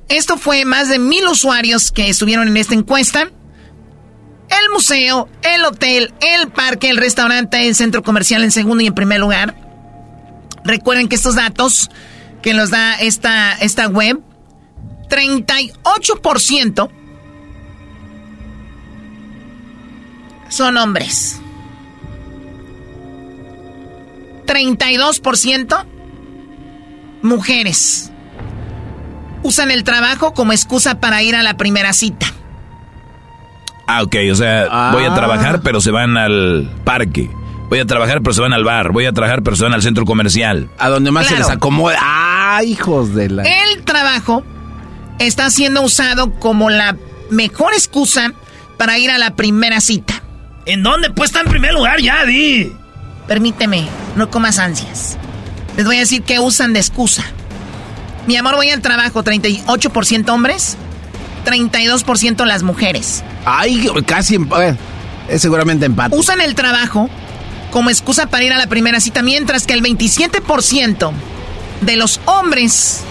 Esto 0.08 0.36
fue 0.36 0.64
más 0.64 0.88
de 0.88 0.98
mil 0.98 1.26
usuarios 1.28 1.90
que 1.90 2.08
estuvieron 2.08 2.48
en 2.48 2.56
esta 2.56 2.74
encuesta. 2.74 3.22
El 3.22 4.70
museo, 4.72 5.28
el 5.42 5.64
hotel, 5.64 6.12
el 6.20 6.48
parque, 6.48 6.90
el 6.90 6.96
restaurante, 6.96 7.66
el 7.66 7.76
centro 7.76 8.02
comercial 8.02 8.42
en 8.42 8.50
segundo 8.50 8.82
y 8.82 8.88
en 8.88 8.94
primer 8.94 9.20
lugar. 9.20 9.54
Recuerden 10.64 11.08
que 11.08 11.14
estos 11.14 11.36
datos 11.36 11.88
que 12.42 12.54
nos 12.54 12.70
da 12.70 12.94
esta, 12.94 13.52
esta 13.54 13.88
web, 13.88 14.20
38% 15.08 16.90
son 20.48 20.76
hombres. 20.76 21.40
32% 24.46 25.84
mujeres. 27.22 28.10
Usan 29.42 29.70
el 29.70 29.84
trabajo 29.84 30.34
como 30.34 30.52
excusa 30.52 31.00
para 31.00 31.22
ir 31.22 31.36
a 31.36 31.42
la 31.42 31.56
primera 31.56 31.92
cita. 31.92 32.26
Ah, 33.86 34.02
ok, 34.02 34.16
o 34.30 34.34
sea, 34.34 34.90
voy 34.92 35.04
a 35.04 35.14
trabajar 35.14 35.56
ah. 35.56 35.60
pero 35.64 35.80
se 35.80 35.90
van 35.90 36.16
al 36.16 36.70
parque. 36.84 37.30
Voy 37.70 37.78
a 37.78 37.86
trabajar 37.86 38.20
pero 38.20 38.34
se 38.34 38.40
van 38.40 38.52
al 38.52 38.64
bar. 38.64 38.90
Voy 38.90 39.06
a 39.06 39.12
trabajar 39.12 39.42
pero 39.42 39.54
se 39.54 39.62
van 39.62 39.72
al 39.72 39.82
centro 39.82 40.04
comercial. 40.04 40.68
A 40.76 40.88
donde 40.88 41.12
más 41.12 41.28
se 41.28 41.36
les 41.38 41.48
acomoda. 41.48 41.96
Ah, 42.00 42.62
hijos 42.64 43.14
de 43.14 43.30
la... 43.30 43.44
El 43.44 43.84
trabajo 43.84 44.42
está 45.20 45.48
siendo 45.50 45.80
usado 45.82 46.32
como 46.40 46.68
la 46.68 46.96
mejor 47.30 47.72
excusa 47.72 48.32
para 48.76 48.98
ir 48.98 49.10
a 49.12 49.18
la 49.18 49.36
primera 49.36 49.80
cita. 49.80 50.20
¿En 50.66 50.82
dónde? 50.82 51.10
Pues 51.10 51.30
está 51.30 51.42
en 51.42 51.46
primer 51.46 51.72
lugar 51.72 52.00
ya, 52.00 52.24
di. 52.24 52.72
Permíteme, 53.28 53.86
no 54.16 54.30
comas 54.30 54.58
ansias. 54.58 55.16
Les 55.76 55.86
voy 55.86 55.96
a 55.96 56.00
decir 56.00 56.22
que 56.22 56.40
usan 56.40 56.72
de 56.72 56.80
excusa. 56.80 57.22
Mi 58.26 58.36
amor, 58.36 58.56
voy 58.56 58.70
al 58.70 58.80
trabajo, 58.80 59.22
38% 59.22 60.28
hombres, 60.28 60.76
32% 61.46 62.44
las 62.44 62.64
mujeres. 62.64 63.22
Ay, 63.44 63.88
casi, 64.04 64.38
es 65.28 65.40
seguramente 65.40 65.86
empate. 65.86 66.16
Usan 66.16 66.40
el 66.40 66.56
trabajo 66.56 67.08
como 67.70 67.90
excusa 67.90 68.26
para 68.26 68.44
ir 68.44 68.52
a 68.52 68.58
la 68.58 68.66
primera 68.66 69.00
cita, 69.00 69.22
mientras 69.22 69.66
que 69.66 69.74
el 69.74 69.82
27% 69.82 71.12
de 71.80 71.96
los 71.96 72.20
hombres, 72.26 73.02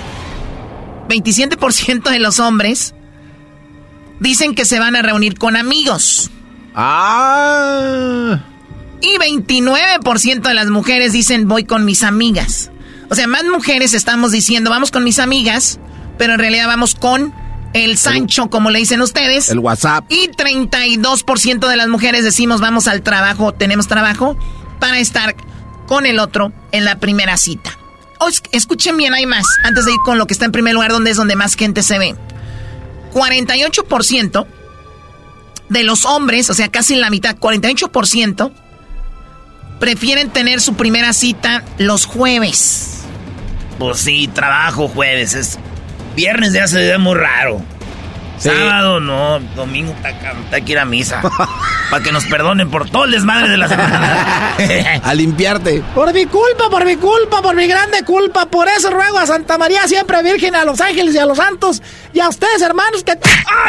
27% 1.08 2.10
de 2.10 2.20
los 2.20 2.40
hombres 2.40 2.94
dicen 4.20 4.54
que 4.54 4.66
se 4.66 4.80
van 4.80 4.96
a 4.96 5.02
reunir 5.02 5.38
con 5.38 5.56
amigos. 5.56 6.30
Ah. 6.76 8.40
Y 9.02 9.18
29% 9.18 10.42
de 10.42 10.54
las 10.54 10.68
mujeres 10.68 11.14
dicen 11.14 11.48
voy 11.48 11.64
con 11.64 11.86
mis 11.86 12.04
amigas. 12.04 12.72
O 13.10 13.16
sea, 13.16 13.28
más 13.28 13.44
mujeres 13.46 13.94
estamos 13.94 14.32
diciendo, 14.32 14.70
vamos 14.70 14.92
con 14.92 15.04
mis 15.04 15.20
amigas, 15.20 15.80
pero 16.18 16.34
en 16.34 16.40
realidad 16.40 16.68
vamos 16.68 16.96
con 16.96 17.34
el 17.74 17.98
Sancho, 17.98 18.50
como 18.50 18.70
le 18.70 18.80
dicen 18.80 19.02
ustedes. 19.02 19.50
El 19.50 19.60
WhatsApp. 19.60 20.06
Y 20.10 20.30
32% 20.30 21.68
de 21.68 21.78
las 21.78 21.88
mujeres 21.88 22.24
decimos, 22.24 22.62
vamos 22.62 22.88
al 22.88 23.02
trabajo, 23.02 23.54
tenemos 23.54 23.88
trabajo, 23.88 24.38
para 24.80 25.00
estar 25.00 25.36
con 25.88 26.06
el 26.06 26.20
otro 26.20 26.52
en 26.72 26.86
la 26.86 27.00
primera 27.00 27.38
cita. 27.38 27.72
escuchen 28.52 28.98
bien, 28.98 29.14
hay 29.14 29.26
más, 29.26 29.46
antes 29.64 29.86
de 29.86 29.92
ir 29.92 30.00
con 30.06 30.18
lo 30.18 30.28
que 30.28 30.34
está 30.34 30.46
en 30.46 30.52
primer 30.52 30.74
lugar, 30.74 30.92
donde 30.92 31.12
es 31.12 31.18
donde 31.18 31.36
más 31.36 31.56
gente 31.56 31.84
se 31.84 32.00
ve. 32.00 32.16
48% 33.14 34.46
de 35.70 35.84
los 35.84 36.06
hombres, 36.06 36.50
o 36.50 36.54
sea, 36.54 36.70
casi 36.70 36.96
la 36.96 37.10
mitad, 37.10 37.38
48%, 37.38 38.52
prefieren 39.80 40.30
tener 40.30 40.62
su 40.62 40.76
primera 40.76 41.14
cita 41.14 41.64
los 41.78 42.06
jueves. 42.06 43.02
Pues 43.78 44.00
sí, 44.00 44.28
trabajo 44.28 44.88
jueves. 44.88 45.34
Es 45.36 45.58
viernes 46.16 46.54
ya 46.54 46.68
se 46.68 46.78
ve 46.78 46.98
muy 46.98 47.16
raro. 47.16 47.62
Sábado 48.40 49.02
no, 49.02 49.40
domingo 49.56 49.94
hay 50.52 50.62
que 50.62 50.72
ir 50.72 50.80
a 50.80 50.86
misa. 50.86 51.22
para 51.90 52.04
que 52.04 52.12
nos 52.12 52.26
perdonen 52.26 52.70
por 52.70 52.90
todo 52.90 53.06
el 53.06 53.12
desmadre 53.12 53.50
de 53.50 53.58
la 53.58 53.68
semana. 53.68 54.56
a 55.04 55.14
limpiarte. 55.14 55.84
Por 55.94 56.14
mi 56.14 56.26
culpa, 56.26 56.70
por 56.70 56.86
mi 56.86 56.96
culpa, 56.96 57.42
por 57.42 57.56
mi 57.56 57.68
grande 57.68 58.04
culpa. 58.04 58.46
Por 58.46 58.70
eso 58.70 58.92
ruego 58.92 59.18
a 59.18 59.28
Santa 59.28 59.58
María 59.58 59.88
siempre 59.88 60.24
Virgen, 60.24 60.56
a 60.56 60.64
los 60.64 60.80
ángeles 60.80 61.16
y 61.16 61.18
a 61.18 61.26
los 61.26 61.38
santos. 61.38 61.82
Y 62.14 62.22
a 62.22 62.30
ustedes, 62.30 62.62
hermanos, 62.62 63.04
que... 63.04 63.18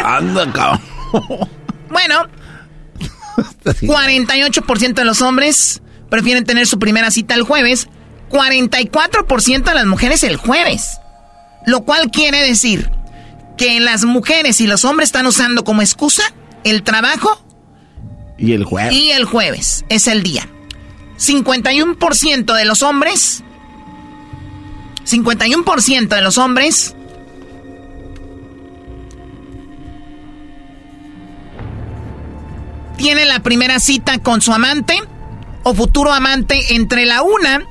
Anda, 0.05 0.53
cabrón. 0.53 0.81
bueno, 1.91 2.27
48% 3.65 4.95
de 4.95 5.05
los 5.05 5.21
hombres 5.21 5.83
prefieren 6.09 6.45
tener 6.45 6.67
su 6.69 6.79
primera 6.79 7.11
cita 7.11 7.35
el 7.35 7.43
jueves. 7.43 7.89
44% 8.31 9.65
de 9.65 9.75
las 9.75 9.87
mujeres 9.87 10.23
el 10.23 10.37
jueves. 10.37 11.01
Lo 11.67 11.83
cual 11.83 12.11
quiere 12.11 12.41
decir 12.43 12.91
que 13.57 13.81
las 13.81 14.05
mujeres 14.05 14.61
y 14.61 14.67
los 14.67 14.85
hombres 14.85 15.09
están 15.09 15.27
usando 15.27 15.65
como 15.65 15.83
excusa 15.83 16.23
el 16.65 16.83
trabajo 16.83 17.43
y 18.39 18.53
el 18.53 18.65
jueves. 18.65 18.95
Y 18.95 19.11
el 19.11 19.25
jueves 19.25 19.85
es 19.91 20.07
el 20.07 20.23
día. 20.23 20.49
51% 21.19 22.57
de 22.57 22.65
los 22.65 22.83
hombres 22.83 23.45
51% 25.11 26.09
de 26.09 26.21
los 26.21 26.39
hombres 26.39 26.95
tienen 32.97 33.29
la 33.29 33.41
primera 33.41 33.81
cita 33.81 34.19
con 34.19 34.41
su 34.41 34.53
amante 34.53 34.99
o 35.63 35.75
futuro 35.75 36.13
amante 36.13 36.75
entre 36.75 37.07
la 37.07 37.23
una 37.23 37.65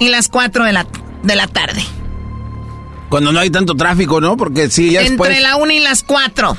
y 0.00 0.08
las 0.08 0.28
4 0.28 0.64
de 0.64 0.72
la, 0.72 0.86
de 1.22 1.36
la 1.36 1.46
tarde. 1.46 1.82
Cuando 3.08 3.32
no 3.32 3.40
hay 3.40 3.50
tanto 3.50 3.74
tráfico, 3.74 4.20
¿no? 4.20 4.36
Porque 4.36 4.70
sí, 4.70 4.90
ya 4.92 5.02
Entre 5.02 5.40
la 5.40 5.56
una 5.56 5.72
y 5.74 5.80
las 5.80 6.02
4. 6.02 6.56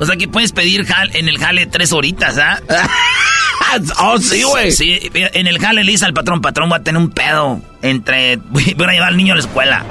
O 0.00 0.06
sea 0.06 0.16
que 0.16 0.28
puedes 0.28 0.52
pedir 0.52 0.86
en 1.14 1.28
el 1.28 1.38
jale 1.38 1.66
tres 1.66 1.92
horitas, 1.92 2.38
¿ah? 2.38 2.60
oh, 4.00 4.18
sí, 4.18 4.42
güey. 4.44 4.70
Sí, 4.70 5.10
en 5.12 5.46
el 5.46 5.58
jale 5.58 5.82
le 5.84 5.92
dice 5.92 6.04
al 6.06 6.14
patrón, 6.14 6.40
patrón, 6.40 6.68
voy 6.68 6.78
a 6.78 6.82
tener 6.82 7.00
un 7.00 7.10
pedo 7.10 7.60
entre... 7.82 8.36
Voy 8.50 8.62
a 8.62 8.92
llevar 8.92 9.08
al 9.08 9.16
niño 9.16 9.32
a 9.32 9.36
la 9.36 9.42
escuela. 9.42 9.84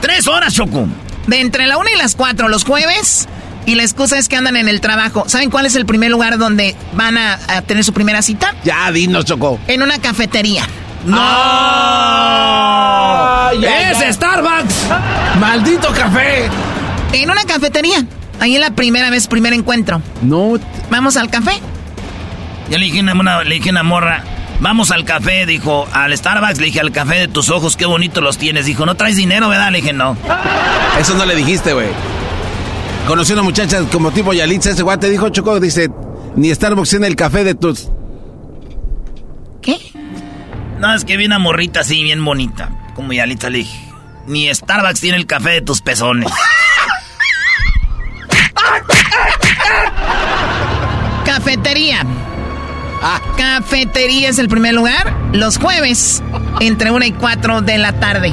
Tres 0.00 0.26
horas, 0.26 0.54
Choco. 0.54 0.86
De 1.26 1.40
entre 1.40 1.66
la 1.66 1.78
una 1.78 1.92
y 1.92 1.96
las 1.96 2.14
cuatro, 2.14 2.48
los 2.48 2.64
jueves, 2.64 3.28
y 3.68 3.74
la 3.74 3.82
excusa 3.82 4.18
es 4.18 4.28
que 4.28 4.36
andan 4.36 4.56
en 4.56 4.68
el 4.68 4.80
trabajo. 4.80 5.24
¿Saben 5.28 5.50
cuál 5.50 5.66
es 5.66 5.76
el 5.76 5.84
primer 5.84 6.10
lugar 6.10 6.38
donde 6.38 6.74
van 6.94 7.18
a, 7.18 7.38
tener 7.66 7.84
su 7.84 7.92
primera 7.92 8.22
cita? 8.22 8.54
Ya, 8.64 8.90
dinos, 8.90 9.26
Choco. 9.26 9.60
En 9.66 9.82
una 9.82 9.98
cafetería. 9.98 10.66
¡No! 11.04 11.18
¡Es 13.62 14.14
Starbucks! 14.14 14.86
¡Maldito 15.40 15.88
café! 15.92 16.48
En 17.12 17.30
una 17.30 17.44
cafetería. 17.44 18.04
Ahí 18.40 18.54
es 18.54 18.60
la 18.60 18.70
primera 18.70 19.10
vez, 19.10 19.26
primer 19.26 19.52
encuentro. 19.52 20.00
No. 20.22 20.54
¿Vamos 20.90 21.16
al 21.16 21.30
café? 21.30 21.52
Ya 22.70 22.78
le 22.78 22.86
dije 22.86 23.00
una, 23.00 23.44
le 23.44 23.54
dije 23.54 23.70
una 23.70 23.82
morra, 23.82 24.22
vamos 24.60 24.90
al 24.90 25.04
café, 25.04 25.46
dijo, 25.46 25.88
al 25.92 26.16
Starbucks, 26.16 26.58
le 26.58 26.66
dije, 26.66 26.80
al 26.80 26.92
café 26.92 27.14
de 27.16 27.28
tus 27.28 27.48
ojos, 27.50 27.76
qué 27.76 27.86
bonito 27.86 28.20
los 28.20 28.36
tienes. 28.36 28.66
Dijo, 28.66 28.84
¿no 28.84 28.94
traes 28.94 29.16
dinero, 29.16 29.48
verdad? 29.48 29.70
Le 29.70 29.78
dije, 29.78 29.92
no. 29.92 30.16
Eso 31.00 31.14
no 31.14 31.24
le 31.24 31.34
dijiste, 31.34 31.72
güey. 31.72 31.88
Conocí 33.06 33.32
a 33.32 33.36
una 33.36 33.42
muchacha 33.42 33.80
como 33.90 34.10
tipo 34.10 34.34
Yalitza, 34.34 34.70
ese 34.70 34.82
guate 34.82 35.08
dijo, 35.08 35.30
Choco, 35.30 35.58
dice, 35.60 35.88
ni 36.36 36.54
Starbucks 36.54 36.90
tiene 36.90 37.06
el 37.06 37.16
café 37.16 37.42
de 37.44 37.54
tus... 37.54 37.88
No, 40.78 40.94
es 40.94 41.04
que 41.04 41.16
vi 41.16 41.26
una 41.26 41.38
morrita 41.38 41.80
así, 41.80 42.02
bien 42.04 42.24
bonita, 42.24 42.70
como 42.94 43.12
Yalitza, 43.12 43.50
le 43.50 43.58
dije, 43.58 43.88
ni 44.26 44.52
Starbucks 44.52 45.00
tiene 45.00 45.16
el 45.16 45.26
café 45.26 45.50
de 45.50 45.60
tus 45.62 45.80
pezones. 45.82 46.30
Cafetería. 51.24 52.04
Ah. 53.02 53.20
Cafetería 53.36 54.28
es 54.28 54.38
el 54.38 54.48
primer 54.48 54.74
lugar. 54.74 55.14
Los 55.32 55.58
jueves, 55.58 56.22
entre 56.60 56.90
1 56.90 57.04
y 57.06 57.12
4 57.12 57.60
de 57.62 57.78
la 57.78 57.92
tarde. 57.98 58.32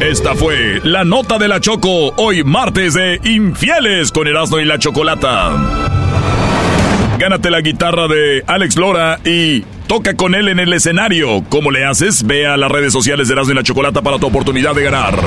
Esta 0.00 0.34
fue 0.34 0.80
la 0.84 1.04
nota 1.04 1.38
de 1.38 1.48
la 1.48 1.60
Choco, 1.60 2.12
hoy 2.16 2.44
martes 2.44 2.94
de 2.94 3.18
Infieles 3.24 4.12
con 4.12 4.26
Erasmo 4.26 4.60
y 4.60 4.66
la 4.66 4.78
Chocolata. 4.78 5.52
Gánate 7.18 7.50
la 7.50 7.62
guitarra 7.62 8.06
de 8.08 8.44
Alex 8.46 8.76
Lora 8.76 9.18
y 9.24 9.64
toca 9.86 10.14
con 10.14 10.34
él 10.34 10.48
en 10.48 10.58
el 10.58 10.72
escenario. 10.72 11.44
¿Cómo 11.48 11.70
le 11.70 11.84
haces? 11.84 12.24
Ve 12.24 12.46
a 12.46 12.56
las 12.56 12.70
redes 12.70 12.92
sociales 12.92 13.28
de 13.28 13.34
Erasmo 13.34 13.52
y 13.52 13.56
la 13.56 13.62
Chocolata 13.62 14.02
para 14.02 14.18
tu 14.18 14.26
oportunidad 14.26 14.74
de 14.74 14.82
ganar. 14.82 15.18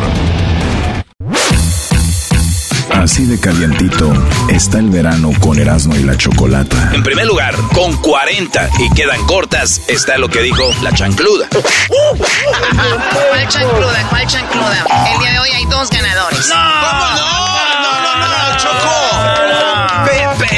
Así 2.92 3.26
de 3.26 3.40
calientito 3.40 4.12
está 4.50 4.80
el 4.80 4.90
verano 4.90 5.32
con 5.40 5.58
Erasmo 5.58 5.96
y 5.96 6.04
la 6.04 6.18
Chocolata. 6.18 6.92
En 6.94 7.02
primer 7.02 7.26
lugar, 7.26 7.56
con 7.74 7.96
40 7.98 8.70
y 8.80 8.90
quedan 8.94 9.26
cortas, 9.26 9.82
está 9.88 10.18
lo 10.18 10.28
que 10.28 10.42
dijo 10.42 10.70
la 10.82 10.92
chancluda. 10.92 11.48
¿Cuál 11.50 13.48
chancluda? 13.48 14.08
¿Cuál 14.10 14.28
chancluda? 14.28 14.86
El 15.14 15.20
día 15.22 15.32
de 15.32 15.40
hoy 15.40 15.50
hay 15.50 15.66
dos 15.66 15.90
ganadores. 15.90 16.50
¡No! 16.50 16.56
¿Cómo 16.56 17.06
no? 17.16 17.40
No, 17.82 18.02
no, 18.02 18.28
no, 18.28 18.58
Choco. 18.58 18.96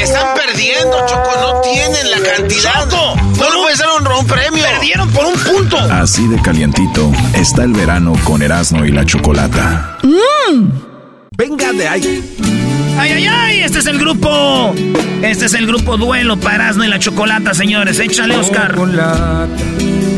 están 0.02 0.34
perdiendo, 0.34 1.06
Choco. 1.06 1.30
No 1.40 1.60
tienen 1.60 2.10
la 2.10 2.18
cantidad. 2.18 2.72
Choco, 2.90 3.01
Así 5.92 6.26
de 6.26 6.40
calientito 6.40 7.12
está 7.34 7.64
el 7.64 7.74
verano 7.74 8.14
con 8.24 8.40
Erasmo 8.40 8.82
y 8.86 8.90
la 8.90 9.04
Chocolata. 9.04 9.98
Mmm. 10.02 10.68
Venga 11.36 11.70
de 11.72 11.86
ahí. 11.86 12.36
¡Ay, 12.98 13.10
ay, 13.12 13.26
ay! 13.26 13.60
Este 13.60 13.80
es 13.80 13.86
el 13.86 13.98
grupo. 13.98 14.74
Este 15.22 15.44
es 15.44 15.54
el 15.54 15.66
grupo 15.66 15.98
Duelo 15.98 16.38
para 16.38 16.54
Erasmo 16.54 16.84
y 16.84 16.88
la 16.88 16.98
Chocolata, 16.98 17.52
señores. 17.52 18.00
Échale, 18.00 18.36
Oscar. 18.38 18.72
Chocolata, 18.72 19.48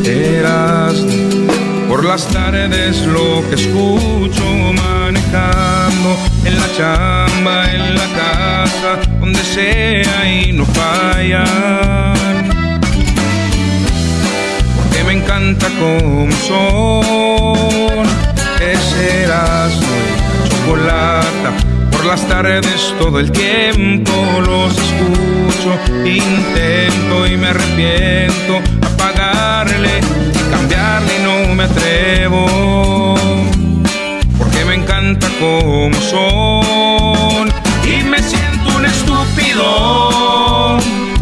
Erasmo. 0.05 1.11
Por 1.89 2.05
las 2.05 2.29
tardes 2.29 3.05
lo 3.07 3.43
que 3.51 3.57
escucho 3.57 4.45
manejando 4.75 6.17
en 6.45 6.57
la 6.57 6.73
chamba, 6.77 7.67
en 7.73 7.95
la 7.97 8.07
casa, 8.15 9.11
donde 9.19 9.43
sea 9.43 10.41
y 10.41 10.53
no 10.53 10.65
fallan. 10.67 12.14
Encanta 15.45 15.69
como 15.79 16.33
son, 16.49 18.07
ese 18.59 19.25
Erasmo 19.25 19.87
por 21.93 22.07
las 22.07 22.27
tardes 22.29 22.95
todo 22.99 23.21
el 23.21 23.31
tiempo 23.31 24.11
los 24.41 24.73
escucho, 24.73 25.79
intento 26.07 27.27
y 27.27 27.37
me 27.37 27.49
arrepiento 27.49 28.59
apagarle 28.87 30.01
y 30.33 30.51
cambiarle 30.51 31.13
y 31.19 31.23
no 31.23 31.55
me 31.55 31.65
atrevo. 31.65 33.15
Porque 34.39 34.65
me 34.65 34.77
encanta 34.77 35.29
como 35.39 35.95
son 36.01 37.53
y 37.85 38.03
me 38.03 38.23
siento 38.23 38.77
un 38.79 38.87
estúpido. 38.87 40.79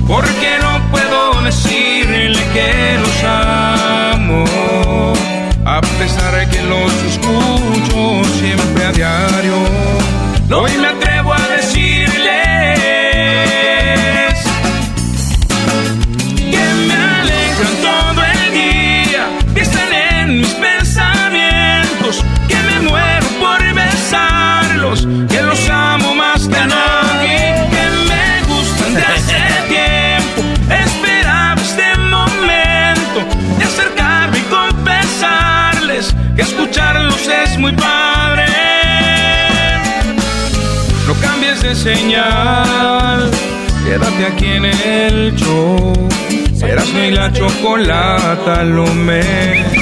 Porque 0.07 0.59
no 0.61 0.81
puedo 0.93 1.43
decirle 1.43 2.39
que 2.53 2.99
los 3.01 3.25
A 5.65 5.81
pesar 5.99 6.35
de 6.37 6.49
que 6.49 6.63
los 6.63 6.93
escucho 7.05 8.25
siempre 8.39 8.85
a 8.85 8.93
diario. 8.93 9.55
Hoy 10.55 10.77
me 10.79 10.89
atrevo 10.89 11.12
muy 37.63 37.73
padre. 37.75 38.45
No 41.07 41.15
cambies 41.21 41.63
de 41.63 41.75
señal, 41.77 43.31
quédate 43.85 44.27
aquí 44.27 44.47
en 44.47 44.65
el 44.65 45.35
show. 45.37 46.09
Serás 46.55 46.93
mi 46.93 47.13
la 47.13 47.33
chocolata, 47.33 48.65
lo 48.65 48.87
mejor. 48.95 49.73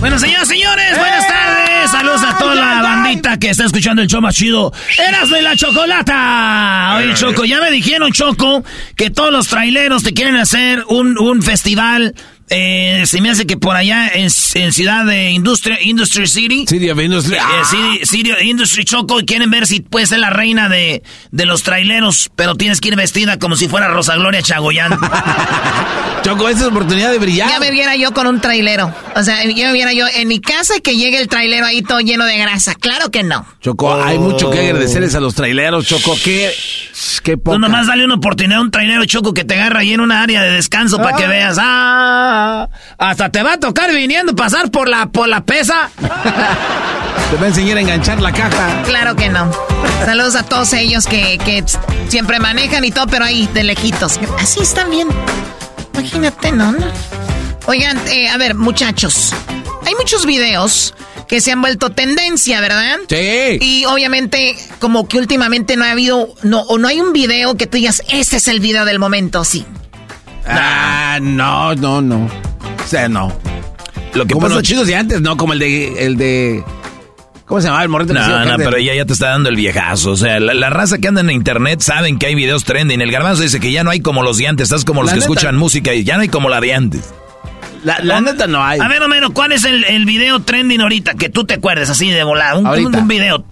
Bueno, 0.00 0.18
señoras 0.18 0.48
señores, 0.48 0.98
buenas 0.98 1.24
¡Eh! 1.24 1.28
tardes. 1.28 1.90
Saludos 1.90 2.22
a 2.24 2.36
toda 2.38 2.54
la 2.54 2.82
bandita 2.82 3.38
que 3.38 3.50
está 3.50 3.66
escuchando 3.66 4.02
el 4.02 4.08
show 4.08 4.22
más 4.22 4.34
chido. 4.34 4.72
Eras 4.98 5.28
de 5.30 5.42
la 5.42 5.54
chocolata. 5.54 6.96
Oye, 6.96 7.14
Choco, 7.14 7.44
ya 7.44 7.60
me 7.60 7.70
dijeron, 7.70 8.12
Choco, 8.12 8.64
que 8.96 9.10
todos 9.10 9.30
los 9.30 9.48
traileros 9.48 10.02
te 10.02 10.12
quieren 10.14 10.36
hacer 10.36 10.84
un, 10.88 11.18
un 11.18 11.42
festival 11.42 12.14
eh, 12.54 13.02
se 13.06 13.20
me 13.20 13.30
hace 13.30 13.46
que 13.46 13.56
por 13.56 13.76
allá 13.76 14.08
en, 14.08 14.28
en 14.54 14.72
Ciudad 14.72 15.04
de 15.06 15.30
Industria, 15.30 15.78
Industry 15.80 16.26
City. 16.26 16.66
City 16.68 16.90
of 16.90 17.00
Industry. 17.00 17.36
Eh, 17.36 17.40
City, 17.64 18.06
City 18.06 18.32
of 18.32 18.42
Industry 18.42 18.84
Choco. 18.84 19.20
Y 19.20 19.24
quieren 19.24 19.50
ver 19.50 19.66
si 19.66 19.80
puede 19.80 20.06
ser 20.06 20.18
la 20.18 20.30
reina 20.30 20.68
de, 20.68 21.02
de 21.30 21.46
los 21.46 21.62
traileros. 21.62 22.30
Pero 22.36 22.54
tienes 22.54 22.80
que 22.80 22.88
ir 22.88 22.96
vestida 22.96 23.38
como 23.38 23.56
si 23.56 23.68
fuera 23.68 23.88
Rosa 23.88 24.16
Gloria 24.16 24.42
Chagoyán. 24.42 24.98
Choco, 26.22 26.48
esa 26.48 26.60
es 26.60 26.66
oportunidad 26.66 27.10
de 27.10 27.18
brillar. 27.18 27.48
Ya 27.48 27.58
me 27.58 27.70
viera 27.70 27.96
yo 27.96 28.12
con 28.12 28.26
un 28.26 28.40
trailero. 28.40 28.94
O 29.16 29.22
sea, 29.22 29.42
ya 29.44 29.66
me 29.68 29.72
viera 29.72 29.92
yo 29.92 30.06
en 30.14 30.28
mi 30.28 30.40
casa 30.40 30.76
y 30.76 30.80
que 30.80 30.96
llegue 30.96 31.18
el 31.18 31.28
trailero 31.28 31.66
ahí 31.66 31.82
todo 31.82 31.98
lleno 32.00 32.24
de 32.24 32.38
grasa. 32.38 32.74
Claro 32.74 33.10
que 33.10 33.22
no. 33.22 33.44
Choco, 33.60 33.94
hay 33.94 34.18
mucho 34.18 34.50
que 34.50 34.60
agradecerles 34.60 35.14
a 35.14 35.20
los 35.20 35.34
traileros, 35.34 35.86
Choco. 35.86 36.16
Qué, 36.22 36.52
qué 37.22 37.36
poca. 37.38 37.56
Tú 37.56 37.60
nomás 37.60 37.86
dale 37.86 38.04
una 38.04 38.14
oportunidad 38.14 38.58
a 38.58 38.62
un 38.62 38.70
trailero, 38.70 39.04
Choco, 39.04 39.34
que 39.34 39.44
te 39.44 39.54
agarra 39.54 39.80
ahí 39.80 39.92
en 39.92 40.00
una 40.00 40.22
área 40.22 40.42
de 40.42 40.50
descanso 40.50 40.98
para 40.98 41.16
que 41.16 41.26
veas. 41.26 41.56
¡Ah! 41.60 42.68
Hasta 42.98 43.30
te 43.30 43.42
va 43.42 43.54
a 43.54 43.58
tocar 43.58 43.92
viniendo 43.92 44.34
pasar 44.34 44.70
por 44.70 44.88
la, 44.88 45.06
por 45.06 45.28
la 45.28 45.44
pesa. 45.44 45.90
Te 45.96 47.36
va 47.36 47.44
a 47.44 47.48
enseñar 47.48 47.78
a 47.78 47.80
enganchar 47.80 48.20
la 48.20 48.32
caja. 48.32 48.82
Claro 48.84 49.16
que 49.16 49.28
no. 49.28 49.50
Saludos 50.04 50.34
a 50.36 50.42
todos 50.42 50.72
ellos 50.74 51.06
que, 51.06 51.38
que 51.38 51.64
siempre 52.08 52.38
manejan 52.40 52.84
y 52.84 52.90
todo, 52.90 53.06
pero 53.06 53.24
ahí 53.24 53.48
de 53.54 53.64
lejitos. 53.64 54.20
Así 54.38 54.60
están 54.60 54.90
bien. 54.90 55.08
Imagínate, 55.94 56.52
¿no? 56.52 56.74
Oigan, 57.66 57.98
eh, 58.08 58.28
a 58.28 58.36
ver, 58.36 58.54
muchachos. 58.54 59.32
Hay 59.86 59.94
muchos 59.94 60.26
videos 60.26 60.94
que 61.32 61.40
se 61.40 61.50
han 61.50 61.62
vuelto 61.62 61.88
tendencia, 61.88 62.60
¿verdad? 62.60 62.98
Sí. 63.08 63.56
Y 63.58 63.86
obviamente, 63.86 64.54
como 64.80 65.08
que 65.08 65.16
últimamente 65.16 65.78
no 65.78 65.84
ha 65.86 65.92
habido, 65.92 66.28
no, 66.42 66.60
o 66.60 66.76
no 66.76 66.88
hay 66.88 67.00
un 67.00 67.14
video 67.14 67.56
que 67.56 67.66
tú 67.66 67.78
digas, 67.78 68.02
este 68.10 68.36
es 68.36 68.48
el 68.48 68.60
video 68.60 68.84
del 68.84 68.98
momento, 68.98 69.42
sí. 69.42 69.64
Ah, 70.46 71.18
no, 71.22 71.74
no, 71.74 72.02
no. 72.02 72.26
O 72.26 72.86
sea, 72.86 73.08
no. 73.08 73.32
Lo 74.12 74.26
que 74.26 74.34
como 74.34 74.46
los 74.46 74.62
chidos 74.62 74.86
de 74.86 74.94
antes, 74.94 75.22
no 75.22 75.38
como 75.38 75.54
el 75.54 75.58
de 75.60 76.04
el 76.04 76.18
de 76.18 76.62
¿Cómo 77.46 77.62
se 77.62 77.68
llama 77.68 77.82
el 77.82 77.88
morrito? 77.88 78.12
No, 78.12 78.44
no, 78.44 78.56
pero 78.58 78.76
ella 78.76 78.94
ya 78.94 79.06
te 79.06 79.14
está 79.14 79.30
dando 79.30 79.48
el 79.48 79.56
viejazo. 79.56 80.10
O 80.10 80.16
sea, 80.18 80.38
la, 80.38 80.68
raza 80.68 80.98
que 80.98 81.08
anda 81.08 81.22
en 81.22 81.30
internet 81.30 81.80
saben 81.80 82.18
que 82.18 82.26
hay 82.26 82.34
videos 82.34 82.64
trending. 82.64 83.00
El 83.00 83.10
garbanzo 83.10 83.42
dice 83.42 83.58
que 83.58 83.72
ya 83.72 83.84
no 83.84 83.90
hay 83.90 84.00
como 84.00 84.22
los 84.22 84.36
de 84.36 84.48
antes. 84.48 84.64
Estás 84.64 84.84
como 84.84 85.00
los 85.00 85.12
La 85.12 85.14
que 85.14 85.20
neta. 85.20 85.32
escuchan 85.32 85.56
música 85.56 85.94
y 85.94 86.04
ya 86.04 86.16
no 86.16 86.22
hay 86.22 86.28
como 86.28 86.50
la 86.50 86.60
de 86.60 86.74
antes. 86.74 87.14
La, 87.82 87.98
la 88.00 88.20
neta 88.20 88.46
no 88.46 88.64
hay. 88.64 88.80
A 88.80 88.88
ver, 88.88 89.02
Homero, 89.02 89.30
¿cuál 89.32 89.52
es 89.52 89.64
el, 89.64 89.84
el 89.84 90.04
video 90.04 90.40
trending 90.40 90.80
ahorita 90.80 91.14
que 91.14 91.28
tú 91.28 91.44
te 91.44 91.54
acuerdes 91.54 91.90
así 91.90 92.10
de 92.10 92.22
volada? 92.24 92.54
Un, 92.54 92.60
un, 92.60 92.66
Ahorita. 92.66 92.98
un 92.98 93.08
video. 93.08 93.44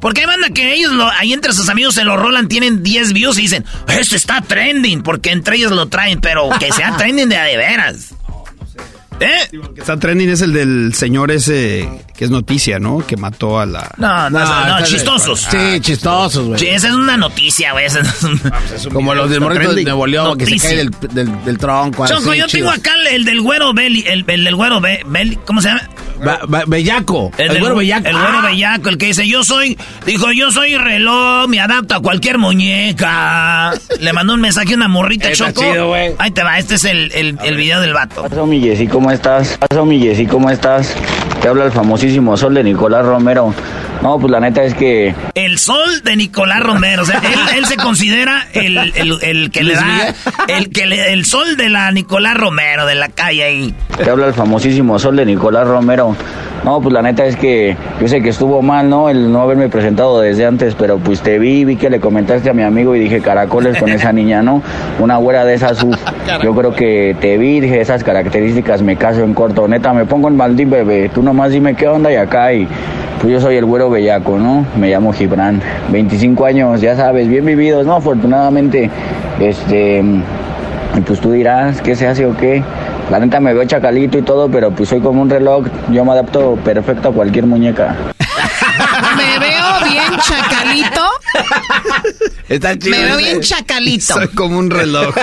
Porque 0.00 0.20
hay 0.22 0.26
banda 0.26 0.48
que 0.50 0.74
ellos 0.74 0.92
lo- 0.92 1.08
ahí 1.10 1.32
entre 1.32 1.52
sus 1.52 1.68
amigos 1.68 1.94
se 1.94 2.02
lo 2.04 2.16
rolan, 2.16 2.48
tienen 2.48 2.82
10 2.82 3.12
views 3.12 3.38
y 3.38 3.42
dicen, 3.42 3.64
este 3.88 4.16
está 4.16 4.40
trending, 4.40 5.02
porque 5.02 5.30
entre 5.30 5.56
ellos 5.56 5.70
lo 5.72 5.86
traen, 5.88 6.20
pero 6.20 6.48
que 6.58 6.72
sea 6.72 6.96
trending 6.98 7.28
de 7.28 7.36
a 7.36 7.44
de 7.44 7.56
veras. 7.56 8.14
¿Eh? 9.22 9.50
está 9.76 9.98
trending 9.98 10.28
es 10.30 10.40
el 10.42 10.52
del 10.52 10.94
señor 10.94 11.30
ese 11.30 11.88
que 12.16 12.24
es 12.24 12.30
noticia, 12.30 12.78
¿no? 12.78 13.04
Que 13.06 13.16
mató 13.16 13.58
a 13.60 13.66
la. 13.66 13.90
No, 13.96 14.30
no, 14.30 14.66
no, 14.68 14.76
de- 14.78 14.84
chistosos. 14.84 15.46
Sí, 15.50 15.80
chistosos, 15.80 16.46
güey. 16.46 16.58
Sí, 16.58 16.68
esa 16.68 16.88
es 16.88 16.94
una 16.94 17.16
noticia, 17.16 17.72
güey. 17.72 17.86
es 17.86 17.94
un- 18.24 18.92
Como 18.92 19.14
los 19.14 19.30
del 19.30 19.40
morrito 19.40 19.74
de. 19.74 19.84
Nuevo 19.84 20.06
León 20.06 20.36
que 20.38 20.46
se 20.46 20.58
cae 20.58 20.76
del, 20.76 20.90
del, 21.12 21.44
del 21.44 21.58
tronco. 21.58 22.06
Choco, 22.06 22.30
así, 22.30 22.38
yo 22.40 22.46
chido. 22.46 22.68
tengo 22.68 22.70
acá 22.70 22.92
el, 23.00 23.06
el 23.14 23.24
del 23.24 23.40
güero 23.40 23.72
Belly, 23.74 24.04
el, 24.06 24.24
el 24.26 24.44
del 24.44 24.54
güero 24.56 24.80
Be- 24.80 25.02
Belly, 25.06 25.38
¿cómo 25.46 25.60
se 25.62 25.68
llama? 25.68 25.88
Ba- 26.24 26.40
ba- 26.46 26.62
bellaco. 26.66 27.30
El, 27.38 27.48
del- 27.48 27.58
güero 27.60 27.76
bellaco. 27.76 28.06
El 28.08 28.12
güero 28.16 28.38
Ah. 28.38 28.46
bellaco, 28.46 28.88
el 28.88 28.98
que 28.98 29.06
dice, 29.06 29.26
yo 29.26 29.42
soy, 29.44 29.76
dijo, 30.06 30.30
yo 30.32 30.50
soy 30.50 30.76
reloj, 30.76 31.48
me 31.48 31.60
adapto 31.60 31.96
a 31.96 32.00
cualquier 32.00 32.38
muñeca. 32.38 33.72
Le 34.00 34.12
mandó 34.12 34.34
un 34.34 34.40
mensaje 34.40 34.72
a 34.72 34.76
una 34.76 34.88
morrita, 34.88 35.32
Choco. 35.32 35.60
chido. 35.62 35.94
Ahí 36.18 36.30
te 36.30 36.42
va, 36.42 36.58
este 36.58 36.74
es 36.76 36.84
el, 36.84 37.10
el, 37.12 37.38
el 37.42 37.56
video 37.56 37.80
del 37.80 37.92
vato. 37.92 38.22
Paso 38.22 38.46
mi 38.46 38.60
Jessy, 38.60 38.86
¿cómo 38.86 39.10
estás? 39.10 39.58
Paso 39.58 39.84
mi 39.84 39.98
Jessy, 40.00 40.26
¿cómo 40.26 40.50
estás? 40.50 40.94
Te 41.40 41.48
habla 41.48 41.64
el 41.64 41.72
famosísimo 41.72 42.36
Sol 42.36 42.54
de 42.54 42.64
Nicolás 42.64 43.04
Romero. 43.04 43.54
No, 44.02 44.18
pues 44.18 44.30
la 44.32 44.40
neta 44.40 44.64
es 44.64 44.74
que 44.74 45.14
El 45.34 45.58
sol 45.58 46.02
de 46.02 46.16
Nicolás 46.16 46.60
Romero. 46.60 47.02
O 47.02 47.06
sea, 47.06 47.18
él, 47.20 47.38
él 47.58 47.66
se 47.66 47.76
considera 47.76 48.46
el, 48.52 48.76
el, 48.76 49.18
el 49.22 49.50
que 49.52 49.62
le 49.62 49.74
da, 49.74 50.12
el 50.48 50.70
que 50.70 50.86
le, 50.86 51.12
el 51.12 51.24
sol 51.24 51.56
de 51.56 51.68
la 51.68 51.90
Nicolás 51.92 52.36
Romero, 52.36 52.84
de 52.86 52.96
la 52.96 53.08
calle 53.08 53.44
ahí. 53.44 53.74
te 53.96 54.10
habla 54.10 54.26
el 54.26 54.34
famosísimo 54.34 54.98
Sol 54.98 55.16
de 55.16 55.24
Nicolás 55.24 55.66
Romero. 55.68 56.16
No, 56.64 56.80
pues 56.80 56.92
la 56.92 57.02
neta 57.02 57.24
es 57.26 57.34
que 57.34 57.76
yo 58.00 58.06
sé 58.06 58.22
que 58.22 58.28
estuvo 58.28 58.62
mal, 58.62 58.88
¿no? 58.88 59.08
El 59.08 59.32
no 59.32 59.40
haberme 59.40 59.68
presentado 59.68 60.20
desde 60.20 60.46
antes, 60.46 60.76
pero 60.76 60.98
pues 60.98 61.20
te 61.20 61.40
vi, 61.40 61.64
vi 61.64 61.74
que 61.74 61.90
le 61.90 61.98
comentaste 61.98 62.50
a 62.50 62.52
mi 62.52 62.62
amigo 62.62 62.94
y 62.94 63.00
dije 63.00 63.20
caracoles 63.20 63.78
con 63.78 63.90
esa 63.90 64.12
niña, 64.12 64.42
¿no? 64.42 64.62
Una 65.00 65.16
güera 65.16 65.44
de 65.44 65.54
esas, 65.54 65.82
uf. 65.82 65.96
Yo 66.42 66.54
creo 66.54 66.72
que 66.72 67.16
te 67.20 67.36
vi, 67.36 67.58
dije 67.58 67.80
esas 67.80 68.04
características, 68.04 68.80
me 68.80 68.94
caso 68.96 69.24
en 69.24 69.34
corto. 69.34 69.66
Neta, 69.66 69.92
me 69.92 70.04
pongo 70.04 70.28
en 70.28 70.36
maldín, 70.36 70.70
bebé. 70.70 71.10
Tú 71.12 71.22
nomás 71.22 71.50
dime 71.50 71.74
qué 71.74 71.88
onda 71.88 72.12
y 72.12 72.16
acá 72.16 72.52
y... 72.52 72.68
Pues 73.20 73.34
yo 73.34 73.40
soy 73.40 73.54
el 73.54 73.64
güero 73.64 73.88
bellaco, 73.88 74.36
¿no? 74.36 74.66
Me 74.76 74.90
llamo 74.90 75.12
Gibran. 75.12 75.62
25 75.92 76.44
años, 76.44 76.80
ya 76.80 76.96
sabes, 76.96 77.28
bien 77.28 77.44
vividos, 77.44 77.86
¿no? 77.86 77.94
Afortunadamente, 77.94 78.90
este... 79.38 80.02
Y 80.96 81.00
pues 81.02 81.20
tú 81.20 81.30
dirás, 81.30 81.80
¿qué 81.80 81.94
se 81.94 82.08
hace 82.08 82.26
o 82.26 82.36
qué? 82.36 82.64
La 83.10 83.18
neta 83.18 83.40
me 83.40 83.52
veo 83.52 83.64
chacalito 83.66 84.18
y 84.18 84.22
todo, 84.22 84.50
pero 84.50 84.74
pues 84.74 84.88
soy 84.88 85.00
como 85.00 85.20
un 85.22 85.28
reloj. 85.30 85.66
Yo 85.90 86.04
me 86.04 86.12
adapto 86.12 86.54
perfecto 86.64 87.08
a 87.08 87.12
cualquier 87.12 87.46
muñeca. 87.46 87.96
Me 89.16 89.38
veo 89.38 89.90
bien 89.90 90.18
chacalito. 90.22 91.02
Está 92.48 92.78
chido. 92.78 92.90
Me 92.96 93.04
veo 93.04 93.18
ese. 93.18 93.28
bien 93.28 93.40
chacalito. 93.42 94.14
Soy 94.14 94.28
como 94.28 94.58
un 94.58 94.70
reloj. 94.70 95.14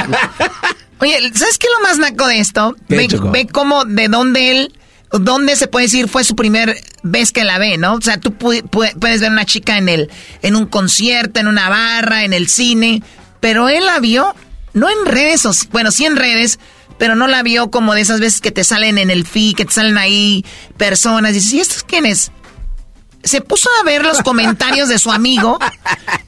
Oye, 0.99 1.17
¿sabes 1.33 1.57
qué 1.57 1.67
es 1.67 1.73
lo 1.79 1.87
más 1.87 1.97
naco 1.97 2.27
de 2.27 2.39
esto? 2.39 2.75
¿Qué, 2.87 2.95
Ve, 2.97 3.07
ve 3.31 3.47
cómo, 3.47 3.85
de 3.85 4.07
dónde 4.09 4.51
él, 4.51 4.73
dónde 5.11 5.55
se 5.55 5.67
puede 5.67 5.85
decir 5.85 6.07
fue 6.09 6.23
su 6.23 6.35
primer 6.35 6.75
vez 7.03 7.31
que 7.31 7.43
la 7.45 7.57
ve, 7.57 7.77
¿no? 7.77 7.93
O 7.95 8.01
sea, 8.01 8.19
tú 8.19 8.31
pu- 8.31 8.61
pu- 8.69 8.93
puedes 8.99 9.21
ver 9.21 9.31
una 9.31 9.45
chica 9.45 9.77
en 9.77 9.87
el, 9.89 10.09
en 10.41 10.55
un 10.55 10.65
concierto, 10.65 11.39
en 11.39 11.47
una 11.47 11.69
barra, 11.69 12.23
en 12.25 12.33
el 12.33 12.47
cine, 12.49 13.01
pero 13.39 13.69
él 13.69 13.85
la 13.85 13.99
vio, 13.99 14.35
no 14.73 14.89
en 14.89 15.05
redes, 15.05 15.45
o- 15.45 15.53
bueno, 15.71 15.89
sí 15.91 16.05
en 16.05 16.17
redes, 16.17 16.59
pero 16.99 17.15
no 17.15 17.27
la 17.27 17.41
vio 17.41 17.71
como 17.71 17.95
de 17.95 18.01
esas 18.01 18.19
veces 18.19 18.41
que 18.41 18.51
te 18.51 18.63
salen 18.63 18.99
en 18.99 19.09
el 19.09 19.25
feed, 19.25 19.55
que 19.55 19.65
te 19.65 19.73
salen 19.73 19.97
ahí 19.97 20.45
personas, 20.77 21.31
y 21.31 21.35
dices, 21.35 21.53
¿y 21.53 21.59
estos 21.61 21.83
quién 21.83 22.05
es? 22.05 22.31
se 23.23 23.41
puso 23.41 23.69
a 23.81 23.83
ver 23.83 24.03
los 24.03 24.21
comentarios 24.21 24.89
de 24.89 24.97
su 24.97 25.11
amigo 25.11 25.59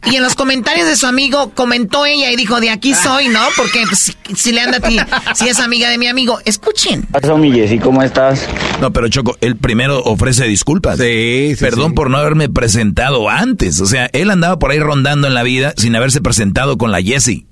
y 0.06 0.16
en 0.16 0.24
los 0.24 0.36
comentarios 0.36 0.88
de 0.88 0.96
su 0.96 1.08
amigo 1.08 1.52
comentó 1.56 2.06
ella 2.06 2.32
y 2.32 2.36
dijo, 2.36 2.60
de 2.60 2.70
aquí 2.70 2.94
soy, 2.94 3.30
¿no? 3.30 3.40
Porque 3.56 3.84
pues, 3.88 4.00
si, 4.00 4.14
si 4.36 4.52
le 4.52 4.62
anda 4.62 4.78
a 4.78 4.82
ti, 4.82 4.98
si 5.36 5.48
es 5.48 5.60
amiga 5.60 5.90
de 5.90 5.98
mi 5.98 6.08
amigo, 6.08 6.40
escuchen. 6.46 7.08
Mi 7.38 7.52
Jessy, 7.52 7.80
¿cómo 7.80 8.04
estás? 8.04 8.48
No, 8.82 8.92
pero 8.92 9.08
Choco, 9.08 9.38
él 9.42 9.56
primero 9.56 10.04
ofrece 10.04 10.46
disculpas. 10.46 10.98
Sí, 10.98 11.54
sí, 11.56 11.64
Perdón 11.64 11.92
sí. 11.92 11.96
por 11.96 12.10
no 12.10 12.18
haberme 12.18 12.50
presentado 12.50 13.30
antes. 13.30 13.80
O 13.80 13.86
sea, 13.86 14.10
él 14.12 14.30
andaba 14.30 14.60
por 14.60 14.72
ahí 14.72 14.80
rondando 14.80 15.28
en 15.28 15.34
la 15.34 15.44
vida 15.44 15.74
sin 15.78 15.96
haberse 15.96 16.22
presentado 16.22 16.78
con 16.78 16.92
la 16.92 17.02
Jessie. 17.02 17.48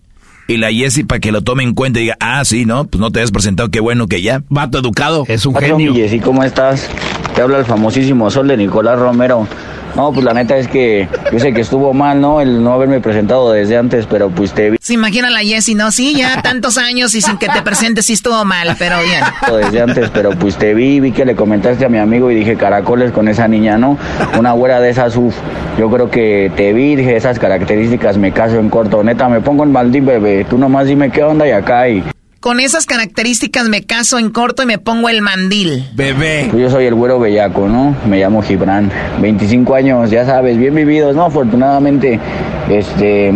Y 0.49 0.57
la 0.57 0.71
Jessie 0.71 1.05
para 1.05 1.19
que 1.19 1.31
lo 1.31 1.43
tome 1.43 1.61
en 1.61 1.75
cuenta 1.75 1.99
y 1.99 2.01
diga, 2.01 2.17
ah, 2.19 2.43
sí, 2.43 2.65
no, 2.65 2.85
pues 2.85 2.99
no 2.99 3.11
te 3.11 3.21
has 3.21 3.29
presentado, 3.29 3.69
qué 3.69 3.79
bueno 3.81 4.07
que 4.07 4.23
ya. 4.23 4.41
Vato 4.49 4.79
educado. 4.79 5.23
Es 5.27 5.45
un 5.45 5.53
genio. 5.53 5.93
Jessy, 5.93 6.19
¿cómo 6.19 6.43
estás? 6.43 6.89
Te 7.35 7.43
habla 7.43 7.59
el 7.59 7.65
famosísimo 7.65 8.31
Sol 8.31 8.47
de 8.47 8.57
Nicolás 8.57 8.97
Romero. 8.97 9.47
No, 9.95 10.11
pues 10.11 10.23
la 10.23 10.33
neta 10.33 10.57
es 10.57 10.67
que 10.67 11.07
yo 11.31 11.39
sé 11.39 11.53
que 11.53 11.61
estuvo 11.61 11.93
mal, 11.93 12.21
¿no? 12.21 12.41
El 12.41 12.63
no 12.63 12.73
haberme 12.73 12.99
presentado 12.99 13.51
desde 13.51 13.77
antes, 13.77 14.05
pero 14.05 14.29
pues 14.29 14.53
te 14.53 14.69
vi 14.69 14.77
Se 14.79 14.93
imagina 14.93 15.29
la 15.29 15.39
Jessie, 15.39 15.75
¿no? 15.75 15.91
Sí, 15.91 16.15
ya 16.15 16.41
tantos 16.41 16.77
años 16.77 17.15
y 17.15 17.21
sin 17.21 17.37
que 17.37 17.47
te 17.47 17.61
presentes 17.61 18.05
sí 18.05 18.13
estuvo 18.13 18.43
mal, 18.45 18.75
pero 18.77 18.97
bien. 19.01 19.23
desde 19.57 19.81
antes, 19.81 20.09
pero 20.11 20.31
pues 20.31 20.57
te 20.57 20.73
vi, 20.73 20.99
vi 20.99 21.11
que 21.11 21.25
le 21.25 21.35
comentaste 21.35 21.85
a 21.85 21.89
mi 21.89 21.97
amigo 21.97 22.31
y 22.31 22.35
dije 22.35 22.55
caracoles 22.55 23.11
con 23.11 23.27
esa 23.27 23.47
niña, 23.47 23.77
¿no? 23.77 23.97
Una 24.37 24.51
güera 24.53 24.79
de 24.79 24.89
esas, 24.89 25.15
uf. 25.15 25.35
Yo 25.77 25.89
creo 25.89 26.09
que 26.09 26.51
te 26.55 26.73
vi, 26.73 26.95
dije 26.95 27.15
esas 27.15 27.39
características, 27.39 28.17
me 28.17 28.31
caso 28.31 28.59
en 28.59 28.69
corto. 28.69 29.03
Neta, 29.03 29.29
me 29.29 29.41
pongo 29.41 29.63
en 29.63 29.71
maldín, 29.71 30.05
bebé. 30.05 30.45
Tú 30.49 30.57
nomás 30.57 30.87
dime 30.87 31.09
qué 31.11 31.23
onda 31.23 31.47
y 31.47 31.51
acá 31.51 31.87
y... 31.87 32.03
Con 32.39 32.61
esas 32.61 32.85
características 32.85 33.67
me 33.67 33.83
caso 33.83 34.17
en 34.17 34.29
corto 34.29 34.63
y 34.63 34.65
me 34.65 34.77
pongo 34.77 35.09
el 35.09 35.21
mandil. 35.21 35.89
Bebé. 35.93 36.47
Pues 36.49 36.63
yo 36.63 36.69
soy 36.69 36.85
el 36.85 36.95
güero 36.95 37.19
bellaco, 37.19 37.67
¿no? 37.67 37.95
Me 38.07 38.17
llamo 38.17 38.41
Gibran. 38.41 38.89
25 39.19 39.75
años, 39.75 40.09
ya 40.09 40.25
sabes, 40.25 40.57
bien 40.57 40.73
vividos, 40.73 41.15
¿no? 41.15 41.25
Afortunadamente, 41.25 42.19
este... 42.69 43.33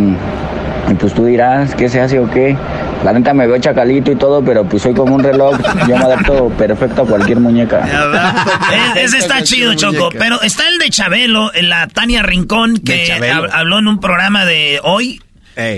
Y 0.90 0.94
pues 0.96 1.14
tú 1.14 1.26
dirás, 1.26 1.76
¿qué 1.76 1.88
se 1.90 2.02
hace 2.02 2.20
o 2.20 2.30
qué? 2.30 2.58
La 3.04 3.12
neta 3.12 3.34
me 3.34 3.46
veo 3.48 3.58
chacalito 3.58 4.12
y 4.12 4.16
todo, 4.16 4.44
pero 4.44 4.64
pues 4.66 4.84
soy 4.84 4.94
como 4.94 5.16
un 5.16 5.24
reloj. 5.24 5.58
Yo 5.88 5.98
me 5.98 6.04
adapto 6.06 6.50
perfecto 6.50 7.02
a 7.02 7.06
cualquier 7.06 7.40
muñeca. 7.40 7.86
Ese 8.96 9.18
está 9.18 9.44
chido, 9.44 9.74
Choco. 9.74 10.10
Pero 10.18 10.42
está 10.42 10.68
el 10.70 10.78
de 10.80 10.90
Chabelo, 10.90 11.52
la 11.62 11.88
Tania 11.88 12.22
Rincón, 12.22 12.78
que 12.78 13.12
habló 13.52 13.80
en 13.80 13.88
un 13.88 14.00
programa 14.00 14.46
de 14.46 14.80
hoy. 14.84 15.22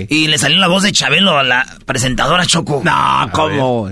Y 0.08 0.28
le 0.28 0.38
salió 0.38 0.58
la 0.58 0.68
voz 0.68 0.82
de 0.82 0.92
Chabelo 0.92 1.36
a 1.36 1.42
la 1.42 1.66
presentadora 1.84 2.46
Choco. 2.46 2.82
No, 2.84 3.30
¿cómo? 3.32 3.88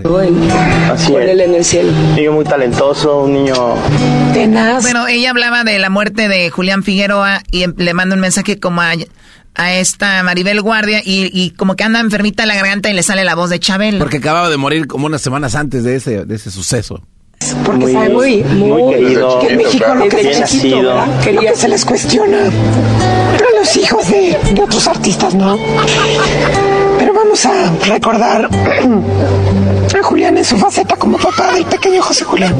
Así 0.90 1.14
es. 1.14 1.40
en 1.40 1.54
el 1.54 1.64
cielo. 1.64 1.90
Un 1.90 2.14
niño 2.14 2.32
muy 2.32 2.44
talentoso, 2.44 3.22
un 3.22 3.32
niño... 3.32 3.54
Tenaz. 4.32 4.82
Bueno, 4.82 5.06
ella 5.06 5.30
hablaba 5.30 5.64
de 5.64 5.78
la 5.78 5.90
muerte 5.90 6.28
de 6.28 6.50
Julián 6.50 6.82
Figueroa 6.82 7.42
y 7.50 7.62
em, 7.62 7.74
le 7.76 7.94
manda 7.94 8.14
un 8.14 8.20
mensaje 8.20 8.58
como 8.58 8.80
a, 8.80 8.92
a 9.54 9.74
esta 9.74 10.22
Maribel 10.22 10.60
Guardia 10.60 11.00
y, 11.04 11.30
y, 11.32 11.50
como 11.50 11.76
que 11.76 11.84
anda 11.84 12.00
enfermita 12.00 12.42
en 12.44 12.48
la 12.48 12.54
garganta 12.56 12.90
y 12.90 12.94
le 12.94 13.02
sale 13.02 13.24
la 13.24 13.34
voz 13.34 13.50
de 13.50 13.60
Chabelo. 13.60 13.98
Porque 13.98 14.18
acababa 14.18 14.48
de 14.50 14.56
morir 14.56 14.86
como 14.86 15.06
unas 15.06 15.22
semanas 15.22 15.54
antes 15.54 15.84
de 15.84 15.96
ese, 15.96 16.24
de 16.24 16.34
ese 16.34 16.50
suceso. 16.50 17.02
Porque 17.64 17.92
sabe 17.92 18.08
muy, 18.10 18.42
muy, 18.44 18.94
querido, 18.94 19.38
que 19.40 19.48
en 19.48 19.56
México 19.56 19.94
lo 19.94 20.08
que 20.08 20.30
es 20.30 20.44
chiquito, 20.44 20.82
lo 20.82 21.40
que 21.40 21.56
se 21.56 21.68
les 21.68 21.84
cuestiona. 21.84 22.50
Pero 23.36 23.50
los 23.58 23.76
hijos 23.76 24.08
de, 24.08 24.38
de 24.52 24.62
otros 24.62 24.86
artistas, 24.86 25.34
¿no? 25.34 25.58
Vamos 27.14 27.46
a 27.46 27.70
recordar 27.86 28.48
a 29.94 30.02
Julián 30.02 30.36
en 30.36 30.44
su 30.44 30.58
faceta 30.58 30.96
como 30.96 31.16
papá 31.16 31.52
del 31.52 31.64
pequeño 31.64 32.02
José 32.02 32.24
Julián. 32.24 32.54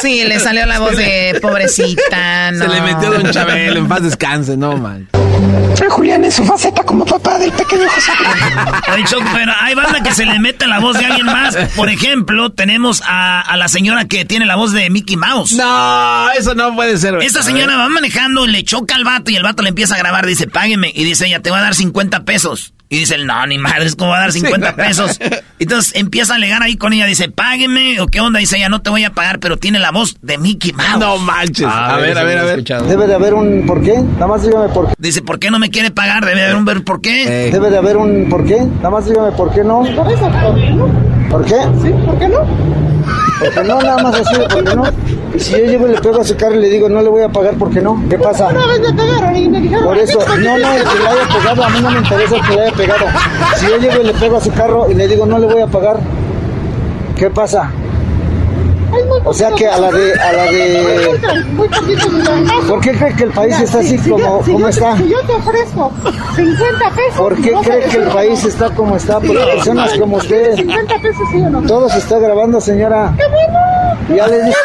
Sí, 0.00 0.24
le 0.24 0.38
salió 0.40 0.66
la 0.66 0.80
voz 0.80 0.96
de 0.96 1.38
pobrecita, 1.40 2.50
no. 2.52 2.64
Se 2.64 2.68
le 2.68 2.80
metió 2.82 3.10
Don 3.10 3.30
Chabelo, 3.30 3.78
en 3.78 3.88
paz 3.88 4.02
descanse, 4.02 4.56
no, 4.56 4.76
man. 4.76 5.08
A 5.14 5.90
Julián 5.90 6.24
en 6.24 6.32
su 6.32 6.44
faceta 6.44 6.82
como 6.82 7.04
papá 7.06 7.38
del 7.38 7.52
pequeño 7.52 7.88
José 7.88 8.10
Julián. 8.16 9.06
Choco, 9.06 9.24
pero 9.32 9.52
hay 9.60 9.74
banda 9.74 10.02
que 10.02 10.12
se 10.12 10.26
le 10.26 10.38
mete 10.38 10.66
la 10.66 10.80
voz 10.80 10.98
de 10.98 11.06
alguien 11.06 11.26
más. 11.26 11.56
Por 11.76 11.88
ejemplo, 11.88 12.50
tenemos 12.50 13.02
a, 13.06 13.40
a 13.40 13.56
la 13.56 13.68
señora 13.68 14.04
que 14.04 14.24
tiene 14.24 14.44
la 14.44 14.56
voz 14.56 14.72
de 14.72 14.90
Mickey 14.90 15.16
Mouse. 15.16 15.52
No, 15.52 16.30
eso 16.32 16.54
no 16.54 16.74
puede 16.74 16.98
ser. 16.98 17.14
Esta 17.22 17.42
señora 17.42 17.76
va 17.76 17.88
manejando 17.88 18.46
le 18.46 18.64
choca 18.64 18.96
al 18.96 19.04
vato 19.04 19.30
y 19.30 19.36
el 19.36 19.42
vato 19.42 19.62
le 19.62 19.70
empieza 19.70 19.94
a 19.94 19.98
grabar. 19.98 20.26
Dice, 20.26 20.46
págueme. 20.48 20.90
Y 20.94 21.04
dice 21.04 21.27
ella, 21.28 21.40
te 21.40 21.50
va 21.50 21.58
a 21.58 21.62
dar 21.62 21.74
50 21.74 22.24
pesos. 22.24 22.74
Y 22.90 23.00
dice, 23.00 23.18
no, 23.18 23.46
ni 23.46 23.58
madres, 23.58 23.96
¿cómo 23.96 24.12
va 24.12 24.16
a 24.16 24.20
dar 24.20 24.32
50 24.32 24.74
pesos? 24.76 25.20
Entonces 25.58 25.94
empieza 25.94 26.32
a 26.32 26.36
alegar 26.36 26.62
ahí 26.62 26.76
con 26.76 26.94
ella. 26.94 27.04
Dice, 27.04 27.28
págueme. 27.28 28.00
¿O 28.00 28.06
qué 28.06 28.20
onda? 28.20 28.38
Dice 28.38 28.56
ella, 28.56 28.70
no 28.70 28.80
te 28.80 28.88
voy 28.88 29.04
a 29.04 29.12
pagar, 29.12 29.40
pero 29.40 29.58
tiene 29.58 29.78
la 29.78 29.90
voz 29.90 30.16
de 30.22 30.38
Mickey 30.38 30.72
Mouse. 30.72 30.98
No 30.98 31.18
manches. 31.18 31.66
A, 31.66 31.98
ver, 31.98 32.16
a 32.16 32.22
ver, 32.24 32.38
a 32.38 32.44
ver. 32.44 32.64
Debe 32.64 33.06
de 33.06 33.14
haber 33.14 33.34
un 33.34 33.66
por 33.66 33.82
qué. 33.82 33.98
Nada 33.98 34.26
más 34.26 34.42
dígame 34.42 34.68
por 34.70 34.88
qué. 34.88 34.94
Dice, 34.98 35.20
¿por 35.20 35.38
qué 35.38 35.50
no 35.50 35.58
me 35.58 35.68
quiere 35.68 35.90
pagar? 35.90 36.24
Debe 36.24 36.36
de 36.36 36.44
haber 36.44 36.56
un 36.56 36.64
ver 36.64 36.82
por 36.82 37.02
qué. 37.02 37.50
Debe 37.52 37.68
de 37.68 37.76
haber 37.76 37.98
un 37.98 38.26
por 38.30 38.46
qué. 38.46 38.58
Nada 38.58 38.90
más 38.90 39.06
dígame 39.06 39.32
por 39.32 39.52
qué 39.52 39.62
no. 39.62 39.82
¿Por? 39.82 40.06
¿Por 40.06 40.54
qué 40.54 40.70
no? 40.70 41.28
¿Por 41.28 41.44
qué? 41.44 41.56
Sí, 41.82 41.90
¿por 42.06 42.18
qué 42.18 42.28
no? 42.28 42.46
Porque 43.38 43.64
no, 43.64 43.80
nada 43.80 44.02
más 44.02 44.14
así, 44.14 44.34
¿por 44.34 44.64
qué 44.64 44.74
no? 44.74 44.84
Y 45.34 45.40
si 45.40 45.52
yo 45.52 45.58
llego 45.58 45.86
y 45.86 45.92
le 45.92 46.00
pego 46.00 46.20
a 46.20 46.24
su 46.24 46.36
carro 46.36 46.54
y 46.54 46.60
le 46.60 46.68
digo, 46.68 46.88
no 46.88 47.02
le 47.02 47.08
voy 47.08 47.22
a 47.22 47.28
pagar, 47.28 47.54
¿por 47.54 47.70
qué 47.70 47.80
no? 47.80 48.02
¿Qué 48.08 48.18
pasa? 48.18 48.48
Una 48.48 48.66
vez 48.66 48.80
me 48.80 48.92
pegaron 48.94 49.36
y 49.36 49.48
me 49.48 49.60
dijeron... 49.60 49.84
Por 49.84 49.98
eso, 49.98 50.18
no, 50.18 50.58
no, 50.58 50.72
el 50.72 50.84
que 50.84 50.98
le 50.98 51.08
haya 51.08 51.28
pegado, 51.38 51.64
a 51.64 51.68
mí 51.68 51.80
no 51.80 51.90
me 51.90 51.98
interesa 51.98 52.36
el 52.36 52.42
que 52.42 52.54
le 52.54 52.62
haya 52.62 52.72
pegado. 52.72 53.06
Si 53.56 53.66
yo 53.66 53.76
llego 53.76 54.00
y 54.00 54.06
le 54.06 54.14
pego 54.14 54.36
a 54.38 54.40
su 54.40 54.52
carro 54.52 54.90
y 54.90 54.94
le 54.94 55.06
digo, 55.06 55.26
no 55.26 55.38
le 55.38 55.46
voy 55.46 55.60
a 55.60 55.66
pagar, 55.66 55.98
¿qué 57.16 57.28
pasa? 57.30 57.70
O 59.24 59.34
sea 59.34 59.50
que 59.52 59.68
a 59.68 59.78
la 59.78 59.90
de, 59.90 60.14
a 60.14 60.32
la 60.32 60.44
de, 60.44 61.44
Muy 61.52 61.68
poquito, 61.68 62.08
mira. 62.10 62.54
¿por 62.66 62.80
qué 62.80 62.92
cree 62.92 63.14
que 63.14 63.24
el 63.24 63.30
país 63.30 63.60
está 63.60 63.80
así 63.80 63.98
como, 63.98 64.40
como 64.40 64.68
está? 64.68 64.96
Si 64.96 65.08
yo 65.08 65.20
te 65.26 65.32
ofrezco 65.34 65.92
50 66.36 66.90
pesos... 66.90 67.16
¿Por 67.16 67.36
qué 67.36 67.52
cree 67.62 67.80
que 67.88 67.96
el 67.98 68.08
país 68.08 68.44
está 68.44 68.70
como 68.70 68.96
está? 68.96 69.20
Por 69.20 69.36
personas 69.36 69.92
como 69.98 70.16
usted. 70.16 70.54
50 70.56 70.98
pesos, 71.00 71.22
sí 71.30 71.42
o 71.42 71.50
no. 71.50 71.62
Todo 71.62 71.88
se 71.90 71.98
está 71.98 72.18
grabando, 72.18 72.60
señora. 72.60 73.12
¡Qué 73.16 73.24
bueno! 73.28 74.16
Ya 74.16 74.26
le 74.26 74.42
dije. 74.44 74.56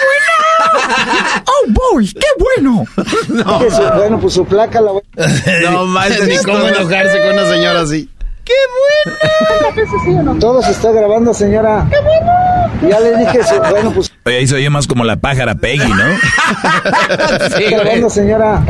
¡Oh, 1.92 1.94
boy! 1.96 2.12
¡Qué 2.14 2.28
bueno! 2.40 2.86
que 3.60 3.72
su- 3.72 3.82
bueno, 3.96 4.20
pues 4.20 4.34
su 4.34 4.46
placa 4.46 4.80
la 4.82 4.92
voy 4.92 5.02
No 5.72 5.86
manches, 5.86 6.28
ni 6.28 6.38
cómo 6.38 6.68
enojarse 6.68 7.20
con 7.20 7.34
una 7.34 7.46
señora 7.50 7.82
así. 7.82 8.10
¡Qué 8.46 8.54
bueno! 9.06 9.20
50 9.62 9.76
pesos, 9.76 10.02
sí 10.06 10.12
o 10.12 10.24
no. 10.24 10.36
Todo 10.40 10.62
se 10.62 10.72
está 10.72 10.92
grabando, 10.92 11.34
señora. 11.34 11.88
¡Qué 11.90 11.98
bueno! 12.02 12.90
Ya 12.90 13.00
le 13.00 13.18
dije, 13.18 13.44
su- 13.44 13.60
bueno, 13.70 13.92
pues 13.92 14.12
Oye, 14.26 14.38
ahí 14.38 14.48
se 14.48 14.56
oye 14.56 14.70
más 14.70 14.88
como 14.88 15.04
la 15.06 15.16
pájara 15.18 15.56
Peggy, 15.56 15.88
¿no? 15.88 16.04
está 17.46 17.60
grabando, 17.70 18.10
señora. 18.10 18.62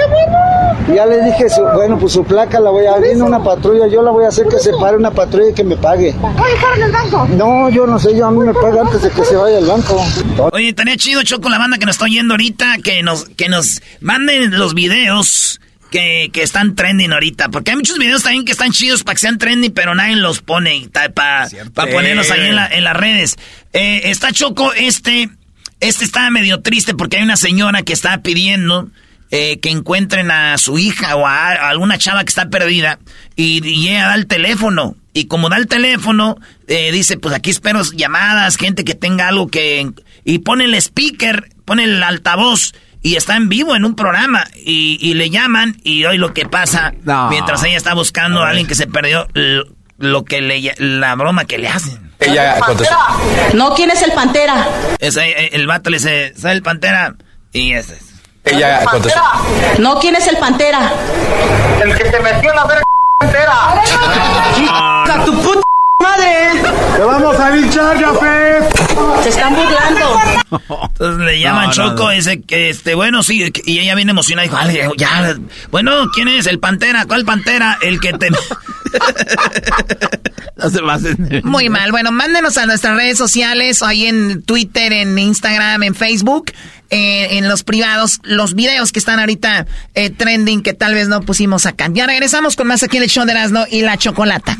Ya 0.93 1.05
le 1.05 1.23
dije, 1.23 1.49
su- 1.49 1.61
bueno, 1.61 1.97
pues 1.97 2.13
su 2.13 2.23
placa 2.25 2.59
la 2.59 2.69
voy 2.69 2.85
a... 2.85 2.97
Viene 2.97 3.21
una 3.23 3.41
patrulla, 3.43 3.87
yo 3.87 4.01
la 4.01 4.11
voy 4.11 4.25
a 4.25 4.27
hacer 4.27 4.47
que 4.47 4.57
se 4.59 4.71
pare 4.79 4.97
una 4.97 5.11
patrulla 5.11 5.49
y 5.51 5.53
que 5.53 5.63
me 5.63 5.77
pague. 5.77 6.09
Oye, 6.09 6.55
para 6.61 6.75
en 6.75 6.81
el 6.83 6.91
banco. 6.91 7.27
No, 7.31 7.69
yo 7.69 7.87
no 7.87 7.97
sé, 7.99 8.15
yo 8.17 8.27
a 8.27 8.31
mí 8.31 8.39
me 8.39 8.53
paga 8.53 8.81
antes 8.81 9.01
de 9.01 9.09
que 9.09 9.23
se 9.23 9.35
vaya 9.35 9.57
al 9.59 9.65
banco. 9.65 10.03
Oye, 10.51 10.69
estaría 10.69 10.97
chido, 10.97 11.23
Choco, 11.23 11.49
la 11.49 11.57
banda 11.57 11.77
que 11.77 11.85
nos 11.85 11.95
está 11.95 12.05
oyendo 12.05 12.33
ahorita, 12.33 12.77
que 12.83 13.01
nos, 13.01 13.25
que 13.29 13.47
nos 13.49 13.81
manden 14.01 14.57
los 14.59 14.73
videos 14.73 15.61
que, 15.89 16.29
que 16.33 16.43
están 16.43 16.75
trending 16.75 17.13
ahorita. 17.13 17.49
Porque 17.49 17.71
hay 17.71 17.77
muchos 17.77 17.97
videos 17.97 18.23
también 18.23 18.43
que 18.43 18.51
están 18.51 18.71
chidos 18.71 19.03
para 19.03 19.15
que 19.15 19.21
sean 19.21 19.37
trending, 19.37 19.71
pero 19.73 19.95
nadie 19.95 20.17
los 20.17 20.41
pone 20.41 20.89
para 21.13 21.47
ponerlos 21.91 22.29
ahí 22.29 22.47
en, 22.47 22.55
la- 22.55 22.67
en 22.67 22.83
las 22.83 22.95
redes. 22.97 23.37
Eh, 23.71 24.01
está 24.11 24.31
Choco, 24.33 24.73
este, 24.73 25.29
este 25.79 26.03
está 26.03 26.29
medio 26.29 26.61
triste 26.61 26.93
porque 26.93 27.17
hay 27.17 27.23
una 27.23 27.37
señora 27.37 27.83
que 27.83 27.93
está 27.93 28.17
pidiendo 28.21 28.89
eh, 29.35 29.59
que 29.59 29.71
encuentren 29.71 30.29
a 30.29 30.55
su 30.59 30.77
hija 30.77 31.15
o 31.15 31.25
a, 31.25 31.47
a 31.53 31.69
alguna 31.69 31.97
chava 31.97 32.23
que 32.23 32.29
está 32.29 32.49
perdida 32.49 32.99
y, 33.35 33.67
y 33.67 33.89
ella 33.89 34.09
da 34.09 34.13
el 34.15 34.27
teléfono. 34.27 34.95
Y 35.11 35.25
como 35.25 35.49
da 35.49 35.57
el 35.57 35.65
teléfono, 35.67 36.37
eh, 36.67 36.91
dice, 36.91 37.17
pues 37.17 37.33
aquí 37.33 37.49
espero 37.49 37.81
llamadas, 37.95 38.57
gente 38.57 38.83
que 38.83 38.93
tenga 38.93 39.27
algo 39.27 39.47
que... 39.47 39.91
Y 40.23 40.37
pone 40.39 40.65
el 40.65 40.75
speaker, 40.75 41.49
pone 41.65 41.85
el 41.85 42.03
altavoz 42.03 42.73
y 43.01 43.15
está 43.15 43.35
en 43.35 43.49
vivo 43.49 43.75
en 43.75 43.85
un 43.85 43.95
programa 43.95 44.43
y, 44.55 44.99
y 45.01 45.15
le 45.15 45.31
llaman 45.31 45.77
y 45.83 46.05
hoy 46.05 46.17
lo 46.19 46.33
que 46.35 46.45
pasa 46.45 46.93
No. 47.03 47.29
mientras 47.29 47.63
ella 47.63 47.77
está 47.77 47.95
buscando 47.95 48.43
a, 48.43 48.49
alguien 48.49 48.67
que 48.67 48.75
se 48.75 48.85
perdió, 48.85 49.27
lo 49.97 50.25
que 50.25 50.41
le, 50.41 50.75
la 50.77 51.15
broma 51.15 51.45
que 51.45 51.57
le 51.57 51.69
hacen. 51.69 52.11
Ella 52.19 52.59
contestó. 52.59 52.95
No, 53.55 53.73
¿quién 53.73 53.89
es 53.89 54.01
el 54.03 54.11
Pantera? 54.11 54.67
Ese, 54.99 55.27
eh, 55.27 55.49
el 55.53 55.65
vato 55.65 55.89
le 55.89 55.97
dice, 55.97 56.33
¿sabe 56.37 56.53
el 56.53 56.61
pantera? 56.61 57.15
Y 57.51 57.73
ese 57.73 57.95
es. 57.95 58.12
Ella 58.43 58.83
contestó. 58.85 59.21
No, 59.79 59.99
¿quién 59.99 60.15
es 60.15 60.27
el 60.27 60.37
Pantera? 60.37 60.91
El 61.81 61.95
que 61.95 62.03
te 62.05 62.19
metió 62.19 62.49
en 62.49 62.55
la 62.55 62.65
verga 62.65 62.83
¡A 64.69 65.25
tu 65.25 65.41
puta 65.41 65.61
madre! 66.03 66.61
¡Te 66.95 67.01
vamos 67.03 67.39
a 67.39 67.49
linchar, 67.51 67.99
Jafet! 67.99 69.23
Se 69.23 69.29
están 69.29 69.55
burlando. 69.55 70.19
Entonces 70.89 71.25
le 71.25 71.39
llaman 71.39 71.63
No, 71.63 71.67
no, 71.67 71.73
Choco, 71.73 72.03
no. 72.03 72.11
ese 72.11 72.41
que 72.41 72.69
este, 72.69 72.93
bueno, 72.93 73.23
sí, 73.23 73.51
y 73.65 73.79
ella 73.79 73.95
viene 73.95 74.11
emocionada, 74.11 74.43
dijo, 74.47 74.57
"Ale, 74.57 74.89
ya, 74.97 75.35
bueno, 75.71 76.07
¿quién 76.13 76.27
es? 76.27 76.45
El 76.45 76.59
Pantera, 76.59 77.05
¿cuál 77.05 77.25
Pantera? 77.25 77.77
El 77.81 77.99
que 77.99 78.13
te... 78.13 78.27
No 80.55 80.69
se 80.69 80.79
pasen. 80.81 81.41
Muy 81.43 81.67
mal. 81.69 81.91
Bueno, 81.91 82.11
mándenos 82.11 82.57
a 82.57 82.65
nuestras 82.67 82.95
redes 82.95 83.17
sociales, 83.17 83.81
ahí 83.81 84.05
en 84.05 84.43
Twitter, 84.43 84.93
en 84.93 85.17
Instagram, 85.17 85.81
en 85.83 85.95
Facebook, 85.95 86.51
eh, 86.91 87.37
en 87.37 87.49
los 87.49 87.63
privados, 87.63 88.19
los 88.23 88.53
videos 88.53 88.91
que 88.91 88.99
están 88.99 89.19
ahorita 89.19 89.65
eh, 89.95 90.09
trending 90.11 90.61
que 90.61 90.73
tal 90.73 90.93
vez 90.93 91.07
no 91.07 91.21
pusimos 91.21 91.65
acá. 91.65 91.87
Ya 91.91 92.05
regresamos 92.05 92.55
con 92.55 92.67
más 92.67 92.83
aquí 92.83 92.97
en 92.97 93.03
el 93.03 93.09
show 93.09 93.25
de 93.25 93.31
Erasmo 93.31 93.65
y 93.71 93.81
la 93.81 93.97
Chocolata. 93.97 94.59